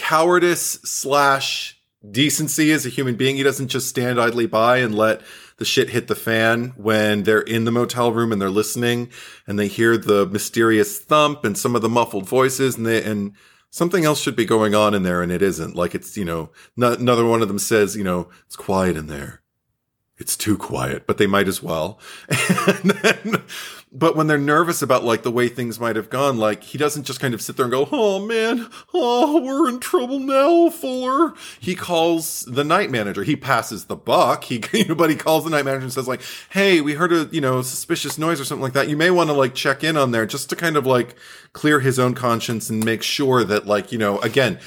cowardice 0.01 0.81
slash 0.83 1.79
decency 2.11 2.73
as 2.73 2.87
a 2.87 2.89
human 2.89 3.17
being. 3.17 3.37
He 3.37 3.43
doesn't 3.43 3.69
just 3.69 3.89
stand 3.89 4.19
idly 4.19 4.47
by 4.47 4.79
and 4.79 4.95
let 4.95 5.21
the 5.59 5.67
shit 5.67 5.91
hit 5.91 6.09
the 6.09 6.15
fan 6.15 6.73
when 6.77 7.25
they're 7.25 7.43
in 7.43 7.65
the 7.65 7.71
motel 7.71 8.11
room 8.11 8.33
and 8.33 8.41
they're 8.41 8.49
listening 8.49 9.11
and 9.47 9.59
they 9.59 9.69
hear 9.69 9.99
the 9.99 10.27
mysterious 10.27 10.99
thump 10.99 11.45
and 11.45 11.57
some 11.57 11.77
of 11.77 11.83
the 11.83 11.89
muffled 11.89 12.27
voices 12.27 12.79
and 12.79 12.87
they, 12.87 13.05
and 13.05 13.35
something 13.69 14.07
else 14.07 14.21
should 14.21 14.37
be 14.37 14.47
going 14.47 14.75
on 14.75 14.95
in 14.95 15.03
there 15.03 15.21
and 15.21 15.31
it 15.31 15.43
isn't. 15.43 15.77
Like 15.77 15.95
it's, 15.95 16.17
you 16.17 16.25
know, 16.25 16.51
another 16.79 17.27
one 17.27 17.43
of 17.43 17.49
them 17.49 17.59
says, 17.59 17.95
you 17.95 18.03
know, 18.03 18.31
it's 18.47 18.57
quiet 18.57 18.97
in 18.97 19.07
there. 19.07 19.43
It's 20.17 20.37
too 20.37 20.57
quiet, 20.57 21.07
but 21.07 21.19
they 21.19 21.27
might 21.27 21.49
as 21.49 21.63
well. 21.63 21.99
and 22.29 22.91
then 22.91 23.43
but 23.93 24.15
when 24.15 24.29
they're 24.29 24.39
nervous 24.39 24.83
about 24.83 25.03
like 25.03 25.23
the 25.23 25.33
way 25.33 25.49
things 25.49 25.81
might 25.81 25.97
have 25.97 26.11
gone, 26.11 26.39
like 26.39 26.63
he 26.63 26.79
doesn't 26.79 27.05
just 27.05 27.19
kind 27.19 27.35
of 27.35 27.43
sit 27.43 27.57
there 27.57 27.65
and 27.65 27.73
go, 27.73 27.89
"Oh 27.91 28.25
man, 28.25 28.69
oh 28.95 29.41
we're 29.43 29.69
in 29.69 29.81
trouble 29.81 30.21
now, 30.21 30.71
Fuller." 30.71 31.35
He 31.59 31.75
calls 31.75 32.43
the 32.43 32.63
night 32.63 32.91
manager. 32.91 33.25
He 33.25 33.35
passes 33.35 33.87
the 33.87 33.97
buck. 33.97 34.45
He, 34.45 34.63
you 34.73 34.87
know, 34.87 34.95
but 34.95 35.11
he 35.11 35.17
calls 35.17 35.45
the 35.45 35.51
night 35.51 35.65
manager 35.65 35.85
and 35.85 35.93
says 35.93 36.07
like, 36.07 36.23
"Hey, 36.51 36.81
we 36.81 36.95
heard 36.95 37.13
a 37.13 37.29
you 37.33 37.41
know 37.41 37.63
suspicious 37.63 38.17
noise 38.17 38.41
or 38.41 38.45
something 38.45 38.63
like 38.63 38.75
that. 38.75 38.89
You 38.89 38.97
may 38.97 39.11
want 39.11 39.29
to 39.29 39.35
like 39.35 39.55
check 39.55 39.83
in 39.83 39.97
on 39.97 40.13
there 40.13 40.27
just 40.27 40.51
to 40.51 40.57
kind 40.57 40.77
of 40.77 40.87
like 40.87 41.17
clear 41.53 41.81
his 41.81 41.99
own 41.99 42.15
conscience 42.15 42.71
and 42.71 42.85
make 42.85 43.03
sure 43.03 43.43
that 43.43 43.67
like 43.67 43.91
you 43.91 43.99
know 43.99 44.21
again 44.21 44.61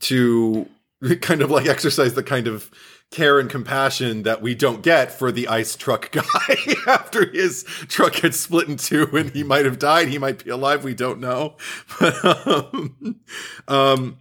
to 0.00 0.66
kind 1.20 1.42
of 1.42 1.50
like 1.50 1.66
exercise 1.66 2.14
the 2.14 2.22
kind 2.22 2.46
of 2.46 2.70
care 3.12 3.38
and 3.38 3.48
compassion 3.48 4.24
that 4.24 4.42
we 4.42 4.54
don't 4.54 4.82
get 4.82 5.12
for 5.12 5.30
the 5.30 5.46
ice 5.48 5.76
truck 5.76 6.10
guy 6.12 6.56
after 6.86 7.30
his 7.30 7.64
truck 7.88 8.14
gets 8.14 8.40
split 8.40 8.68
in 8.68 8.76
two 8.76 9.08
and 9.16 9.30
he 9.30 9.42
might 9.42 9.64
have 9.64 9.78
died. 9.78 10.08
He 10.08 10.18
might 10.18 10.44
be 10.44 10.50
alive. 10.50 10.84
We 10.84 10.94
don't 10.94 11.20
know. 11.20 11.56
But, 12.00 12.46
um, 12.46 13.20
um, 13.68 14.18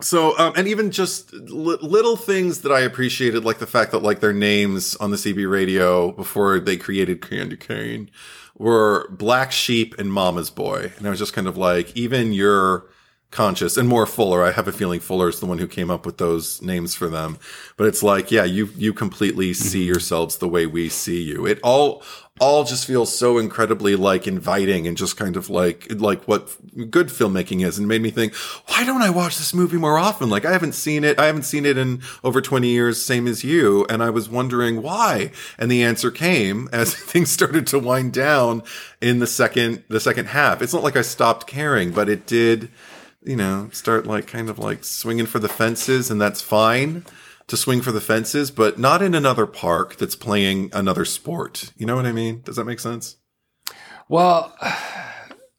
so, 0.00 0.38
um, 0.38 0.52
and 0.56 0.68
even 0.68 0.90
just 0.92 1.32
li- 1.32 1.78
little 1.80 2.16
things 2.16 2.60
that 2.60 2.70
I 2.70 2.80
appreciated, 2.80 3.44
like 3.44 3.58
the 3.58 3.66
fact 3.66 3.90
that 3.90 4.02
like 4.02 4.20
their 4.20 4.32
names 4.32 4.94
on 4.96 5.10
the 5.10 5.16
CB 5.16 5.50
radio 5.50 6.12
before 6.12 6.60
they 6.60 6.76
created 6.76 7.20
Candy 7.20 7.56
Cane 7.56 8.10
were 8.56 9.08
Black 9.10 9.50
Sheep 9.50 9.98
and 9.98 10.12
Mama's 10.12 10.50
Boy. 10.50 10.92
And 10.98 11.06
I 11.06 11.10
was 11.10 11.18
just 11.18 11.32
kind 11.32 11.48
of 11.48 11.56
like, 11.56 11.96
even 11.96 12.32
your, 12.32 12.86
conscious 13.30 13.76
and 13.76 13.88
more 13.88 14.06
Fuller. 14.06 14.42
I 14.42 14.52
have 14.52 14.68
a 14.68 14.72
feeling 14.72 15.00
Fuller 15.00 15.28
is 15.28 15.40
the 15.40 15.46
one 15.46 15.58
who 15.58 15.68
came 15.68 15.90
up 15.90 16.06
with 16.06 16.18
those 16.18 16.62
names 16.62 16.94
for 16.94 17.08
them. 17.08 17.38
But 17.76 17.86
it's 17.86 18.02
like, 18.02 18.30
yeah, 18.30 18.44
you 18.44 18.70
you 18.76 18.92
completely 18.92 19.52
see 19.52 19.80
mm-hmm. 19.80 19.88
yourselves 19.88 20.38
the 20.38 20.48
way 20.48 20.66
we 20.66 20.88
see 20.88 21.22
you. 21.22 21.46
It 21.46 21.60
all 21.62 22.02
all 22.40 22.64
just 22.64 22.86
feels 22.86 23.16
so 23.16 23.38
incredibly 23.38 23.96
like 23.96 24.26
inviting 24.26 24.86
and 24.86 24.96
just 24.96 25.16
kind 25.16 25.36
of 25.36 25.50
like 25.50 25.86
like 25.90 26.22
what 26.24 26.56
good 26.90 27.08
filmmaking 27.08 27.66
is 27.66 27.78
and 27.78 27.88
made 27.88 28.02
me 28.02 28.10
think 28.10 28.34
why 28.66 28.84
don't 28.84 29.02
i 29.02 29.10
watch 29.10 29.38
this 29.38 29.52
movie 29.52 29.76
more 29.76 29.98
often 29.98 30.30
like 30.30 30.44
i 30.44 30.52
haven't 30.52 30.72
seen 30.72 31.04
it 31.04 31.18
i 31.18 31.26
haven't 31.26 31.42
seen 31.42 31.66
it 31.66 31.76
in 31.76 32.00
over 32.22 32.40
20 32.40 32.68
years 32.68 33.04
same 33.04 33.26
as 33.26 33.42
you 33.44 33.84
and 33.86 34.02
i 34.02 34.10
was 34.10 34.28
wondering 34.28 34.82
why 34.82 35.30
and 35.58 35.70
the 35.70 35.82
answer 35.82 36.10
came 36.10 36.68
as 36.72 36.94
things 36.94 37.30
started 37.30 37.66
to 37.66 37.78
wind 37.78 38.12
down 38.12 38.62
in 39.00 39.18
the 39.18 39.26
second 39.26 39.82
the 39.88 40.00
second 40.00 40.26
half 40.26 40.62
it's 40.62 40.74
not 40.74 40.82
like 40.82 40.96
i 40.96 41.02
stopped 41.02 41.46
caring 41.46 41.90
but 41.90 42.08
it 42.08 42.26
did 42.26 42.70
you 43.22 43.36
know, 43.36 43.68
start 43.72 44.06
like 44.06 44.26
kind 44.26 44.48
of 44.48 44.58
like 44.58 44.84
swinging 44.84 45.26
for 45.26 45.38
the 45.38 45.48
fences, 45.48 46.10
and 46.10 46.20
that's 46.20 46.40
fine 46.40 47.04
to 47.48 47.56
swing 47.56 47.80
for 47.80 47.92
the 47.92 48.00
fences, 48.00 48.50
but 48.50 48.78
not 48.78 49.00
in 49.02 49.14
another 49.14 49.46
park 49.46 49.96
that's 49.96 50.14
playing 50.14 50.70
another 50.72 51.04
sport. 51.04 51.72
You 51.76 51.86
know 51.86 51.96
what 51.96 52.06
I 52.06 52.12
mean? 52.12 52.42
Does 52.42 52.56
that 52.56 52.64
make 52.64 52.78
sense? 52.78 53.16
Well, 54.08 54.54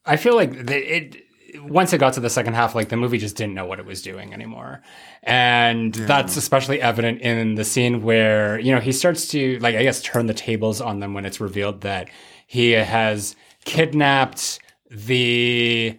I 0.06 0.16
feel 0.18 0.36
like 0.36 0.68
the, 0.68 0.96
it 0.96 1.24
once 1.62 1.94
it 1.94 1.98
got 1.98 2.14
to 2.14 2.20
the 2.20 2.30
second 2.30 2.54
half, 2.54 2.76
like 2.76 2.90
the 2.90 2.96
movie 2.96 3.18
just 3.18 3.36
didn't 3.36 3.56
know 3.56 3.66
what 3.66 3.80
it 3.80 3.86
was 3.86 4.04
doing 4.04 4.34
anymore. 4.34 4.82
And 5.24 5.96
yeah. 5.98 6.06
that's 6.06 6.38
especially 6.38 6.80
evident 6.80 7.22
in 7.22 7.56
the 7.56 7.66
scene 7.66 8.04
where, 8.04 8.60
you 8.60 8.74
know, 8.74 8.80
he 8.80 8.92
starts 8.92 9.28
to, 9.30 9.58
like, 9.60 9.76
I 9.76 9.82
guess, 9.82 10.02
turn 10.02 10.28
the 10.28 10.34
tables 10.34 10.80
on 10.80 11.00
them 11.00 11.16
when 11.16 11.26
it's 11.26 11.42
revealed 11.42 11.82
that 11.82 12.10
he 12.46 12.72
has 12.72 13.36
kidnapped 13.66 14.60
the 14.92 15.98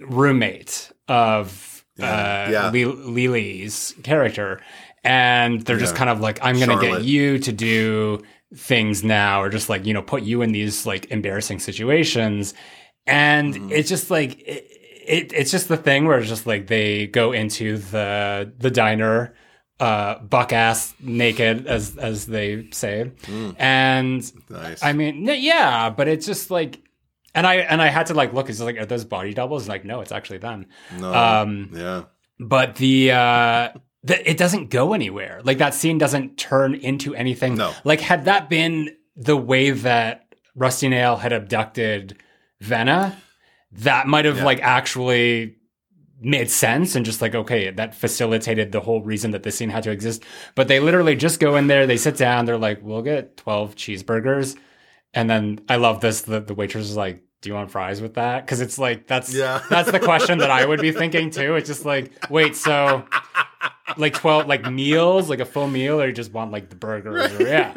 roommate 0.00 0.91
of 1.12 1.84
uh, 2.00 2.48
yeah. 2.50 2.70
Leelee's 2.72 3.94
character, 4.02 4.62
and 5.04 5.60
they're 5.60 5.78
just 5.78 5.94
kind 5.94 6.08
of 6.08 6.20
like, 6.20 6.38
"I'm 6.42 6.56
going 6.56 6.70
to 6.70 6.80
get 6.80 7.02
you 7.02 7.38
to 7.38 7.52
do 7.52 8.22
things 8.54 9.04
now," 9.04 9.42
or 9.42 9.50
just 9.50 9.68
like 9.68 9.84
you 9.84 9.92
know, 9.92 10.00
put 10.00 10.22
you 10.22 10.40
in 10.40 10.52
these 10.52 10.86
like 10.86 11.10
embarrassing 11.10 11.58
situations, 11.58 12.54
and 13.06 13.54
mm. 13.54 13.70
it's 13.70 13.88
just 13.88 14.10
like. 14.10 14.40
It, 14.40 14.68
it, 15.04 15.32
it's 15.32 15.50
just 15.50 15.66
the 15.66 15.76
thing 15.76 16.06
where 16.06 16.20
it's 16.20 16.28
just 16.28 16.46
like 16.46 16.68
they 16.68 17.08
go 17.08 17.32
into 17.32 17.78
the 17.78 18.52
the 18.56 18.70
diner 18.70 19.34
uh, 19.80 20.20
buck 20.20 20.52
ass 20.52 20.94
naked 21.00 21.66
as 21.66 21.98
as 21.98 22.26
they 22.26 22.70
say 22.70 23.10
mm. 23.22 23.56
and 23.58 24.32
nice. 24.48 24.80
i 24.80 24.92
mean 24.92 25.24
yeah 25.24 25.90
but 25.90 26.06
it's 26.06 26.24
just 26.24 26.52
like 26.52 26.80
and 27.34 27.46
I 27.46 27.56
and 27.56 27.80
I 27.82 27.88
had 27.88 28.06
to 28.06 28.14
like 28.14 28.32
look. 28.32 28.48
It's 28.50 28.60
like, 28.60 28.76
are 28.78 28.86
those 28.86 29.04
body 29.04 29.34
doubles? 29.34 29.68
Like, 29.68 29.84
no, 29.84 30.00
it's 30.00 30.12
actually 30.12 30.38
them. 30.38 30.66
No. 30.98 31.12
Um, 31.12 31.70
yeah. 31.74 32.04
But 32.38 32.76
the 32.76 33.12
uh, 33.12 33.68
that 34.04 34.28
it 34.30 34.36
doesn't 34.36 34.70
go 34.70 34.92
anywhere. 34.94 35.40
Like 35.44 35.58
that 35.58 35.74
scene 35.74 35.98
doesn't 35.98 36.36
turn 36.36 36.74
into 36.74 37.14
anything. 37.14 37.54
No. 37.56 37.72
Like 37.84 38.00
had 38.00 38.24
that 38.26 38.48
been 38.50 38.96
the 39.16 39.36
way 39.36 39.70
that 39.70 40.34
Rusty 40.54 40.88
Nail 40.88 41.16
had 41.16 41.32
abducted 41.32 42.18
Venna, 42.62 43.14
that 43.72 44.06
might 44.06 44.24
have 44.24 44.38
Yeah. 44.38 44.44
like 44.44 44.60
actually 44.62 45.56
made 46.24 46.48
sense 46.50 46.94
and 46.94 47.04
just 47.04 47.20
like 47.20 47.34
okay 47.34 47.70
that 47.70 47.96
facilitated 47.96 48.70
the 48.70 48.78
whole 48.78 49.02
reason 49.02 49.32
that 49.32 49.42
this 49.42 49.56
scene 49.56 49.70
had 49.70 49.82
to 49.82 49.90
exist 49.90 50.22
but 50.54 50.68
they 50.68 50.78
literally 50.78 51.16
just 51.16 51.40
go 51.40 51.56
in 51.56 51.66
there 51.66 51.84
they 51.84 51.96
sit 51.96 52.16
down 52.16 52.44
they're 52.44 52.56
like 52.56 52.78
we'll 52.80 53.02
get 53.02 53.36
12 53.38 53.74
cheeseburgers 53.74 54.56
and 55.14 55.28
then 55.28 55.60
i 55.68 55.76
love 55.76 56.00
this 56.00 56.22
the, 56.22 56.40
the 56.40 56.54
waitress 56.54 56.88
is 56.90 56.96
like 56.96 57.22
do 57.40 57.48
you 57.48 57.56
want 57.56 57.72
fries 57.72 58.00
with 58.00 58.14
that? 58.14 58.46
Because 58.46 58.60
it's 58.60 58.78
like 58.78 59.08
that's 59.08 59.34
Yeah. 59.34 59.60
that's 59.68 59.90
the 59.90 59.98
question 59.98 60.38
that 60.38 60.52
i 60.52 60.64
would 60.64 60.80
be 60.80 60.92
thinking 60.92 61.28
too. 61.38 61.56
It's 61.56 61.66
just 61.66 61.84
like 61.84 62.30
wait 62.30 62.54
so 62.54 63.04
like 63.96 64.14
12 64.14 64.46
like 64.46 64.70
meals 64.70 65.28
like 65.28 65.40
a 65.40 65.44
full 65.44 65.66
meal 65.66 66.00
or 66.00 66.06
you 66.06 66.12
just 66.12 66.32
want 66.32 66.52
like 66.52 66.70
the 66.70 66.76
burgers 66.76 67.32
or 67.32 67.42
yeah. 67.42 67.74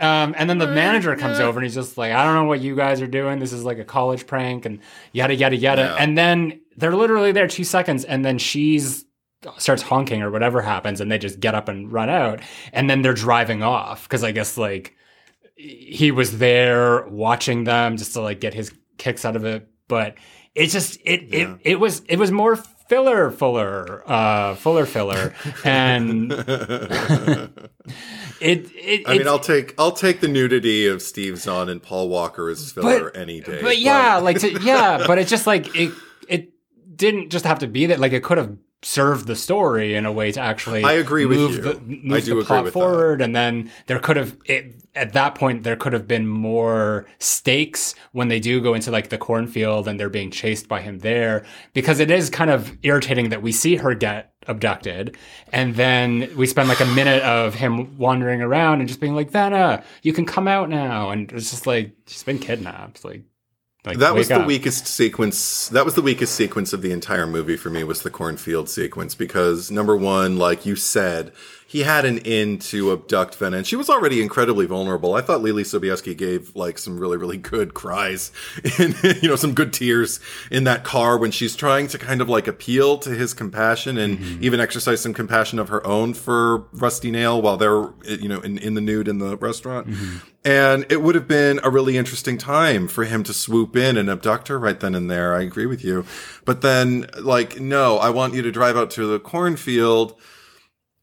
Um, 0.00 0.36
and 0.38 0.48
then 0.48 0.58
the 0.58 0.68
manager 0.68 1.16
comes 1.16 1.40
over 1.40 1.58
and 1.58 1.64
he's 1.64 1.74
just 1.74 1.98
like 1.98 2.12
i 2.12 2.24
don't 2.24 2.34
know 2.34 2.44
what 2.44 2.60
you 2.60 2.76
guys 2.76 3.02
are 3.02 3.08
doing. 3.08 3.40
This 3.40 3.52
is 3.52 3.64
like 3.64 3.78
a 3.80 3.84
college 3.84 4.24
prank 4.28 4.64
and 4.66 4.78
yada 5.12 5.34
yada 5.34 5.56
yada. 5.56 5.82
Yeah. 5.82 5.96
and 5.98 6.16
then 6.16 6.60
they're 6.76 6.94
literally 6.94 7.32
there 7.32 7.48
two 7.48 7.64
seconds 7.64 8.04
and 8.04 8.24
then 8.24 8.38
she's 8.38 9.04
starts 9.56 9.82
honking 9.82 10.22
or 10.22 10.30
whatever 10.30 10.62
happens 10.62 11.00
and 11.00 11.10
they 11.10 11.18
just 11.18 11.40
get 11.40 11.56
up 11.56 11.68
and 11.68 11.92
run 11.92 12.08
out. 12.08 12.38
And 12.72 12.88
then 12.88 13.02
they're 13.02 13.14
driving 13.14 13.64
off 13.64 14.04
because 14.04 14.22
i 14.22 14.30
guess 14.30 14.56
like 14.56 14.94
he 15.60 16.10
was 16.12 16.38
there 16.38 17.04
watching 17.08 17.64
them 17.64 17.96
just 17.96 18.12
to 18.14 18.20
like 18.20 18.40
get 18.40 18.54
his 18.54 18.72
kicks 18.96 19.24
out 19.24 19.34
of 19.36 19.44
it 19.44 19.68
but 19.88 20.14
it 20.54 20.68
just 20.68 20.98
it 21.04 21.22
Yeah. 21.24 21.54
it, 21.54 21.72
it 21.72 21.80
was 21.80 22.00
it 22.08 22.16
was 22.18 22.30
more 22.30 22.54
filler 22.56 23.30
fuller 23.30 24.02
uh 24.06 24.54
fuller 24.54 24.86
filler 24.86 25.34
and 25.64 26.32
it 28.40 28.70
it 28.74 29.02
i 29.08 29.18
mean 29.18 29.28
i'll 29.28 29.38
take 29.38 29.74
I'll 29.78 29.92
take 29.92 30.20
the 30.20 30.28
nudity 30.28 30.86
of 30.86 31.02
Steve 31.02 31.38
Zahn 31.38 31.68
and 31.68 31.82
Paul 31.82 32.08
Walker 32.08 32.48
as 32.48 32.72
filler 32.72 33.10
But- 33.10 33.20
any 33.20 33.40
day. 33.40 33.60
but 33.62 33.78
yeah 33.78 34.16
like 34.18 34.38
to, 34.40 34.60
yeah 34.62 35.04
but 35.06 35.18
it's 35.18 35.30
just 35.30 35.46
like 35.46 35.74
it 35.76 35.92
it 36.28 36.50
didn't 36.94 37.30
just 37.30 37.44
have 37.44 37.58
to 37.60 37.66
be 37.66 37.86
that 37.86 38.00
like 38.00 38.12
it 38.12 38.22
could 38.22 38.38
have 38.38 38.56
served 38.82 39.26
the 39.26 39.34
story 39.34 39.94
in 39.96 40.06
a 40.06 40.12
way 40.12 40.30
to 40.30 40.38
actually 40.40 40.84
I 40.84 40.92
agree 40.92 41.24
with 41.24 41.36
move 41.38 41.54
you. 41.56 41.60
the 41.62 41.70
I 41.70 41.74
move 41.80 42.24
do 42.24 42.26
the 42.26 42.32
agree 42.32 42.44
plot 42.44 42.64
with 42.64 42.74
that. 42.74 42.78
forward 42.78 43.20
and 43.20 43.34
then 43.34 43.72
there 43.86 43.98
could 43.98 44.16
have 44.16 44.36
it 44.44 44.76
at 44.94 45.14
that 45.14 45.34
point 45.34 45.64
there 45.64 45.74
could 45.74 45.92
have 45.92 46.06
been 46.06 46.28
more 46.28 47.04
stakes 47.18 47.96
when 48.12 48.28
they 48.28 48.38
do 48.38 48.60
go 48.60 48.74
into 48.74 48.92
like 48.92 49.08
the 49.08 49.18
cornfield 49.18 49.88
and 49.88 49.98
they're 49.98 50.08
being 50.08 50.30
chased 50.30 50.68
by 50.68 50.80
him 50.80 51.00
there 51.00 51.44
because 51.74 51.98
it 51.98 52.08
is 52.08 52.30
kind 52.30 52.50
of 52.50 52.76
irritating 52.84 53.30
that 53.30 53.42
we 53.42 53.50
see 53.50 53.74
her 53.76 53.94
get 53.94 54.32
abducted 54.46 55.16
and 55.52 55.74
then 55.74 56.30
we 56.36 56.46
spend 56.46 56.68
like 56.68 56.80
a 56.80 56.86
minute 56.86 57.22
of 57.24 57.54
him 57.56 57.98
wandering 57.98 58.40
around 58.40 58.78
and 58.78 58.88
just 58.88 59.00
being 59.00 59.14
like 59.16 59.30
Vanna 59.30 59.82
you 60.02 60.12
can 60.12 60.24
come 60.24 60.46
out 60.46 60.68
now 60.70 61.10
and 61.10 61.32
it's 61.32 61.50
just 61.50 61.66
like 61.66 61.92
she's 62.06 62.22
been 62.22 62.38
kidnapped 62.38 63.04
like 63.04 63.24
like 63.84 63.98
that 63.98 64.14
was 64.14 64.28
the 64.28 64.40
up. 64.40 64.46
weakest 64.46 64.86
sequence. 64.86 65.68
That 65.68 65.84
was 65.84 65.94
the 65.94 66.02
weakest 66.02 66.34
sequence 66.34 66.72
of 66.72 66.82
the 66.82 66.92
entire 66.92 67.26
movie 67.26 67.56
for 67.56 67.70
me. 67.70 67.84
Was 67.84 68.02
the 68.02 68.10
cornfield 68.10 68.68
sequence 68.68 69.14
because 69.14 69.70
number 69.70 69.96
one, 69.96 70.36
like 70.36 70.66
you 70.66 70.76
said, 70.76 71.32
he 71.68 71.80
had 71.80 72.06
an 72.06 72.16
in 72.18 72.58
to 72.58 72.92
abduct 72.92 73.38
and 73.42 73.66
she 73.66 73.76
was 73.76 73.90
already 73.90 74.22
incredibly 74.22 74.64
vulnerable. 74.64 75.14
I 75.14 75.20
thought 75.20 75.42
Leelee 75.42 75.66
Sobieski 75.66 76.16
gave 76.16 76.56
like 76.56 76.78
some 76.78 76.98
really, 76.98 77.18
really 77.18 77.36
good 77.36 77.74
cries, 77.74 78.32
and 78.78 78.96
you 79.22 79.28
know, 79.28 79.36
some 79.36 79.52
good 79.52 79.74
tears 79.74 80.18
in 80.50 80.64
that 80.64 80.82
car 80.82 81.18
when 81.18 81.30
she's 81.30 81.54
trying 81.54 81.86
to 81.88 81.98
kind 81.98 82.22
of 82.22 82.28
like 82.28 82.48
appeal 82.48 82.96
to 82.98 83.10
his 83.10 83.34
compassion 83.34 83.98
and 83.98 84.18
mm-hmm. 84.18 84.42
even 84.42 84.60
exercise 84.60 85.02
some 85.02 85.12
compassion 85.12 85.58
of 85.58 85.68
her 85.68 85.86
own 85.86 86.14
for 86.14 86.64
Rusty 86.72 87.10
Nail 87.10 87.42
while 87.42 87.58
they're 87.58 87.90
you 88.16 88.28
know 88.28 88.40
in, 88.40 88.56
in 88.56 88.72
the 88.72 88.80
nude 88.80 89.06
in 89.06 89.18
the 89.18 89.36
restaurant. 89.36 89.88
Mm-hmm. 89.88 90.16
And 90.46 90.86
it 90.88 91.02
would 91.02 91.16
have 91.16 91.28
been 91.28 91.60
a 91.62 91.68
really 91.68 91.98
interesting 91.98 92.38
time 92.38 92.88
for 92.88 93.04
him 93.04 93.22
to 93.24 93.34
swoop 93.34 93.76
in 93.76 93.98
and 93.98 94.08
abduct 94.08 94.48
her 94.48 94.58
right 94.58 94.80
then 94.80 94.94
and 94.94 95.10
there. 95.10 95.34
I 95.34 95.42
agree 95.42 95.66
with 95.66 95.84
you. 95.84 96.06
But 96.46 96.62
then, 96.62 97.10
like, 97.20 97.60
no, 97.60 97.98
I 97.98 98.08
want 98.08 98.32
you 98.32 98.40
to 98.40 98.50
drive 98.50 98.74
out 98.74 98.90
to 98.92 99.06
the 99.06 99.18
cornfield 99.18 100.18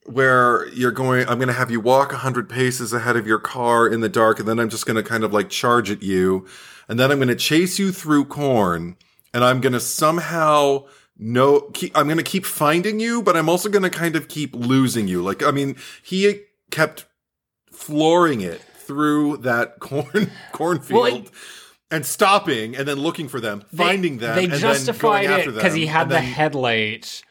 where 0.05 0.67
you're 0.69 0.91
going, 0.91 1.27
I'm 1.27 1.37
going 1.37 1.47
to 1.47 1.53
have 1.53 1.71
you 1.71 1.79
walk 1.79 2.11
100 2.11 2.47
paces 2.49 2.93
ahead 2.93 3.15
of 3.15 3.25
your 3.25 3.39
car 3.39 3.87
in 3.87 4.01
the 4.01 4.09
dark, 4.09 4.39
and 4.39 4.47
then 4.47 4.59
I'm 4.59 4.69
just 4.69 4.85
going 4.85 4.95
to 4.97 5.03
kind 5.03 5.23
of 5.23 5.33
like 5.33 5.49
charge 5.49 5.89
at 5.91 6.03
you. 6.03 6.45
And 6.87 6.99
then 6.99 7.11
I'm 7.11 7.17
going 7.17 7.27
to 7.29 7.35
chase 7.35 7.79
you 7.79 7.91
through 7.91 8.25
corn, 8.25 8.97
and 9.33 9.43
I'm 9.43 9.61
going 9.61 9.73
to 9.73 9.79
somehow 9.79 10.85
no, 11.17 11.61
keep, 11.73 11.97
I'm 11.97 12.07
going 12.07 12.17
to 12.17 12.23
keep 12.23 12.45
finding 12.45 12.99
you, 12.99 13.21
but 13.23 13.37
I'm 13.37 13.47
also 13.47 13.69
going 13.69 13.83
to 13.83 13.89
kind 13.89 14.15
of 14.17 14.27
keep 14.27 14.53
losing 14.53 15.07
you. 15.07 15.21
Like, 15.23 15.41
I 15.43 15.51
mean, 15.51 15.77
he 16.03 16.41
kept 16.71 17.05
flooring 17.71 18.41
it 18.41 18.59
through 18.61 19.37
that 19.37 19.79
corn 19.79 20.29
cornfield. 20.51 21.01
Well, 21.03 21.15
it- 21.17 21.31
and 21.91 22.03
stopping 22.05 22.75
and 22.75 22.87
then 22.87 22.97
looking 22.97 23.27
for 23.29 23.39
them, 23.39 23.63
They- 23.71 23.83
finding 23.83 24.17
them, 24.17 24.35
They 24.35 24.45
and 24.45 24.53
justified 24.55 25.29
it 25.29 25.53
because 25.53 25.73
he 25.75 25.85
had 25.85 26.09
the 26.09 26.15
then- 26.15 26.23
headlight 26.23 27.21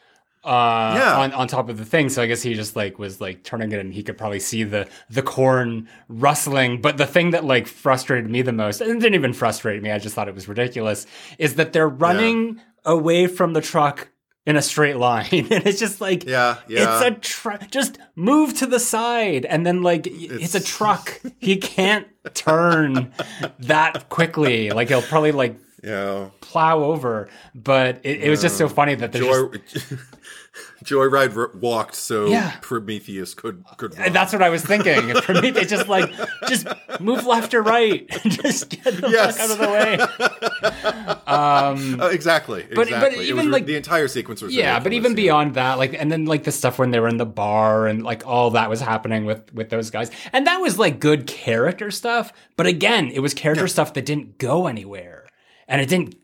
uh, 0.45 0.95
Yeah. 0.97 1.17
on 1.17 1.33
on 1.33 1.47
top 1.47 1.69
of 1.69 1.77
the 1.77 1.85
thing. 1.85 2.09
So 2.09 2.21
I 2.21 2.27
guess 2.27 2.41
he 2.41 2.53
just 2.53 2.75
like 2.75 2.99
was 2.99 3.19
like 3.19 3.43
turning 3.43 3.71
it, 3.71 3.79
and 3.79 3.93
he 3.93 4.03
could 4.03 4.17
probably 4.17 4.39
see 4.39 4.63
the 4.63 4.87
the 5.09 5.21
corn 5.21 5.87
rustling. 6.07 6.81
But 6.81 6.97
the 6.97 7.05
thing 7.07 7.31
that 7.31 7.43
like 7.43 7.67
frustrated 7.67 8.29
me 8.29 8.41
the 8.41 8.53
most, 8.53 8.81
and 8.81 8.89
it 8.91 8.99
didn't 8.99 9.15
even 9.15 9.33
frustrate 9.33 9.81
me, 9.81 9.91
I 9.91 9.97
just 9.99 10.15
thought 10.15 10.27
it 10.27 10.35
was 10.35 10.47
ridiculous, 10.47 11.07
is 11.39 11.55
that 11.55 11.73
they're 11.73 11.89
running 11.89 12.61
away 12.85 13.27
from 13.27 13.53
the 13.53 13.61
truck 13.61 14.09
in 14.45 14.55
a 14.55 14.61
straight 14.61 14.97
line, 14.97 15.25
and 15.31 15.65
it's 15.65 15.79
just 15.79 15.99
like 15.99 16.23
Yeah, 16.25 16.57
yeah. 16.67 16.99
it's 17.01 17.17
a 17.17 17.19
truck. 17.19 17.71
Just 17.71 17.97
move 18.15 18.53
to 18.59 18.67
the 18.67 18.79
side, 18.79 19.43
and 19.45 19.65
then 19.65 19.81
like 19.81 20.05
it's, 20.07 20.53
a 20.53 20.63
truck. 20.63 21.19
he 21.39 21.57
can't 21.57 22.07
turn 22.35 23.11
that 23.59 24.09
quickly. 24.09 24.69
Like 24.69 24.89
he'll 24.89 25.01
probably 25.01 25.31
like 25.31 25.57
yeah. 25.85 26.29
plow 26.41 26.79
over. 26.83 27.29
But 27.53 28.01
it, 28.03 28.23
it 28.23 28.29
was 28.29 28.41
just 28.41 28.57
so 28.57 28.67
funny 28.67 28.95
that 28.95 29.11
there's 29.11 29.25
Joy, 29.25 29.47
just, 29.71 29.93
Joy 30.83 31.05
Ride 31.05 31.33
walked 31.55 31.95
so 31.95 32.25
Yeah. 32.27 32.53
Prometheus 32.61 33.33
could 33.33 33.63
could. 33.77 33.97
Run. 33.97 34.13
that's 34.13 34.33
what 34.33 34.41
I 34.41 34.49
was 34.49 34.63
thinking. 34.63 35.13
For 35.21 35.33
me, 35.33 35.51
they 35.51 35.65
just 35.65 35.87
like 35.87 36.11
just 36.47 36.67
move 36.99 37.25
left 37.25 37.53
or 37.53 37.61
right, 37.61 38.07
just 38.25 38.69
get 38.69 38.83
the 39.01 39.09
Yes. 39.09 39.37
fuck 39.37 39.49
out 39.49 39.51
of 39.51 39.57
the 39.59 39.67
way. 39.67 41.11
Um, 41.27 41.99
Uh, 41.99 42.07
exactly. 42.09 42.65
but 42.73 42.83
exactly. 42.87 43.19
It 43.25 43.29
even, 43.29 43.45
was 43.47 43.53
like- 43.53 43.65
the 43.65 43.75
entire 43.75 44.07
sequence 44.07 44.41
was. 44.41 44.53
yeah, 44.55 44.79
but 44.79 44.93
even 44.93 45.11
yeah. 45.13 45.15
beyond 45.15 45.55
that, 45.55 45.77
like, 45.77 45.93
and 45.93 46.11
then 46.11 46.25
like 46.25 46.43
the 46.43 46.51
stuff 46.51 46.77
when 46.79 46.91
they 46.91 46.99
were 46.99 47.07
in 47.07 47.17
the 47.17 47.25
bar 47.25 47.87
and 47.87 48.03
like 48.03 48.25
all 48.27 48.51
that 48.51 48.69
was 48.69 48.79
happening 48.79 49.25
with 49.25 49.51
with 49.53 49.69
those 49.69 49.89
guys, 49.89 50.11
and 50.33 50.45
that 50.47 50.57
was 50.57 50.77
like 50.77 50.99
good 50.99 51.25
character 51.27 51.89
stuff. 51.91 52.31
But 52.57 52.67
again, 52.67 53.09
it 53.09 53.19
was 53.19 53.33
character 53.33 53.67
stuff 53.67 53.93
that 53.95 54.05
didn't 54.05 54.37
go 54.37 54.67
anywhere, 54.67 55.24
and 55.67 55.81
it 55.81 55.89
didn't 55.89 56.15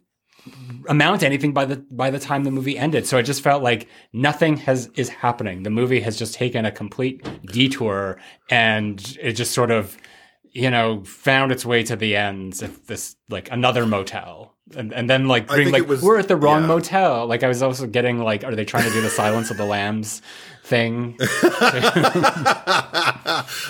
amount 0.88 1.20
to 1.22 1.26
anything 1.26 1.54
by 1.54 1.66
the 1.66 1.78
by 1.92 2.10
the 2.10 2.20
time 2.20 2.44
the 2.44 2.52
movie 2.52 2.78
ended. 2.78 3.06
So 3.06 3.18
I 3.18 3.22
just 3.22 3.42
felt 3.42 3.64
like 3.64 3.88
nothing 4.14 4.58
has 4.58 4.90
is 4.96 5.10
happening. 5.10 5.64
The 5.64 5.70
movie 5.70 6.02
has 6.02 6.18
just 6.18 6.34
taken 6.34 6.66
a 6.66 6.72
complete 6.72 7.26
detour, 7.46 8.20
and 8.50 9.18
it 9.22 9.34
just 9.34 9.52
sort 9.52 9.72
of 9.72 9.98
you 10.52 10.70
know 10.70 11.04
found 11.04 11.52
its 11.52 11.66
way 11.66 11.84
to 11.84 11.96
the 11.96 12.16
ends 12.16 12.62
of 12.62 12.88
this 12.88 13.16
like 13.30 13.52
another 13.52 13.86
motel. 13.86 14.56
And, 14.76 14.94
and 14.94 15.10
then 15.10 15.28
like 15.28 15.50
being 15.50 15.72
like 15.72 15.88
was- 15.88 16.02
we're 16.02 16.18
at 16.18 16.30
the 16.30 16.38
wrong 16.38 16.62
yeah. 16.62 16.68
motel. 16.68 17.28
Like 17.28 17.44
I 17.44 17.48
was 17.48 17.62
also 17.62 17.88
getting 17.88 18.20
like, 18.20 18.46
are 18.46 18.56
they 18.56 18.64
trying 18.64 18.86
to 18.86 18.94
do 18.94 19.02
the 19.02 19.10
Silence 19.10 19.52
of 19.52 19.58
the 19.58 19.66
Lambs 19.66 20.22
thing? 20.72 21.18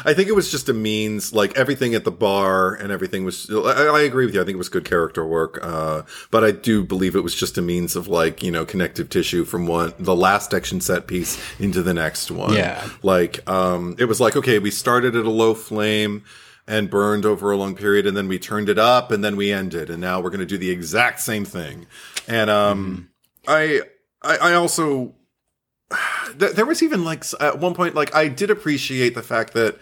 I 0.05 0.13
think 0.15 0.29
it 0.29 0.35
was 0.35 0.51
just 0.51 0.69
a 0.69 0.73
means, 0.73 1.33
like 1.33 1.57
everything 1.57 1.95
at 1.95 2.05
the 2.05 2.11
bar 2.11 2.75
and 2.75 2.91
everything 2.91 3.25
was. 3.25 3.49
I, 3.49 3.87
I 3.87 4.01
agree 4.01 4.25
with 4.25 4.35
you. 4.35 4.41
I 4.41 4.45
think 4.45 4.53
it 4.53 4.59
was 4.59 4.69
good 4.69 4.85
character 4.85 5.25
work, 5.25 5.59
uh, 5.63 6.03
but 6.29 6.43
I 6.43 6.51
do 6.51 6.83
believe 6.83 7.15
it 7.15 7.21
was 7.21 7.33
just 7.35 7.57
a 7.57 7.61
means 7.61 7.95
of 7.95 8.07
like 8.07 8.43
you 8.43 8.51
know 8.51 8.63
connective 8.65 9.09
tissue 9.09 9.43
from 9.43 9.65
one 9.65 9.93
the 9.97 10.15
last 10.15 10.53
action 10.53 10.79
set 10.79 11.07
piece 11.07 11.41
into 11.59 11.81
the 11.81 11.93
next 11.93 12.29
one. 12.29 12.53
Yeah. 12.53 12.87
like 13.01 13.49
um, 13.49 13.95
it 13.97 14.05
was 14.05 14.21
like 14.21 14.35
okay, 14.35 14.59
we 14.59 14.69
started 14.71 15.15
at 15.15 15.25
a 15.25 15.29
low 15.29 15.55
flame 15.55 16.23
and 16.67 16.89
burned 16.89 17.25
over 17.25 17.51
a 17.51 17.57
long 17.57 17.75
period, 17.75 18.05
and 18.05 18.15
then 18.15 18.27
we 18.27 18.37
turned 18.37 18.69
it 18.69 18.77
up, 18.77 19.11
and 19.11 19.23
then 19.23 19.35
we 19.35 19.51
ended, 19.51 19.89
and 19.89 19.99
now 19.99 20.21
we're 20.21 20.29
going 20.29 20.39
to 20.39 20.45
do 20.45 20.57
the 20.57 20.69
exact 20.69 21.19
same 21.19 21.43
thing. 21.43 21.87
And 22.27 22.49
um, 22.49 23.09
I, 23.47 23.81
I, 24.21 24.37
I 24.37 24.53
also 24.53 25.15
there 26.35 26.65
was 26.65 26.81
even 26.81 27.03
like 27.03 27.23
at 27.39 27.59
one 27.59 27.73
point 27.73 27.95
like 27.95 28.15
I 28.15 28.27
did 28.27 28.49
appreciate 28.49 29.15
the 29.15 29.23
fact 29.23 29.53
that 29.53 29.77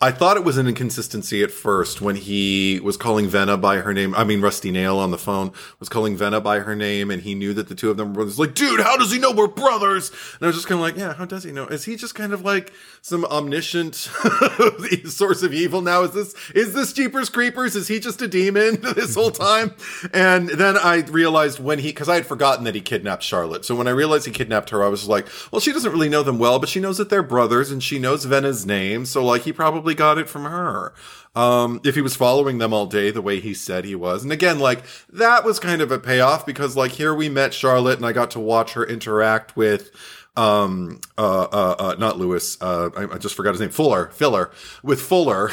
I 0.00 0.10
thought 0.10 0.36
it 0.36 0.42
was 0.44 0.58
an 0.58 0.66
inconsistency 0.66 1.44
at 1.44 1.52
first 1.52 2.00
when 2.00 2.16
he 2.16 2.80
was 2.82 2.96
calling 2.96 3.28
Venna 3.28 3.60
by 3.60 3.76
her 3.76 3.94
name. 3.94 4.12
I 4.16 4.24
mean, 4.24 4.40
Rusty 4.40 4.72
Nail 4.72 4.98
on 4.98 5.12
the 5.12 5.18
phone 5.18 5.52
was 5.78 5.88
calling 5.88 6.18
Venna 6.18 6.42
by 6.42 6.58
her 6.58 6.74
name, 6.74 7.12
and 7.12 7.22
he 7.22 7.36
knew 7.36 7.54
that 7.54 7.68
the 7.68 7.76
two 7.76 7.90
of 7.90 7.96
them 7.96 8.08
were 8.08 8.14
brothers. 8.14 8.36
Like, 8.36 8.54
dude, 8.54 8.80
how 8.80 8.96
does 8.96 9.12
he 9.12 9.20
know 9.20 9.30
we're 9.30 9.46
brothers? 9.46 10.10
And 10.10 10.42
I 10.42 10.46
was 10.46 10.56
just 10.56 10.66
kind 10.66 10.80
of 10.80 10.82
like, 10.82 10.96
yeah, 10.96 11.14
how 11.14 11.24
does 11.24 11.44
he 11.44 11.52
know? 11.52 11.68
Is 11.68 11.84
he 11.84 11.94
just 11.94 12.16
kind 12.16 12.32
of 12.32 12.44
like 12.44 12.72
some 13.02 13.24
omniscient 13.26 13.94
source 15.04 15.44
of 15.44 15.54
evil 15.54 15.80
now? 15.80 16.02
Is 16.02 16.10
this 16.10 16.34
is 16.56 16.74
this 16.74 16.92
Jeepers 16.92 17.30
Creepers? 17.30 17.76
Is 17.76 17.86
he 17.86 18.00
just 18.00 18.20
a 18.20 18.26
demon 18.26 18.80
this 18.82 19.14
whole 19.14 19.30
time? 19.30 19.74
And 20.12 20.48
then 20.48 20.76
I 20.76 21.02
realized 21.02 21.60
when 21.60 21.78
he, 21.78 21.90
because 21.90 22.08
I 22.08 22.16
had 22.16 22.26
forgotten 22.26 22.64
that 22.64 22.74
he 22.74 22.80
kidnapped 22.80 23.22
Charlotte. 23.22 23.64
So 23.64 23.76
when 23.76 23.86
I 23.86 23.92
realized 23.92 24.26
he 24.26 24.32
kidnapped 24.32 24.70
her, 24.70 24.82
I 24.82 24.88
was 24.88 25.06
like, 25.06 25.28
well, 25.52 25.60
she 25.60 25.72
doesn't 25.72 25.92
really 25.92 26.08
know 26.08 26.24
them 26.24 26.40
well, 26.40 26.58
but 26.58 26.68
she 26.68 26.80
knows 26.80 26.98
that 26.98 27.10
they're 27.10 27.22
brothers, 27.22 27.70
and 27.70 27.80
she 27.80 28.00
knows 28.00 28.26
Venna's 28.26 28.66
name. 28.66 29.06
So 29.06 29.24
like, 29.24 29.42
he 29.42 29.52
probably 29.52 29.93
got 29.94 30.18
it 30.18 30.28
from 30.28 30.44
her. 30.44 30.94
Um, 31.34 31.80
if 31.84 31.94
he 31.94 32.00
was 32.00 32.14
following 32.14 32.58
them 32.58 32.72
all 32.72 32.86
day 32.86 33.10
the 33.10 33.22
way 33.22 33.40
he 33.40 33.54
said 33.54 33.84
he 33.84 33.94
was. 33.94 34.22
And 34.22 34.32
again, 34.32 34.58
like, 34.58 34.84
that 35.12 35.44
was 35.44 35.58
kind 35.58 35.82
of 35.82 35.90
a 35.90 35.98
payoff 35.98 36.46
because, 36.46 36.76
like, 36.76 36.92
here 36.92 37.14
we 37.14 37.28
met 37.28 37.52
Charlotte 37.52 37.96
and 37.96 38.06
I 38.06 38.12
got 38.12 38.30
to 38.32 38.40
watch 38.40 38.74
her 38.74 38.84
interact 38.84 39.56
with, 39.56 39.90
um, 40.36 41.00
uh, 41.18 41.42
uh, 41.42 41.76
uh 41.78 41.94
not 41.98 42.18
Lewis, 42.18 42.56
uh, 42.60 42.90
I, 42.96 43.14
I, 43.14 43.18
just 43.18 43.34
forgot 43.34 43.52
his 43.52 43.60
name, 43.60 43.70
Fuller, 43.70 44.10
Filler, 44.10 44.50
with 44.82 45.00
Fuller. 45.00 45.50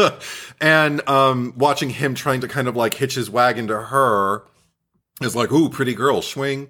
and, 0.60 1.08
um, 1.08 1.54
watching 1.56 1.90
him 1.90 2.14
trying 2.14 2.40
to 2.42 2.48
kind 2.48 2.68
of 2.68 2.76
like 2.76 2.94
hitch 2.94 3.14
his 3.14 3.28
wagon 3.28 3.66
to 3.66 3.82
her 3.82 4.44
is 5.22 5.34
like, 5.34 5.50
ooh, 5.50 5.68
pretty 5.68 5.94
girl, 5.94 6.22
swing 6.22 6.68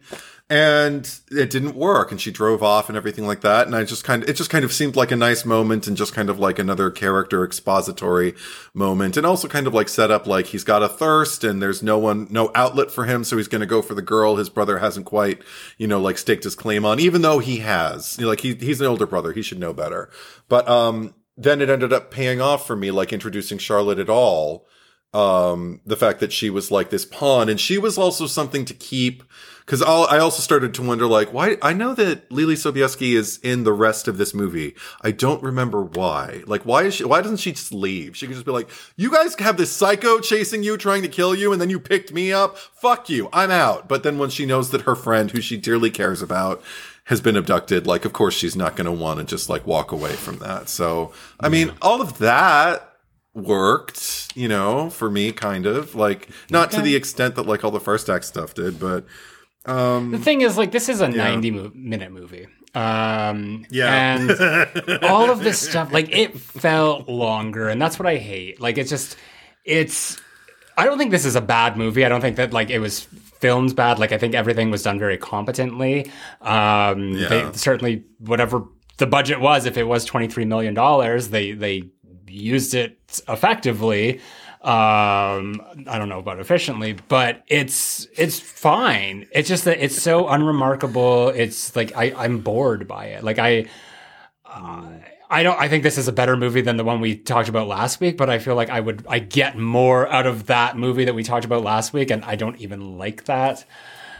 and 0.48 1.20
it 1.30 1.50
didn't 1.50 1.74
work 1.74 2.12
and 2.12 2.20
she 2.20 2.30
drove 2.30 2.62
off 2.62 2.88
and 2.88 2.96
everything 2.96 3.26
like 3.26 3.40
that 3.40 3.66
and 3.66 3.74
i 3.74 3.82
just 3.82 4.04
kind 4.04 4.22
of 4.22 4.28
it 4.28 4.34
just 4.34 4.48
kind 4.48 4.64
of 4.64 4.72
seemed 4.72 4.94
like 4.94 5.10
a 5.10 5.16
nice 5.16 5.44
moment 5.44 5.88
and 5.88 5.96
just 5.96 6.14
kind 6.14 6.30
of 6.30 6.38
like 6.38 6.58
another 6.58 6.88
character 6.88 7.44
expository 7.44 8.32
moment 8.72 9.16
and 9.16 9.26
also 9.26 9.48
kind 9.48 9.66
of 9.66 9.74
like 9.74 9.88
set 9.88 10.10
up 10.10 10.24
like 10.24 10.46
he's 10.46 10.62
got 10.62 10.84
a 10.84 10.88
thirst 10.88 11.42
and 11.42 11.60
there's 11.60 11.82
no 11.82 11.98
one 11.98 12.28
no 12.30 12.52
outlet 12.54 12.92
for 12.92 13.06
him 13.06 13.24
so 13.24 13.36
he's 13.36 13.48
going 13.48 13.60
to 13.60 13.66
go 13.66 13.82
for 13.82 13.94
the 13.94 14.02
girl 14.02 14.36
his 14.36 14.48
brother 14.48 14.78
hasn't 14.78 15.06
quite 15.06 15.42
you 15.78 15.86
know 15.86 16.00
like 16.00 16.16
staked 16.16 16.44
his 16.44 16.54
claim 16.54 16.84
on 16.84 17.00
even 17.00 17.22
though 17.22 17.38
he 17.38 17.58
has. 17.58 18.16
You 18.18 18.24
know, 18.24 18.30
like 18.30 18.40
he, 18.40 18.54
he's 18.54 18.80
an 18.80 18.86
older 18.86 19.06
brother 19.06 19.32
he 19.32 19.42
should 19.42 19.58
know 19.58 19.72
better. 19.72 20.10
But 20.48 20.68
um 20.68 21.14
then 21.36 21.60
it 21.60 21.68
ended 21.68 21.92
up 21.92 22.10
paying 22.10 22.40
off 22.40 22.66
for 22.66 22.76
me 22.76 22.90
like 22.90 23.12
introducing 23.12 23.58
charlotte 23.58 23.98
at 23.98 24.08
all 24.08 24.66
um 25.16 25.80
the 25.86 25.96
fact 25.96 26.20
that 26.20 26.32
she 26.32 26.50
was 26.50 26.70
like 26.70 26.90
this 26.90 27.04
pawn 27.04 27.48
and 27.48 27.58
she 27.58 27.78
was 27.78 27.96
also 27.96 28.26
something 28.26 28.64
to 28.66 28.74
keep 28.74 29.22
because 29.66 29.82
I 29.82 30.18
also 30.20 30.42
started 30.42 30.74
to 30.74 30.82
wonder, 30.82 31.08
like, 31.08 31.32
why? 31.32 31.56
I 31.60 31.72
know 31.72 31.92
that 31.94 32.30
Leelee 32.30 32.54
Sobieski 32.54 33.16
is 33.16 33.40
in 33.42 33.64
the 33.64 33.72
rest 33.72 34.06
of 34.06 34.16
this 34.16 34.32
movie. 34.32 34.76
I 35.02 35.10
don't 35.10 35.42
remember 35.42 35.82
why. 35.82 36.44
Like, 36.46 36.62
why 36.62 36.84
is 36.84 36.94
she? 36.94 37.04
Why 37.04 37.20
doesn't 37.20 37.38
she 37.38 37.50
just 37.50 37.72
leave? 37.72 38.16
She 38.16 38.26
could 38.26 38.36
just 38.36 38.46
be 38.46 38.52
like, 38.52 38.70
"You 38.94 39.10
guys 39.10 39.34
have 39.40 39.56
this 39.56 39.72
psycho 39.72 40.20
chasing 40.20 40.62
you, 40.62 40.76
trying 40.76 41.02
to 41.02 41.08
kill 41.08 41.34
you, 41.34 41.52
and 41.52 41.60
then 41.60 41.68
you 41.68 41.80
picked 41.80 42.12
me 42.12 42.32
up. 42.32 42.56
Fuck 42.56 43.10
you, 43.10 43.28
I'm 43.32 43.50
out." 43.50 43.88
But 43.88 44.04
then 44.04 44.18
when 44.18 44.30
she 44.30 44.46
knows 44.46 44.70
that 44.70 44.82
her 44.82 44.94
friend, 44.94 45.32
who 45.32 45.40
she 45.40 45.56
dearly 45.56 45.90
cares 45.90 46.22
about, 46.22 46.62
has 47.06 47.20
been 47.20 47.36
abducted, 47.36 47.88
like, 47.88 48.04
of 48.04 48.12
course 48.12 48.34
she's 48.34 48.54
not 48.54 48.76
going 48.76 48.84
to 48.84 48.92
want 48.92 49.18
to 49.18 49.24
just 49.24 49.48
like 49.48 49.66
walk 49.66 49.90
away 49.90 50.12
from 50.12 50.38
that. 50.38 50.68
So, 50.68 51.12
I 51.40 51.48
mean, 51.48 51.72
all 51.82 52.00
of 52.00 52.18
that 52.18 52.85
worked, 53.36 54.32
you 54.34 54.48
know, 54.48 54.90
for 54.90 55.10
me, 55.10 55.30
kind 55.30 55.66
of 55.66 55.94
like 55.94 56.28
not 56.50 56.68
okay. 56.68 56.78
to 56.78 56.82
the 56.82 56.96
extent 56.96 57.36
that 57.36 57.46
like 57.46 57.64
all 57.64 57.70
the 57.70 57.78
first 57.78 58.08
act 58.08 58.24
stuff 58.24 58.54
did, 58.54 58.80
but 58.80 59.04
um, 59.66 60.12
the 60.12 60.18
thing 60.18 60.42
is, 60.42 60.56
like, 60.56 60.70
this 60.70 60.88
is 60.88 61.00
a 61.00 61.10
yeah. 61.10 61.28
90 61.28 61.50
mo- 61.50 61.72
minute 61.74 62.12
movie. 62.12 62.46
Um, 62.74 63.66
yeah. 63.70 64.16
And 64.16 65.02
all 65.04 65.30
of 65.30 65.40
this 65.40 65.58
stuff, 65.68 65.92
like, 65.92 66.14
it 66.14 66.38
felt 66.38 67.08
longer, 67.08 67.68
and 67.68 67.82
that's 67.82 67.98
what 67.98 68.06
I 68.06 68.16
hate. 68.16 68.60
Like, 68.60 68.78
it's 68.78 68.90
just, 68.90 69.16
it's, 69.64 70.18
I 70.78 70.84
don't 70.84 70.98
think 70.98 71.10
this 71.10 71.24
is 71.24 71.34
a 71.34 71.40
bad 71.40 71.76
movie. 71.76 72.04
I 72.04 72.08
don't 72.08 72.20
think 72.20 72.36
that, 72.36 72.52
like, 72.52 72.70
it 72.70 72.78
was 72.78 73.00
filmed 73.00 73.74
bad. 73.74 73.98
Like, 73.98 74.12
I 74.12 74.18
think 74.18 74.34
everything 74.34 74.70
was 74.70 74.84
done 74.84 74.98
very 74.98 75.18
competently. 75.18 76.10
Um, 76.40 77.10
yeah. 77.10 77.28
They 77.28 77.52
certainly, 77.54 78.04
whatever 78.18 78.64
the 78.98 79.06
budget 79.06 79.40
was, 79.40 79.66
if 79.66 79.76
it 79.76 79.84
was 79.84 80.08
$23 80.08 80.46
million, 80.46 80.74
they, 81.30 81.52
they 81.52 81.90
used 82.36 82.74
it 82.74 82.98
effectively 83.28 84.20
um 84.62 85.62
i 85.86 85.96
don't 85.98 86.08
know 86.08 86.18
about 86.18 86.40
efficiently 86.40 86.96
but 87.08 87.44
it's 87.46 88.06
it's 88.16 88.40
fine 88.40 89.26
it's 89.32 89.48
just 89.48 89.64
that 89.64 89.82
it's 89.82 90.00
so 90.00 90.28
unremarkable 90.28 91.28
it's 91.28 91.76
like 91.76 91.96
i 91.96 92.12
i'm 92.16 92.40
bored 92.40 92.88
by 92.88 93.06
it 93.06 93.22
like 93.22 93.38
i 93.38 93.66
uh, 94.44 94.88
I 95.28 95.42
don't. 95.42 95.58
I 95.58 95.68
think 95.68 95.82
this 95.82 95.98
is 95.98 96.06
a 96.08 96.12
better 96.12 96.36
movie 96.36 96.60
than 96.60 96.76
the 96.76 96.84
one 96.84 97.00
we 97.00 97.16
talked 97.16 97.48
about 97.48 97.66
last 97.66 98.00
week, 98.00 98.16
but 98.16 98.30
I 98.30 98.38
feel 98.38 98.54
like 98.54 98.70
I 98.70 98.78
would. 98.78 99.04
I 99.08 99.18
get 99.18 99.58
more 99.58 100.06
out 100.08 100.26
of 100.26 100.46
that 100.46 100.76
movie 100.76 101.04
that 101.04 101.14
we 101.14 101.24
talked 101.24 101.44
about 101.44 101.64
last 101.64 101.92
week, 101.92 102.10
and 102.10 102.24
I 102.24 102.36
don't 102.36 102.58
even 102.60 102.96
like 102.96 103.24
that 103.24 103.64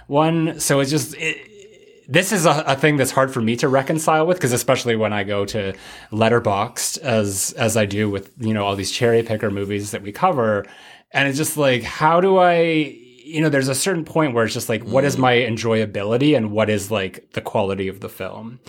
one. 0.09 0.59
So 0.59 0.81
it's 0.81 0.91
just. 0.91 1.15
It, 1.17 1.56
this 2.09 2.33
is 2.33 2.47
a, 2.47 2.63
a, 2.67 2.77
thing 2.77 2.97
that's 2.97 3.11
hard 3.11 3.33
for 3.33 3.41
me 3.41 3.57
to 3.57 3.69
reconcile 3.69 4.27
with 4.27 4.37
because 4.37 4.53
especially 4.53 4.97
when 4.97 5.13
I 5.13 5.25
go 5.25 5.45
to 5.47 5.75
Letterboxd 6.13 6.99
as 6.99 7.53
as 7.53 7.77
I 7.77 7.87
do 7.87 8.09
with 8.09 8.33
you 8.39 8.55
know 8.55 8.65
all 8.65 8.77
these 8.77 8.93
cherry 8.93 9.23
picker 9.23 9.51
movies 9.51 9.91
that 9.91 10.03
we 10.03 10.13
cover, 10.13 10.67
and 11.11 11.29
it's 11.29 11.39
just 11.39 11.57
like 11.57 11.83
how 11.83 12.21
do 12.21 12.39
I 12.39 12.61
you 13.25 13.41
know 13.41 13.49
there's 13.49 13.69
a 13.69 13.75
certain 13.75 14.05
point 14.05 14.35
where 14.35 14.45
it's 14.45 14.55
just 14.55 14.69
like 14.69 14.85
mm. 14.85 14.91
what 14.91 15.05
is 15.05 15.17
mm. 15.17 15.21
my 15.21 15.35
enjoyability 15.35 16.37
and 16.37 16.53
what 16.53 16.71
is 16.71 16.91
like 16.91 17.33
the 17.33 17.41
quality 17.41 17.89
of 17.89 18.01
the 18.01 18.09
film. 18.09 18.61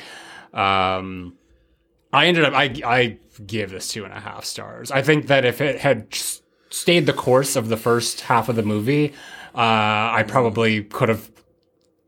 Um, 0.54 1.36
I 2.12 2.28
ended 2.28 2.44
up 2.44 2.54
I 2.54 2.74
I 2.86 3.18
give 3.46 3.70
this 3.70 3.90
two 3.90 4.04
and 4.04 4.14
a 4.14 4.20
half 4.20 4.46
stars. 4.46 4.90
I 4.92 5.04
think 5.04 5.28
that 5.28 5.46
if 5.46 5.62
it 5.62 5.80
had 5.80 6.08
stayed 6.70 7.06
the 7.06 7.14
course 7.14 7.56
of 7.56 7.70
the 7.70 7.78
first 7.78 8.22
half 8.22 8.50
of 8.50 8.56
the 8.56 8.64
movie, 8.64 9.14
uh, 9.54 10.12
I 10.14 10.26
probably 10.28 10.84
could 10.84 11.10
have 11.10 11.30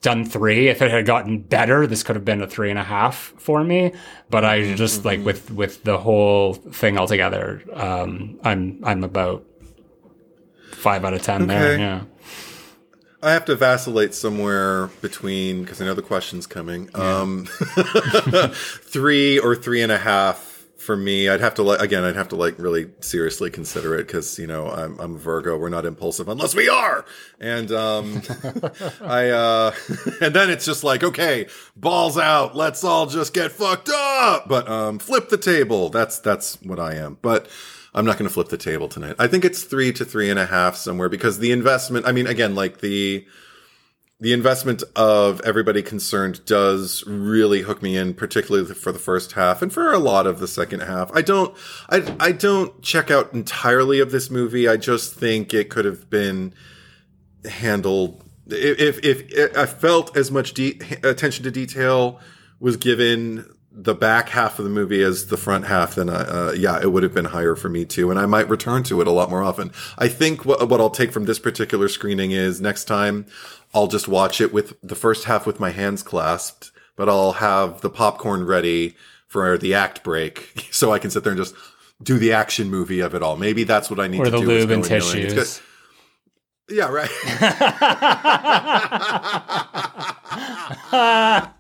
done 0.01 0.26
three. 0.26 0.67
If 0.67 0.81
it 0.81 0.91
had 0.91 1.05
gotten 1.05 1.39
better, 1.39 1.85
this 1.88 2.03
could 2.03 2.15
have 2.15 2.26
been 2.26 2.41
a 2.41 2.47
three 2.47 2.69
and 2.69 2.80
a 2.80 2.84
half 2.84 3.34
for 3.38 3.63
me. 3.63 3.93
But 4.30 4.45
I 4.45 4.59
mm-hmm, 4.59 4.76
just 4.76 5.05
like 5.05 5.19
mm-hmm. 5.19 5.26
with 5.26 5.51
with 5.51 5.84
the 5.84 5.97
whole 5.97 6.53
thing 6.53 6.97
altogether, 6.97 7.63
um, 7.73 8.39
I'm 8.43 8.81
I'm 8.84 9.03
about 9.03 9.45
five 10.71 11.03
out 11.03 11.13
of 11.13 11.21
ten 11.21 11.43
okay. 11.43 11.53
there. 11.53 11.77
Yeah. 11.77 12.01
I 13.21 13.34
have 13.34 13.43
to 13.45 13.55
vacillate 13.55 14.13
somewhere 14.13 14.88
between 15.01 15.63
because 15.63 15.81
I 15.81 15.85
know 15.85 15.93
the 15.93 16.01
question's 16.01 16.47
coming. 16.47 16.89
Yeah. 16.95 17.19
Um, 17.19 17.45
three 18.53 19.39
or 19.39 19.55
three 19.55 19.81
and 19.81 19.91
a 19.91 19.97
half 19.97 20.48
for 20.90 20.98
me, 20.98 21.30
I'd 21.30 21.40
have 21.40 21.53
to 21.53 21.61
like 21.61 21.82
again, 21.82 22.03
I'd 22.03 22.16
have 22.16 22.30
to 22.30 22.36
like 22.36 22.57
really 22.57 22.90
seriously 22.99 23.52
consider 23.52 23.94
it 23.94 24.07
because 24.07 24.40
you 24.40 24.48
know 24.48 24.72
I'm 24.72 24.99
I'm 24.99 25.20
Virgo. 25.20 25.56
We're 25.56 25.70
not 25.70 25.86
impulsive 25.86 26.28
unless 26.28 26.56
we 26.56 26.68
are, 26.68 27.06
and 27.40 27.72
um, 27.72 28.24
I 28.99 29.30
uh, 29.30 29.72
and 30.22 30.34
then 30.34 30.49
it's 30.49 30.66
just 30.66 30.84
like 30.84 31.03
okay, 31.03 31.45
balls 31.76 32.18
out. 32.18 32.56
Let's 32.56 32.84
all 32.84 33.06
just 33.06 33.36
get 33.36 33.52
fucked 33.52 33.91
up. 33.94 34.49
But 34.49 34.68
um, 34.68 34.98
flip 34.98 35.30
the 35.30 35.38
table. 35.38 35.90
That's 35.90 36.18
that's 36.18 36.60
what 36.64 36.80
I 36.80 36.95
am. 36.95 37.20
But 37.22 37.48
I'm 37.94 38.03
not 38.03 38.18
going 38.18 38.28
to 38.28 38.34
flip 38.34 38.49
the 38.49 38.57
table 38.57 38.88
tonight. 38.88 39.16
I 39.20 39.28
think 39.28 39.45
it's 39.45 39.61
three 39.61 39.94
to 39.94 40.03
three 40.03 40.32
and 40.32 40.40
a 40.40 40.48
half 40.48 40.76
somewhere 40.76 41.07
because 41.07 41.38
the 41.38 41.52
investment. 41.52 42.07
I 42.07 42.14
mean, 42.14 42.26
again, 42.26 42.56
like 42.56 42.80
the 42.80 43.28
the 44.19 44.33
investment 44.33 44.83
of 44.95 45.39
everybody 45.41 45.81
concerned 45.81 46.43
does 46.45 47.05
really 47.07 47.61
hook 47.61 47.81
me 47.81 47.95
in, 47.95 48.13
particularly 48.13 48.73
for 48.73 48.91
the 48.91 48.99
first 48.99 49.31
half 49.31 49.61
and 49.61 49.71
for 49.71 49.93
a 49.93 49.99
lot 49.99 50.27
of 50.27 50.39
the 50.39 50.47
second 50.47 50.81
half. 50.81 51.09
I 51.13 51.21
don't, 51.21 51.55
I, 51.89 52.15
I 52.19 52.31
don't 52.33 52.81
check 52.81 53.09
out 53.09 53.33
entirely 53.33 54.01
of 54.01 54.11
this 54.11 54.29
movie. 54.29 54.67
I 54.67 54.75
just 54.75 55.15
think 55.15 55.53
it 55.53 55.69
could 55.69 55.85
have 55.85 56.09
been 56.09 56.53
handled 57.45 58.23
if, 58.47 58.99
if, 59.03 59.31
if 59.31 59.57
I 59.57 59.65
felt 59.65 60.17
as 60.17 60.31
much 60.31 60.53
de- 60.53 60.79
attention 61.03 61.43
to 61.43 61.51
detail 61.51 62.19
was 62.59 62.77
given 62.77 63.45
the 63.71 63.93
back 63.93 64.29
half 64.29 64.57
of 64.57 64.65
the 64.65 64.71
movie 64.71 65.03
as 65.03 65.27
the 65.27 65.37
front 65.37 65.65
half, 65.65 65.95
then 65.95 66.09
uh, 66.09 66.53
yeah, 66.55 66.79
it 66.81 66.91
would 66.91 67.03
have 67.03 67.13
been 67.13 67.25
higher 67.25 67.55
for 67.55 67.69
me 67.69 67.85
too, 67.85 68.09
and 68.09 68.19
I 68.19 68.25
might 68.25 68.49
return 68.49 68.83
to 68.83 68.99
it 69.01 69.07
a 69.07 69.11
lot 69.11 69.29
more 69.29 69.43
often. 69.43 69.71
I 69.97 70.07
think 70.07 70.45
what 70.45 70.67
what 70.69 70.79
I'll 70.79 70.89
take 70.89 71.11
from 71.11 71.25
this 71.25 71.39
particular 71.39 71.87
screening 71.87 72.31
is 72.31 72.59
next 72.59 72.85
time 72.85 73.27
I'll 73.73 73.87
just 73.87 74.07
watch 74.07 74.41
it 74.41 74.51
with 74.51 74.75
the 74.81 74.95
first 74.95 75.25
half 75.25 75.45
with 75.45 75.59
my 75.59 75.69
hands 75.69 76.01
clasped, 76.01 76.71
but 76.95 77.09
I'll 77.09 77.33
have 77.33 77.81
the 77.81 77.89
popcorn 77.89 78.45
ready 78.45 78.95
for 79.27 79.57
the 79.57 79.75
act 79.75 80.03
break, 80.03 80.67
so 80.71 80.91
I 80.91 80.99
can 80.99 81.11
sit 81.11 81.23
there 81.23 81.33
and 81.33 81.39
just 81.41 81.55
do 82.01 82.17
the 82.17 82.33
action 82.33 82.69
movie 82.69 83.01
of 83.01 83.13
it 83.13 83.21
all. 83.21 83.35
Maybe 83.35 83.65
that's 83.65 83.89
what 83.89 83.99
I 83.99 84.07
need 84.07 84.21
or 84.21 84.25
to 84.25 84.31
do. 84.31 84.37
Or 84.37 84.39
the 84.41 84.47
lube 84.47 84.71
and 84.71 84.83
tissues. 84.83 85.61
Yeah, 86.69 86.87
right. 86.87 87.09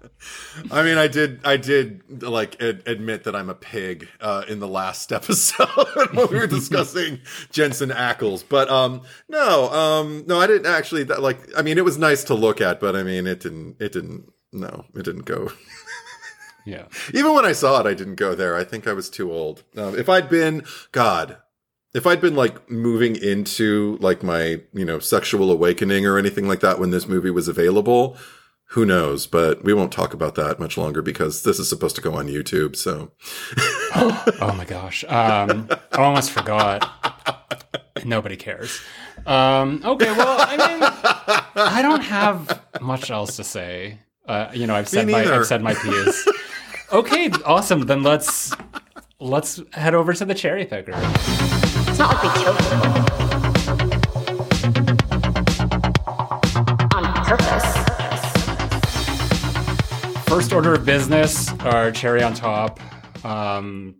I 0.71 0.83
mean, 0.83 0.97
I 0.97 1.07
did, 1.07 1.39
I 1.43 1.57
did 1.57 2.21
like 2.21 2.61
ad- 2.61 2.83
admit 2.85 3.23
that 3.23 3.35
I'm 3.35 3.49
a 3.49 3.55
pig 3.55 4.07
uh, 4.21 4.43
in 4.47 4.59
the 4.59 4.67
last 4.67 5.11
episode 5.11 5.67
when 6.13 6.27
we 6.27 6.37
were 6.37 6.47
discussing 6.47 7.19
Jensen 7.51 7.89
Ackles, 7.89 8.43
but 8.47 8.69
um, 8.69 9.01
no, 9.27 9.71
um, 9.71 10.23
no, 10.27 10.39
I 10.39 10.47
didn't 10.47 10.67
actually. 10.67 11.03
That, 11.03 11.21
like, 11.21 11.39
I 11.57 11.61
mean, 11.61 11.77
it 11.77 11.85
was 11.85 11.97
nice 11.97 12.23
to 12.25 12.33
look 12.33 12.61
at, 12.61 12.79
but 12.79 12.95
I 12.95 13.03
mean, 13.03 13.27
it 13.27 13.39
didn't, 13.39 13.77
it 13.79 13.91
didn't, 13.91 14.31
no, 14.51 14.85
it 14.95 15.03
didn't 15.03 15.25
go. 15.25 15.51
Yeah. 16.65 16.85
Even 17.13 17.33
when 17.33 17.45
I 17.45 17.51
saw 17.53 17.79
it, 17.79 17.87
I 17.87 17.93
didn't 17.93 18.15
go 18.15 18.35
there. 18.35 18.55
I 18.55 18.63
think 18.63 18.87
I 18.87 18.93
was 18.93 19.09
too 19.09 19.31
old. 19.31 19.63
Um, 19.75 19.97
if 19.97 20.09
I'd 20.09 20.29
been, 20.29 20.63
God, 20.91 21.37
if 21.93 22.05
I'd 22.05 22.21
been 22.21 22.35
like 22.35 22.69
moving 22.69 23.15
into 23.15 23.97
like 23.99 24.23
my, 24.23 24.61
you 24.73 24.85
know, 24.85 24.99
sexual 24.99 25.51
awakening 25.51 26.05
or 26.05 26.17
anything 26.17 26.47
like 26.47 26.59
that 26.59 26.79
when 26.79 26.91
this 26.91 27.07
movie 27.07 27.31
was 27.31 27.47
available, 27.47 28.17
who 28.69 28.85
knows? 28.85 29.25
But 29.25 29.63
we 29.63 29.73
won't 29.73 29.91
talk 29.91 30.13
about 30.13 30.35
that 30.35 30.59
much 30.59 30.77
longer 30.77 31.01
because 31.01 31.43
this 31.43 31.59
is 31.59 31.67
supposed 31.67 31.95
to 31.95 32.01
go 32.01 32.13
on 32.13 32.27
YouTube. 32.27 32.75
So, 32.75 33.11
oh 33.95 34.53
my 34.57 34.65
gosh. 34.65 35.03
Um, 35.05 35.67
I 35.91 35.97
almost 35.97 36.31
forgot. 36.31 36.87
Nobody 38.05 38.37
cares. 38.37 38.79
Um, 39.25 39.81
okay, 39.83 40.11
well, 40.11 40.37
I 40.39 40.51
mean, 40.51 40.79
I 41.55 41.81
don't 41.81 42.01
have 42.01 42.61
much 42.79 43.09
else 43.09 43.35
to 43.37 43.43
say. 43.43 43.99
Uh, 44.27 44.51
you 44.53 44.67
know, 44.67 44.75
I've 44.75 44.87
said 44.87 45.07
my 45.07 45.23
I've 45.23 45.47
said 45.47 45.63
my 45.63 45.73
piece. 45.73 46.27
okay, 46.91 47.31
awesome. 47.45 47.81
Then 47.81 48.03
let's 48.03 48.53
let's 49.19 49.59
head 49.73 49.95
over 49.95 50.13
to 50.13 50.25
the 50.25 50.35
cherry 50.35 50.65
picker. 50.65 50.91
It's 50.93 51.97
not 51.97 52.23
like 52.23 52.35
we 52.35 52.43
killed 52.43 52.57
people 52.59 53.28
First 60.29 60.53
order 60.53 60.75
of 60.75 60.85
business, 60.85 61.51
our 61.61 61.91
cherry 61.91 62.21
on 62.21 62.35
top. 62.35 62.79
Um, 63.25 63.95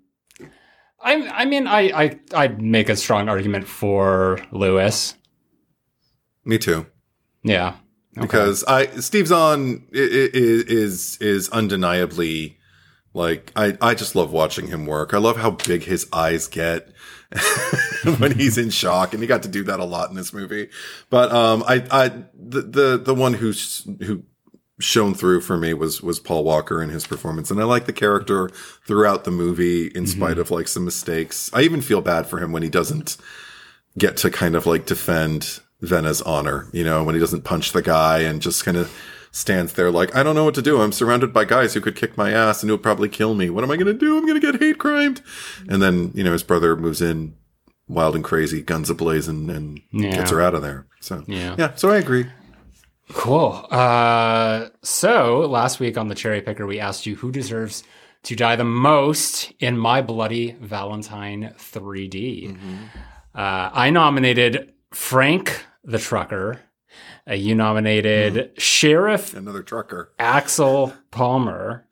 I, 1.02 1.28
I 1.28 1.46
mean, 1.46 1.66
I, 1.66 1.80
I, 1.90 2.20
I'd 2.36 2.62
make 2.62 2.88
a 2.88 2.96
strong 2.96 3.28
argument 3.28 3.68
for 3.68 4.40
Lewis. 4.52 5.16
Me 6.46 6.60
too. 6.60 6.86
Yeah, 7.42 7.78
okay. 8.16 8.22
because 8.22 8.64
I 8.66 8.86
Steve 9.00 9.26
Zahn 9.28 9.88
is 9.92 10.68
is 10.68 11.18
is 11.20 11.50
undeniably 11.50 12.60
like 13.16 13.52
I 13.56 13.76
I 13.82 13.96
just 13.96 14.16
love 14.16 14.32
watching 14.32 14.68
him 14.68 14.86
work. 14.86 15.16
I 15.16 15.18
love 15.18 15.38
how 15.38 15.52
big 15.52 15.84
his 15.84 16.08
eyes 16.14 16.48
get 16.48 16.90
when 18.20 18.38
he's 18.38 18.58
in 18.58 18.70
shock, 18.70 19.14
and 19.14 19.24
he 19.24 19.28
got 19.28 19.42
to 19.44 19.50
do 19.50 19.64
that 19.64 19.80
a 19.80 19.86
lot 19.86 20.12
in 20.12 20.16
this 20.16 20.32
movie. 20.32 20.70
But 21.10 21.32
um, 21.32 21.64
I 21.68 21.86
I 21.90 22.10
the 22.36 22.62
the 22.62 23.02
the 23.04 23.16
one 23.16 23.34
who's 23.34 23.88
who 24.02 24.26
shone 24.80 25.14
through 25.14 25.42
for 25.42 25.58
me 25.58 25.74
was 25.74 26.02
was 26.02 26.20
Paul 26.20 26.44
Walker 26.44 26.82
and 26.82 26.92
his 26.92 27.06
performance, 27.06 27.52
and 27.52 27.60
I 27.60 27.64
like 27.66 27.86
the 27.86 27.94
character 27.94 28.50
throughout 28.86 29.24
the 29.24 29.32
movie 29.32 29.88
in 29.88 30.04
mm-hmm. 30.04 30.06
spite 30.06 30.38
of 30.38 30.52
like 30.52 30.68
some 30.68 30.86
mistakes. 30.86 31.50
I 31.54 31.62
even 31.62 31.82
feel 31.82 32.02
bad 32.02 32.28
for 32.28 32.40
him 32.40 32.52
when 32.52 32.64
he 32.64 32.70
doesn't 32.70 33.18
get 33.98 34.18
to 34.18 34.30
kind 34.30 34.56
of 34.56 34.66
like 34.66 34.86
defend 34.86 35.60
Venna's 35.82 36.22
honor, 36.22 36.68
you 36.72 36.84
know, 36.84 37.04
when 37.04 37.16
he 37.16 37.22
doesn't 37.22 37.44
punch 37.44 37.72
the 37.72 37.82
guy 37.82 38.20
and 38.20 38.42
just 38.42 38.66
kind 38.66 38.78
of 38.78 38.92
stands 39.32 39.74
there 39.74 39.92
like, 39.92 40.16
I 40.16 40.24
don't 40.24 40.36
know 40.36 40.44
what 40.44 40.56
to 40.56 40.62
do. 40.62 40.82
I'm 40.82 40.92
surrounded 40.92 41.34
by 41.34 41.46
guys 41.46 41.74
who 41.74 41.82
could 41.82 41.96
kick 41.96 42.18
my 42.18 42.32
ass 42.32 42.62
and 42.62 42.70
who'll 42.70 42.78
probably 42.78 43.10
kill 43.10 43.36
me. 43.36 43.50
What 43.50 43.64
am 43.64 43.72
I 43.72 43.78
going 43.78 43.88
to 43.88 43.94
do? 43.94 44.18
I'm 44.18 44.26
going 44.26 44.40
to 44.40 44.52
get 44.52 44.62
hate 44.62 44.78
crimed. 44.78 45.22
And 45.68 45.82
then, 45.82 46.12
you 46.14 46.24
know, 46.24 46.32
his 46.32 46.44
brother 46.44 46.76
moves 46.76 47.02
in 47.02 47.36
wild 47.88 48.16
and 48.16 48.24
crazy, 48.24 48.62
guns 48.62 48.90
ablazing, 48.90 49.54
and 49.54 49.82
yeah. 49.92 50.16
gets 50.16 50.32
her 50.32 50.42
out 50.42 50.56
of 50.56 50.62
there. 50.62 50.86
So, 51.00 51.24
yeah. 51.28 51.56
yeah, 51.58 51.76
so 51.76 51.90
I 51.90 51.98
agree. 51.98 52.28
Cool. 53.14 53.66
Uh, 53.72 54.70
so 54.82 55.40
last 55.40 55.80
week 55.80 55.98
on 55.98 56.08
the 56.08 56.16
cherry 56.16 56.42
picker, 56.42 56.66
we 56.66 56.80
asked 56.80 57.06
you 57.06 57.16
who 57.16 57.32
deserves 57.32 57.84
to 58.24 58.36
die 58.36 58.56
the 58.56 58.64
most 58.64 59.52
in 59.60 59.78
My 59.78 60.02
Bloody 60.02 60.52
Valentine 60.60 61.54
3D. 61.58 62.50
Mm-hmm. 62.50 62.76
Uh, 63.34 63.70
I 63.74 63.90
nominated 63.90 64.74
Frank 64.92 65.66
the 65.84 65.98
trucker. 65.98 66.60
Uh, 67.28 67.34
you 67.34 67.56
nominated 67.56 68.34
mm. 68.34 68.60
Sheriff 68.60 69.34
another 69.34 69.64
trucker 69.64 70.12
Axel 70.20 70.94
Palmer. 71.12 71.86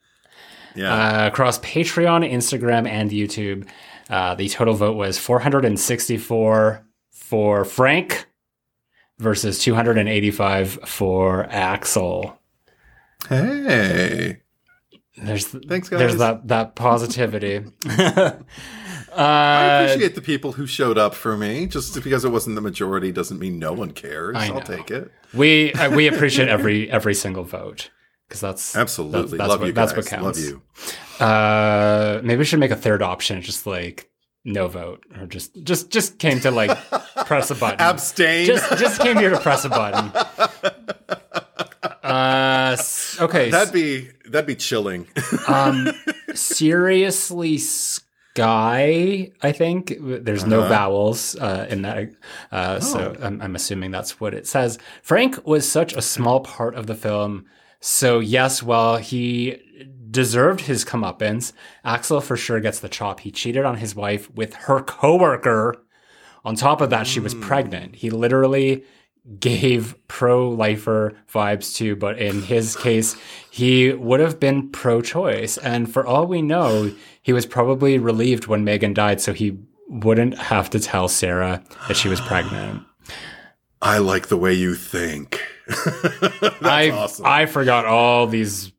Yeah. 0.76 0.94
Uh, 1.24 1.28
across 1.28 1.58
Patreon, 1.60 2.32
Instagram, 2.32 2.88
and 2.88 3.10
YouTube, 3.10 3.68
uh, 4.12 4.36
the 4.36 4.48
total 4.48 4.76
vote 4.76 4.96
was 4.96 5.18
464 5.18 6.86
for 7.10 7.66
Frank 7.66 8.28
versus 9.20 9.60
285 9.60 10.80
for 10.86 11.46
Axel. 11.50 12.40
Hey. 13.30 14.42
There's 15.18 15.48
Thanks, 15.48 15.90
guys. 15.90 16.00
There's 16.00 16.18
that 16.18 16.48
that 16.48 16.76
positivity. 16.76 17.66
Uh, 19.18 19.22
I 19.22 19.64
appreciate 19.82 20.14
the 20.14 20.22
people 20.22 20.52
who 20.52 20.68
showed 20.68 21.00
up 21.00 21.16
for 21.16 21.36
me. 21.36 21.66
Just 21.66 22.02
because 22.04 22.24
it 22.24 22.30
wasn't 22.30 22.54
the 22.54 22.62
majority 22.62 23.12
doesn't 23.12 23.40
mean 23.40 23.58
no 23.58 23.74
one 23.74 23.92
cares. 23.92 24.36
I'll 24.38 24.62
take 24.62 24.92
it. 24.92 25.12
We 25.34 25.74
uh, 25.74 25.90
we 25.90 26.08
appreciate 26.14 26.50
every 26.50 26.90
every 26.92 27.16
single 27.16 27.44
vote 27.44 27.90
because 28.28 28.42
that's 28.42 28.76
absolutely 28.76 29.22
that's, 29.22 29.32
that's 29.32 29.50
love 29.50 29.60
what, 29.62 29.66
you. 29.66 29.74
Guys. 29.74 29.94
That's 29.94 30.12
what 30.12 30.22
counts. 30.22 30.40
Love 30.40 30.62
you. 31.20 31.26
Uh, 31.26 32.22
maybe 32.24 32.38
we 32.38 32.46
should 32.46 32.60
make 32.60 32.70
a 32.70 32.76
third 32.76 33.02
option, 33.02 33.42
just 33.42 33.66
like 33.66 34.12
no 34.48 34.68
vote, 34.68 35.04
or 35.20 35.28
just 35.28 35.62
just 35.64 35.92
just 35.92 36.18
came 36.20 36.40
to 36.40 36.52
like 36.52 36.76
press 37.26 37.52
a 37.52 37.56
button, 37.64 37.82
abstain. 37.82 38.46
Just 38.46 38.78
just 38.78 39.02
came 39.02 39.18
here 39.18 39.30
to 39.30 39.40
press 39.40 39.66
a 39.66 39.70
button. 39.70 40.12
Uh, 42.04 42.78
okay, 43.20 43.50
that'd 43.50 43.74
be 43.74 44.10
that'd 44.30 44.48
be 44.48 44.56
chilling. 44.56 45.06
um, 45.48 45.90
seriously 46.34 47.58
sky 47.58 48.08
I 49.42 49.52
think. 49.52 49.94
There's 50.00 50.44
uh-huh. 50.44 50.50
no 50.50 50.62
vowels 50.70 51.36
uh, 51.36 51.68
in 51.70 51.82
that. 51.82 52.12
Uh, 52.50 52.78
oh. 52.78 52.80
So 52.80 53.16
I'm, 53.22 53.42
I'm, 53.42 53.56
assuming 53.56 53.92
that's 53.92 54.22
what 54.22 54.34
it 54.34 54.48
says. 54.48 54.80
Frank 55.02 55.46
was 55.46 55.70
such 55.70 55.92
a 55.94 56.02
small 56.02 56.40
part 56.40 56.76
of 56.76 56.88
the 56.88 56.96
film. 56.96 57.46
So, 57.82 58.20
yes, 58.20 58.64
well 58.64 58.98
he 58.98 59.58
deserved 60.10 60.62
his 60.62 60.86
comeuppance, 60.86 61.54
Axel 61.84 62.22
for 62.22 62.38
sure 62.38 62.60
gets 62.60 62.80
the 62.80 62.90
chop. 62.90 63.22
He 63.22 63.32
cheated 63.32 63.66
on 63.66 63.78
his 63.78 63.96
wife 63.96 64.30
with 64.34 64.54
her 64.54 64.82
coworker. 64.82 65.76
On 66.46 66.56
top 66.56 66.82
of 66.82 66.90
that, 66.92 67.06
mm. 67.06 67.10
she 67.10 67.20
was 67.20 67.34
hmm. 67.34 67.42
pregnant. 67.42 67.96
He 67.96 68.10
literally 68.10 68.84
gave 69.40 69.96
pro 70.08 70.50
lifer 70.50 71.14
vibes 71.32 71.76
too, 71.76 71.96
but 71.96 72.18
in 72.18 72.42
his 72.44 72.76
case, 72.78 73.18
he 73.52 73.92
would 73.92 74.20
have 74.20 74.40
been 74.40 74.70
pro 74.70 75.02
choice. 75.02 75.58
And 75.58 75.92
for 75.92 76.06
all 76.06 76.26
we 76.26 76.42
know, 76.42 76.94
he 77.22 77.34
was 77.34 77.46
probably 77.46 77.98
relieved 77.98 78.48
when 78.48 78.64
Megan 78.64 78.94
died, 78.94 79.20
so 79.20 79.34
he 79.34 79.58
wouldn't 79.90 80.38
have 80.38 80.70
to 80.70 80.80
tell 80.80 81.08
Sarah 81.08 81.64
that 81.88 81.98
she 81.98 82.08
was 82.08 82.22
pregnant. 82.22 82.84
I 83.82 83.98
like 84.00 84.28
the 84.28 84.38
way 84.38 84.54
you 84.54 84.76
think. 84.76 85.42
I 86.62 86.92
awesome. 86.94 87.26
I 87.26 87.46
forgot 87.46 87.86
all 87.86 88.28
these 88.28 88.72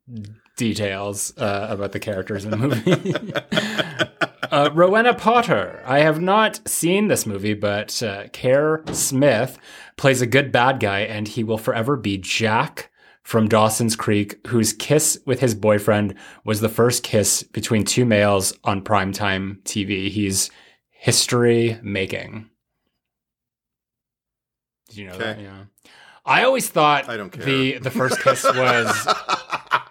details 0.58 1.32
uh, 1.38 1.68
about 1.70 1.92
the 1.92 1.98
characters 1.98 2.44
in 2.44 2.50
the 2.50 2.56
movie. 2.58 3.14
uh, 4.50 4.68
Rowena 4.74 5.14
Potter. 5.14 5.82
I 5.86 6.00
have 6.00 6.20
not 6.20 6.68
seen 6.68 7.08
this 7.08 7.24
movie, 7.24 7.54
but 7.54 8.02
uh, 8.02 8.28
Kerr 8.28 8.84
Smith 8.92 9.58
plays 9.96 10.20
a 10.20 10.26
good 10.26 10.52
bad 10.52 10.80
guy, 10.80 11.00
and 11.00 11.26
he 11.26 11.42
will 11.42 11.56
forever 11.56 11.96
be 11.96 12.18
Jack 12.18 12.90
from 13.22 13.48
Dawson's 13.48 13.96
Creek, 13.96 14.46
whose 14.48 14.72
kiss 14.72 15.18
with 15.24 15.40
his 15.40 15.54
boyfriend 15.54 16.14
was 16.44 16.60
the 16.60 16.68
first 16.68 17.02
kiss 17.02 17.42
between 17.42 17.84
two 17.84 18.04
males 18.04 18.52
on 18.64 18.82
primetime 18.82 19.62
TV. 19.62 20.10
He's 20.10 20.50
history 20.90 21.78
making. 21.82 22.48
Did 24.88 24.96
you 24.96 25.06
know 25.06 25.14
okay. 25.14 25.24
that? 25.24 25.40
Yeah. 25.40 25.64
I 26.24 26.44
always 26.44 26.68
thought 26.68 27.08
I 27.08 27.16
don't 27.16 27.30
care. 27.30 27.44
the 27.44 27.78
the 27.78 27.90
first 27.90 28.20
kiss 28.20 28.44
was 28.44 29.06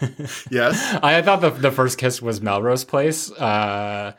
yes. 0.50 0.98
I 1.02 1.22
thought 1.22 1.40
the 1.40 1.50
the 1.50 1.70
first 1.70 1.98
kiss 1.98 2.20
was 2.20 2.40
Melrose 2.40 2.84
Place. 2.84 3.30
Uh, 3.32 4.12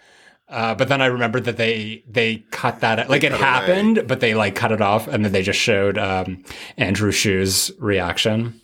uh, 0.50 0.76
but 0.76 0.90
then 0.90 1.02
I 1.02 1.06
remembered 1.06 1.46
that 1.46 1.58
they 1.58 2.04
they 2.08 2.46
cut 2.52 2.82
that 2.82 3.10
like 3.10 3.24
it 3.24 3.32
happened, 3.32 4.00
away. 4.00 4.08
but 4.08 4.20
they 4.20 4.36
like 4.36 4.54
cut 4.56 4.72
it 4.72 4.82
off, 4.82 5.08
and 5.08 5.24
then 5.24 5.32
they 5.32 5.44
just 5.44 5.60
showed 5.60 5.98
um, 5.98 6.44
Andrew 6.78 7.12
Shue's 7.12 7.72
reaction. 7.80 8.60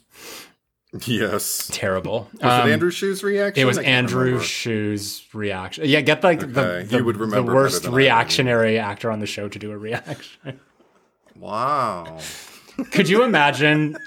Yes, 1.06 1.70
terrible. 1.72 2.30
Was 2.42 2.44
um, 2.44 2.70
it 2.70 2.74
Andrew 2.74 2.92
Shue's 2.92 3.24
reaction? 3.24 3.62
It 3.62 3.66
was 3.66 3.78
Andrew 3.78 4.24
remember. 4.24 4.44
Shue's 4.44 5.24
reaction. 5.34 5.86
Yeah, 5.86 6.02
get 6.02 6.24
like 6.24 6.44
okay. 6.44 6.52
the, 6.52 6.98
the, 6.98 7.04
would 7.04 7.18
remember 7.18 7.52
the 7.52 7.56
worst 7.56 7.86
reactionary 7.86 8.80
actor 8.80 9.12
on 9.12 9.20
the 9.20 9.26
show 9.26 9.48
to 9.48 9.60
do 9.60 9.72
a 9.72 9.78
reaction. 9.78 10.60
Wow. 11.36 12.20
Could 12.92 13.10
you 13.10 13.24
imagine 13.24 13.98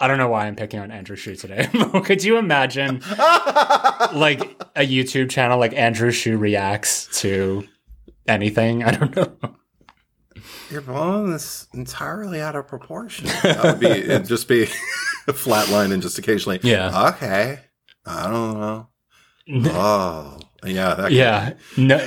I 0.00 0.08
don't 0.08 0.16
know 0.16 0.28
why 0.28 0.46
I'm 0.46 0.56
picking 0.56 0.80
on 0.80 0.90
Andrew 0.90 1.14
Shue 1.14 1.36
today. 1.36 1.68
Could 2.04 2.24
you 2.24 2.38
imagine 2.38 3.00
like 4.14 4.40
a 4.74 4.86
YouTube 4.86 5.28
channel 5.28 5.58
like 5.58 5.74
Andrew 5.74 6.10
Shue 6.10 6.38
reacts 6.38 7.20
to 7.20 7.68
anything? 8.26 8.82
I 8.82 8.92
don't 8.92 9.14
know. 9.14 9.36
You're 10.70 10.80
blowing 10.80 11.30
this 11.30 11.66
entirely 11.74 12.40
out 12.40 12.56
of 12.56 12.66
proportion. 12.66 13.26
That 13.42 13.62
would 13.62 13.80
be 13.80 13.88
it'd 13.88 14.26
just 14.26 14.48
be 14.48 14.68
a 15.28 15.32
flat 15.32 15.68
line 15.68 15.92
and 15.92 16.00
just 16.00 16.18
occasionally. 16.18 16.60
Yeah. 16.62 17.10
Okay. 17.10 17.58
I 18.06 18.30
don't 18.30 18.60
know. 18.60 18.88
Oh. 19.72 20.38
Yeah, 20.64 20.94
that 20.94 21.12
Yeah, 21.12 21.54
no, 21.76 22.04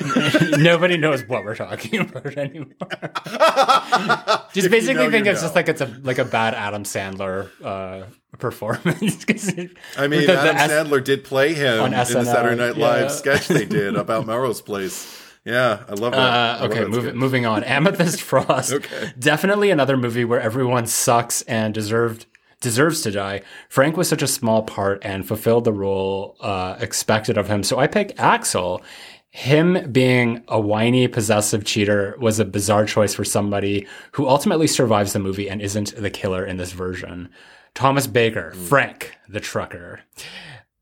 nobody 0.58 0.98
knows 0.98 1.28
what 1.28 1.44
we're 1.44 1.56
talking 1.56 2.00
about 2.02 2.38
anymore. 2.38 2.76
just 4.54 4.56
If 4.56 4.64
you 4.64 4.70
basically 4.70 5.06
know, 5.06 5.12
think 5.12 5.26
you 5.26 5.32
it's 5.32 5.42
just 5.42 5.56
like 5.56 5.70
it's 5.70 5.82
a 5.82 5.88
like 6.04 6.20
a 6.20 6.26
bad 6.26 6.54
Adam 6.54 6.84
Sandler 6.84 7.50
uh, 7.64 8.06
performance. 8.38 9.26
it- 9.28 9.78
I 9.98 10.08
mean, 10.08 10.20
with 10.22 10.28
the- 10.28 10.34
the 10.34 10.40
Adam 10.40 10.58
S- 10.58 10.72
Sandler 10.72 11.04
did 11.04 11.24
play 11.24 11.54
him 11.54 11.84
in 11.86 11.92
the 11.92 12.06
Saturday 12.06 12.56
Night 12.56 12.78
Live 12.78 13.12
sketch 13.12 13.48
they 13.48 13.66
did 13.66 13.96
about 13.96 14.28
Melrose 14.28 14.62
Place. 14.62 15.20
Yeah, 15.46 15.84
I 15.90 15.94
love 15.94 16.14
that. 16.14 16.62
Uh, 16.62 16.66
okay, 16.68 16.80
that 16.82 16.90
move, 16.90 17.16
moving 17.16 17.46
on. 17.46 17.66
Amethyst 17.66 18.22
Frost. 18.22 18.72
Okay. 18.72 19.12
Definitely 19.20 19.72
another 19.72 19.98
movie 19.98 20.24
where 20.24 20.40
everyone 20.40 20.88
sucks 20.88 21.42
and 21.44 21.74
deserved 21.74 22.28
deserves 22.64 23.02
to 23.02 23.12
die. 23.12 23.42
Frank 23.70 23.96
was 23.96 24.08
such 24.08 24.24
a 24.24 24.28
small 24.28 24.64
part 24.64 25.00
and 25.04 25.28
fulfilled 25.28 25.66
the 25.66 25.74
role 25.74 26.36
uh, 26.40 26.78
expected 26.80 27.38
of 27.38 27.48
him. 27.48 27.62
So 27.62 27.78
I 27.78 27.86
pick 27.86 28.20
Axel. 28.20 28.82
Him 29.30 29.92
being 29.92 30.44
a 30.48 30.60
whiny, 30.60 31.08
possessive 31.08 31.66
cheater 31.66 32.16
was 32.20 32.40
a 32.40 32.46
bizarre 32.46 32.86
choice 32.86 33.14
for 33.14 33.26
somebody 33.26 33.88
who 34.14 34.28
ultimately 34.28 34.68
survives 34.68 35.14
the 35.14 35.20
movie 35.20 35.50
and 35.50 35.62
isn't 35.62 35.96
the 35.96 36.10
killer 36.10 36.46
in 36.46 36.58
this 36.58 36.72
version. 36.72 37.30
Thomas 37.74 38.08
Baker, 38.08 38.52
Frank, 38.54 39.18
the 39.28 39.40
trucker. 39.40 40.02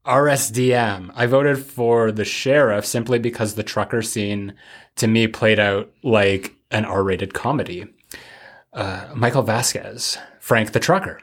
RSDM. 0.05 1.11
I 1.15 1.25
voted 1.27 1.59
for 1.59 2.11
the 2.11 2.25
sheriff 2.25 2.85
simply 2.85 3.19
because 3.19 3.55
the 3.55 3.63
trucker 3.63 4.01
scene 4.01 4.53
to 4.97 5.07
me 5.07 5.27
played 5.27 5.59
out 5.59 5.91
like 6.03 6.55
an 6.71 6.85
R 6.85 7.03
rated 7.03 7.33
comedy. 7.33 7.85
Uh, 8.73 9.07
Michael 9.15 9.43
Vasquez, 9.43 10.17
Frank 10.39 10.73
the 10.73 10.79
trucker. 10.79 11.19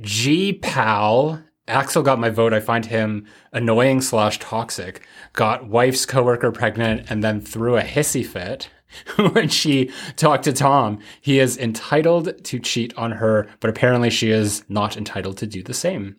G 0.00 0.52
Pal. 0.54 1.42
Axel 1.68 2.02
got 2.02 2.18
my 2.18 2.28
vote. 2.28 2.52
I 2.52 2.60
find 2.60 2.86
him 2.86 3.26
annoying 3.52 4.00
slash 4.00 4.38
toxic. 4.38 5.06
Got 5.32 5.68
wife's 5.68 6.06
coworker 6.06 6.50
pregnant 6.50 7.06
and 7.08 7.22
then 7.22 7.40
threw 7.40 7.76
a 7.76 7.82
hissy 7.82 8.26
fit 8.26 8.68
when 9.32 9.48
she 9.48 9.90
talked 10.16 10.44
to 10.44 10.52
Tom. 10.52 10.98
He 11.20 11.38
is 11.38 11.58
entitled 11.58 12.44
to 12.44 12.58
cheat 12.58 12.96
on 12.96 13.12
her, 13.12 13.48
but 13.60 13.70
apparently 13.70 14.10
she 14.10 14.30
is 14.30 14.64
not 14.68 14.96
entitled 14.96 15.38
to 15.38 15.46
do 15.46 15.62
the 15.62 15.74
same. 15.74 16.16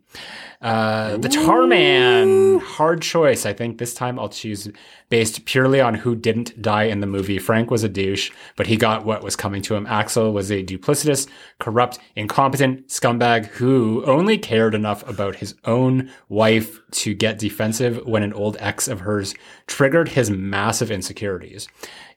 Uh, 0.62 1.18
the 1.18 1.28
Tar 1.28 1.68
Man, 1.68 2.60
hard 2.60 3.02
choice. 3.02 3.46
I 3.46 3.52
think 3.52 3.78
this 3.78 3.94
time 3.94 4.18
I'll 4.18 4.30
choose 4.30 4.70
based 5.10 5.44
purely 5.46 5.82
on 5.82 5.94
who 5.94 6.16
didn't 6.16 6.62
die 6.62 6.84
in 6.84 7.02
the 7.02 7.08
movie. 7.08 7.38
Frank 7.38 7.70
was 7.70 7.84
a 7.84 7.90
douche, 7.90 8.32
but 8.56 8.68
he 8.68 8.78
got 8.78 9.06
what 9.06 9.24
was 9.24 9.36
coming 9.36 9.62
to 9.64 9.76
him. 9.76 9.86
Axel 9.88 10.32
was 10.32 10.52
a 10.52 10.64
duplicitous, 10.64 11.28
corrupt, 11.60 12.00
incompetent 12.16 12.88
scumbag 12.88 13.48
who 13.48 14.06
only 14.06 14.38
cared 14.38 14.74
enough 14.74 15.08
about 15.08 15.36
his 15.36 15.54
own 15.66 16.10
wife 16.30 16.80
to 16.92 17.14
get 17.14 17.40
defensive 17.40 18.00
when 18.06 18.24
an 18.24 18.34
old 18.34 18.56
ex 18.62 18.88
of 18.88 19.02
hers 19.02 19.36
triggered 19.68 20.10
his 20.10 20.30
massive 20.30 20.90
insecurities. 20.90 21.68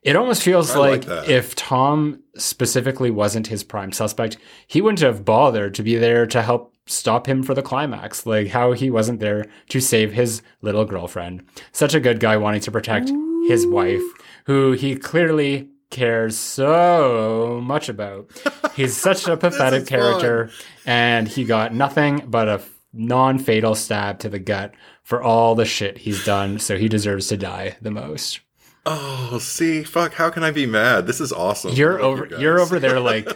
It 0.07 0.15
almost 0.15 0.45
feels 0.45 0.70
I 0.70 0.78
like 0.78 1.09
like, 1.09 1.28
if 1.28 1.57
Tom 1.57 2.23
specifically 2.37 3.11
wasn't 3.11 3.49
his 3.49 3.65
prime 3.65 3.91
suspect, 3.91 4.37
he 4.69 4.81
wouldn't 4.81 5.01
have 5.01 5.24
bothered 5.24 5.74
to 5.74 5.83
be 5.83 5.97
there 5.97 6.27
to 6.28 6.43
help 6.43 6.73
stop 6.87 7.27
him 7.27 7.43
for 7.43 7.55
the 7.55 7.62
climax. 7.62 8.24
Like 8.24 8.47
how 8.47 8.70
he 8.70 8.89
wasn't 8.89 9.19
there 9.19 9.47
to 9.70 9.81
save 9.81 10.12
his 10.12 10.43
little 10.62 10.85
girlfriend. 10.85 11.43
Such 11.73 11.93
a 11.93 11.99
good 11.99 12.20
guy 12.20 12.37
wanting 12.37 12.61
to 12.61 12.70
protect 12.70 13.11
his 13.49 13.66
wife, 13.66 14.03
who 14.45 14.73
he 14.73 14.95
clearly 14.95 15.70
cares 15.91 16.37
so 16.37 17.61
much 17.65 17.89
about. 17.89 18.31
He's 18.77 18.97
such 18.97 19.27
a 19.27 19.37
pathetic 19.37 19.83
is 19.83 19.89
fun. 19.89 19.99
character, 19.99 20.51
and 20.85 21.27
he 21.27 21.45
got 21.45 21.74
nothing 21.74 22.23
but 22.28 22.49
a 22.49 22.62
non 22.93 23.41
fatal 23.41 23.74
stab 23.74 24.20
to 24.20 24.28
the 24.28 24.39
gut 24.39 24.73
for 25.03 25.20
all 25.20 25.57
the 25.57 25.65
shit 25.65 25.99
he's 25.99 26.24
done, 26.24 26.61
so 26.61 26.77
he 26.77 26.89
deserves 26.89 27.27
to 27.28 27.37
die 27.37 27.77
the 27.81 27.91
most. 27.91 28.41
Oh, 28.88 29.38
see, 29.38 29.82
fuck, 29.82 30.14
how 30.14 30.30
can 30.30 30.44
I 30.44 30.52
be 30.52 30.64
mad? 30.64 31.08
This 31.08 31.20
is 31.20 31.32
awesome. 31.32 31.72
You're 31.74 32.00
over. 32.00 32.28
you 32.38 32.48
are 32.48 32.60
over 32.60 32.78
there 32.78 33.00
like 33.00 33.28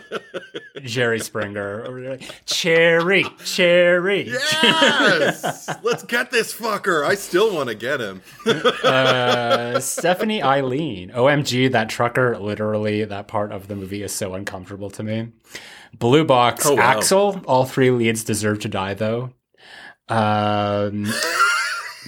Jerry 0.80 1.18
Springer. 1.18 1.84
Over 1.84 2.00
there, 2.00 2.10
like, 2.12 2.44
cherry, 2.46 3.24
cherry. 3.44 4.28
Yes! 4.28 5.68
Let's 5.82 6.04
get 6.04 6.30
this 6.30 6.54
fucker. 6.54 7.04
I 7.04 7.16
still 7.16 7.52
want 7.52 7.68
to 7.68 7.74
get 7.74 8.00
him. 8.00 8.22
Uh, 8.46 9.80
Stephanie 9.80 10.40
Eileen. 10.40 11.10
OMG, 11.10 11.72
that 11.72 11.88
trucker. 11.90 12.38
Literally, 12.38 13.04
that 13.04 13.26
part 13.26 13.50
of 13.50 13.66
the 13.66 13.74
movie 13.74 14.04
is 14.04 14.12
so 14.12 14.34
uncomfortable 14.34 14.90
to 14.90 15.02
me. 15.02 15.32
Blue 15.98 16.24
box. 16.24 16.64
Oh, 16.64 16.74
wow. 16.76 16.82
Axel. 16.82 17.42
All 17.46 17.64
three 17.64 17.90
leads 17.90 18.22
deserve 18.22 18.60
to 18.60 18.68
die 18.68 18.94
though. 18.94 19.30
Um, 20.08 21.06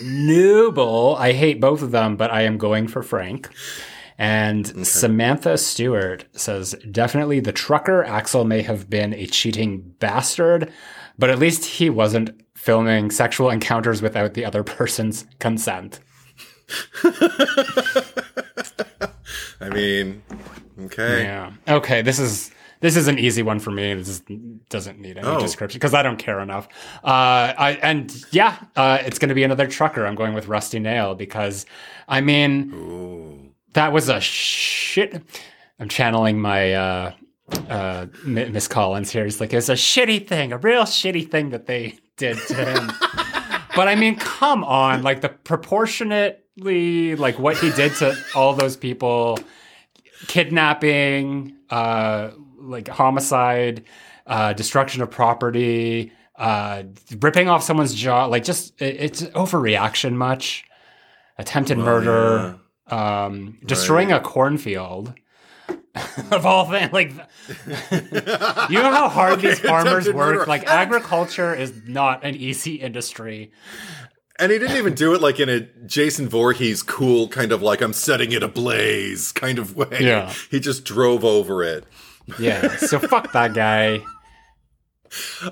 Nooble. 0.02 1.16
I 1.16 1.32
hate 1.32 1.60
both 1.60 1.82
of 1.82 1.90
them, 1.90 2.16
but 2.16 2.30
I 2.30 2.42
am 2.42 2.58
going 2.58 2.88
for 2.88 3.02
Frank. 3.02 3.48
And 4.18 4.86
Samantha 4.86 5.58
Stewart 5.58 6.26
says, 6.32 6.74
definitely 6.90 7.40
the 7.40 7.52
trucker. 7.52 8.04
Axel 8.04 8.44
may 8.44 8.62
have 8.62 8.88
been 8.88 9.14
a 9.14 9.26
cheating 9.26 9.94
bastard, 9.98 10.72
but 11.18 11.30
at 11.30 11.38
least 11.38 11.64
he 11.64 11.90
wasn't 11.90 12.40
filming 12.54 13.10
sexual 13.10 13.50
encounters 13.50 14.00
without 14.02 14.34
the 14.34 14.44
other 14.44 14.62
person's 14.78 15.26
consent. 15.40 15.98
I 19.60 19.68
mean, 19.70 20.22
okay. 20.82 21.24
Yeah. 21.24 21.52
Okay. 21.68 22.02
This 22.02 22.18
is 22.18 22.52
this 22.82 22.96
is 22.96 23.08
an 23.08 23.18
easy 23.18 23.42
one 23.42 23.58
for 23.60 23.70
me. 23.70 23.94
This 23.94 24.08
is, 24.08 24.22
doesn't 24.68 24.98
need 25.00 25.16
any 25.16 25.26
Oh. 25.26 25.40
description 25.40 25.78
because 25.78 25.94
I 25.94 26.02
don't 26.02 26.18
care 26.18 26.40
enough. 26.40 26.68
Uh, 27.02 27.54
I 27.56 27.78
and 27.82 28.14
yeah, 28.32 28.58
uh, 28.76 28.98
it's 29.00 29.18
going 29.18 29.30
to 29.30 29.34
be 29.34 29.44
another 29.44 29.66
trucker. 29.66 30.04
I'm 30.04 30.14
going 30.16 30.34
with 30.34 30.48
Rusty 30.48 30.78
Nail 30.78 31.14
because 31.14 31.64
I 32.08 32.20
mean 32.20 32.72
Ooh. 32.74 33.52
that 33.72 33.92
was 33.92 34.08
a 34.10 34.20
shit. 34.20 35.22
I'm 35.78 35.88
channeling 35.88 36.40
my 36.40 36.74
uh, 36.74 37.12
uh, 37.68 38.06
Miss 38.24 38.68
Collins 38.68 39.10
here. 39.10 39.24
It's 39.24 39.40
like 39.40 39.54
it's 39.54 39.68
a 39.68 39.74
shitty 39.74 40.26
thing, 40.26 40.52
a 40.52 40.58
real 40.58 40.82
shitty 40.82 41.30
thing 41.30 41.50
that 41.50 41.66
they 41.66 41.98
did 42.16 42.36
to 42.48 42.54
him. 42.54 42.92
but 43.76 43.88
I 43.88 43.94
mean, 43.94 44.16
come 44.16 44.64
on, 44.64 45.02
like 45.02 45.20
the 45.20 45.28
proportionately, 45.28 47.14
like 47.16 47.38
what 47.38 47.56
he 47.58 47.70
did 47.70 47.94
to 47.96 48.16
all 48.34 48.54
those 48.54 48.76
people, 48.76 49.38
kidnapping, 50.28 51.56
uh, 51.70 52.30
like 52.62 52.88
homicide, 52.88 53.84
uh, 54.26 54.52
destruction 54.52 55.02
of 55.02 55.10
property, 55.10 56.12
uh, 56.36 56.84
ripping 57.20 57.48
off 57.48 57.62
someone's 57.62 57.94
jaw, 57.94 58.26
like 58.26 58.44
just 58.44 58.80
it, 58.80 58.96
it's 58.98 59.22
overreaction 59.22 60.14
much. 60.14 60.64
Attempted 61.38 61.78
murder, 61.78 62.58
um, 62.88 63.58
destroying 63.64 64.12
a 64.12 64.20
cornfield. 64.20 65.14
of 66.30 66.46
all 66.46 66.70
things, 66.70 66.92
like 66.92 67.10
you 68.70 68.78
know 68.78 68.90
how 68.90 69.08
hard 69.08 69.40
these 69.40 69.58
farmers 69.60 70.06
work. 70.06 70.16
murder. 70.16 70.46
Like 70.46 70.66
agriculture 70.66 71.54
is 71.54 71.72
not 71.86 72.24
an 72.24 72.34
easy 72.34 72.76
industry. 72.76 73.50
And 74.38 74.50
he 74.50 74.58
didn't 74.58 74.76
even 74.76 74.94
do 74.94 75.14
it 75.14 75.20
like 75.20 75.38
in 75.38 75.48
a 75.48 75.60
Jason 75.86 76.28
Voorhees 76.28 76.82
cool 76.82 77.28
kind 77.28 77.52
of 77.52 77.60
like 77.60 77.82
I'm 77.82 77.92
setting 77.92 78.32
it 78.32 78.42
ablaze 78.42 79.32
kind 79.32 79.58
of 79.58 79.76
way. 79.76 79.98
Yeah. 80.00 80.32
He 80.50 80.60
just 80.60 80.84
drove 80.84 81.24
over 81.24 81.62
it. 81.62 81.84
Yeah, 82.38 82.76
so 82.76 82.98
fuck 82.98 83.32
that 83.32 83.54
guy. 83.54 84.02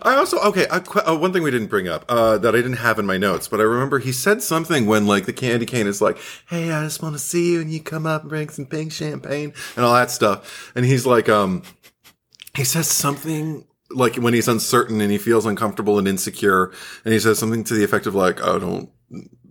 I 0.02 0.14
also 0.14 0.38
okay. 0.40 0.66
I, 0.70 0.78
uh, 0.78 1.16
one 1.16 1.32
thing 1.32 1.42
we 1.42 1.50
didn't 1.50 1.68
bring 1.68 1.86
up 1.86 2.04
uh, 2.08 2.38
that 2.38 2.54
I 2.54 2.58
didn't 2.58 2.78
have 2.78 2.98
in 2.98 3.04
my 3.06 3.18
notes, 3.18 3.48
but 3.48 3.60
I 3.60 3.64
remember 3.64 3.98
he 3.98 4.12
said 4.12 4.42
something 4.42 4.86
when 4.86 5.06
like 5.06 5.26
the 5.26 5.32
candy 5.32 5.66
cane 5.66 5.86
is 5.86 6.00
like, 6.00 6.16
"Hey, 6.48 6.72
I 6.72 6.82
just 6.84 7.02
want 7.02 7.14
to 7.14 7.18
see 7.18 7.52
you, 7.52 7.60
and 7.60 7.70
you 7.70 7.82
come 7.82 8.06
up 8.06 8.22
and 8.22 8.30
bring 8.30 8.48
some 8.48 8.66
pink 8.66 8.92
champagne 8.92 9.52
and 9.76 9.84
all 9.84 9.94
that 9.94 10.10
stuff." 10.10 10.72
And 10.74 10.86
he's 10.86 11.04
like, 11.04 11.28
um, 11.28 11.62
he 12.56 12.64
says 12.64 12.88
something 12.88 13.66
like 13.90 14.16
when 14.16 14.32
he's 14.32 14.48
uncertain 14.48 15.00
and 15.00 15.10
he 15.10 15.18
feels 15.18 15.44
uncomfortable 15.44 15.98
and 15.98 16.08
insecure, 16.08 16.72
and 17.04 17.12
he 17.12 17.20
says 17.20 17.38
something 17.38 17.64
to 17.64 17.74
the 17.74 17.84
effect 17.84 18.06
of 18.06 18.14
like, 18.14 18.42
"I 18.42 18.58
don't 18.58 18.90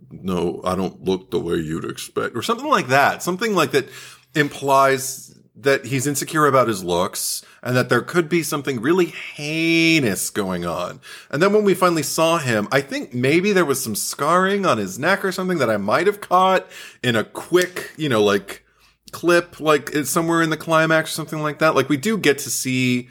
know, 0.09 0.61
I 0.63 0.75
don't 0.75 1.03
look 1.03 1.29
the 1.29 1.39
way 1.39 1.57
you'd 1.57 1.85
expect," 1.85 2.35
or 2.35 2.41
something 2.41 2.67
like 2.67 2.87
that. 2.87 3.21
Something 3.21 3.53
like 3.53 3.71
that 3.71 3.87
implies 4.33 5.28
that 5.61 5.85
he's 5.85 6.07
insecure 6.07 6.45
about 6.45 6.67
his 6.67 6.83
looks 6.83 7.43
and 7.61 7.75
that 7.75 7.89
there 7.89 8.01
could 8.01 8.29
be 8.29 8.43
something 8.43 8.79
really 8.79 9.07
heinous 9.07 10.29
going 10.29 10.65
on. 10.65 11.01
And 11.29 11.41
then 11.41 11.51
when 11.53 11.65
we 11.65 11.73
finally 11.73 12.03
saw 12.03 12.37
him, 12.37 12.67
I 12.71 12.81
think 12.81 13.13
maybe 13.13 13.51
there 13.51 13.65
was 13.65 13.83
some 13.83 13.95
scarring 13.95 14.65
on 14.65 14.77
his 14.77 14.97
neck 14.97 15.25
or 15.25 15.31
something 15.31 15.57
that 15.57 15.69
I 15.69 15.77
might 15.77 16.07
have 16.07 16.21
caught 16.21 16.65
in 17.03 17.15
a 17.15 17.25
quick, 17.25 17.91
you 17.97 18.07
know, 18.07 18.23
like 18.23 18.65
clip, 19.11 19.59
like 19.59 19.93
somewhere 20.05 20.41
in 20.41 20.49
the 20.49 20.57
climax 20.57 21.11
or 21.11 21.15
something 21.15 21.41
like 21.41 21.59
that. 21.59 21.75
Like 21.75 21.89
we 21.89 21.97
do 21.97 22.17
get 22.17 22.37
to 22.39 22.49
see 22.49 23.09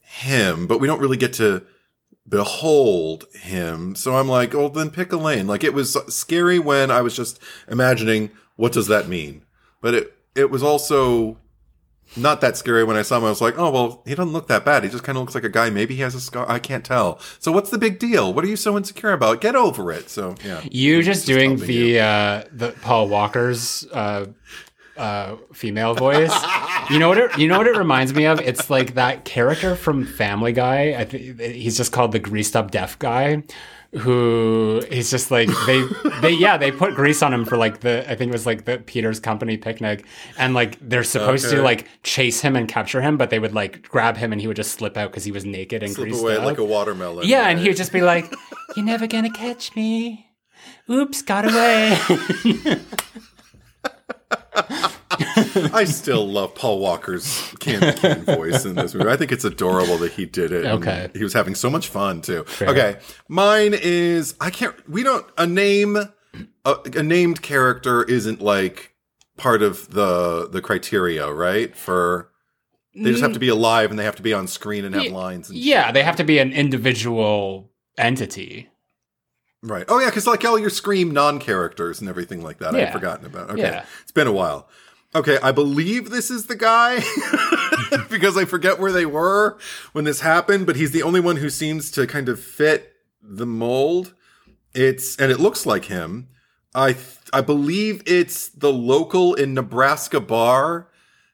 him, 0.00 0.66
but 0.66 0.78
we 0.78 0.86
don't 0.86 1.00
really 1.00 1.16
get 1.16 1.32
to 1.34 1.64
behold 2.28 3.24
him. 3.32 3.94
So 3.94 4.16
I'm 4.16 4.28
like, 4.28 4.54
oh, 4.54 4.68
then 4.68 4.90
pick 4.90 5.12
a 5.12 5.16
lane. 5.16 5.46
Like 5.46 5.64
it 5.64 5.74
was 5.74 5.96
scary 6.14 6.58
when 6.58 6.90
I 6.90 7.00
was 7.00 7.16
just 7.16 7.40
imagining 7.66 8.30
what 8.56 8.72
does 8.72 8.88
that 8.88 9.08
mean, 9.08 9.44
but 9.80 9.94
it 9.94 10.14
it 10.34 10.50
was 10.50 10.62
also 10.62 11.38
not 12.16 12.40
that 12.40 12.56
scary 12.56 12.84
when 12.84 12.96
I 12.96 13.02
saw 13.02 13.18
him. 13.18 13.24
I 13.24 13.30
was 13.30 13.40
like, 13.40 13.58
oh, 13.58 13.70
well, 13.70 14.02
he 14.06 14.14
doesn't 14.14 14.32
look 14.32 14.48
that 14.48 14.64
bad. 14.64 14.84
He 14.84 14.90
just 14.90 15.04
kind 15.04 15.16
of 15.16 15.22
looks 15.22 15.34
like 15.34 15.44
a 15.44 15.48
guy. 15.48 15.70
Maybe 15.70 15.94
he 15.94 16.02
has 16.02 16.14
a 16.14 16.20
scar. 16.20 16.48
I 16.50 16.58
can't 16.58 16.84
tell. 16.84 17.18
So 17.38 17.52
what's 17.52 17.70
the 17.70 17.78
big 17.78 17.98
deal? 17.98 18.32
What 18.32 18.44
are 18.44 18.48
you 18.48 18.56
so 18.56 18.76
insecure 18.76 19.12
about? 19.12 19.40
Get 19.40 19.56
over 19.56 19.90
it. 19.90 20.10
So, 20.10 20.34
yeah. 20.44 20.60
You 20.70 21.02
just, 21.02 21.26
just 21.26 21.26
doing 21.26 21.56
the, 21.56 22.00
uh, 22.00 22.44
the 22.52 22.72
Paul 22.82 23.08
Walker's, 23.08 23.86
uh, 23.92 24.26
uh, 24.96 25.36
female 25.52 25.94
voice. 25.94 26.32
you 26.90 26.98
know 26.98 27.08
what? 27.08 27.18
It, 27.18 27.38
you 27.38 27.48
know 27.48 27.58
what 27.58 27.66
it 27.66 27.76
reminds 27.76 28.14
me 28.14 28.26
of? 28.26 28.40
It's 28.40 28.68
like 28.70 28.94
that 28.94 29.24
character 29.24 29.74
from 29.74 30.04
Family 30.04 30.52
Guy. 30.52 30.94
I 30.98 31.04
think 31.04 31.40
he's 31.40 31.76
just 31.76 31.92
called 31.92 32.12
the 32.12 32.18
greased 32.18 32.54
up 32.54 32.70
deaf 32.70 32.98
guy, 32.98 33.42
who 33.98 34.82
is 34.90 35.10
just 35.10 35.30
like 35.30 35.50
they 35.66 35.84
they 36.22 36.30
yeah 36.30 36.56
they 36.56 36.72
put 36.72 36.94
grease 36.94 37.22
on 37.22 37.32
him 37.32 37.44
for 37.44 37.58
like 37.58 37.80
the 37.80 38.10
I 38.10 38.14
think 38.14 38.30
it 38.30 38.32
was 38.32 38.46
like 38.46 38.64
the 38.64 38.78
Peter's 38.78 39.20
company 39.20 39.58
picnic 39.58 40.06
and 40.38 40.54
like 40.54 40.78
they're 40.80 41.04
supposed 41.04 41.46
okay. 41.46 41.56
to 41.56 41.62
like 41.62 41.88
chase 42.02 42.40
him 42.40 42.56
and 42.56 42.66
capture 42.66 43.02
him 43.02 43.18
but 43.18 43.28
they 43.28 43.38
would 43.38 43.52
like 43.52 43.86
grab 43.88 44.16
him 44.16 44.32
and 44.32 44.40
he 44.40 44.46
would 44.46 44.56
just 44.56 44.72
slip 44.72 44.96
out 44.96 45.10
because 45.10 45.24
he 45.24 45.32
was 45.32 45.44
naked 45.44 45.82
and 45.82 45.92
slip 45.92 46.08
greased 46.08 46.22
away 46.22 46.38
out. 46.38 46.44
like 46.44 46.58
a 46.58 46.64
watermelon. 46.64 47.26
Yeah, 47.26 47.42
right? 47.42 47.50
and 47.50 47.60
he 47.60 47.68
would 47.68 47.76
just 47.76 47.92
be 47.92 48.00
like, 48.00 48.32
"You're 48.76 48.86
never 48.86 49.06
gonna 49.06 49.30
catch 49.30 49.76
me." 49.76 50.26
Oops, 50.88 51.20
got 51.22 51.44
away. 51.44 51.98
I 55.72 55.84
still 55.84 56.26
love 56.26 56.54
Paul 56.54 56.78
Walker's 56.80 57.52
candy 57.60 57.92
cane 57.92 58.24
voice 58.24 58.64
in 58.64 58.74
this 58.74 58.94
movie. 58.94 59.10
I 59.10 59.16
think 59.16 59.32
it's 59.32 59.44
adorable 59.44 59.98
that 59.98 60.12
he 60.12 60.26
did 60.26 60.52
it. 60.52 60.66
Okay. 60.66 61.10
He 61.14 61.22
was 61.22 61.32
having 61.32 61.54
so 61.54 61.70
much 61.70 61.88
fun 61.88 62.20
too. 62.20 62.44
Fair. 62.44 62.68
Okay. 62.68 62.98
Mine 63.28 63.74
is 63.74 64.34
I 64.40 64.50
can't 64.50 64.76
we 64.88 65.02
don't 65.02 65.26
a 65.38 65.46
name 65.46 65.96
a, 66.64 66.76
a, 66.94 67.02
named 67.02 67.42
character 67.42 68.02
isn't 68.02 68.40
like 68.40 68.94
part 69.36 69.62
of 69.62 69.90
the 69.90 70.48
the 70.48 70.60
criteria, 70.60 71.30
right? 71.30 71.76
For 71.76 72.30
they 72.94 73.10
just 73.10 73.22
have 73.22 73.32
to 73.32 73.38
be 73.38 73.48
alive 73.48 73.90
and 73.90 73.98
they 73.98 74.04
have 74.04 74.16
to 74.16 74.22
be 74.22 74.34
on 74.34 74.46
screen 74.46 74.84
and 74.84 74.94
have 74.94 75.04
yeah, 75.04 75.12
lines. 75.12 75.50
yeah, 75.50 75.86
shit. 75.86 75.94
they 75.94 76.02
have 76.02 76.16
to 76.16 76.24
be 76.24 76.38
an 76.38 76.52
individual 76.52 77.70
entity. 77.96 78.68
Right. 79.62 79.84
Oh 79.88 79.98
yeah, 80.00 80.06
because 80.06 80.26
like 80.26 80.44
all 80.44 80.58
your 80.58 80.70
Scream 80.70 81.12
non-characters 81.12 82.00
and 82.00 82.08
everything 82.08 82.42
like 82.42 82.58
that, 82.58 82.74
yeah. 82.74 82.86
I've 82.86 82.92
forgotten 82.92 83.24
about. 83.24 83.50
Okay, 83.50 83.62
yeah. 83.62 83.84
it's 84.02 84.12
been 84.12 84.26
a 84.26 84.32
while. 84.32 84.68
Okay, 85.14 85.38
I 85.42 85.52
believe 85.52 86.08
this 86.10 86.30
is 86.30 86.46
the 86.46 86.56
guy 86.56 87.00
because 88.10 88.36
I 88.36 88.46
forget 88.46 88.78
where 88.78 88.92
they 88.92 89.04
were 89.04 89.58
when 89.92 90.04
this 90.04 90.20
happened, 90.20 90.66
but 90.66 90.76
he's 90.76 90.90
the 90.92 91.02
only 91.02 91.20
one 91.20 91.36
who 91.36 91.50
seems 91.50 91.90
to 91.92 92.06
kind 92.06 92.30
of 92.30 92.40
fit 92.40 92.94
the 93.22 93.44
mold. 93.44 94.14
It's 94.74 95.16
and 95.18 95.30
it 95.30 95.38
looks 95.38 95.66
like 95.66 95.86
him. 95.86 96.28
I 96.74 96.94
th- 96.94 97.18
I 97.30 97.42
believe 97.42 98.02
it's 98.06 98.48
the 98.48 98.72
local 98.72 99.34
in 99.34 99.52
Nebraska 99.52 100.18
bar, 100.18 100.88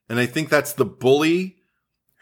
and 0.09 0.19
I 0.19 0.27
think 0.27 0.49
that's 0.49 0.73
the 0.73 0.85
bully 0.85 1.55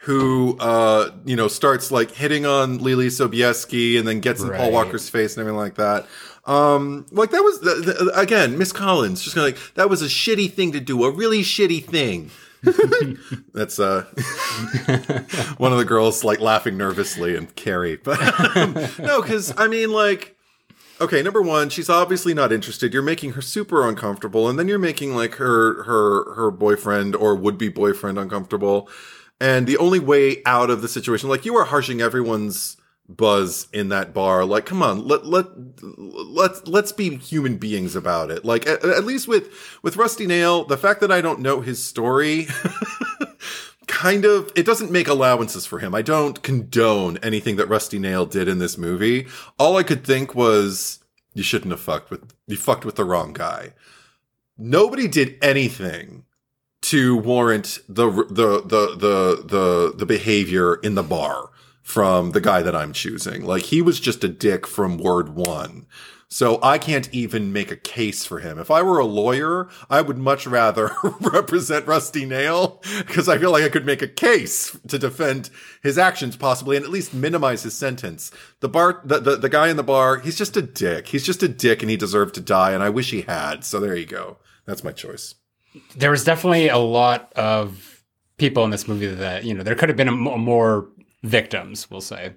who 0.01 0.55
uh 0.59 1.09
you 1.25 1.35
know 1.35 1.47
starts 1.47 1.91
like 1.91 2.11
hitting 2.11 2.45
on 2.45 2.77
Leelee 2.79 3.07
Sobieski 3.07 3.97
and 3.97 4.07
then 4.07 4.19
gets 4.19 4.43
in. 4.43 4.51
Paul 4.51 4.71
Walker's 4.71 5.09
face 5.09 5.35
and 5.35 5.41
everything 5.41 5.57
like 5.57 5.75
that. 5.75 6.05
Um, 6.47 7.05
like 7.11 7.31
that 7.31 7.43
was 7.43 7.59
the, 7.59 7.73
the, 7.75 8.17
again 8.17 8.57
Miss 8.57 8.71
Collins 8.71 9.21
just 9.21 9.35
kind 9.35 9.49
of 9.49 9.53
like 9.53 9.73
that 9.73 9.89
was 9.89 10.01
a 10.01 10.05
shitty 10.05 10.51
thing 10.51 10.71
to 10.71 10.79
do, 10.79 11.03
a 11.03 11.11
really 11.11 11.41
shitty 11.41 11.83
thing. 11.83 12.31
That's 13.53 13.79
uh 13.79 14.03
one 15.57 15.73
of 15.73 15.77
the 15.77 15.85
girls 15.85 16.23
like 16.23 16.39
laughing 16.39 16.77
nervously 16.77 17.35
and 17.35 17.53
Carrie, 17.55 17.97
but 18.03 18.19
um, 18.55 18.73
no, 18.97 19.21
because 19.21 19.53
I 19.57 19.67
mean 19.67 19.91
like. 19.91 20.35
Okay, 20.99 21.21
number 21.21 21.43
one, 21.43 21.69
she's 21.69 21.91
obviously 21.91 22.33
not 22.33 22.51
interested. 22.51 22.91
You're 22.91 23.03
making 23.03 23.33
her 23.33 23.41
super 23.43 23.87
uncomfortable, 23.87 24.49
and 24.49 24.57
then 24.57 24.67
you're 24.67 24.79
making 24.79 25.15
like 25.15 25.35
her 25.35 25.83
her 25.83 26.33
her 26.33 26.49
boyfriend 26.49 27.15
or 27.15 27.35
would 27.35 27.55
be 27.55 27.69
boyfriend 27.69 28.17
uncomfortable. 28.17 28.89
And 29.39 29.67
the 29.67 29.77
only 29.77 29.99
way 29.99 30.41
out 30.43 30.71
of 30.71 30.81
the 30.81 30.87
situation, 30.87 31.29
like 31.29 31.45
you 31.45 31.55
are 31.55 31.65
harshing 31.65 32.01
everyone's 32.01 32.76
buzz 33.09 33.67
in 33.71 33.89
that 33.89 34.13
bar. 34.13 34.45
Like, 34.45 34.65
come 34.65 34.81
on, 34.81 35.07
let 35.07 35.25
let 35.25 35.45
let's 35.81 36.65
let's 36.67 36.91
be 36.91 37.15
human 37.17 37.57
beings 37.57 37.95
about 37.95 38.31
it. 38.31 38.45
Like, 38.45 38.67
at, 38.67 38.83
at 38.83 39.05
least 39.05 39.27
with 39.27 39.49
with 39.81 39.97
Rusty 39.97 40.27
Nail, 40.27 40.65
the 40.65 40.77
fact 40.77 41.01
that 41.01 41.11
I 41.11 41.21
don't 41.21 41.39
know 41.39 41.61
his 41.61 41.83
story. 41.83 42.47
kind 43.87 44.25
of 44.25 44.51
it 44.55 44.65
doesn't 44.65 44.91
make 44.91 45.07
allowances 45.07 45.65
for 45.65 45.79
him. 45.79 45.95
I 45.95 46.01
don't 46.01 46.43
condone 46.43 47.17
anything 47.23 47.55
that 47.55 47.67
Rusty 47.67 47.97
Nail 47.97 48.25
did 48.25 48.47
in 48.47 48.59
this 48.59 48.77
movie. 48.77 49.27
All 49.57 49.77
I 49.77 49.83
could 49.83 50.03
think 50.03 50.35
was 50.35 50.99
you 51.33 51.41
shouldn't 51.41 51.71
have 51.71 51.79
fucked 51.79 52.11
with 52.11 52.33
you 52.45 52.57
fucked 52.57 52.85
with 52.85 52.95
the 52.95 53.05
wrong 53.05 53.33
guy. 53.33 53.73
Nobody 54.57 55.07
did 55.07 55.37
anything 55.41 56.25
to 56.83 57.17
warrant 57.17 57.79
the 57.87 58.09
the 58.09 58.61
the 58.61 58.95
the 58.95 59.43
the 59.45 59.93
the 59.95 60.05
behavior 60.05 60.75
in 60.75 60.95
the 60.95 61.03
bar 61.03 61.49
from 61.87 62.31
the 62.31 62.41
guy 62.41 62.61
that 62.61 62.75
I'm 62.75 62.91
choosing. 62.91 63.45
Like 63.45 63.63
he 63.63 63.81
was 63.81 64.01
just 64.01 64.23
a 64.25 64.27
dick 64.27 64.67
from 64.67 64.97
word 64.97 65.29
1. 65.29 65.87
So 66.29 66.59
I 66.61 66.77
can't 66.77 67.07
even 67.13 67.53
make 67.53 67.71
a 67.71 67.77
case 67.77 68.25
for 68.25 68.39
him. 68.39 68.59
If 68.59 68.69
I 68.69 68.81
were 68.81 68.99
a 68.99 69.05
lawyer, 69.05 69.69
I 69.89 70.01
would 70.01 70.17
much 70.17 70.45
rather 70.45 70.91
represent 71.21 71.87
Rusty 71.87 72.25
Nail 72.25 72.83
because 72.99 73.29
I 73.29 73.37
feel 73.37 73.51
like 73.51 73.63
I 73.63 73.69
could 73.69 73.85
make 73.85 74.01
a 74.01 74.07
case 74.09 74.77
to 74.89 74.99
defend 74.99 75.49
his 75.81 75.97
actions 75.97 76.35
possibly 76.35 76.75
and 76.75 76.83
at 76.83 76.91
least 76.91 77.13
minimize 77.13 77.63
his 77.63 77.75
sentence. 77.75 78.31
The 78.59 78.67
bar, 78.67 79.01
the, 79.05 79.21
the, 79.21 79.37
the 79.37 79.49
guy 79.49 79.69
in 79.69 79.77
the 79.77 79.83
bar, 79.83 80.17
he's 80.17 80.37
just 80.37 80.57
a 80.57 80.61
dick. 80.61 81.07
He's 81.07 81.25
just 81.25 81.41
a 81.41 81.47
dick 81.47 81.81
and 81.81 81.89
he 81.89 81.95
deserved 81.95 82.35
to 82.35 82.41
die. 82.41 82.73
And 82.73 82.83
I 82.83 82.89
wish 82.89 83.11
he 83.11 83.21
had. 83.21 83.63
So 83.63 83.79
there 83.79 83.95
you 83.95 84.05
go. 84.05 84.39
That's 84.65 84.83
my 84.83 84.91
choice 84.91 85.35
there 85.95 86.11
was 86.11 86.23
definitely 86.23 86.69
a 86.69 86.77
lot 86.77 87.31
of 87.35 88.03
people 88.37 88.63
in 88.63 88.71
this 88.71 88.87
movie 88.87 89.07
that 89.07 89.43
you 89.43 89.53
know 89.53 89.63
there 89.63 89.75
could 89.75 89.89
have 89.89 89.97
been 89.97 90.07
a, 90.07 90.11
more 90.11 90.87
victims, 91.23 91.89
we'll 91.89 92.01
say. 92.01 92.33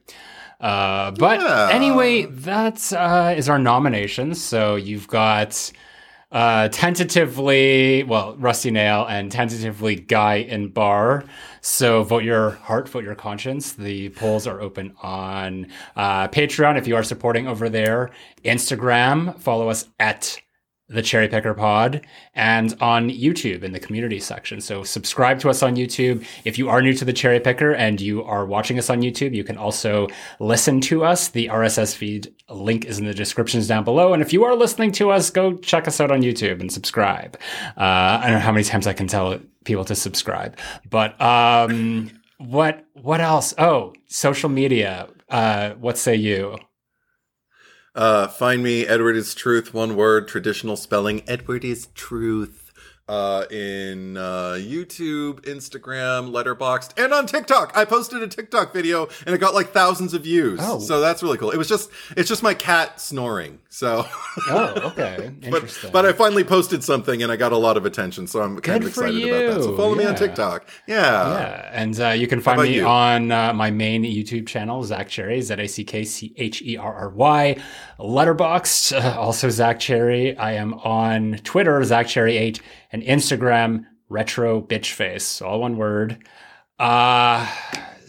Uh, 0.60 1.10
but 1.12 1.40
yeah. 1.40 1.68
anyway, 1.72 2.26
that 2.26 2.92
uh, 2.92 3.34
is 3.36 3.48
our 3.48 3.58
nominations. 3.58 4.42
So 4.42 4.76
you've 4.76 5.08
got 5.08 5.72
uh, 6.32 6.68
tentatively, 6.68 8.02
well, 8.04 8.36
Rusty 8.36 8.70
Nail 8.70 9.06
and 9.08 9.32
tentatively 9.32 9.96
Guy 9.96 10.36
in 10.36 10.68
Bar. 10.68 11.24
So 11.60 12.04
vote 12.04 12.24
your 12.24 12.50
heart, 12.50 12.88
vote 12.88 13.04
your 13.04 13.14
conscience. 13.14 13.72
The 13.72 14.10
polls 14.10 14.46
are 14.46 14.60
open 14.60 14.94
on 15.02 15.68
uh, 15.96 16.28
Patreon 16.28 16.78
if 16.78 16.86
you 16.86 16.94
are 16.94 17.02
supporting 17.02 17.48
over 17.48 17.68
there. 17.68 18.10
Instagram, 18.44 19.38
follow 19.40 19.70
us 19.70 19.88
at 19.98 20.40
the 20.90 21.02
Cherry 21.02 21.28
Picker 21.28 21.54
Pod 21.54 22.04
and 22.34 22.76
on 22.80 23.10
YouTube 23.10 23.62
in 23.62 23.72
the 23.72 23.78
community 23.78 24.18
section. 24.18 24.60
So 24.60 24.82
subscribe 24.82 25.38
to 25.40 25.48
us 25.48 25.62
on 25.62 25.76
YouTube. 25.76 26.26
If 26.44 26.58
you 26.58 26.68
are 26.68 26.82
new 26.82 26.92
to 26.94 27.04
the 27.04 27.12
Cherry 27.12 27.38
Picker 27.38 27.72
and 27.72 28.00
you 28.00 28.24
are 28.24 28.44
watching 28.44 28.76
us 28.76 28.90
on 28.90 29.00
YouTube, 29.00 29.32
you 29.32 29.44
can 29.44 29.56
also 29.56 30.08
listen 30.40 30.80
to 30.82 31.04
us. 31.04 31.28
The 31.28 31.46
RSS 31.46 31.94
feed 31.94 32.34
link 32.48 32.84
is 32.86 32.98
in 32.98 33.04
the 33.04 33.14
descriptions 33.14 33.68
down 33.68 33.84
below. 33.84 34.12
And 34.12 34.20
if 34.20 34.32
you 34.32 34.44
are 34.44 34.56
listening 34.56 34.90
to 34.92 35.10
us, 35.10 35.30
go 35.30 35.56
check 35.56 35.86
us 35.86 36.00
out 36.00 36.10
on 36.10 36.22
YouTube 36.22 36.60
and 36.60 36.72
subscribe. 36.72 37.38
Uh, 37.76 38.18
I 38.20 38.22
don't 38.24 38.34
know 38.34 38.40
how 38.40 38.52
many 38.52 38.64
times 38.64 38.88
I 38.88 38.92
can 38.92 39.06
tell 39.06 39.38
people 39.64 39.84
to 39.84 39.94
subscribe, 39.94 40.58
but 40.88 41.20
um, 41.20 42.10
what 42.38 42.84
what 42.94 43.20
else? 43.20 43.54
Oh, 43.58 43.92
social 44.06 44.48
media. 44.48 45.08
Uh, 45.28 45.70
what 45.74 45.96
say 45.96 46.16
you? 46.16 46.58
Uh, 47.94 48.28
find 48.28 48.62
me, 48.62 48.86
Edward 48.86 49.16
is 49.16 49.34
Truth, 49.34 49.74
one 49.74 49.96
word, 49.96 50.28
traditional 50.28 50.76
spelling. 50.76 51.22
Edward 51.26 51.64
is 51.64 51.88
Truth 51.94 52.69
uh, 53.10 53.44
in 53.50 54.16
uh, 54.16 54.56
YouTube, 54.56 55.40
Instagram, 55.40 56.30
Letterboxd, 56.30 57.02
and 57.02 57.12
on 57.12 57.26
TikTok. 57.26 57.76
I 57.76 57.84
posted 57.84 58.22
a 58.22 58.28
TikTok 58.28 58.72
video 58.72 59.08
and 59.26 59.34
it 59.34 59.38
got 59.38 59.52
like 59.52 59.72
thousands 59.72 60.14
of 60.14 60.22
views. 60.22 60.60
Oh. 60.62 60.78
So 60.78 61.00
that's 61.00 61.20
really 61.20 61.36
cool. 61.36 61.50
It 61.50 61.56
was 61.56 61.68
just 61.68 61.90
it's 62.16 62.28
just 62.28 62.44
my 62.44 62.54
cat 62.54 63.00
snoring. 63.00 63.58
So 63.68 64.06
Oh, 64.48 64.92
okay. 64.92 65.32
Interesting. 65.42 65.90
but, 65.90 65.92
but 65.92 66.06
I 66.06 66.12
finally 66.12 66.44
posted 66.44 66.84
something 66.84 67.20
and 67.20 67.32
I 67.32 67.36
got 67.36 67.50
a 67.50 67.56
lot 67.56 67.76
of 67.76 67.84
attention, 67.84 68.28
so 68.28 68.42
I'm 68.42 68.60
kind 68.60 68.80
Good 68.80 68.82
of 68.82 68.88
excited 68.88 69.24
about 69.24 69.54
that. 69.54 69.62
So 69.64 69.76
follow 69.76 69.94
yeah. 69.94 69.98
me 69.98 70.06
on 70.06 70.14
TikTok. 70.14 70.68
Yeah. 70.86 70.96
Yeah. 70.96 71.70
And 71.72 72.00
uh, 72.00 72.08
you 72.10 72.28
can 72.28 72.40
find 72.40 72.62
me 72.62 72.76
you? 72.76 72.86
on 72.86 73.32
uh, 73.32 73.52
my 73.52 73.72
main 73.72 74.04
YouTube 74.04 74.46
channel, 74.46 74.84
Zack 74.84 75.08
Cherry, 75.08 75.40
Z 75.40 75.54
A 75.54 75.66
C 75.66 75.82
K 75.82 76.04
C 76.04 76.32
H 76.36 76.62
E 76.62 76.76
R 76.76 76.94
R 76.94 77.08
Y. 77.10 77.56
Letterboxd, 77.98 79.04
uh, 79.04 79.18
also 79.18 79.48
Zack 79.48 79.80
Cherry. 79.80 80.36
I 80.36 80.52
am 80.52 80.74
on 80.74 81.40
Twitter, 81.42 81.82
Zack 81.82 82.06
Cherry8 82.06 82.60
and 82.92 83.02
Instagram 83.02 83.86
retro 84.08 84.60
bitch 84.60 84.92
face, 84.92 85.40
all 85.40 85.60
one 85.60 85.76
word. 85.76 86.24
Uh 86.78 87.46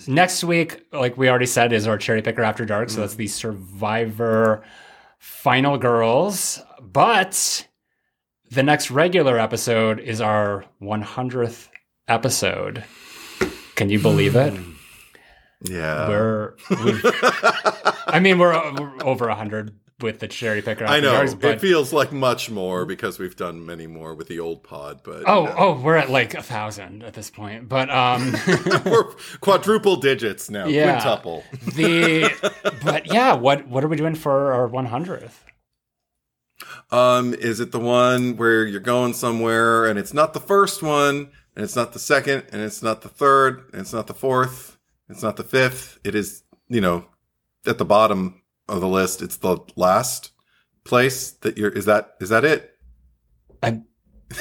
next 0.07 0.43
week, 0.43 0.85
like 0.91 1.17
we 1.17 1.29
already 1.29 1.45
said, 1.45 1.73
is 1.73 1.87
our 1.87 1.97
cherry 1.97 2.21
picker 2.21 2.43
after 2.43 2.65
dark. 2.65 2.89
So 2.89 3.01
that's 3.01 3.15
the 3.15 3.27
Survivor 3.27 4.63
Final 5.19 5.77
Girls. 5.77 6.59
But 6.81 7.67
the 8.49 8.63
next 8.63 8.91
regular 8.91 9.39
episode 9.39 9.99
is 9.99 10.21
our 10.21 10.65
100th 10.81 11.69
episode. 12.07 12.83
Can 13.75 13.89
you 13.89 13.99
believe 13.99 14.35
it? 14.35 14.53
Yeah. 15.63 16.09
We're, 16.09 16.55
I 18.07 18.19
mean, 18.19 18.39
we're, 18.39 18.53
we're 18.73 19.05
over 19.05 19.27
100 19.27 19.73
with 20.01 20.19
the 20.19 20.27
cherry 20.27 20.61
picker. 20.61 20.85
I 20.85 20.99
know 20.99 21.25
but 21.39 21.55
it 21.55 21.61
feels 21.61 21.93
like 21.93 22.11
much 22.11 22.49
more 22.49 22.85
because 22.85 23.19
we've 23.19 23.35
done 23.35 23.65
many 23.65 23.87
more 23.87 24.13
with 24.13 24.27
the 24.27 24.39
old 24.39 24.63
pod, 24.63 25.01
but 25.03 25.23
oh, 25.27 25.45
no. 25.45 25.55
oh, 25.57 25.81
we're 25.81 25.95
at 25.95 26.09
like 26.09 26.33
a 26.33 26.41
thousand 26.41 27.03
at 27.03 27.13
this 27.13 27.29
point. 27.29 27.69
But 27.69 27.89
um, 27.89 28.33
we're 28.85 29.13
quadruple 29.39 29.97
digits 29.97 30.49
now, 30.49 30.65
Yeah. 30.65 31.01
quintuple. 31.01 31.43
the 31.75 32.31
but 32.83 33.07
yeah, 33.11 33.33
what 33.33 33.67
what 33.67 33.83
are 33.83 33.87
we 33.87 33.97
doing 33.97 34.15
for 34.15 34.53
our 34.53 34.67
one 34.67 34.85
hundredth? 34.87 35.43
Um, 36.91 37.33
is 37.33 37.59
it 37.59 37.71
the 37.71 37.79
one 37.79 38.35
where 38.37 38.65
you're 38.65 38.79
going 38.79 39.13
somewhere 39.13 39.85
and 39.85 39.97
it's 39.97 40.13
not 40.13 40.33
the 40.33 40.39
first 40.39 40.83
one, 40.83 41.31
and 41.55 41.63
it's 41.63 41.75
not 41.75 41.93
the 41.93 41.99
second, 41.99 42.45
and 42.51 42.61
it's 42.61 42.83
not 42.83 43.01
the 43.01 43.09
third, 43.09 43.69
and 43.71 43.81
it's 43.81 43.93
not 43.93 44.07
the 44.07 44.13
fourth, 44.13 44.77
it's 45.09 45.23
not 45.23 45.37
the 45.37 45.43
fifth. 45.43 45.99
It 46.03 46.15
is, 46.15 46.43
you 46.67 46.81
know, 46.81 47.05
at 47.65 47.77
the 47.77 47.85
bottom 47.85 48.40
of 48.71 48.81
the 48.81 48.87
list. 48.87 49.21
It's 49.21 49.37
the 49.37 49.57
last 49.75 50.31
place 50.83 51.31
that 51.31 51.57
you're. 51.57 51.69
Is 51.69 51.85
that 51.85 52.15
is 52.19 52.29
that 52.29 52.43
it? 52.45 52.75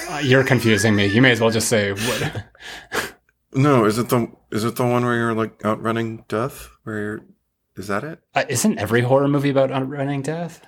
Uh, 0.09 0.20
you're 0.23 0.44
confusing 0.44 0.94
me. 0.94 1.07
You 1.07 1.20
may 1.20 1.32
as 1.32 1.40
well 1.40 1.51
just 1.51 1.69
say 1.69 1.93
what. 1.93 2.44
No, 3.52 3.85
is 3.85 3.98
it 3.98 4.09
the 4.09 4.31
is 4.52 4.65
it 4.65 4.77
the 4.77 4.86
one 4.86 5.05
where 5.05 5.16
you're 5.16 5.35
like 5.35 5.65
outrunning 5.65 6.24
death? 6.28 6.69
Where 6.85 6.98
you're, 6.98 7.20
is 7.77 7.89
that 7.89 8.05
it? 8.05 8.20
Uh, 8.35 8.44
isn't 8.48 8.78
every 8.78 9.01
horror 9.01 9.27
movie 9.27 9.51
about 9.51 9.73
outrunning 9.73 10.23
death? 10.23 10.65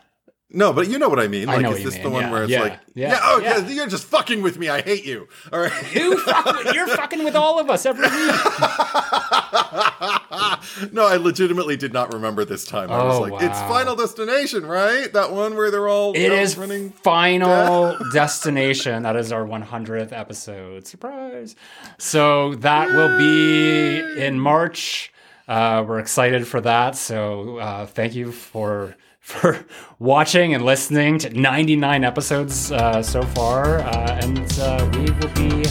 No, 0.54 0.72
but 0.72 0.88
you 0.88 0.98
know 0.98 1.08
what 1.08 1.18
I 1.18 1.28
mean. 1.28 1.48
I 1.48 1.54
Like, 1.54 1.62
know 1.62 1.72
is 1.72 1.84
this 1.84 1.98
the 1.98 2.10
one 2.10 2.24
yeah, 2.24 2.30
where 2.30 2.42
it's 2.44 2.52
yeah, 2.52 2.60
like, 2.62 2.78
yeah, 2.94 3.08
yeah, 3.10 3.18
oh, 3.22 3.40
yeah. 3.40 3.66
you're 3.68 3.86
just 3.86 4.04
fucking 4.04 4.42
with 4.42 4.58
me. 4.58 4.68
I 4.68 4.82
hate 4.82 5.04
you. 5.04 5.28
All 5.52 5.60
right. 5.60 5.72
You 5.94 6.18
fuck 6.18 6.44
with, 6.46 6.74
you're 6.74 6.86
fucking 6.88 7.24
with 7.24 7.34
all 7.36 7.58
of 7.58 7.70
us 7.70 7.86
every 7.86 8.02
week. 8.04 8.10
no, 10.92 11.06
I 11.06 11.16
legitimately 11.20 11.76
did 11.76 11.92
not 11.92 12.12
remember 12.12 12.44
this 12.44 12.64
time. 12.64 12.90
I 12.90 13.02
was 13.04 13.18
Oh, 13.18 13.20
like, 13.22 13.42
it's. 13.42 13.58
Final 13.62 13.94
Destination, 13.96 14.66
right? 14.66 15.12
That 15.12 15.32
one 15.32 15.56
where 15.56 15.70
they're 15.70 15.88
all 15.88 16.12
It 16.14 16.32
is 16.32 16.58
running. 16.58 16.90
final 16.90 17.96
destination. 18.12 19.04
That 19.04 19.16
is 19.16 19.32
our 19.32 19.44
100th 19.44 20.12
episode. 20.12 20.86
Surprise! 20.86 21.54
So 21.98 22.54
that 22.56 22.88
will 22.90 23.16
be 23.16 23.98
in 24.20 24.38
March. 24.40 25.12
Uh, 25.48 25.84
we're 25.86 25.98
excited 25.98 26.46
for 26.46 26.60
that. 26.62 26.96
So 26.96 27.58
uh, 27.58 27.86
thank 27.86 28.14
you 28.14 28.32
for 28.32 28.96
for 29.22 29.64
watching 29.98 30.52
and 30.52 30.64
listening 30.64 31.18
to 31.18 31.30
99 31.30 32.04
episodes 32.04 32.70
uh, 32.72 33.02
so 33.02 33.22
far, 33.22 33.78
uh, 33.78 34.20
and 34.22 34.58
uh, 34.58 34.90
we 34.92 35.10
will 35.12 35.34
be 35.34 35.64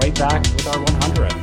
right 0.00 0.14
back 0.14 0.40
with 0.42 0.66
our 0.68 0.84
100th. 0.84 1.41